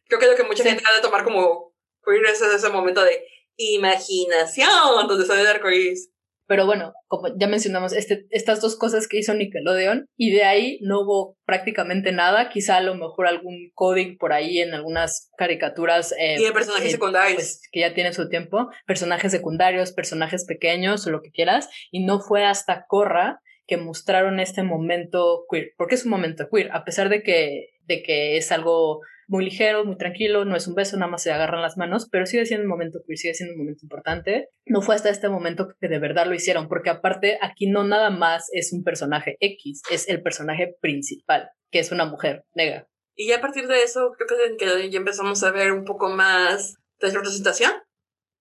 creo 0.06 0.20
que 0.20 0.26
lo 0.26 0.36
que 0.36 0.44
mucha 0.44 0.64
gente 0.64 0.82
ha 0.90 0.96
de 0.96 1.02
tomar 1.02 1.24
como 1.24 1.74
queer 2.04 2.24
es 2.26 2.40
ese 2.40 2.68
momento 2.68 3.02
de 3.02 3.24
imaginación 3.56 4.68
donde 5.08 5.26
sale 5.26 5.42
el 5.42 5.46
arcoíris. 5.46 6.10
Pero 6.46 6.66
bueno, 6.66 6.92
como 7.06 7.28
ya 7.38 7.46
mencionamos, 7.46 7.94
este, 7.94 8.26
estas 8.30 8.60
dos 8.60 8.76
cosas 8.76 9.08
que 9.08 9.18
hizo 9.18 9.32
Nickelodeon, 9.32 10.06
y 10.16 10.30
de 10.30 10.44
ahí 10.44 10.78
no 10.82 11.00
hubo 11.00 11.38
prácticamente 11.46 12.12
nada, 12.12 12.50
quizá 12.50 12.76
a 12.76 12.82
lo 12.82 12.94
mejor 12.96 13.26
algún 13.26 13.70
coding 13.72 14.18
por 14.18 14.34
ahí 14.34 14.58
en 14.58 14.74
algunas 14.74 15.30
caricaturas. 15.38 16.12
Eh, 16.18 16.36
y 16.38 16.44
de 16.44 16.52
personajes 16.52 16.88
eh, 16.88 16.92
secundarios. 16.92 17.36
Pues, 17.36 17.62
que 17.72 17.80
ya 17.80 17.94
tienen 17.94 18.12
su 18.12 18.28
tiempo, 18.28 18.68
personajes 18.86 19.32
secundarios, 19.32 19.92
personajes 19.92 20.44
pequeños 20.44 21.06
o 21.06 21.10
lo 21.10 21.22
que 21.22 21.30
quieras, 21.30 21.70
y 21.90 22.04
no 22.04 22.20
fue 22.20 22.44
hasta 22.44 22.84
Corra 22.86 23.40
que 23.66 23.76
mostraron 23.76 24.40
este 24.40 24.62
momento 24.62 25.46
queer. 25.50 25.72
porque 25.76 25.94
es 25.94 26.04
un 26.04 26.10
momento 26.10 26.48
queer? 26.50 26.70
A 26.72 26.84
pesar 26.84 27.08
de 27.08 27.22
que, 27.22 27.70
de 27.86 28.02
que 28.02 28.36
es 28.36 28.52
algo 28.52 29.00
muy 29.26 29.44
ligero, 29.44 29.84
muy 29.84 29.96
tranquilo, 29.96 30.44
no 30.44 30.54
es 30.54 30.66
un 30.66 30.74
beso, 30.74 30.96
nada 30.96 31.10
más 31.10 31.22
se 31.22 31.32
agarran 31.32 31.62
las 31.62 31.76
manos, 31.76 32.08
pero 32.10 32.26
sigue 32.26 32.44
siendo 32.46 32.64
un 32.64 32.70
momento 32.70 33.00
queer, 33.06 33.18
sigue 33.18 33.34
siendo 33.34 33.54
un 33.54 33.60
momento 33.60 33.80
importante. 33.82 34.48
No 34.66 34.82
fue 34.82 34.94
hasta 34.94 35.08
este 35.08 35.28
momento 35.28 35.68
que 35.80 35.88
de 35.88 35.98
verdad 35.98 36.26
lo 36.26 36.34
hicieron, 36.34 36.68
porque 36.68 36.90
aparte 36.90 37.38
aquí 37.40 37.66
no 37.66 37.84
nada 37.84 38.10
más 38.10 38.48
es 38.52 38.72
un 38.72 38.84
personaje 38.84 39.36
X, 39.40 39.82
es 39.90 40.08
el 40.08 40.22
personaje 40.22 40.76
principal, 40.80 41.50
que 41.70 41.78
es 41.78 41.90
una 41.90 42.04
mujer 42.04 42.44
negra. 42.54 42.88
Y 43.16 43.28
ya 43.28 43.36
a 43.36 43.40
partir 43.40 43.68
de 43.68 43.82
eso, 43.82 44.12
creo 44.18 44.56
que 44.58 44.90
ya 44.90 44.98
empezamos 44.98 45.42
a 45.44 45.52
ver 45.52 45.72
un 45.72 45.84
poco 45.84 46.08
más 46.08 46.76
de 47.00 47.10
representación 47.10 47.72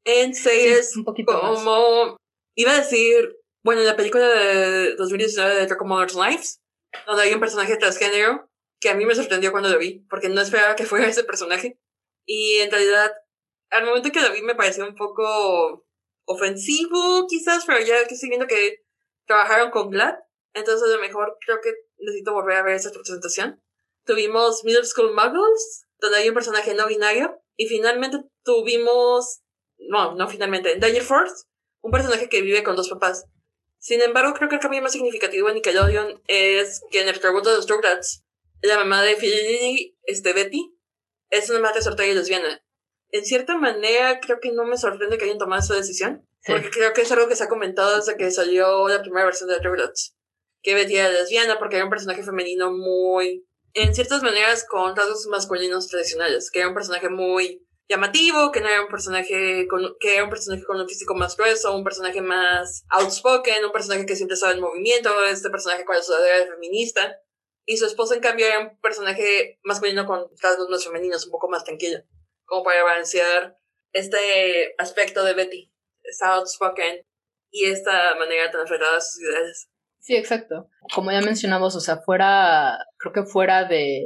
en 0.06 0.34
series 0.34 0.98
un 0.98 1.04
poquito 1.04 1.40
como, 1.40 2.18
iba 2.56 2.72
a 2.72 2.80
decir, 2.80 3.38
bueno, 3.64 3.82
en 3.82 3.88
la 3.88 3.96
película 3.96 4.28
de 4.28 4.96
2019 4.96 5.56
de 5.56 5.66
Draco 5.68 5.86
Mother's 5.86 6.16
Lives, 6.16 6.62
donde 7.08 7.24
hay 7.24 7.34
un 7.34 7.40
personaje 7.40 7.78
transgénero 7.78 8.50
que 8.80 8.90
a 8.90 8.96
mí 8.96 9.06
me 9.06 9.16
sorprendió 9.16 9.52
cuando 9.52 9.70
lo 9.70 9.80
vi, 9.80 10.06
porque 10.10 10.28
no 10.28 10.42
esperaba 10.42 10.76
que 10.76 10.86
fuera 10.86 11.08
ese 11.08 11.24
personaje. 11.24 11.80
Y 12.26 12.58
en 12.58 12.70
realidad, 12.70 13.14
al 13.70 13.86
momento 13.86 14.12
que 14.12 14.22
lo 14.22 14.34
vi 14.34 14.42
me 14.42 14.56
pareció 14.56 14.86
un 14.86 14.96
poco 14.96 15.86
ofensivo, 16.26 17.26
quizás, 17.28 17.64
pero 17.66 17.80
ya 17.80 18.06
que 18.06 18.16
estoy 18.16 18.30
viendo 18.30 18.48
que 18.48 18.84
trabajaron 19.26 19.72
con 19.72 19.90
Glad, 19.90 20.16
entonces 20.54 20.90
a 20.90 20.96
lo 20.96 21.02
mejor 21.02 21.38
creo 21.46 21.60
que 21.62 21.74
necesito 21.98 22.34
volver 22.34 22.58
a 22.58 22.64
ver 22.64 22.76
esa 22.76 22.92
presentación. 22.92 23.64
Tuvimos 24.06 24.66
Middle 24.66 24.86
School 24.86 25.14
Muggles, 25.14 25.86
donde 26.00 26.18
hay 26.18 26.28
un 26.28 26.36
personaje 26.36 26.74
no 26.74 26.88
binario, 26.88 27.42
y 27.56 27.68
finalmente 27.68 28.18
tuvimos, 28.44 29.42
no, 29.78 30.16
no 30.16 30.28
finalmente, 30.28 30.74
en 30.74 30.82
Danger 30.82 31.04
Force, 31.04 31.46
un 31.82 31.92
personaje 31.92 32.28
que 32.28 32.42
vive 32.42 32.64
con 32.64 32.76
dos 32.76 32.90
papás. 32.90 33.26
Sin 33.84 34.02
embargo, 34.02 34.34
creo 34.34 34.48
que 34.48 34.56
el 34.56 34.62
cambio 34.62 34.82
más 34.82 34.94
significativo 34.94 35.50
en 35.50 35.56
Nickelodeon 35.56 36.22
es 36.30 36.82
que 36.90 37.02
en 37.02 37.10
el 37.10 37.16
reboot 37.16 37.44
de 37.44 37.52
los 37.52 37.68
Rugrats, 37.68 38.24
la 38.62 38.78
mamá 38.78 39.04
de 39.04 39.18
Philly, 39.18 40.00
este, 40.04 40.32
Betty, 40.32 40.74
es 41.30 41.50
una 41.50 41.60
madre 41.60 41.82
soltera 41.82 42.08
y 42.08 42.14
lesbiana. 42.14 42.64
En 43.10 43.26
cierta 43.26 43.58
manera, 43.58 44.22
creo 44.22 44.40
que 44.40 44.54
no 44.54 44.64
me 44.64 44.78
sorprende 44.78 45.18
que 45.18 45.26
hayan 45.26 45.38
tomado 45.38 45.62
esa 45.62 45.76
decisión, 45.76 46.26
porque 46.48 46.70
creo 46.70 46.94
que 46.94 47.02
es 47.02 47.12
algo 47.12 47.28
que 47.28 47.36
se 47.36 47.44
ha 47.44 47.50
comentado 47.50 47.98
desde 47.98 48.16
que 48.16 48.32
salió 48.32 48.88
la 48.88 49.02
primera 49.02 49.26
versión 49.26 49.50
de 49.50 49.60
Rugrats. 49.60 50.16
Que 50.62 50.76
Betty 50.76 50.96
era 50.96 51.10
lesbiana 51.10 51.60
porque 51.60 51.76
era 51.76 51.84
un 51.84 51.92
personaje 51.92 52.24
femenino 52.24 52.72
muy, 52.72 53.46
en 53.74 53.94
ciertas 53.94 54.24
maneras, 54.24 54.66
con 54.66 54.96
rasgos 54.96 55.28
masculinos 55.28 55.90
tradicionales, 55.90 56.52
que 56.52 56.60
era 56.60 56.70
un 56.70 56.74
personaje 56.74 57.10
muy 57.10 57.68
llamativo, 57.90 58.52
que 58.52 58.62
no 58.62 58.70
era 58.70 58.82
un 58.82 58.88
personaje 58.88 59.68
con, 59.68 59.96
que 60.00 60.16
era 60.16 60.24
un 60.24 60.30
personaje 60.30 60.64
con 60.64 60.80
un 60.80 60.88
físico 60.88 61.16
más 61.16 61.36
grueso, 61.36 61.76
un 61.76 61.84
personaje 61.84 62.22
más 62.22 62.86
outspoken, 62.90 63.66
un 63.66 63.72
personaje 63.72 64.06
que 64.06 64.16
siempre 64.16 64.36
estaba 64.36 64.54
en 64.54 64.62
movimiento, 64.62 65.10
este 65.26 65.50
personaje 65.50 65.86
con 65.86 65.96
la 65.96 66.02
sudadera 66.02 66.48
feminista. 66.48 67.20
Y 67.66 67.78
su 67.78 67.86
esposa, 67.86 68.16
en 68.16 68.22
cambio, 68.22 68.46
era 68.46 68.60
un 68.60 68.80
personaje 68.80 69.60
masculino 69.64 70.06
con 70.06 70.28
rasgos 70.42 70.70
más 70.70 70.84
femeninos, 70.84 71.26
un 71.26 71.32
poco 71.32 71.50
más 71.50 71.64
tranquilo, 71.64 72.00
como 72.46 72.64
para 72.64 72.84
balancear 72.84 73.58
este 73.94 74.76
aspecto 74.78 75.24
de 75.24 75.34
Betty, 75.34 75.72
esta 76.04 76.34
outspoken 76.36 77.06
y 77.52 77.66
esta 77.66 78.16
manera 78.16 78.52
tan 78.52 78.62
aferrada 78.62 78.98
a 78.98 79.02
sus 79.02 79.22
ideas. 79.22 79.70
Sí, 80.00 80.16
exacto. 80.18 80.68
Como 80.94 81.12
ya 81.12 81.22
mencionamos, 81.22 81.76
o 81.76 81.80
sea, 81.80 82.02
fuera, 82.02 82.78
creo 82.98 83.14
que 83.14 83.24
fuera 83.24 83.64
de 83.66 84.04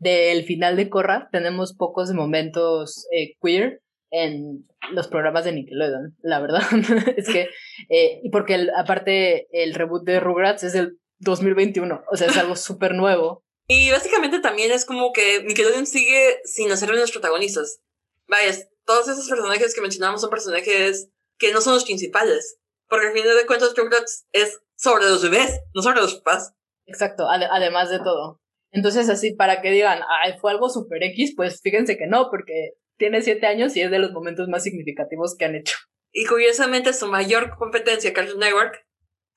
del 0.00 0.44
final 0.44 0.76
de 0.76 0.88
Corra 0.88 1.28
tenemos 1.30 1.74
pocos 1.74 2.10
momentos 2.12 3.06
eh, 3.12 3.36
queer 3.40 3.82
en 4.10 4.66
los 4.92 5.08
programas 5.08 5.44
de 5.44 5.52
Nickelodeon, 5.52 6.16
la 6.22 6.40
verdad. 6.40 6.62
es 7.16 7.28
que, 7.28 7.48
eh, 7.90 8.20
y 8.22 8.30
porque 8.30 8.66
aparte 8.76 9.46
el 9.52 9.74
reboot 9.74 10.04
de 10.04 10.18
Rugrats 10.18 10.64
es 10.64 10.72
del 10.72 10.98
2021, 11.18 12.02
o 12.10 12.16
sea, 12.16 12.28
es 12.28 12.36
algo 12.36 12.56
súper 12.56 12.94
nuevo. 12.94 13.44
Y 13.68 13.90
básicamente 13.92 14.40
también 14.40 14.72
es 14.72 14.84
como 14.84 15.12
que 15.12 15.44
Nickelodeon 15.44 15.86
sigue 15.86 16.40
sin 16.44 16.72
hacer 16.72 16.88
los 16.90 17.12
protagonistas. 17.12 17.80
Vaya, 18.26 18.52
todos 18.84 19.08
esos 19.08 19.28
personajes 19.28 19.74
que 19.74 19.80
mencionamos 19.80 20.22
son 20.22 20.30
personajes 20.30 21.10
que 21.38 21.52
no 21.52 21.60
son 21.60 21.74
los 21.74 21.84
principales. 21.84 22.58
Porque 22.88 23.06
al 23.06 23.12
final 23.12 23.36
de 23.36 23.46
cuentas 23.46 23.74
Rugrats 23.76 24.26
es 24.32 24.58
sobre 24.76 25.04
los 25.04 25.22
bebés, 25.22 25.60
no 25.74 25.82
sobre 25.82 26.00
los 26.00 26.16
papás. 26.16 26.54
Exacto, 26.86 27.28
además 27.28 27.90
de 27.90 28.00
todo. 28.00 28.40
Entonces, 28.72 29.08
así, 29.08 29.34
para 29.34 29.60
que 29.60 29.70
digan, 29.70 30.00
ay, 30.22 30.34
fue 30.40 30.52
algo 30.52 30.68
super 30.68 31.02
X, 31.02 31.34
pues 31.36 31.60
fíjense 31.62 31.96
que 31.96 32.06
no, 32.06 32.28
porque 32.30 32.72
tiene 32.96 33.22
siete 33.22 33.46
años 33.46 33.76
y 33.76 33.82
es 33.82 33.90
de 33.90 33.98
los 33.98 34.12
momentos 34.12 34.48
más 34.48 34.62
significativos 34.62 35.36
que 35.36 35.44
han 35.44 35.56
hecho. 35.56 35.74
Y 36.12 36.26
curiosamente, 36.26 36.92
su 36.92 37.06
mayor 37.06 37.56
competencia, 37.56 38.12
Cartoon 38.12 38.40
Network, 38.40 38.84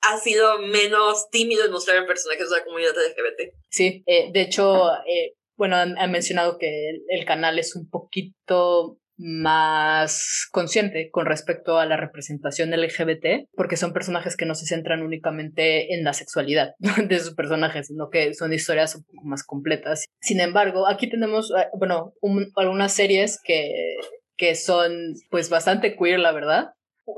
ha 0.02 0.18
sido 0.18 0.60
menos 0.60 1.30
tímido 1.32 1.66
en 1.66 1.72
mostrar 1.72 2.06
personajes 2.06 2.50
de 2.50 2.58
la 2.58 2.64
comunidad 2.64 2.92
LGBT. 2.92 3.54
Sí, 3.70 4.04
eh, 4.06 4.32
de 4.34 4.42
hecho, 4.42 4.92
eh, 5.08 5.36
bueno, 5.56 5.78
han, 5.78 6.12
mencionado 6.12 6.58
que 6.58 6.90
el, 7.08 7.26
canal 7.26 7.58
es 7.58 7.76
un 7.76 7.90
poquito 7.90 8.98
más 9.18 10.48
consciente 10.52 11.10
con 11.12 11.26
respecto 11.26 11.78
a 11.78 11.86
la 11.86 11.98
representación 11.98 12.72
LGBT, 12.72 13.48
porque 13.56 13.78
son 13.78 13.94
personajes 13.94 14.36
que 14.36 14.46
no 14.46 14.56
se 14.56 14.66
centran 14.66 15.04
únicamente 15.04 15.94
en 15.94 16.04
la 16.04 16.14
sexualidad 16.14 16.74
de 17.08 17.20
sus 17.20 17.36
personajes, 17.36 17.88
sino 17.88 18.10
que 18.10 18.34
son 18.34 18.54
historias 18.54 18.96
un 18.96 19.04
poco 19.04 19.26
más 19.26 19.44
completas. 19.44 20.06
Sin 20.22 20.40
embargo, 20.40 20.88
aquí 20.88 21.10
tenemos, 21.10 21.52
eh, 21.52 21.68
bueno, 21.78 22.14
algunas 22.56 22.94
series 22.94 23.40
que, 23.44 23.72
que 24.38 24.56
son 24.56 25.14
pues 25.30 25.50
bastante 25.50 25.96
queer, 25.96 26.20
la 26.20 26.32
verdad. 26.32 26.72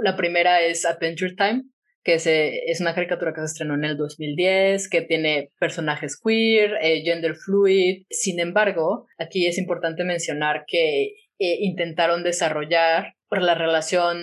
La 0.04 0.18
primera 0.18 0.62
es 0.62 0.86
Adventure 0.86 1.36
Time, 1.36 1.64
que 2.04 2.20
se, 2.20 2.70
es 2.70 2.82
una 2.82 2.94
caricatura 2.94 3.34
que 3.34 3.42
se 3.42 3.46
estrenó 3.46 3.74
en 3.74 3.84
el 3.84 3.98
2010, 3.98 4.90
que 4.90 5.02
tiene 5.02 5.50
personajes 5.60 6.20
queer, 6.24 6.78
eh, 6.82 7.02
gender 7.04 7.36
fluid. 7.36 8.04
Sin 8.10 8.40
embargo, 8.40 9.08
aquí 9.18 9.48
es 9.48 9.58
importante 9.58 10.04
mencionar 10.04 10.66
que 10.68 11.14
eh, 11.40 11.57
intentaron 11.62 12.24
desarrollar 12.24 13.14
la 13.30 13.56
relación 13.56 14.18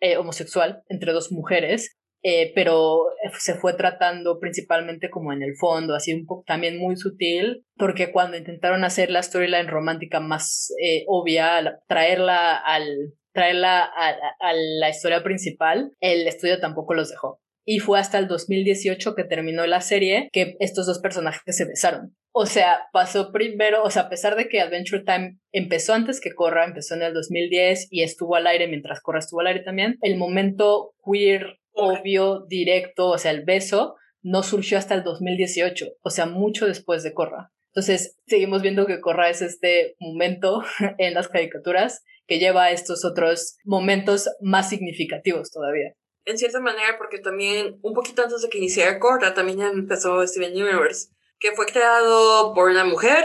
eh, 0.00 0.16
homosexual 0.16 0.82
entre 0.88 1.12
dos 1.12 1.30
mujeres 1.30 1.94
eh, 2.24 2.50
pero 2.54 3.04
se 3.38 3.54
fue 3.54 3.74
tratando 3.74 4.40
principalmente 4.40 5.08
como 5.08 5.32
en 5.32 5.42
el 5.42 5.54
fondo, 5.56 5.94
así 5.94 6.12
un 6.12 6.26
poco 6.26 6.42
también 6.48 6.76
muy 6.76 6.96
sutil, 6.96 7.64
porque 7.76 8.10
cuando 8.10 8.36
intentaron 8.36 8.82
hacer 8.82 9.10
la 9.10 9.22
storyline 9.22 9.68
romántica 9.68 10.18
más 10.18 10.72
obvia, 11.06 11.78
traerla 11.86 12.56
al 12.56 13.14
traerla 13.32 13.84
a, 13.84 14.52
la 14.52 14.88
historia 14.90 15.22
principal, 15.22 15.92
el 16.00 16.26
estudio 16.26 16.58
tampoco 16.58 16.94
los 16.94 17.08
dejó. 17.08 17.40
Y 17.70 17.80
fue 17.80 18.00
hasta 18.00 18.16
el 18.18 18.28
2018 18.28 19.14
que 19.14 19.24
terminó 19.24 19.66
la 19.66 19.82
serie 19.82 20.30
que 20.32 20.56
estos 20.58 20.86
dos 20.86 21.00
personajes 21.00 21.54
se 21.54 21.66
besaron. 21.66 22.16
O 22.32 22.46
sea, 22.46 22.86
pasó 22.94 23.30
primero, 23.30 23.82
o 23.82 23.90
sea, 23.90 24.04
a 24.04 24.08
pesar 24.08 24.36
de 24.36 24.48
que 24.48 24.62
Adventure 24.62 25.04
Time 25.04 25.38
empezó 25.52 25.92
antes 25.92 26.18
que 26.22 26.32
Corra, 26.32 26.64
empezó 26.64 26.94
en 26.94 27.02
el 27.02 27.12
2010 27.12 27.88
y 27.90 28.04
estuvo 28.04 28.36
al 28.36 28.46
aire 28.46 28.68
mientras 28.68 29.02
Corra 29.02 29.18
estuvo 29.18 29.40
al 29.40 29.48
aire 29.48 29.60
también, 29.60 29.98
el 30.00 30.16
momento 30.16 30.94
queer 31.04 31.58
obvio, 31.72 32.46
directo, 32.48 33.08
o 33.08 33.18
sea, 33.18 33.32
el 33.32 33.44
beso, 33.44 33.96
no 34.22 34.42
surgió 34.42 34.78
hasta 34.78 34.94
el 34.94 35.02
2018, 35.02 35.88
o 36.00 36.08
sea, 36.08 36.24
mucho 36.24 36.66
después 36.66 37.02
de 37.02 37.12
Corra. 37.12 37.52
Entonces, 37.74 38.16
seguimos 38.26 38.62
viendo 38.62 38.86
que 38.86 39.02
Corra 39.02 39.28
es 39.28 39.42
este 39.42 39.94
momento 40.00 40.62
en 40.96 41.12
las 41.12 41.28
caricaturas 41.28 42.02
que 42.26 42.38
lleva 42.38 42.64
a 42.64 42.70
estos 42.70 43.04
otros 43.04 43.58
momentos 43.64 44.30
más 44.40 44.70
significativos 44.70 45.50
todavía. 45.50 45.92
En 46.28 46.36
cierta 46.36 46.60
manera, 46.60 46.98
porque 46.98 47.20
también 47.20 47.78
un 47.80 47.94
poquito 47.94 48.22
antes 48.22 48.42
de 48.42 48.50
que 48.50 48.58
iniciara 48.58 48.98
Corra, 48.98 49.32
también 49.32 49.62
empezó 49.62 50.26
Steven 50.26 50.52
Universe, 50.52 51.08
que 51.38 51.52
fue 51.52 51.64
creado 51.64 52.52
por 52.52 52.68
una 52.68 52.84
mujer 52.84 53.24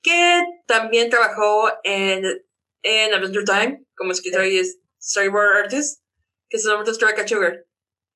que 0.00 0.40
también 0.64 1.10
trabajó 1.10 1.68
en, 1.82 2.46
en 2.84 3.12
Adventure 3.12 3.44
Time 3.44 3.84
como 3.96 4.12
escritora 4.12 4.46
y 4.46 4.62
storyboard 5.02 5.64
artist, 5.64 6.04
que 6.48 6.60
su 6.60 6.68
nombre 6.68 6.88
es 6.92 7.00
Rebecca 7.00 7.26
Sugar. 7.26 7.66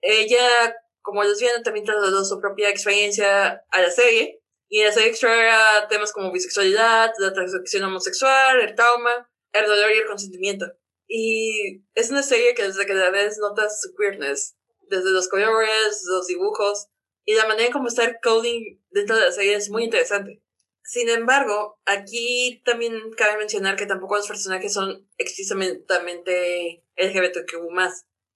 Ella, 0.02 0.76
como 1.02 1.24
lesbiana, 1.24 1.64
también 1.64 1.84
trasladó 1.84 2.24
su 2.24 2.40
propia 2.40 2.70
experiencia 2.70 3.64
a 3.68 3.82
la 3.82 3.90
serie. 3.90 4.40
Y 4.68 4.82
en 4.82 4.86
la 4.86 4.92
serie 4.92 5.14
temas 5.88 6.12
como 6.12 6.30
bisexualidad, 6.30 7.12
la 7.18 7.32
transición 7.32 7.82
homosexual, 7.82 8.60
el 8.60 8.76
trauma, 8.76 9.28
el 9.52 9.66
dolor 9.66 9.90
y 9.90 9.98
el 9.98 10.06
consentimiento. 10.06 10.66
Y 11.08 11.82
es 11.94 12.10
una 12.10 12.22
serie 12.22 12.54
que 12.54 12.64
desde 12.64 12.86
que 12.86 12.94
la 12.94 13.10
ves 13.10 13.38
notas 13.38 13.80
su 13.80 13.94
queerness. 13.96 14.56
Desde 14.88 15.10
los 15.10 15.28
colores, 15.28 16.04
los 16.06 16.26
dibujos 16.26 16.88
y 17.24 17.34
la 17.34 17.46
manera 17.46 17.66
en 17.66 17.72
cómo 17.72 17.88
está 17.88 18.04
el 18.04 18.16
coding 18.22 18.78
dentro 18.90 19.16
de 19.16 19.26
la 19.26 19.32
serie 19.32 19.54
es 19.54 19.68
muy 19.68 19.84
interesante. 19.84 20.42
Sin 20.82 21.10
embargo, 21.10 21.78
aquí 21.84 22.62
también 22.64 22.94
cabe 23.18 23.36
mencionar 23.36 23.76
que 23.76 23.84
tampoco 23.84 24.16
los 24.16 24.26
personajes 24.26 24.72
son 24.72 25.06
explícitamente 25.18 26.84
LGBTQ+, 26.96 27.52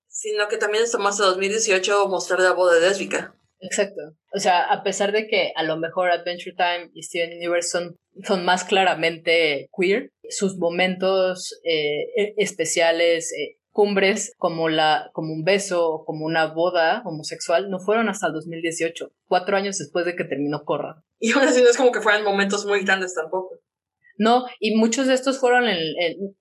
sino 0.08 0.46
que 0.48 0.58
también 0.58 0.84
es 0.84 0.94
más 0.98 1.16
de 1.16 1.24
2018 1.24 2.06
mostrar 2.08 2.40
la 2.40 2.52
boda 2.52 2.78
lésbica. 2.78 3.34
Exacto. 3.60 4.02
O 4.34 4.38
sea, 4.38 4.64
a 4.64 4.82
pesar 4.82 5.12
de 5.12 5.26
que 5.26 5.52
a 5.56 5.62
lo 5.62 5.78
mejor 5.78 6.10
Adventure 6.10 6.54
Time 6.54 6.90
y 6.92 7.02
Steven 7.04 7.38
Universe 7.38 7.70
son, 7.70 7.96
son 8.24 8.44
más 8.44 8.64
claramente 8.64 9.70
queer, 9.74 10.11
sus 10.28 10.56
momentos 10.56 11.60
eh, 11.64 12.04
e, 12.16 12.34
especiales, 12.38 13.32
eh, 13.32 13.58
cumbres 13.70 14.34
como, 14.36 14.68
la, 14.68 15.10
como 15.12 15.32
un 15.32 15.44
beso 15.44 15.88
o 15.88 16.04
como 16.04 16.26
una 16.26 16.46
boda 16.46 17.02
homosexual 17.04 17.70
no 17.70 17.80
fueron 17.80 18.08
hasta 18.08 18.28
el 18.28 18.34
2018, 18.34 19.12
cuatro 19.26 19.56
años 19.56 19.78
después 19.78 20.04
de 20.04 20.14
que 20.14 20.24
terminó 20.24 20.64
Corra. 20.64 21.02
Y 21.18 21.32
aún 21.32 21.42
así 21.44 21.62
no 21.62 21.68
es 21.68 21.76
como 21.76 21.92
que 21.92 22.00
fueran 22.00 22.24
momentos 22.24 22.66
muy 22.66 22.84
grandes 22.84 23.14
tampoco. 23.14 23.60
No, 24.18 24.44
y 24.60 24.74
muchos 24.74 25.06
de 25.06 25.14
estos 25.14 25.38
fueron 25.38 25.68
en, 25.68 25.78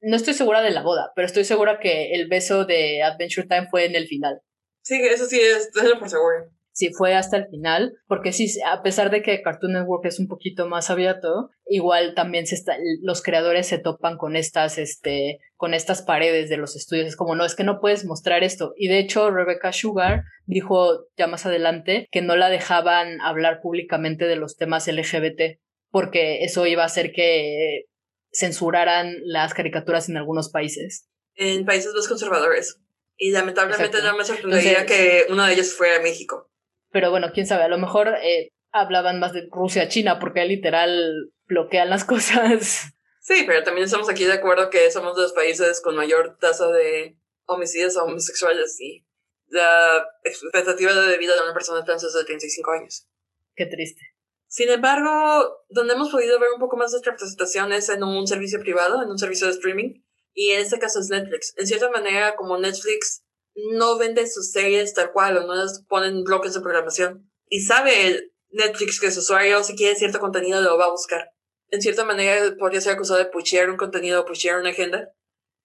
no 0.02 0.16
estoy 0.16 0.34
segura 0.34 0.62
de 0.62 0.72
la 0.72 0.82
boda, 0.82 1.12
pero 1.16 1.26
estoy 1.26 1.46
segura 1.46 1.80
que 1.80 2.14
el 2.14 2.28
beso 2.28 2.66
de 2.66 3.02
Adventure 3.02 3.48
Time 3.48 3.68
fue 3.70 3.86
en 3.86 3.96
el 3.96 4.08
final. 4.08 4.42
Sí, 4.82 5.00
eso 5.02 5.26
sí 5.26 5.40
es, 5.40 5.70
eso 5.76 6.00
por 6.00 6.10
seguro. 6.10 6.52
Sí, 6.74 6.92
fue 6.94 7.16
hasta 7.16 7.38
el 7.38 7.48
final, 7.48 7.94
porque 8.08 8.32
sí, 8.32 8.50
a 8.66 8.82
pesar 8.82 9.12
de 9.12 9.22
que 9.22 9.42
Cartoon 9.42 9.74
Network 9.74 10.06
es 10.06 10.20
un 10.20 10.28
poquito 10.28 10.68
más 10.68 10.90
abierto, 10.90 11.50
igual 11.66 12.14
también 12.16 12.48
se 12.48 12.56
está, 12.56 12.78
los 13.02 13.22
creadores 13.22 13.68
se 13.68 13.78
topan 13.78 14.18
con 14.18 14.36
estas, 14.36 14.78
este, 14.78 15.40
con 15.58 15.74
estas 15.74 16.02
paredes 16.02 16.50
de 16.50 16.58
los 16.58 16.76
estudios. 16.76 17.08
Es 17.08 17.16
como, 17.16 17.36
no, 17.36 17.46
es 17.46 17.56
que 17.56 17.66
no 17.66 17.82
puedes 17.82 18.06
mostrar 18.06 18.44
esto. 18.44 18.74
Y 18.78 18.88
de 18.88 19.00
hecho, 19.00 19.32
Rebecca 19.32 19.74
Sugar 19.74 20.24
dijo 20.46 21.08
ya 21.18 21.28
más 21.28 21.46
adelante 21.46 22.08
que 22.12 22.22
no 22.22 22.36
la 22.36 22.50
dejaban 22.50 23.20
hablar 23.22 23.60
públicamente 23.62 24.26
de 24.26 24.38
los 24.38 24.56
temas 24.56 24.88
LGBT 24.88 25.60
porque 25.92 26.44
eso 26.44 26.66
iba 26.66 26.84
a 26.84 26.88
hacer 26.88 27.12
que 27.12 27.86
censuraran 28.32 29.14
las 29.24 29.54
caricaturas 29.54 30.10
en 30.10 30.18
algunos 30.18 30.50
países. 30.50 31.08
En 31.36 31.66
países 31.66 31.94
más 31.94 32.08
conservadores. 32.08 32.80
Y 33.18 33.32
lamentablemente 33.32 34.02
no 34.02 34.18
me 34.18 34.24
sorprendería 34.24 34.86
que 34.86 35.28
uno 35.30 35.46
de 35.46 35.54
ellos 35.54 35.74
fuera 35.74 36.02
México. 36.02 36.50
Pero 36.92 37.10
bueno, 37.10 37.32
quién 37.34 37.48
sabe, 37.48 37.64
a 37.64 37.70
lo 37.70 37.78
mejor 37.78 38.10
eh, 38.22 38.52
hablaban 38.72 39.20
más 39.20 39.34
de 39.34 39.48
Rusia, 39.52 39.88
China, 39.88 40.20
porque 40.20 40.46
literal 40.46 41.32
bloquean 41.46 41.90
las 41.90 42.06
cosas. 42.06 42.94
Sí, 43.22 43.44
pero 43.46 43.64
también 43.64 43.86
estamos 43.86 44.10
aquí 44.10 44.26
de 44.26 44.34
acuerdo 44.34 44.70
que 44.70 44.90
somos 44.92 45.16
de 45.16 45.24
los 45.24 45.34
países 45.34 45.82
con 45.82 45.96
mayor 45.96 46.38
tasa 46.40 46.68
de 46.72 47.18
homicidios 47.46 47.96
homosexuales 47.98 48.80
y 48.80 49.06
la 49.48 50.08
expectativa 50.24 50.94
de 50.94 51.18
vida 51.18 51.36
de 51.36 51.44
una 51.44 51.54
persona 51.54 51.84
trans 51.84 52.04
es 52.04 52.14
de 52.14 52.24
35 52.24 52.72
años. 52.72 53.08
Qué 53.56 53.66
triste. 53.66 54.02
Sin 54.48 54.70
embargo, 54.70 55.64
donde 55.70 55.94
hemos 55.94 56.10
podido 56.10 56.40
ver 56.40 56.50
un 56.54 56.60
poco 56.60 56.78
más 56.78 56.92
de 56.92 57.00
representación 57.04 57.72
es 57.74 57.90
en 57.90 58.04
un 58.04 58.28
servicio 58.28 58.60
privado, 58.60 59.02
en 59.04 59.10
un 59.10 59.18
servicio 59.18 59.48
de 59.48 59.54
streaming, 59.54 60.02
y 60.34 60.52
en 60.52 60.62
este 60.62 60.80
caso 60.80 61.00
es 61.00 61.10
Netflix. 61.10 61.54
En 61.58 61.68
cierta 61.68 61.90
manera, 61.90 62.36
como 62.36 62.58
Netflix 62.58 63.24
no 63.56 63.98
vende 63.98 64.28
sus 64.28 64.52
series 64.52 64.94
tal 64.94 65.12
cual 65.12 65.38
o 65.38 65.48
no 65.48 65.56
las 65.56 65.84
ponen 65.88 66.24
bloques 66.24 66.54
de 66.54 66.62
programación, 66.62 67.30
y 67.50 67.62
sabe 67.62 68.32
Netflix 68.50 69.00
que 69.00 69.12
su 69.12 69.20
usuario, 69.20 69.64
si 69.64 69.76
quiere 69.76 69.96
cierto 69.96 70.20
contenido, 70.20 70.62
lo 70.62 70.78
va 70.78 70.86
a 70.86 70.92
buscar. 70.92 71.32
En 71.70 71.82
cierta 71.82 72.04
manera, 72.04 72.56
podría 72.58 72.82
ser 72.82 72.94
acusado 72.94 73.20
de 73.20 73.26
pushear 73.26 73.70
un 73.70 73.78
contenido 73.78 74.22
o 74.22 74.26
pushear 74.26 74.60
una 74.60 74.72
agenda, 74.72 75.14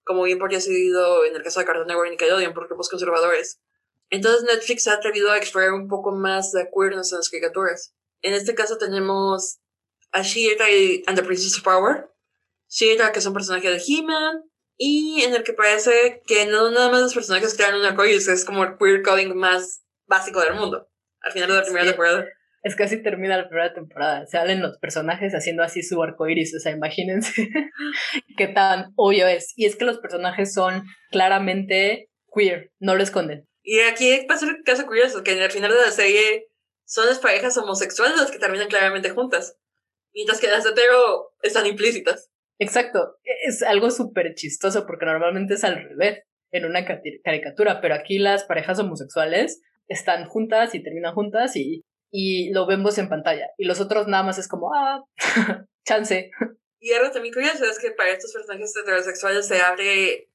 como 0.03 0.23
bien 0.23 0.39
podría 0.39 0.61
ser 0.61 0.73
en 0.73 1.35
el 1.35 1.43
caso 1.43 1.59
de 1.59 1.65
Cartoon 1.65 1.87
Network 1.87 2.07
y 2.07 2.11
Nickelodeon 2.11 2.53
por 2.53 2.67
grupos 2.67 2.89
conservadores. 2.89 3.59
Entonces 4.09 4.43
Netflix 4.43 4.83
se 4.83 4.89
ha 4.89 4.93
atrevido 4.93 5.31
a 5.31 5.37
explorar 5.37 5.73
un 5.73 5.89
poco 5.89 6.11
más 6.11 6.53
de 6.53 6.61
acuerdos 6.61 7.11
en 7.11 7.17
las 7.17 7.29
caricaturas 7.29 7.93
en 8.21 8.33
este 8.33 8.55
caso 8.55 8.77
tenemos 8.77 9.59
a 10.11 10.21
She-Ra 10.21 10.65
and 11.07 11.17
the 11.17 11.23
Princess 11.23 11.57
of 11.57 11.63
Power. 11.63 12.09
She-Ra, 12.69 13.11
que 13.11 13.19
es 13.19 13.25
un 13.25 13.33
personaje 13.33 13.69
de 13.69 13.81
He-Man. 13.85 14.43
Y 14.77 15.23
en 15.23 15.33
el 15.33 15.43
que 15.43 15.53
parece 15.53 16.21
que 16.27 16.45
no 16.45 16.69
nada 16.71 16.91
más 16.91 17.01
los 17.01 17.13
personajes 17.13 17.55
crean 17.55 17.75
un 17.75 17.85
arcoíris, 17.85 18.27
es 18.27 18.45
como 18.45 18.63
el 18.63 18.77
queer 18.77 19.01
coding 19.01 19.35
más 19.35 19.83
básico 20.05 20.39
del 20.41 20.53
mundo. 20.53 20.87
Al 21.21 21.31
final 21.31 21.49
de 21.49 21.55
la 21.55 21.63
primera 21.63 21.85
temporada. 21.85 22.25
Es 22.63 22.75
casi 22.75 23.01
termina 23.01 23.37
la 23.37 23.47
primera 23.47 23.73
temporada. 23.73 24.25
Salen 24.27 24.61
los 24.61 24.77
personajes 24.77 25.33
haciendo 25.33 25.63
así 25.63 25.83
su 25.83 26.01
arcoíris. 26.01 26.55
O 26.55 26.59
sea, 26.59 26.71
imagínense 26.71 27.49
qué 28.37 28.47
tan 28.47 28.93
obvio 28.95 29.27
es. 29.27 29.53
Y 29.55 29.65
es 29.65 29.75
que 29.75 29.85
los 29.85 29.99
personajes 29.99 30.53
son 30.53 30.83
claramente 31.11 32.09
queer, 32.33 32.71
no 32.79 32.95
lo 32.95 33.03
esconden. 33.03 33.47
Y 33.63 33.79
aquí 33.81 34.25
pasa 34.27 34.45
un 34.45 34.63
caso 34.63 34.85
curioso, 34.85 35.23
que 35.23 35.33
en 35.33 35.41
el 35.41 35.51
final 35.51 35.71
de 35.71 35.81
la 35.81 35.91
serie 35.91 36.47
son 36.85 37.05
las 37.07 37.19
parejas 37.19 37.57
homosexuales 37.57 38.17
las 38.17 38.31
que 38.31 38.39
terminan 38.39 38.69
claramente 38.69 39.09
juntas, 39.09 39.57
mientras 40.13 40.39
que 40.39 40.47
las 40.47 40.65
hetero 40.65 41.33
están 41.41 41.65
implícitas. 41.65 42.29
Exacto, 42.59 43.17
e-, 43.23 43.47
es 43.49 43.63
algo 43.63 43.91
súper 43.91 44.33
chistoso 44.35 44.85
porque 44.85 45.05
normalmente 45.05 45.55
es 45.55 45.63
al 45.63 45.75
revés 45.75 46.23
en 46.51 46.65
una 46.65 46.85
caricatura, 46.85 47.81
pero 47.81 47.95
aquí 47.95 48.19
las 48.19 48.43
parejas 48.45 48.79
homosexuales 48.79 49.61
están 49.87 50.25
juntas 50.25 50.73
y 50.75 50.83
terminan 50.83 51.13
juntas 51.13 51.55
y, 51.55 51.83
y 52.09 52.51
lo 52.51 52.65
vemos 52.65 52.97
en 52.97 53.09
pantalla. 53.09 53.47
Y 53.57 53.65
los 53.65 53.81
otros 53.81 54.07
nada 54.07 54.23
más 54.23 54.37
es 54.37 54.47
como, 54.47 54.73
ah, 54.73 55.03
chance. 55.85 56.31
Y 56.79 56.93
algo 56.93 57.11
también 57.11 57.33
curioso 57.33 57.65
es 57.65 57.79
que 57.79 57.91
para 57.91 58.11
estos 58.11 58.33
personajes 58.33 58.75
heterosexuales 58.75 59.47
se 59.47 59.61
abre 59.61 60.29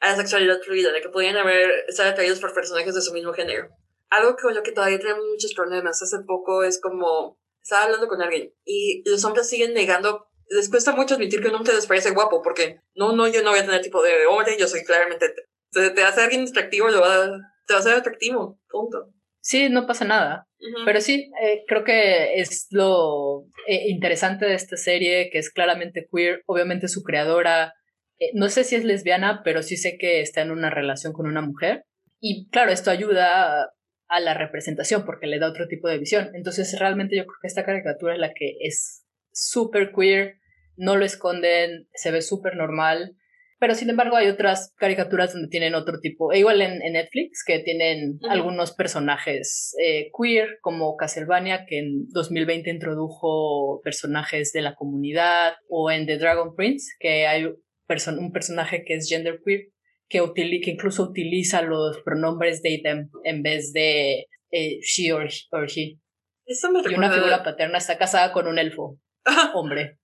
a 0.00 0.10
la 0.10 0.16
sexualidad 0.16 0.60
fluida, 0.60 0.92
de 0.92 1.00
que 1.00 1.08
podrían 1.08 1.36
haber, 1.36 1.70
estar 1.88 2.06
atraídos 2.06 2.40
por 2.40 2.54
personajes 2.54 2.94
de 2.94 3.02
su 3.02 3.12
mismo 3.12 3.32
género 3.32 3.68
algo 4.10 4.36
con 4.36 4.54
lo 4.54 4.62
que 4.62 4.72
todavía 4.72 4.98
tenemos 4.98 5.24
muchos 5.26 5.54
problemas. 5.54 6.02
Hace 6.02 6.20
poco 6.20 6.62
es 6.62 6.80
como, 6.80 7.38
estaba 7.62 7.84
hablando 7.84 8.08
con 8.08 8.22
alguien 8.22 8.52
y 8.64 9.02
los 9.08 9.24
hombres 9.24 9.48
siguen 9.48 9.74
negando. 9.74 10.27
Les 10.50 10.70
cuesta 10.70 10.94
mucho 10.94 11.14
admitir 11.14 11.42
que 11.42 11.48
un 11.48 11.56
hombre 11.56 11.74
les 11.74 11.86
parece 11.86 12.10
guapo 12.10 12.42
porque 12.42 12.80
no, 12.94 13.12
no, 13.12 13.28
yo 13.28 13.42
no 13.42 13.50
voy 13.50 13.60
a 13.60 13.66
tener 13.66 13.82
tipo 13.82 14.02
de 14.02 14.26
hombre, 14.26 14.56
yo 14.58 14.66
soy 14.66 14.84
claramente. 14.84 15.34
Te, 15.70 15.90
te 15.90 16.02
hace 16.02 16.22
alguien 16.22 16.46
atractivo, 16.48 16.88
lo 16.88 17.00
va, 17.00 17.30
te 17.66 17.74
va 17.74 17.78
a 17.78 17.80
hacer 17.80 17.94
atractivo, 17.94 18.58
punto. 18.68 19.12
Sí, 19.40 19.68
no 19.68 19.86
pasa 19.86 20.04
nada. 20.04 20.48
Pero 20.84 21.00
sí, 21.00 21.30
eh, 21.40 21.64
creo 21.66 21.84
que 21.84 22.40
es 22.40 22.66
lo 22.70 23.46
eh, 23.66 23.88
interesante 23.88 24.44
de 24.44 24.54
esta 24.54 24.76
serie, 24.76 25.30
que 25.30 25.38
es 25.38 25.50
claramente 25.50 26.08
queer. 26.12 26.42
Obviamente 26.46 26.88
su 26.88 27.02
creadora, 27.02 27.74
eh, 28.18 28.30
no 28.34 28.48
sé 28.48 28.64
si 28.64 28.74
es 28.74 28.84
lesbiana, 28.84 29.42
pero 29.44 29.62
sí 29.62 29.76
sé 29.76 29.96
que 29.98 30.20
está 30.20 30.42
en 30.42 30.50
una 30.50 30.70
relación 30.70 31.12
con 31.12 31.26
una 31.26 31.42
mujer. 31.42 31.84
Y 32.20 32.48
claro, 32.50 32.72
esto 32.72 32.90
ayuda 32.90 33.72
a 34.08 34.20
la 34.20 34.34
representación 34.34 35.04
porque 35.04 35.26
le 35.26 35.38
da 35.38 35.48
otro 35.48 35.68
tipo 35.68 35.88
de 35.88 35.98
visión. 35.98 36.30
Entonces 36.34 36.76
realmente 36.78 37.16
yo 37.16 37.24
creo 37.24 37.38
que 37.40 37.48
esta 37.48 37.64
caricatura 37.64 38.14
es 38.14 38.20
la 38.20 38.32
que 38.34 38.56
es 38.60 39.04
súper 39.32 39.92
queer, 39.92 40.37
no 40.78 40.96
lo 40.96 41.04
esconden, 41.04 41.88
se 41.92 42.10
ve 42.10 42.22
súper 42.22 42.56
normal 42.56 43.16
Pero 43.60 43.74
sin 43.74 43.90
embargo 43.90 44.16
hay 44.16 44.28
otras 44.28 44.72
caricaturas 44.76 45.32
donde 45.32 45.48
tienen 45.48 45.74
otro 45.74 45.98
tipo, 46.00 46.32
e 46.32 46.38
igual 46.38 46.62
en, 46.62 46.78
Netflix, 46.92 47.42
que 47.44 47.58
tienen 47.58 48.20
algunos 48.30 48.72
personajes 48.72 49.74
eh, 49.82 50.10
queer, 50.16 50.58
como 50.60 50.96
Castlevania, 50.96 51.66
que 51.66 51.80
en 51.80 52.08
2020 52.10 52.70
introdujo 52.70 53.80
personajes 53.82 54.52
de 54.52 54.62
la 54.62 54.76
comunidad, 54.76 55.54
o 55.68 55.90
en 55.90 56.06
The 56.06 56.18
Dragon 56.18 56.54
Prince, 56.54 56.86
que 57.00 57.26
hay 57.26 57.46
un 57.46 58.32
personaje 58.32 58.84
que 58.84 58.94
es 58.94 59.08
genderqueer, 59.08 59.72
que, 60.08 60.22
que 60.34 60.70
incluso 60.70 61.02
utiliza 61.02 61.60
los 61.62 62.00
pronombres 62.02 62.62
they, 62.62 62.80
them 62.80 63.10
en 63.24 63.42
vez 63.42 63.72
de 63.72 64.26
eh, 64.52 64.78
she 64.82 65.12
or, 65.12 65.28
he. 65.74 65.98
Eso 66.46 66.70
me 66.70 66.80
y 66.80 66.94
una 66.94 67.12
figura 67.12 67.42
paterna 67.42 67.78
está 67.78 67.98
casada 67.98 68.32
con 68.32 68.46
un 68.46 68.58
elfo, 68.58 68.98
hombre. 69.54 69.97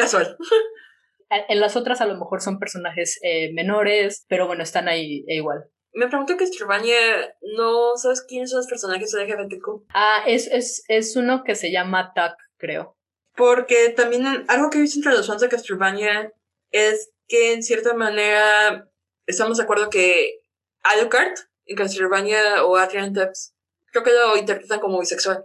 Casual. 0.00 0.36
En 1.48 1.60
las 1.60 1.76
otras 1.76 2.00
a 2.00 2.06
lo 2.06 2.16
mejor 2.16 2.40
son 2.40 2.58
personajes 2.58 3.20
eh, 3.22 3.52
menores, 3.52 4.26
pero 4.28 4.48
bueno, 4.48 4.64
están 4.64 4.88
ahí 4.88 5.24
e 5.28 5.36
igual. 5.36 5.64
Me 5.92 6.08
pregunto 6.08 6.36
que 6.36 6.44
Castlevania, 6.44 7.36
¿no 7.56 7.96
sabes 7.96 8.22
quiénes 8.22 8.50
son 8.50 8.58
los 8.58 8.66
personajes 8.66 9.12
de 9.12 9.24
LGBTQ? 9.24 9.86
Ah, 9.94 10.24
es, 10.26 10.48
es, 10.48 10.84
es 10.88 11.16
uno 11.16 11.44
que 11.44 11.54
se 11.54 11.70
llama 11.70 12.12
Tuck, 12.14 12.36
creo. 12.56 12.96
Porque 13.36 13.90
también 13.90 14.26
algo 14.48 14.70
que 14.70 14.78
he 14.78 14.82
visto 14.82 14.98
entre 14.98 15.12
los 15.12 15.26
fans 15.26 15.40
de 15.40 15.48
Castlevania 15.48 16.32
es 16.70 17.12
que 17.28 17.52
en 17.52 17.62
cierta 17.62 17.94
manera 17.94 18.88
estamos 19.26 19.58
de 19.58 19.64
acuerdo 19.64 19.88
que 19.88 20.40
Alucard 20.82 21.34
en 21.66 21.76
Castlevania 21.76 22.64
o 22.64 22.76
Adrian 22.76 23.12
Tepps 23.12 23.54
creo 23.92 24.04
que 24.04 24.12
lo 24.12 24.36
interpretan 24.36 24.80
como 24.80 25.00
bisexual. 25.00 25.44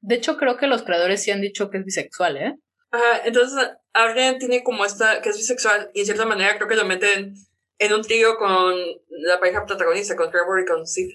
De 0.00 0.14
hecho, 0.14 0.36
creo 0.36 0.56
que 0.56 0.66
los 0.66 0.82
creadores 0.82 1.22
sí 1.22 1.30
han 1.30 1.40
dicho 1.40 1.70
que 1.70 1.78
es 1.78 1.84
bisexual, 1.84 2.36
¿eh? 2.36 2.54
Ajá, 2.90 3.22
entonces 3.24 3.70
Adrian 3.92 4.38
tiene 4.38 4.62
como 4.62 4.84
esta, 4.84 5.20
que 5.20 5.28
es 5.28 5.36
bisexual, 5.36 5.90
y 5.94 6.00
en 6.00 6.06
cierta 6.06 6.24
manera 6.24 6.56
creo 6.56 6.68
que 6.68 6.76
lo 6.76 6.84
meten 6.84 7.34
en 7.78 7.92
un 7.92 8.02
trío 8.02 8.36
con 8.36 8.74
la 9.08 9.38
pareja 9.38 9.66
protagonista, 9.66 10.16
con 10.16 10.30
Trevor 10.30 10.60
y 10.60 10.66
con 10.66 10.86
Sid. 10.86 11.10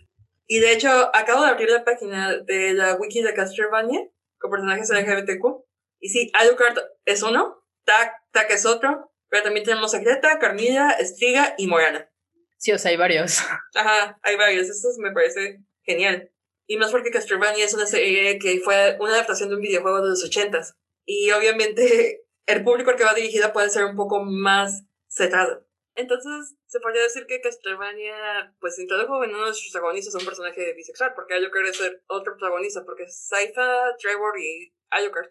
Y 0.48 0.60
de 0.60 0.74
hecho, 0.74 0.90
acabo 1.16 1.44
de 1.44 1.50
abrir 1.50 1.70
la 1.70 1.84
página 1.84 2.38
de 2.38 2.74
la 2.74 2.96
wiki 2.96 3.22
de 3.22 3.34
Castlevania, 3.34 4.08
con 4.38 4.52
personajes 4.52 4.90
LGBTQ. 4.90 5.66
Y 6.00 6.10
sí, 6.10 6.32
Alucard 6.34 6.78
es 7.06 7.24
uno, 7.24 7.64
Tak, 7.86 8.14
Tak 8.32 8.52
es 8.52 8.66
otro, 8.66 9.12
pero 9.30 9.44
también 9.44 9.66
tenemos 9.66 9.94
a 9.94 10.00
Greta, 10.00 10.38
Carmilla, 10.40 10.92
Estriga 10.92 11.56
y 11.58 11.68
Morana. 11.68 12.10
Sí, 12.58 12.72
o 12.72 12.78
sea, 12.78 12.92
hay 12.92 12.98
varios. 12.98 13.40
Ajá, 13.76 14.20
hay 14.22 14.36
varios, 14.36 14.70
eso 14.70 14.90
me 15.00 15.12
parece 15.12 15.62
genial. 15.84 16.30
Y 16.66 16.78
más 16.78 16.92
porque 16.92 17.12
Castlevania 17.12 17.66
es 17.66 17.74
una 17.74 17.86
serie 17.86 18.40
que 18.40 18.62
fue 18.62 18.98
una 19.00 19.14
adaptación 19.14 19.50
de 19.50 19.56
un 19.56 19.62
videojuego 19.62 20.02
de 20.02 20.10
los 20.10 20.24
ochentas. 20.24 20.76
Y 21.06 21.32
obviamente 21.32 22.26
el 22.46 22.64
público 22.64 22.92
al 22.92 22.98
que 22.98 23.04
va 23.04 23.14
dirigida 23.14 23.54
puede 23.54 23.70
ser 23.70 23.86
un 23.86 23.96
poco 23.96 24.24
más 24.24 24.86
cerrado. 25.08 25.66
Entonces, 25.96 26.56
se 26.66 26.80
podría 26.80 27.04
decir 27.04 27.26
que 27.28 27.40
Castlevania, 27.40 28.56
pues 28.60 28.80
introdujo 28.80 29.24
en 29.24 29.36
uno 29.36 29.46
de 29.46 29.54
sus 29.54 29.72
protagonistas 29.72 30.16
un 30.16 30.26
personaje 30.26 30.74
bisexual, 30.74 31.14
porque 31.14 31.36
Alucard 31.36 31.68
es 31.68 31.78
ser 31.78 32.02
otro 32.08 32.36
protagonista, 32.36 32.84
porque 32.84 33.04
es 33.04 33.28
Saifa, 33.28 33.96
Trevor 34.00 34.34
y 34.40 34.74
Alucard. 34.90 35.30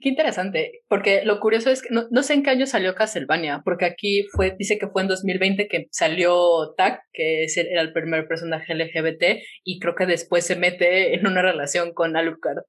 Qué 0.00 0.08
interesante, 0.08 0.82
porque 0.88 1.24
lo 1.24 1.40
curioso 1.40 1.68
es 1.70 1.82
que 1.82 1.90
no, 1.90 2.22
sé 2.22 2.32
en 2.32 2.42
qué 2.42 2.50
año 2.50 2.66
salió 2.66 2.94
Castlevania, 2.94 3.60
porque 3.64 3.84
aquí 3.84 4.26
fue, 4.32 4.56
dice 4.58 4.78
que 4.78 4.88
fue 4.88 5.02
en 5.02 5.08
2020 5.08 5.68
que 5.68 5.88
salió 5.90 6.72
Tak, 6.74 7.02
que 7.12 7.44
era 7.54 7.82
el 7.82 7.92
primer 7.92 8.26
personaje 8.26 8.74
LGBT, 8.74 9.42
y 9.62 9.78
creo 9.78 9.94
que 9.94 10.06
después 10.06 10.46
se 10.46 10.56
mete 10.56 11.14
en 11.14 11.26
una 11.26 11.42
relación 11.42 11.92
con 11.92 12.16
Alucard. 12.16 12.64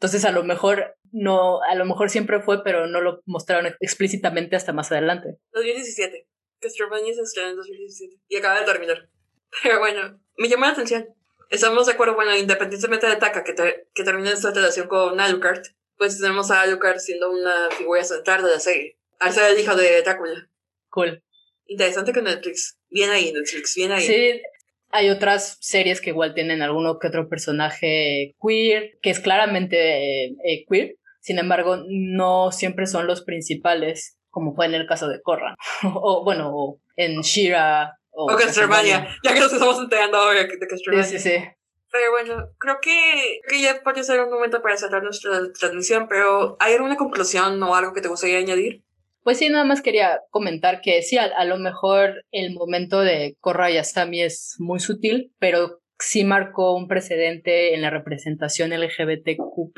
Entonces 0.00 0.24
a 0.24 0.32
lo 0.32 0.42
mejor 0.42 0.96
no, 1.12 1.62
a 1.62 1.74
lo 1.74 1.84
mejor 1.84 2.10
siempre 2.10 2.40
fue, 2.40 2.62
pero 2.62 2.86
no 2.86 3.00
lo 3.00 3.22
mostraron 3.26 3.72
explícitamente 3.80 4.56
hasta 4.56 4.72
más 4.72 4.90
adelante. 4.92 5.38
2017. 5.52 6.26
Castlevania 6.60 7.14
se 7.14 7.22
estrenó 7.22 7.50
en 7.50 7.56
2017 7.56 8.16
y 8.28 8.36
acaba 8.36 8.60
de 8.60 8.66
terminar. 8.66 9.08
Pero 9.62 9.78
bueno, 9.78 10.20
me 10.36 10.48
llamó 10.48 10.66
la 10.66 10.72
atención. 10.72 11.08
Estamos 11.48 11.86
de 11.86 11.94
acuerdo, 11.94 12.14
bueno, 12.14 12.36
independientemente 12.36 13.08
de 13.08 13.16
Taka, 13.16 13.42
que, 13.42 13.54
que 13.92 14.04
termina 14.04 14.30
esta 14.30 14.52
relación 14.52 14.86
con 14.86 15.18
Alucard, 15.18 15.62
pues 15.96 16.20
tenemos 16.20 16.50
a 16.50 16.62
Alucard 16.62 16.98
siendo 16.98 17.30
una 17.30 17.70
figura 17.70 18.04
central 18.04 18.42
de 18.42 18.50
la 18.50 18.60
serie. 18.60 18.98
Al 19.18 19.32
ser 19.32 19.50
el 19.50 19.58
hijo 19.58 19.74
de 19.74 20.02
Drácula. 20.02 20.48
Cool. 20.90 21.22
Interesante 21.66 22.12
con 22.12 22.24
Netflix. 22.24 22.78
Bien 22.88 23.10
ahí, 23.10 23.32
Netflix, 23.32 23.74
bien 23.74 23.92
ahí. 23.92 24.06
Sí, 24.06 24.42
hay 24.90 25.10
otras 25.10 25.56
series 25.60 26.00
que 26.00 26.10
igual 26.10 26.34
tienen 26.34 26.62
alguno 26.62 26.98
que 26.98 27.08
otro 27.08 27.28
personaje 27.28 28.34
queer, 28.40 28.98
que 29.02 29.10
es 29.10 29.20
claramente 29.20 30.24
eh, 30.24 30.64
queer, 30.68 30.96
sin 31.20 31.38
embargo, 31.38 31.84
no 31.88 32.50
siempre 32.52 32.86
son 32.86 33.06
los 33.06 33.22
principales, 33.22 34.18
como 34.30 34.54
fue 34.54 34.66
en 34.66 34.74
el 34.74 34.86
caso 34.86 35.08
de 35.08 35.20
Korra, 35.20 35.54
o 35.84 36.24
bueno, 36.24 36.80
en 36.96 37.20
Shira. 37.20 37.96
O, 38.12 38.26
Castlevania, 38.26 39.06
ya 39.22 39.32
que 39.32 39.40
nos 39.40 39.52
estamos 39.52 39.78
enterando 39.78 40.18
ahora 40.18 40.42
de 40.42 40.66
Castlevania. 40.66 41.04
Sí, 41.04 41.18
sí, 41.18 41.30
sí. 41.30 41.44
Pero 41.92 42.10
bueno, 42.10 42.50
creo 42.58 42.78
que, 42.80 43.40
que 43.48 43.60
ya 43.60 43.80
puede 43.82 44.04
ser 44.04 44.20
un 44.20 44.30
momento 44.30 44.62
para 44.62 44.76
cerrar 44.76 45.02
nuestra 45.02 45.40
transmisión, 45.58 46.06
pero 46.08 46.56
¿hay 46.60 46.74
alguna 46.74 46.96
conclusión 46.96 47.60
o 47.62 47.74
algo 47.74 47.92
que 47.92 48.00
te 48.00 48.08
gustaría 48.08 48.38
añadir? 48.38 48.84
Pues 49.22 49.38
sí, 49.38 49.48
nada 49.48 49.64
más 49.64 49.82
quería 49.82 50.20
comentar 50.30 50.80
que 50.80 51.02
sí, 51.02 51.18
a, 51.18 51.44
lo 51.44 51.58
mejor 51.58 52.24
el 52.30 52.54
momento 52.54 53.00
de 53.00 53.36
Korra 53.40 53.70
y 53.70 53.76
Asami 53.76 54.22
es 54.22 54.56
muy 54.58 54.80
sutil, 54.80 55.32
pero 55.38 55.80
sí 55.98 56.24
marcó 56.24 56.74
un 56.74 56.88
precedente 56.88 57.74
en 57.74 57.82
la 57.82 57.90
representación 57.90 58.70
LGBTQ, 58.70 59.74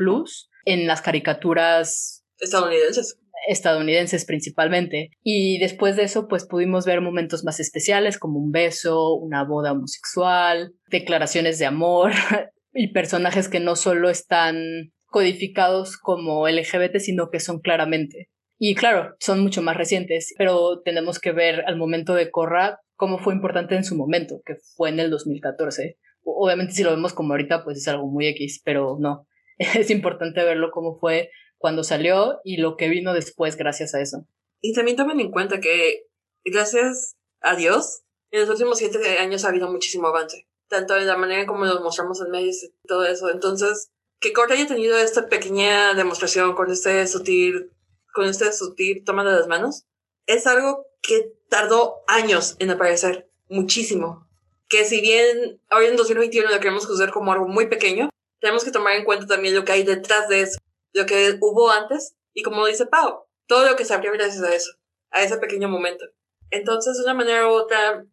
en 0.65 0.87
las 0.87 1.03
caricaturas 1.03 2.25
estadounidenses. 2.39 3.19
Estadounidenses 3.49 4.25
principalmente. 4.25 5.11
Y 5.23 5.59
después 5.59 5.97
de 5.97 6.05
eso, 6.05 6.29
pues 6.29 6.47
pudimos 6.47 6.85
ver 6.85 7.01
momentos 7.01 7.43
más 7.45 7.59
especiales 7.59 8.19
como 8.19 8.39
un 8.39 8.53
beso, 8.53 9.15
una 9.15 9.45
boda 9.45 9.73
homosexual, 9.73 10.75
declaraciones 10.89 11.59
de 11.59 11.67
amor 11.67 12.13
y 12.73 12.93
personajes 12.93 13.49
que 13.49 13.59
no 13.59 13.75
solo 13.75 14.11
están 14.11 14.93
codificados 15.07 15.97
como 15.99 16.49
LGBT, 16.49 16.99
sino 16.99 17.31
que 17.31 17.41
son 17.41 17.61
claramente 17.61 18.31
y 18.65 18.77
claro, 18.77 19.17
son 19.19 19.41
mucho 19.41 19.61
más 19.61 19.77
recientes, 19.77 20.35
pero 20.39 20.83
tenemos 20.85 21.19
que 21.19 21.33
ver 21.33 21.65
al 21.67 21.77
momento 21.77 22.15
de 22.15 22.31
Corra 22.31 22.79
cómo 22.95 23.19
fue 23.19 23.35
importante 23.35 23.75
en 23.75 23.83
su 23.83 23.97
momento, 23.97 24.41
que 24.47 24.55
fue 24.77 24.91
en 24.91 25.01
el 25.01 25.11
2014. 25.11 25.99
Obviamente 26.23 26.73
si 26.73 26.85
lo 26.85 26.93
vemos 26.93 27.13
como 27.13 27.33
ahorita, 27.33 27.65
pues 27.65 27.79
es 27.79 27.89
algo 27.89 28.07
muy 28.07 28.29
X, 28.29 28.63
pero 28.65 28.99
no. 29.01 29.27
Es 29.79 29.91
importante 29.91 30.43
verlo 30.45 30.71
cómo 30.71 30.99
fue 30.99 31.31
cuando 31.59 31.85
salió 31.85 32.41
y 32.45 32.57
lo 32.57 32.77
que 32.77 32.89
vino 32.89 33.15
después 33.15 33.57
gracias 33.57 33.95
a 33.95 34.01
eso. 34.01 34.27
Y 34.61 34.73
también 34.75 34.97
tomen 34.97 35.21
en 35.21 35.31
cuenta 35.31 35.61
que 35.61 36.07
gracias 36.45 37.17
a 37.41 37.57
Dios, 37.57 38.03
en 38.31 38.41
los 38.41 38.51
últimos 38.51 38.79
siete 38.79 39.19
años 39.19 39.45
ha 39.45 39.49
habido 39.49 39.71
muchísimo 39.71 40.09
avance, 40.09 40.47
tanto 40.69 40.97
en 40.97 41.07
la 41.07 41.17
manera 41.17 41.47
como 41.47 41.65
nos 41.65 41.81
mostramos 41.81 42.21
en 42.21 42.31
medios 42.31 42.63
y 42.63 42.73
todo 42.87 43.05
eso. 43.05 43.31
Entonces, 43.31 43.91
que 44.21 44.33
Corra 44.33 44.55
haya 44.55 44.67
tenido 44.67 44.97
esta 44.99 45.29
pequeña 45.29 45.95
demostración 45.95 46.55
con 46.55 46.71
este 46.71 47.07
sutil 47.07 47.71
con 48.13 48.27
este 48.27 48.53
sutil 48.53 49.05
toma 49.05 49.25
de 49.25 49.33
las 49.33 49.49
manos, 49.49 49.85
es 50.27 50.47
algo 50.47 50.87
que 51.01 51.33
tardó 51.49 52.03
años 52.07 52.57
en 52.59 52.71
aparecer, 52.71 53.29
muchísimo. 53.49 54.29
Que 54.69 54.85
si 54.85 55.01
bien 55.01 55.61
hoy 55.71 55.87
en 55.87 55.97
2021 55.97 56.51
lo 56.51 56.61
queremos 56.61 56.87
juzgar 56.87 57.11
como 57.11 57.33
algo 57.33 57.49
muy 57.49 57.67
pequeño, 57.67 58.11
tenemos 58.43 58.65
que 58.65 58.73
tomar 58.73 58.95
en 58.95 59.05
cuenta 59.05 59.27
también 59.27 59.55
lo 59.55 59.65
que 59.65 59.71
hay 59.71 59.85
detrás 59.85 60.29
de 60.29 60.43
eso, 60.43 60.59
lo 60.93 61.07
que 61.07 61.39
hubo 61.41 61.71
antes, 61.71 62.17
y 62.35 62.43
como 62.43 62.67
dice 62.67 62.87
Pau, 62.87 63.25
todo 63.47 63.65
lo 63.65 63.77
que 63.77 63.85
se 63.85 63.95
abrió 63.95 64.13
gracias 64.13 64.43
a 64.43 64.53
eso, 64.53 64.73
a 65.13 65.23
ese 65.23 65.39
pequeño 65.39 65.69
momento. 65.69 66.05
Entonces, 66.51 66.97
de 66.97 67.05
una 67.05 67.15
manera 67.15 67.47
u 67.47 67.53
otra, 67.53 68.05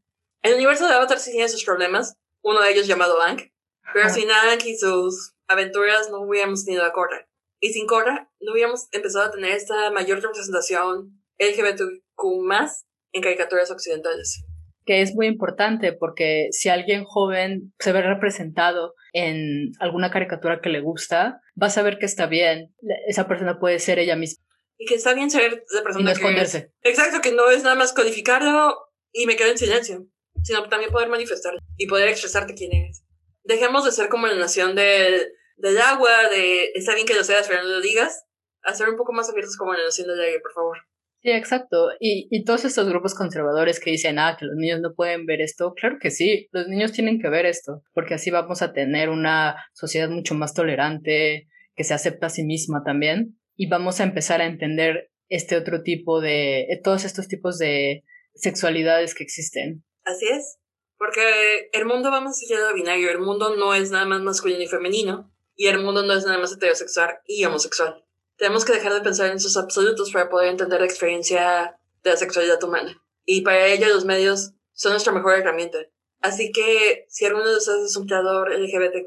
el 0.43 0.53
universo 0.53 0.87
de 0.87 0.93
Avatar 0.93 1.19
sí 1.19 1.31
tiene 1.31 1.49
sus 1.49 1.65
problemas, 1.65 2.15
uno 2.43 2.61
de 2.61 2.71
ellos 2.71 2.85
llamado 2.85 3.19
Aang, 3.19 3.51
pero 3.91 4.07
sin 4.09 4.29
Aang 4.29 4.59
y 4.65 4.77
sus 4.77 5.33
aventuras 5.47 6.11
no 6.11 6.21
hubiéramos 6.21 6.63
tenido 6.63 6.85
a 6.85 6.93
Korra. 6.93 7.27
Y 7.59 7.73
sin 7.73 7.87
Korra, 7.87 8.31
no 8.39 8.53
hubiéramos 8.53 8.87
empezado 8.91 9.25
a 9.25 9.31
tener 9.31 9.51
esta 9.51 9.89
mayor 9.89 10.21
representación 10.21 11.23
LGBTQ 11.39 12.23
más 12.43 12.85
en 13.13 13.23
caricaturas 13.23 13.71
occidentales. 13.71 14.43
Que 14.85 15.01
es 15.01 15.13
muy 15.13 15.27
importante 15.27 15.93
porque 15.93 16.47
si 16.51 16.69
alguien 16.69 17.03
joven 17.03 17.73
se 17.79 17.91
ve 17.91 18.01
representado 18.01 18.95
en 19.13 19.71
alguna 19.79 20.11
caricatura 20.11 20.61
que 20.61 20.69
le 20.69 20.81
gusta, 20.81 21.41
va 21.61 21.67
a 21.67 21.71
saber 21.71 21.99
que 21.99 22.05
está 22.05 22.27
bien. 22.27 22.73
Esa 23.07 23.27
persona 23.27 23.59
puede 23.59 23.79
ser 23.79 23.99
ella 23.99 24.15
misma. 24.15 24.43
Y 24.77 24.85
que 24.85 24.95
está 24.95 25.13
bien 25.13 25.29
ser 25.29 25.63
la 25.73 25.83
persona 25.83 26.01
y 26.01 26.05
no 26.05 26.11
esconderse. 26.11 26.71
Exacto, 26.83 27.21
que 27.21 27.33
no 27.33 27.49
es 27.49 27.63
nada 27.63 27.75
más 27.75 27.93
codificarlo 27.93 28.75
y 29.11 29.25
me 29.25 29.35
quedo 29.35 29.51
en 29.51 29.57
silencio, 29.57 30.05
sino 30.43 30.67
también 30.69 30.91
poder 30.91 31.09
manifestarlo 31.09 31.59
y 31.77 31.87
poder 31.87 32.07
expresarte 32.07 32.53
quién 32.53 32.73
eres. 32.73 33.03
Dejemos 33.43 33.83
de 33.83 33.91
ser 33.91 34.09
como 34.09 34.27
la 34.27 34.35
nación 34.35 34.75
del 34.75 35.33
del 35.59 35.77
agua, 35.79 36.29
de 36.29 36.71
está 36.73 36.95
bien 36.95 37.05
que 37.05 37.13
lo 37.13 37.23
seas, 37.23 37.47
pero 37.47 37.63
no 37.63 37.69
lo 37.69 37.81
digas, 37.81 38.25
a 38.63 38.73
ser 38.73 38.89
un 38.89 38.95
poco 38.95 39.13
más 39.13 39.29
abiertos 39.29 39.57
como 39.57 39.73
la 39.73 39.83
nación 39.83 40.07
del 40.07 40.19
aire, 40.21 40.39
por 40.39 40.53
favor. 40.53 40.77
Sí, 41.21 41.31
exacto. 41.31 41.89
Y, 41.99 42.27
y 42.31 42.45
todos 42.45 42.63
estos 42.63 42.87
grupos 42.87 43.13
conservadores 43.13 43.79
que 43.79 43.91
dicen, 43.91 44.19
ah, 44.19 44.37
que 44.39 44.45
los 44.45 44.55
niños 44.55 44.79
no 44.79 44.93
pueden 44.93 45.25
ver 45.25 45.41
esto, 45.41 45.73
claro 45.73 45.97
que 45.99 46.11
sí, 46.11 46.47
los 46.51 46.67
niños 46.67 46.93
tienen 46.93 47.19
que 47.19 47.29
ver 47.29 47.45
esto, 47.45 47.83
porque 47.93 48.13
así 48.13 48.31
vamos 48.31 48.61
a 48.61 48.71
tener 48.71 49.09
una 49.09 49.57
sociedad 49.73 50.09
mucho 50.09 50.33
más 50.33 50.53
tolerante, 50.53 51.49
que 51.75 51.83
se 51.83 51.93
acepta 51.93 52.27
a 52.27 52.29
sí 52.29 52.43
misma 52.43 52.83
también, 52.85 53.37
y 53.55 53.67
vamos 53.67 53.99
a 53.99 54.03
empezar 54.03 54.41
a 54.41 54.45
entender 54.45 55.11
este 55.27 55.57
otro 55.57 55.83
tipo 55.83 56.21
de, 56.21 56.67
todos 56.83 57.03
estos 57.03 57.27
tipos 57.27 57.57
de 57.57 58.03
sexualidades 58.33 59.13
que 59.13 59.23
existen. 59.23 59.83
Así 60.03 60.25
es, 60.27 60.57
porque 60.97 61.69
el 61.73 61.85
mundo 61.85 62.11
va 62.11 62.21
más 62.21 62.39
allá 62.43 62.65
de 62.67 62.73
binario, 62.73 63.11
el 63.11 63.19
mundo 63.19 63.55
no 63.57 63.75
es 63.75 63.91
nada 63.91 64.05
más 64.05 64.21
masculino 64.21 64.61
y 64.61 64.67
femenino, 64.67 65.33
y 65.55 65.67
el 65.67 65.79
mundo 65.79 66.03
no 66.03 66.13
es 66.13 66.25
nada 66.25 66.37
más 66.37 66.53
heterosexual 66.53 67.19
y 67.25 67.43
homosexual. 67.43 68.05
Tenemos 68.39 68.63
que 68.63 68.71
dejar 68.71 68.93
de 68.93 69.01
pensar 69.01 69.29
en 69.31 69.39
sus 69.41 69.57
absolutos 69.57 70.13
para 70.13 70.29
poder 70.29 70.47
entender 70.47 70.79
la 70.79 70.85
experiencia 70.85 71.77
de 72.03 72.09
la 72.09 72.15
sexualidad 72.15 72.63
humana. 72.63 73.03
Y 73.25 73.41
para 73.41 73.67
ello 73.67 73.89
los 73.89 74.05
medios 74.05 74.53
son 74.71 74.93
nuestra 74.93 75.11
mejor 75.11 75.37
herramienta. 75.37 75.79
Así 76.21 76.53
que 76.53 77.05
si 77.09 77.25
alguno 77.25 77.49
de 77.49 77.57
ustedes 77.57 77.83
es 77.83 77.97
un 77.97 78.07
creador 78.07 78.49
LGBTQ+, 78.57 79.05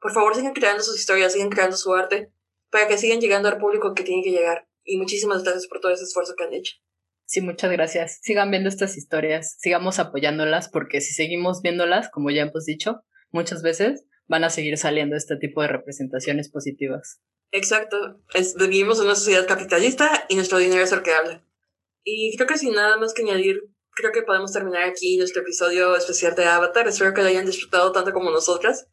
por 0.00 0.12
favor 0.12 0.34
sigan 0.34 0.54
creando 0.54 0.82
sus 0.82 0.98
historias, 0.98 1.34
sigan 1.34 1.50
creando 1.50 1.76
su 1.76 1.94
arte, 1.94 2.32
para 2.70 2.88
que 2.88 2.96
sigan 2.96 3.20
llegando 3.20 3.50
al 3.50 3.58
público 3.58 3.92
que 3.92 4.04
tiene 4.04 4.22
que 4.22 4.30
llegar. 4.30 4.66
Y 4.84 4.96
muchísimas 4.96 5.42
gracias 5.42 5.66
por 5.66 5.80
todo 5.80 5.92
ese 5.92 6.04
esfuerzo 6.04 6.34
que 6.34 6.44
han 6.44 6.54
hecho. 6.54 6.76
Sí, 7.26 7.42
muchas 7.42 7.70
gracias. 7.70 8.20
Sigan 8.22 8.50
viendo 8.50 8.70
estas 8.70 8.96
historias, 8.96 9.54
sigamos 9.58 9.98
apoyándolas, 9.98 10.70
porque 10.70 11.02
si 11.02 11.12
seguimos 11.12 11.60
viéndolas, 11.60 12.08
como 12.08 12.30
ya 12.30 12.42
hemos 12.42 12.64
dicho 12.64 13.02
muchas 13.32 13.62
veces, 13.62 14.06
van 14.26 14.44
a 14.44 14.50
seguir 14.50 14.78
saliendo 14.78 15.14
este 15.14 15.36
tipo 15.36 15.60
de 15.60 15.68
representaciones 15.68 16.50
positivas. 16.50 17.20
Exacto. 17.52 18.20
vivimos 18.56 18.98
en 18.98 19.06
una 19.06 19.14
sociedad 19.14 19.46
capitalista 19.46 20.26
y 20.28 20.36
nuestro 20.36 20.58
dinero 20.58 20.82
es 20.82 20.92
el 20.92 21.02
que 21.02 21.12
habla. 21.12 21.44
Y 22.04 22.36
creo 22.36 22.46
que 22.46 22.58
sin 22.58 22.74
nada 22.74 22.96
más 22.96 23.12
que 23.12 23.22
añadir, 23.22 23.62
creo 23.92 24.12
que 24.12 24.22
podemos 24.22 24.52
terminar 24.52 24.84
aquí 24.84 25.16
nuestro 25.16 25.42
episodio 25.42 25.96
especial 25.96 26.34
de 26.34 26.44
Avatar. 26.44 26.88
Espero 26.88 27.12
que 27.12 27.22
lo 27.22 27.28
hayan 27.28 27.46
disfrutado 27.46 27.92
tanto 27.92 28.12
como 28.12 28.30
nosotras. 28.30 28.88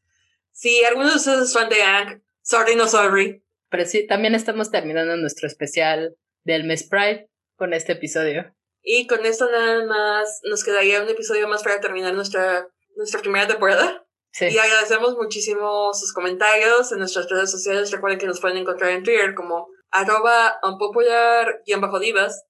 Si 0.52 0.84
alguno 0.84 1.10
de 1.10 1.16
ustedes 1.16 1.42
es 1.42 1.54
fan 1.54 1.70
de 1.70 1.82
Ang, 1.84 2.24
sorry 2.42 2.76
no 2.76 2.88
sorry. 2.88 3.44
Pero 3.70 3.86
sí, 3.86 4.08
también 4.08 4.34
estamos 4.34 4.72
terminando 4.72 5.16
nuestro 5.18 5.48
especial 5.48 6.18
del 6.44 6.64
mes 6.64 6.84
Pride 6.84 7.30
con 7.56 7.74
este 7.74 7.94
episodio. 7.94 8.54
Y 8.82 9.06
con 9.08 9.26
esto 9.26 9.50
nada 9.52 9.86
más 9.86 10.40
nos 10.44 10.64
quedaría 10.64 11.02
un 11.04 11.10
episodio 11.10 11.48
más 11.48 11.62
para 11.62 11.82
terminar 11.82 12.14
nuestra, 12.14 12.68
nuestra 12.96 13.20
primera 13.20 13.48
temporada. 13.48 14.07
Sí. 14.38 14.46
Y 14.52 14.58
agradecemos 14.60 15.16
muchísimo 15.16 15.92
sus 15.96 16.14
comentarios 16.14 16.92
en 16.92 17.00
nuestras 17.00 17.28
redes 17.28 17.50
sociales. 17.50 17.92
Recuerden 17.92 18.20
que 18.20 18.28
nos 18.28 18.40
pueden 18.40 18.58
encontrar 18.58 18.92
en 18.92 19.04
Twitter 19.04 19.34
como 19.34 19.68
arroba 19.90 20.60
unpopular-divas 20.62 22.44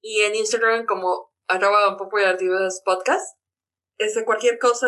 y 0.00 0.20
en 0.20 0.36
Instagram 0.36 0.86
como 0.86 1.32
arroba 1.48 1.96
popular 1.96 2.38
divas 2.38 2.82
podcast. 2.84 3.36
Este, 3.98 4.24
cualquier 4.24 4.60
cosa 4.60 4.86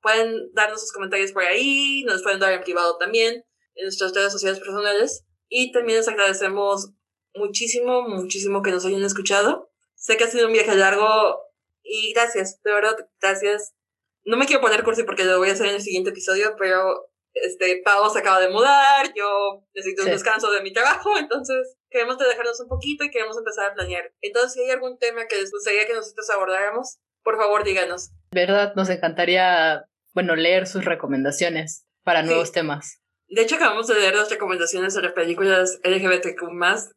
pueden 0.00 0.52
darnos 0.54 0.82
sus 0.82 0.92
comentarios 0.92 1.32
por 1.32 1.42
ahí, 1.42 2.04
nos 2.04 2.22
pueden 2.22 2.38
dar 2.38 2.52
en 2.52 2.62
privado 2.62 2.96
también 2.96 3.44
en 3.74 3.84
nuestras 3.84 4.14
redes 4.14 4.32
sociales 4.32 4.60
personales. 4.60 5.24
Y 5.48 5.72
también 5.72 5.98
les 5.98 6.06
agradecemos 6.06 6.92
muchísimo, 7.34 8.02
muchísimo 8.02 8.62
que 8.62 8.70
nos 8.70 8.86
hayan 8.86 9.02
escuchado. 9.02 9.72
Sé 9.96 10.16
que 10.16 10.24
ha 10.24 10.30
sido 10.30 10.46
un 10.46 10.52
viaje 10.52 10.76
largo 10.76 11.40
y 11.82 12.12
gracias, 12.12 12.62
de 12.62 12.72
verdad, 12.72 12.96
gracias. 13.20 13.74
No 14.24 14.36
me 14.36 14.46
quiero 14.46 14.60
poner 14.60 14.84
cursi 14.84 15.04
porque 15.04 15.24
lo 15.24 15.38
voy 15.38 15.50
a 15.50 15.52
hacer 15.52 15.66
en 15.66 15.74
el 15.76 15.80
siguiente 15.80 16.10
episodio, 16.10 16.54
pero 16.58 17.10
este, 17.34 17.80
Pau 17.84 18.10
se 18.10 18.18
acaba 18.18 18.40
de 18.40 18.48
mudar, 18.48 19.12
yo 19.14 19.64
necesito 19.74 20.02
un 20.02 20.10
descanso 20.10 20.50
de 20.50 20.62
mi 20.62 20.72
trabajo, 20.72 21.10
entonces 21.18 21.76
queremos 21.90 22.18
dejarnos 22.18 22.60
un 22.60 22.68
poquito 22.68 23.04
y 23.04 23.10
queremos 23.10 23.36
empezar 23.36 23.70
a 23.70 23.74
planear. 23.74 24.12
Entonces, 24.20 24.52
si 24.52 24.60
hay 24.62 24.70
algún 24.70 24.98
tema 24.98 25.26
que 25.26 25.36
les 25.36 25.50
gustaría 25.50 25.86
que 25.86 25.94
nosotros 25.94 26.28
abordáramos, 26.30 26.98
por 27.22 27.36
favor 27.36 27.64
díganos. 27.64 28.10
¿Verdad? 28.32 28.74
Nos 28.76 28.88
encantaría, 28.88 29.84
bueno, 30.14 30.36
leer 30.36 30.66
sus 30.66 30.84
recomendaciones 30.84 31.84
para 32.04 32.22
nuevos 32.22 32.52
temas. 32.52 33.00
De 33.28 33.42
hecho, 33.42 33.56
acabamos 33.56 33.86
de 33.86 33.94
leer 33.94 34.14
las 34.14 34.30
recomendaciones 34.30 34.94
sobre 34.94 35.10
películas 35.10 35.78
LGBTQ 35.84 36.42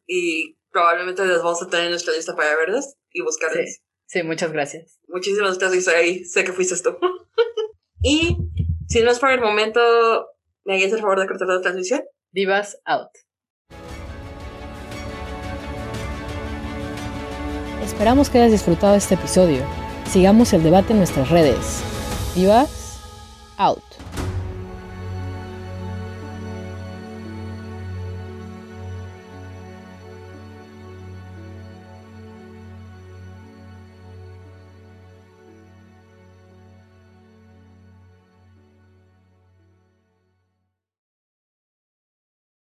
y 0.08 0.58
probablemente 0.72 1.26
las 1.26 1.44
vamos 1.44 1.62
a 1.62 1.70
tener 1.70 1.86
en 1.86 1.92
nuestra 1.92 2.14
lista 2.14 2.36
para 2.36 2.56
verlas 2.56 2.96
y 3.12 3.22
buscarlas. 3.22 3.82
Sí, 4.06 4.24
muchas 4.24 4.52
gracias. 4.52 5.00
Muchísimas 5.08 5.58
gracias 5.58 5.88
ahí. 5.88 6.24
Sé 6.26 6.44
que 6.44 6.54
fuiste 6.54 6.76
tú. 6.82 6.98
y 8.02 8.38
si 8.88 9.02
no 9.02 9.12
es 9.12 9.20
por 9.20 9.32
el 9.32 9.42
momento, 9.42 9.80
¿me 10.66 10.76
harías 10.76 10.94
el 10.94 11.00
favor 11.00 11.20
de 11.20 11.28
cortar 11.28 11.48
la 11.48 11.62
transmisión? 11.62 12.04
Divas 12.32 12.78
out. 12.86 13.10
Esperamos 17.84 18.30
que 18.30 18.40
hayas 18.40 18.52
disfrutado 18.52 18.96
este 18.96 19.16
episodio. 19.16 19.64
Sigamos 20.10 20.54
el 20.54 20.64
debate 20.64 20.94
en 20.94 21.00
nuestras 21.00 21.30
redes. 21.30 21.82
Divas 22.36 23.00
out. 23.58 23.93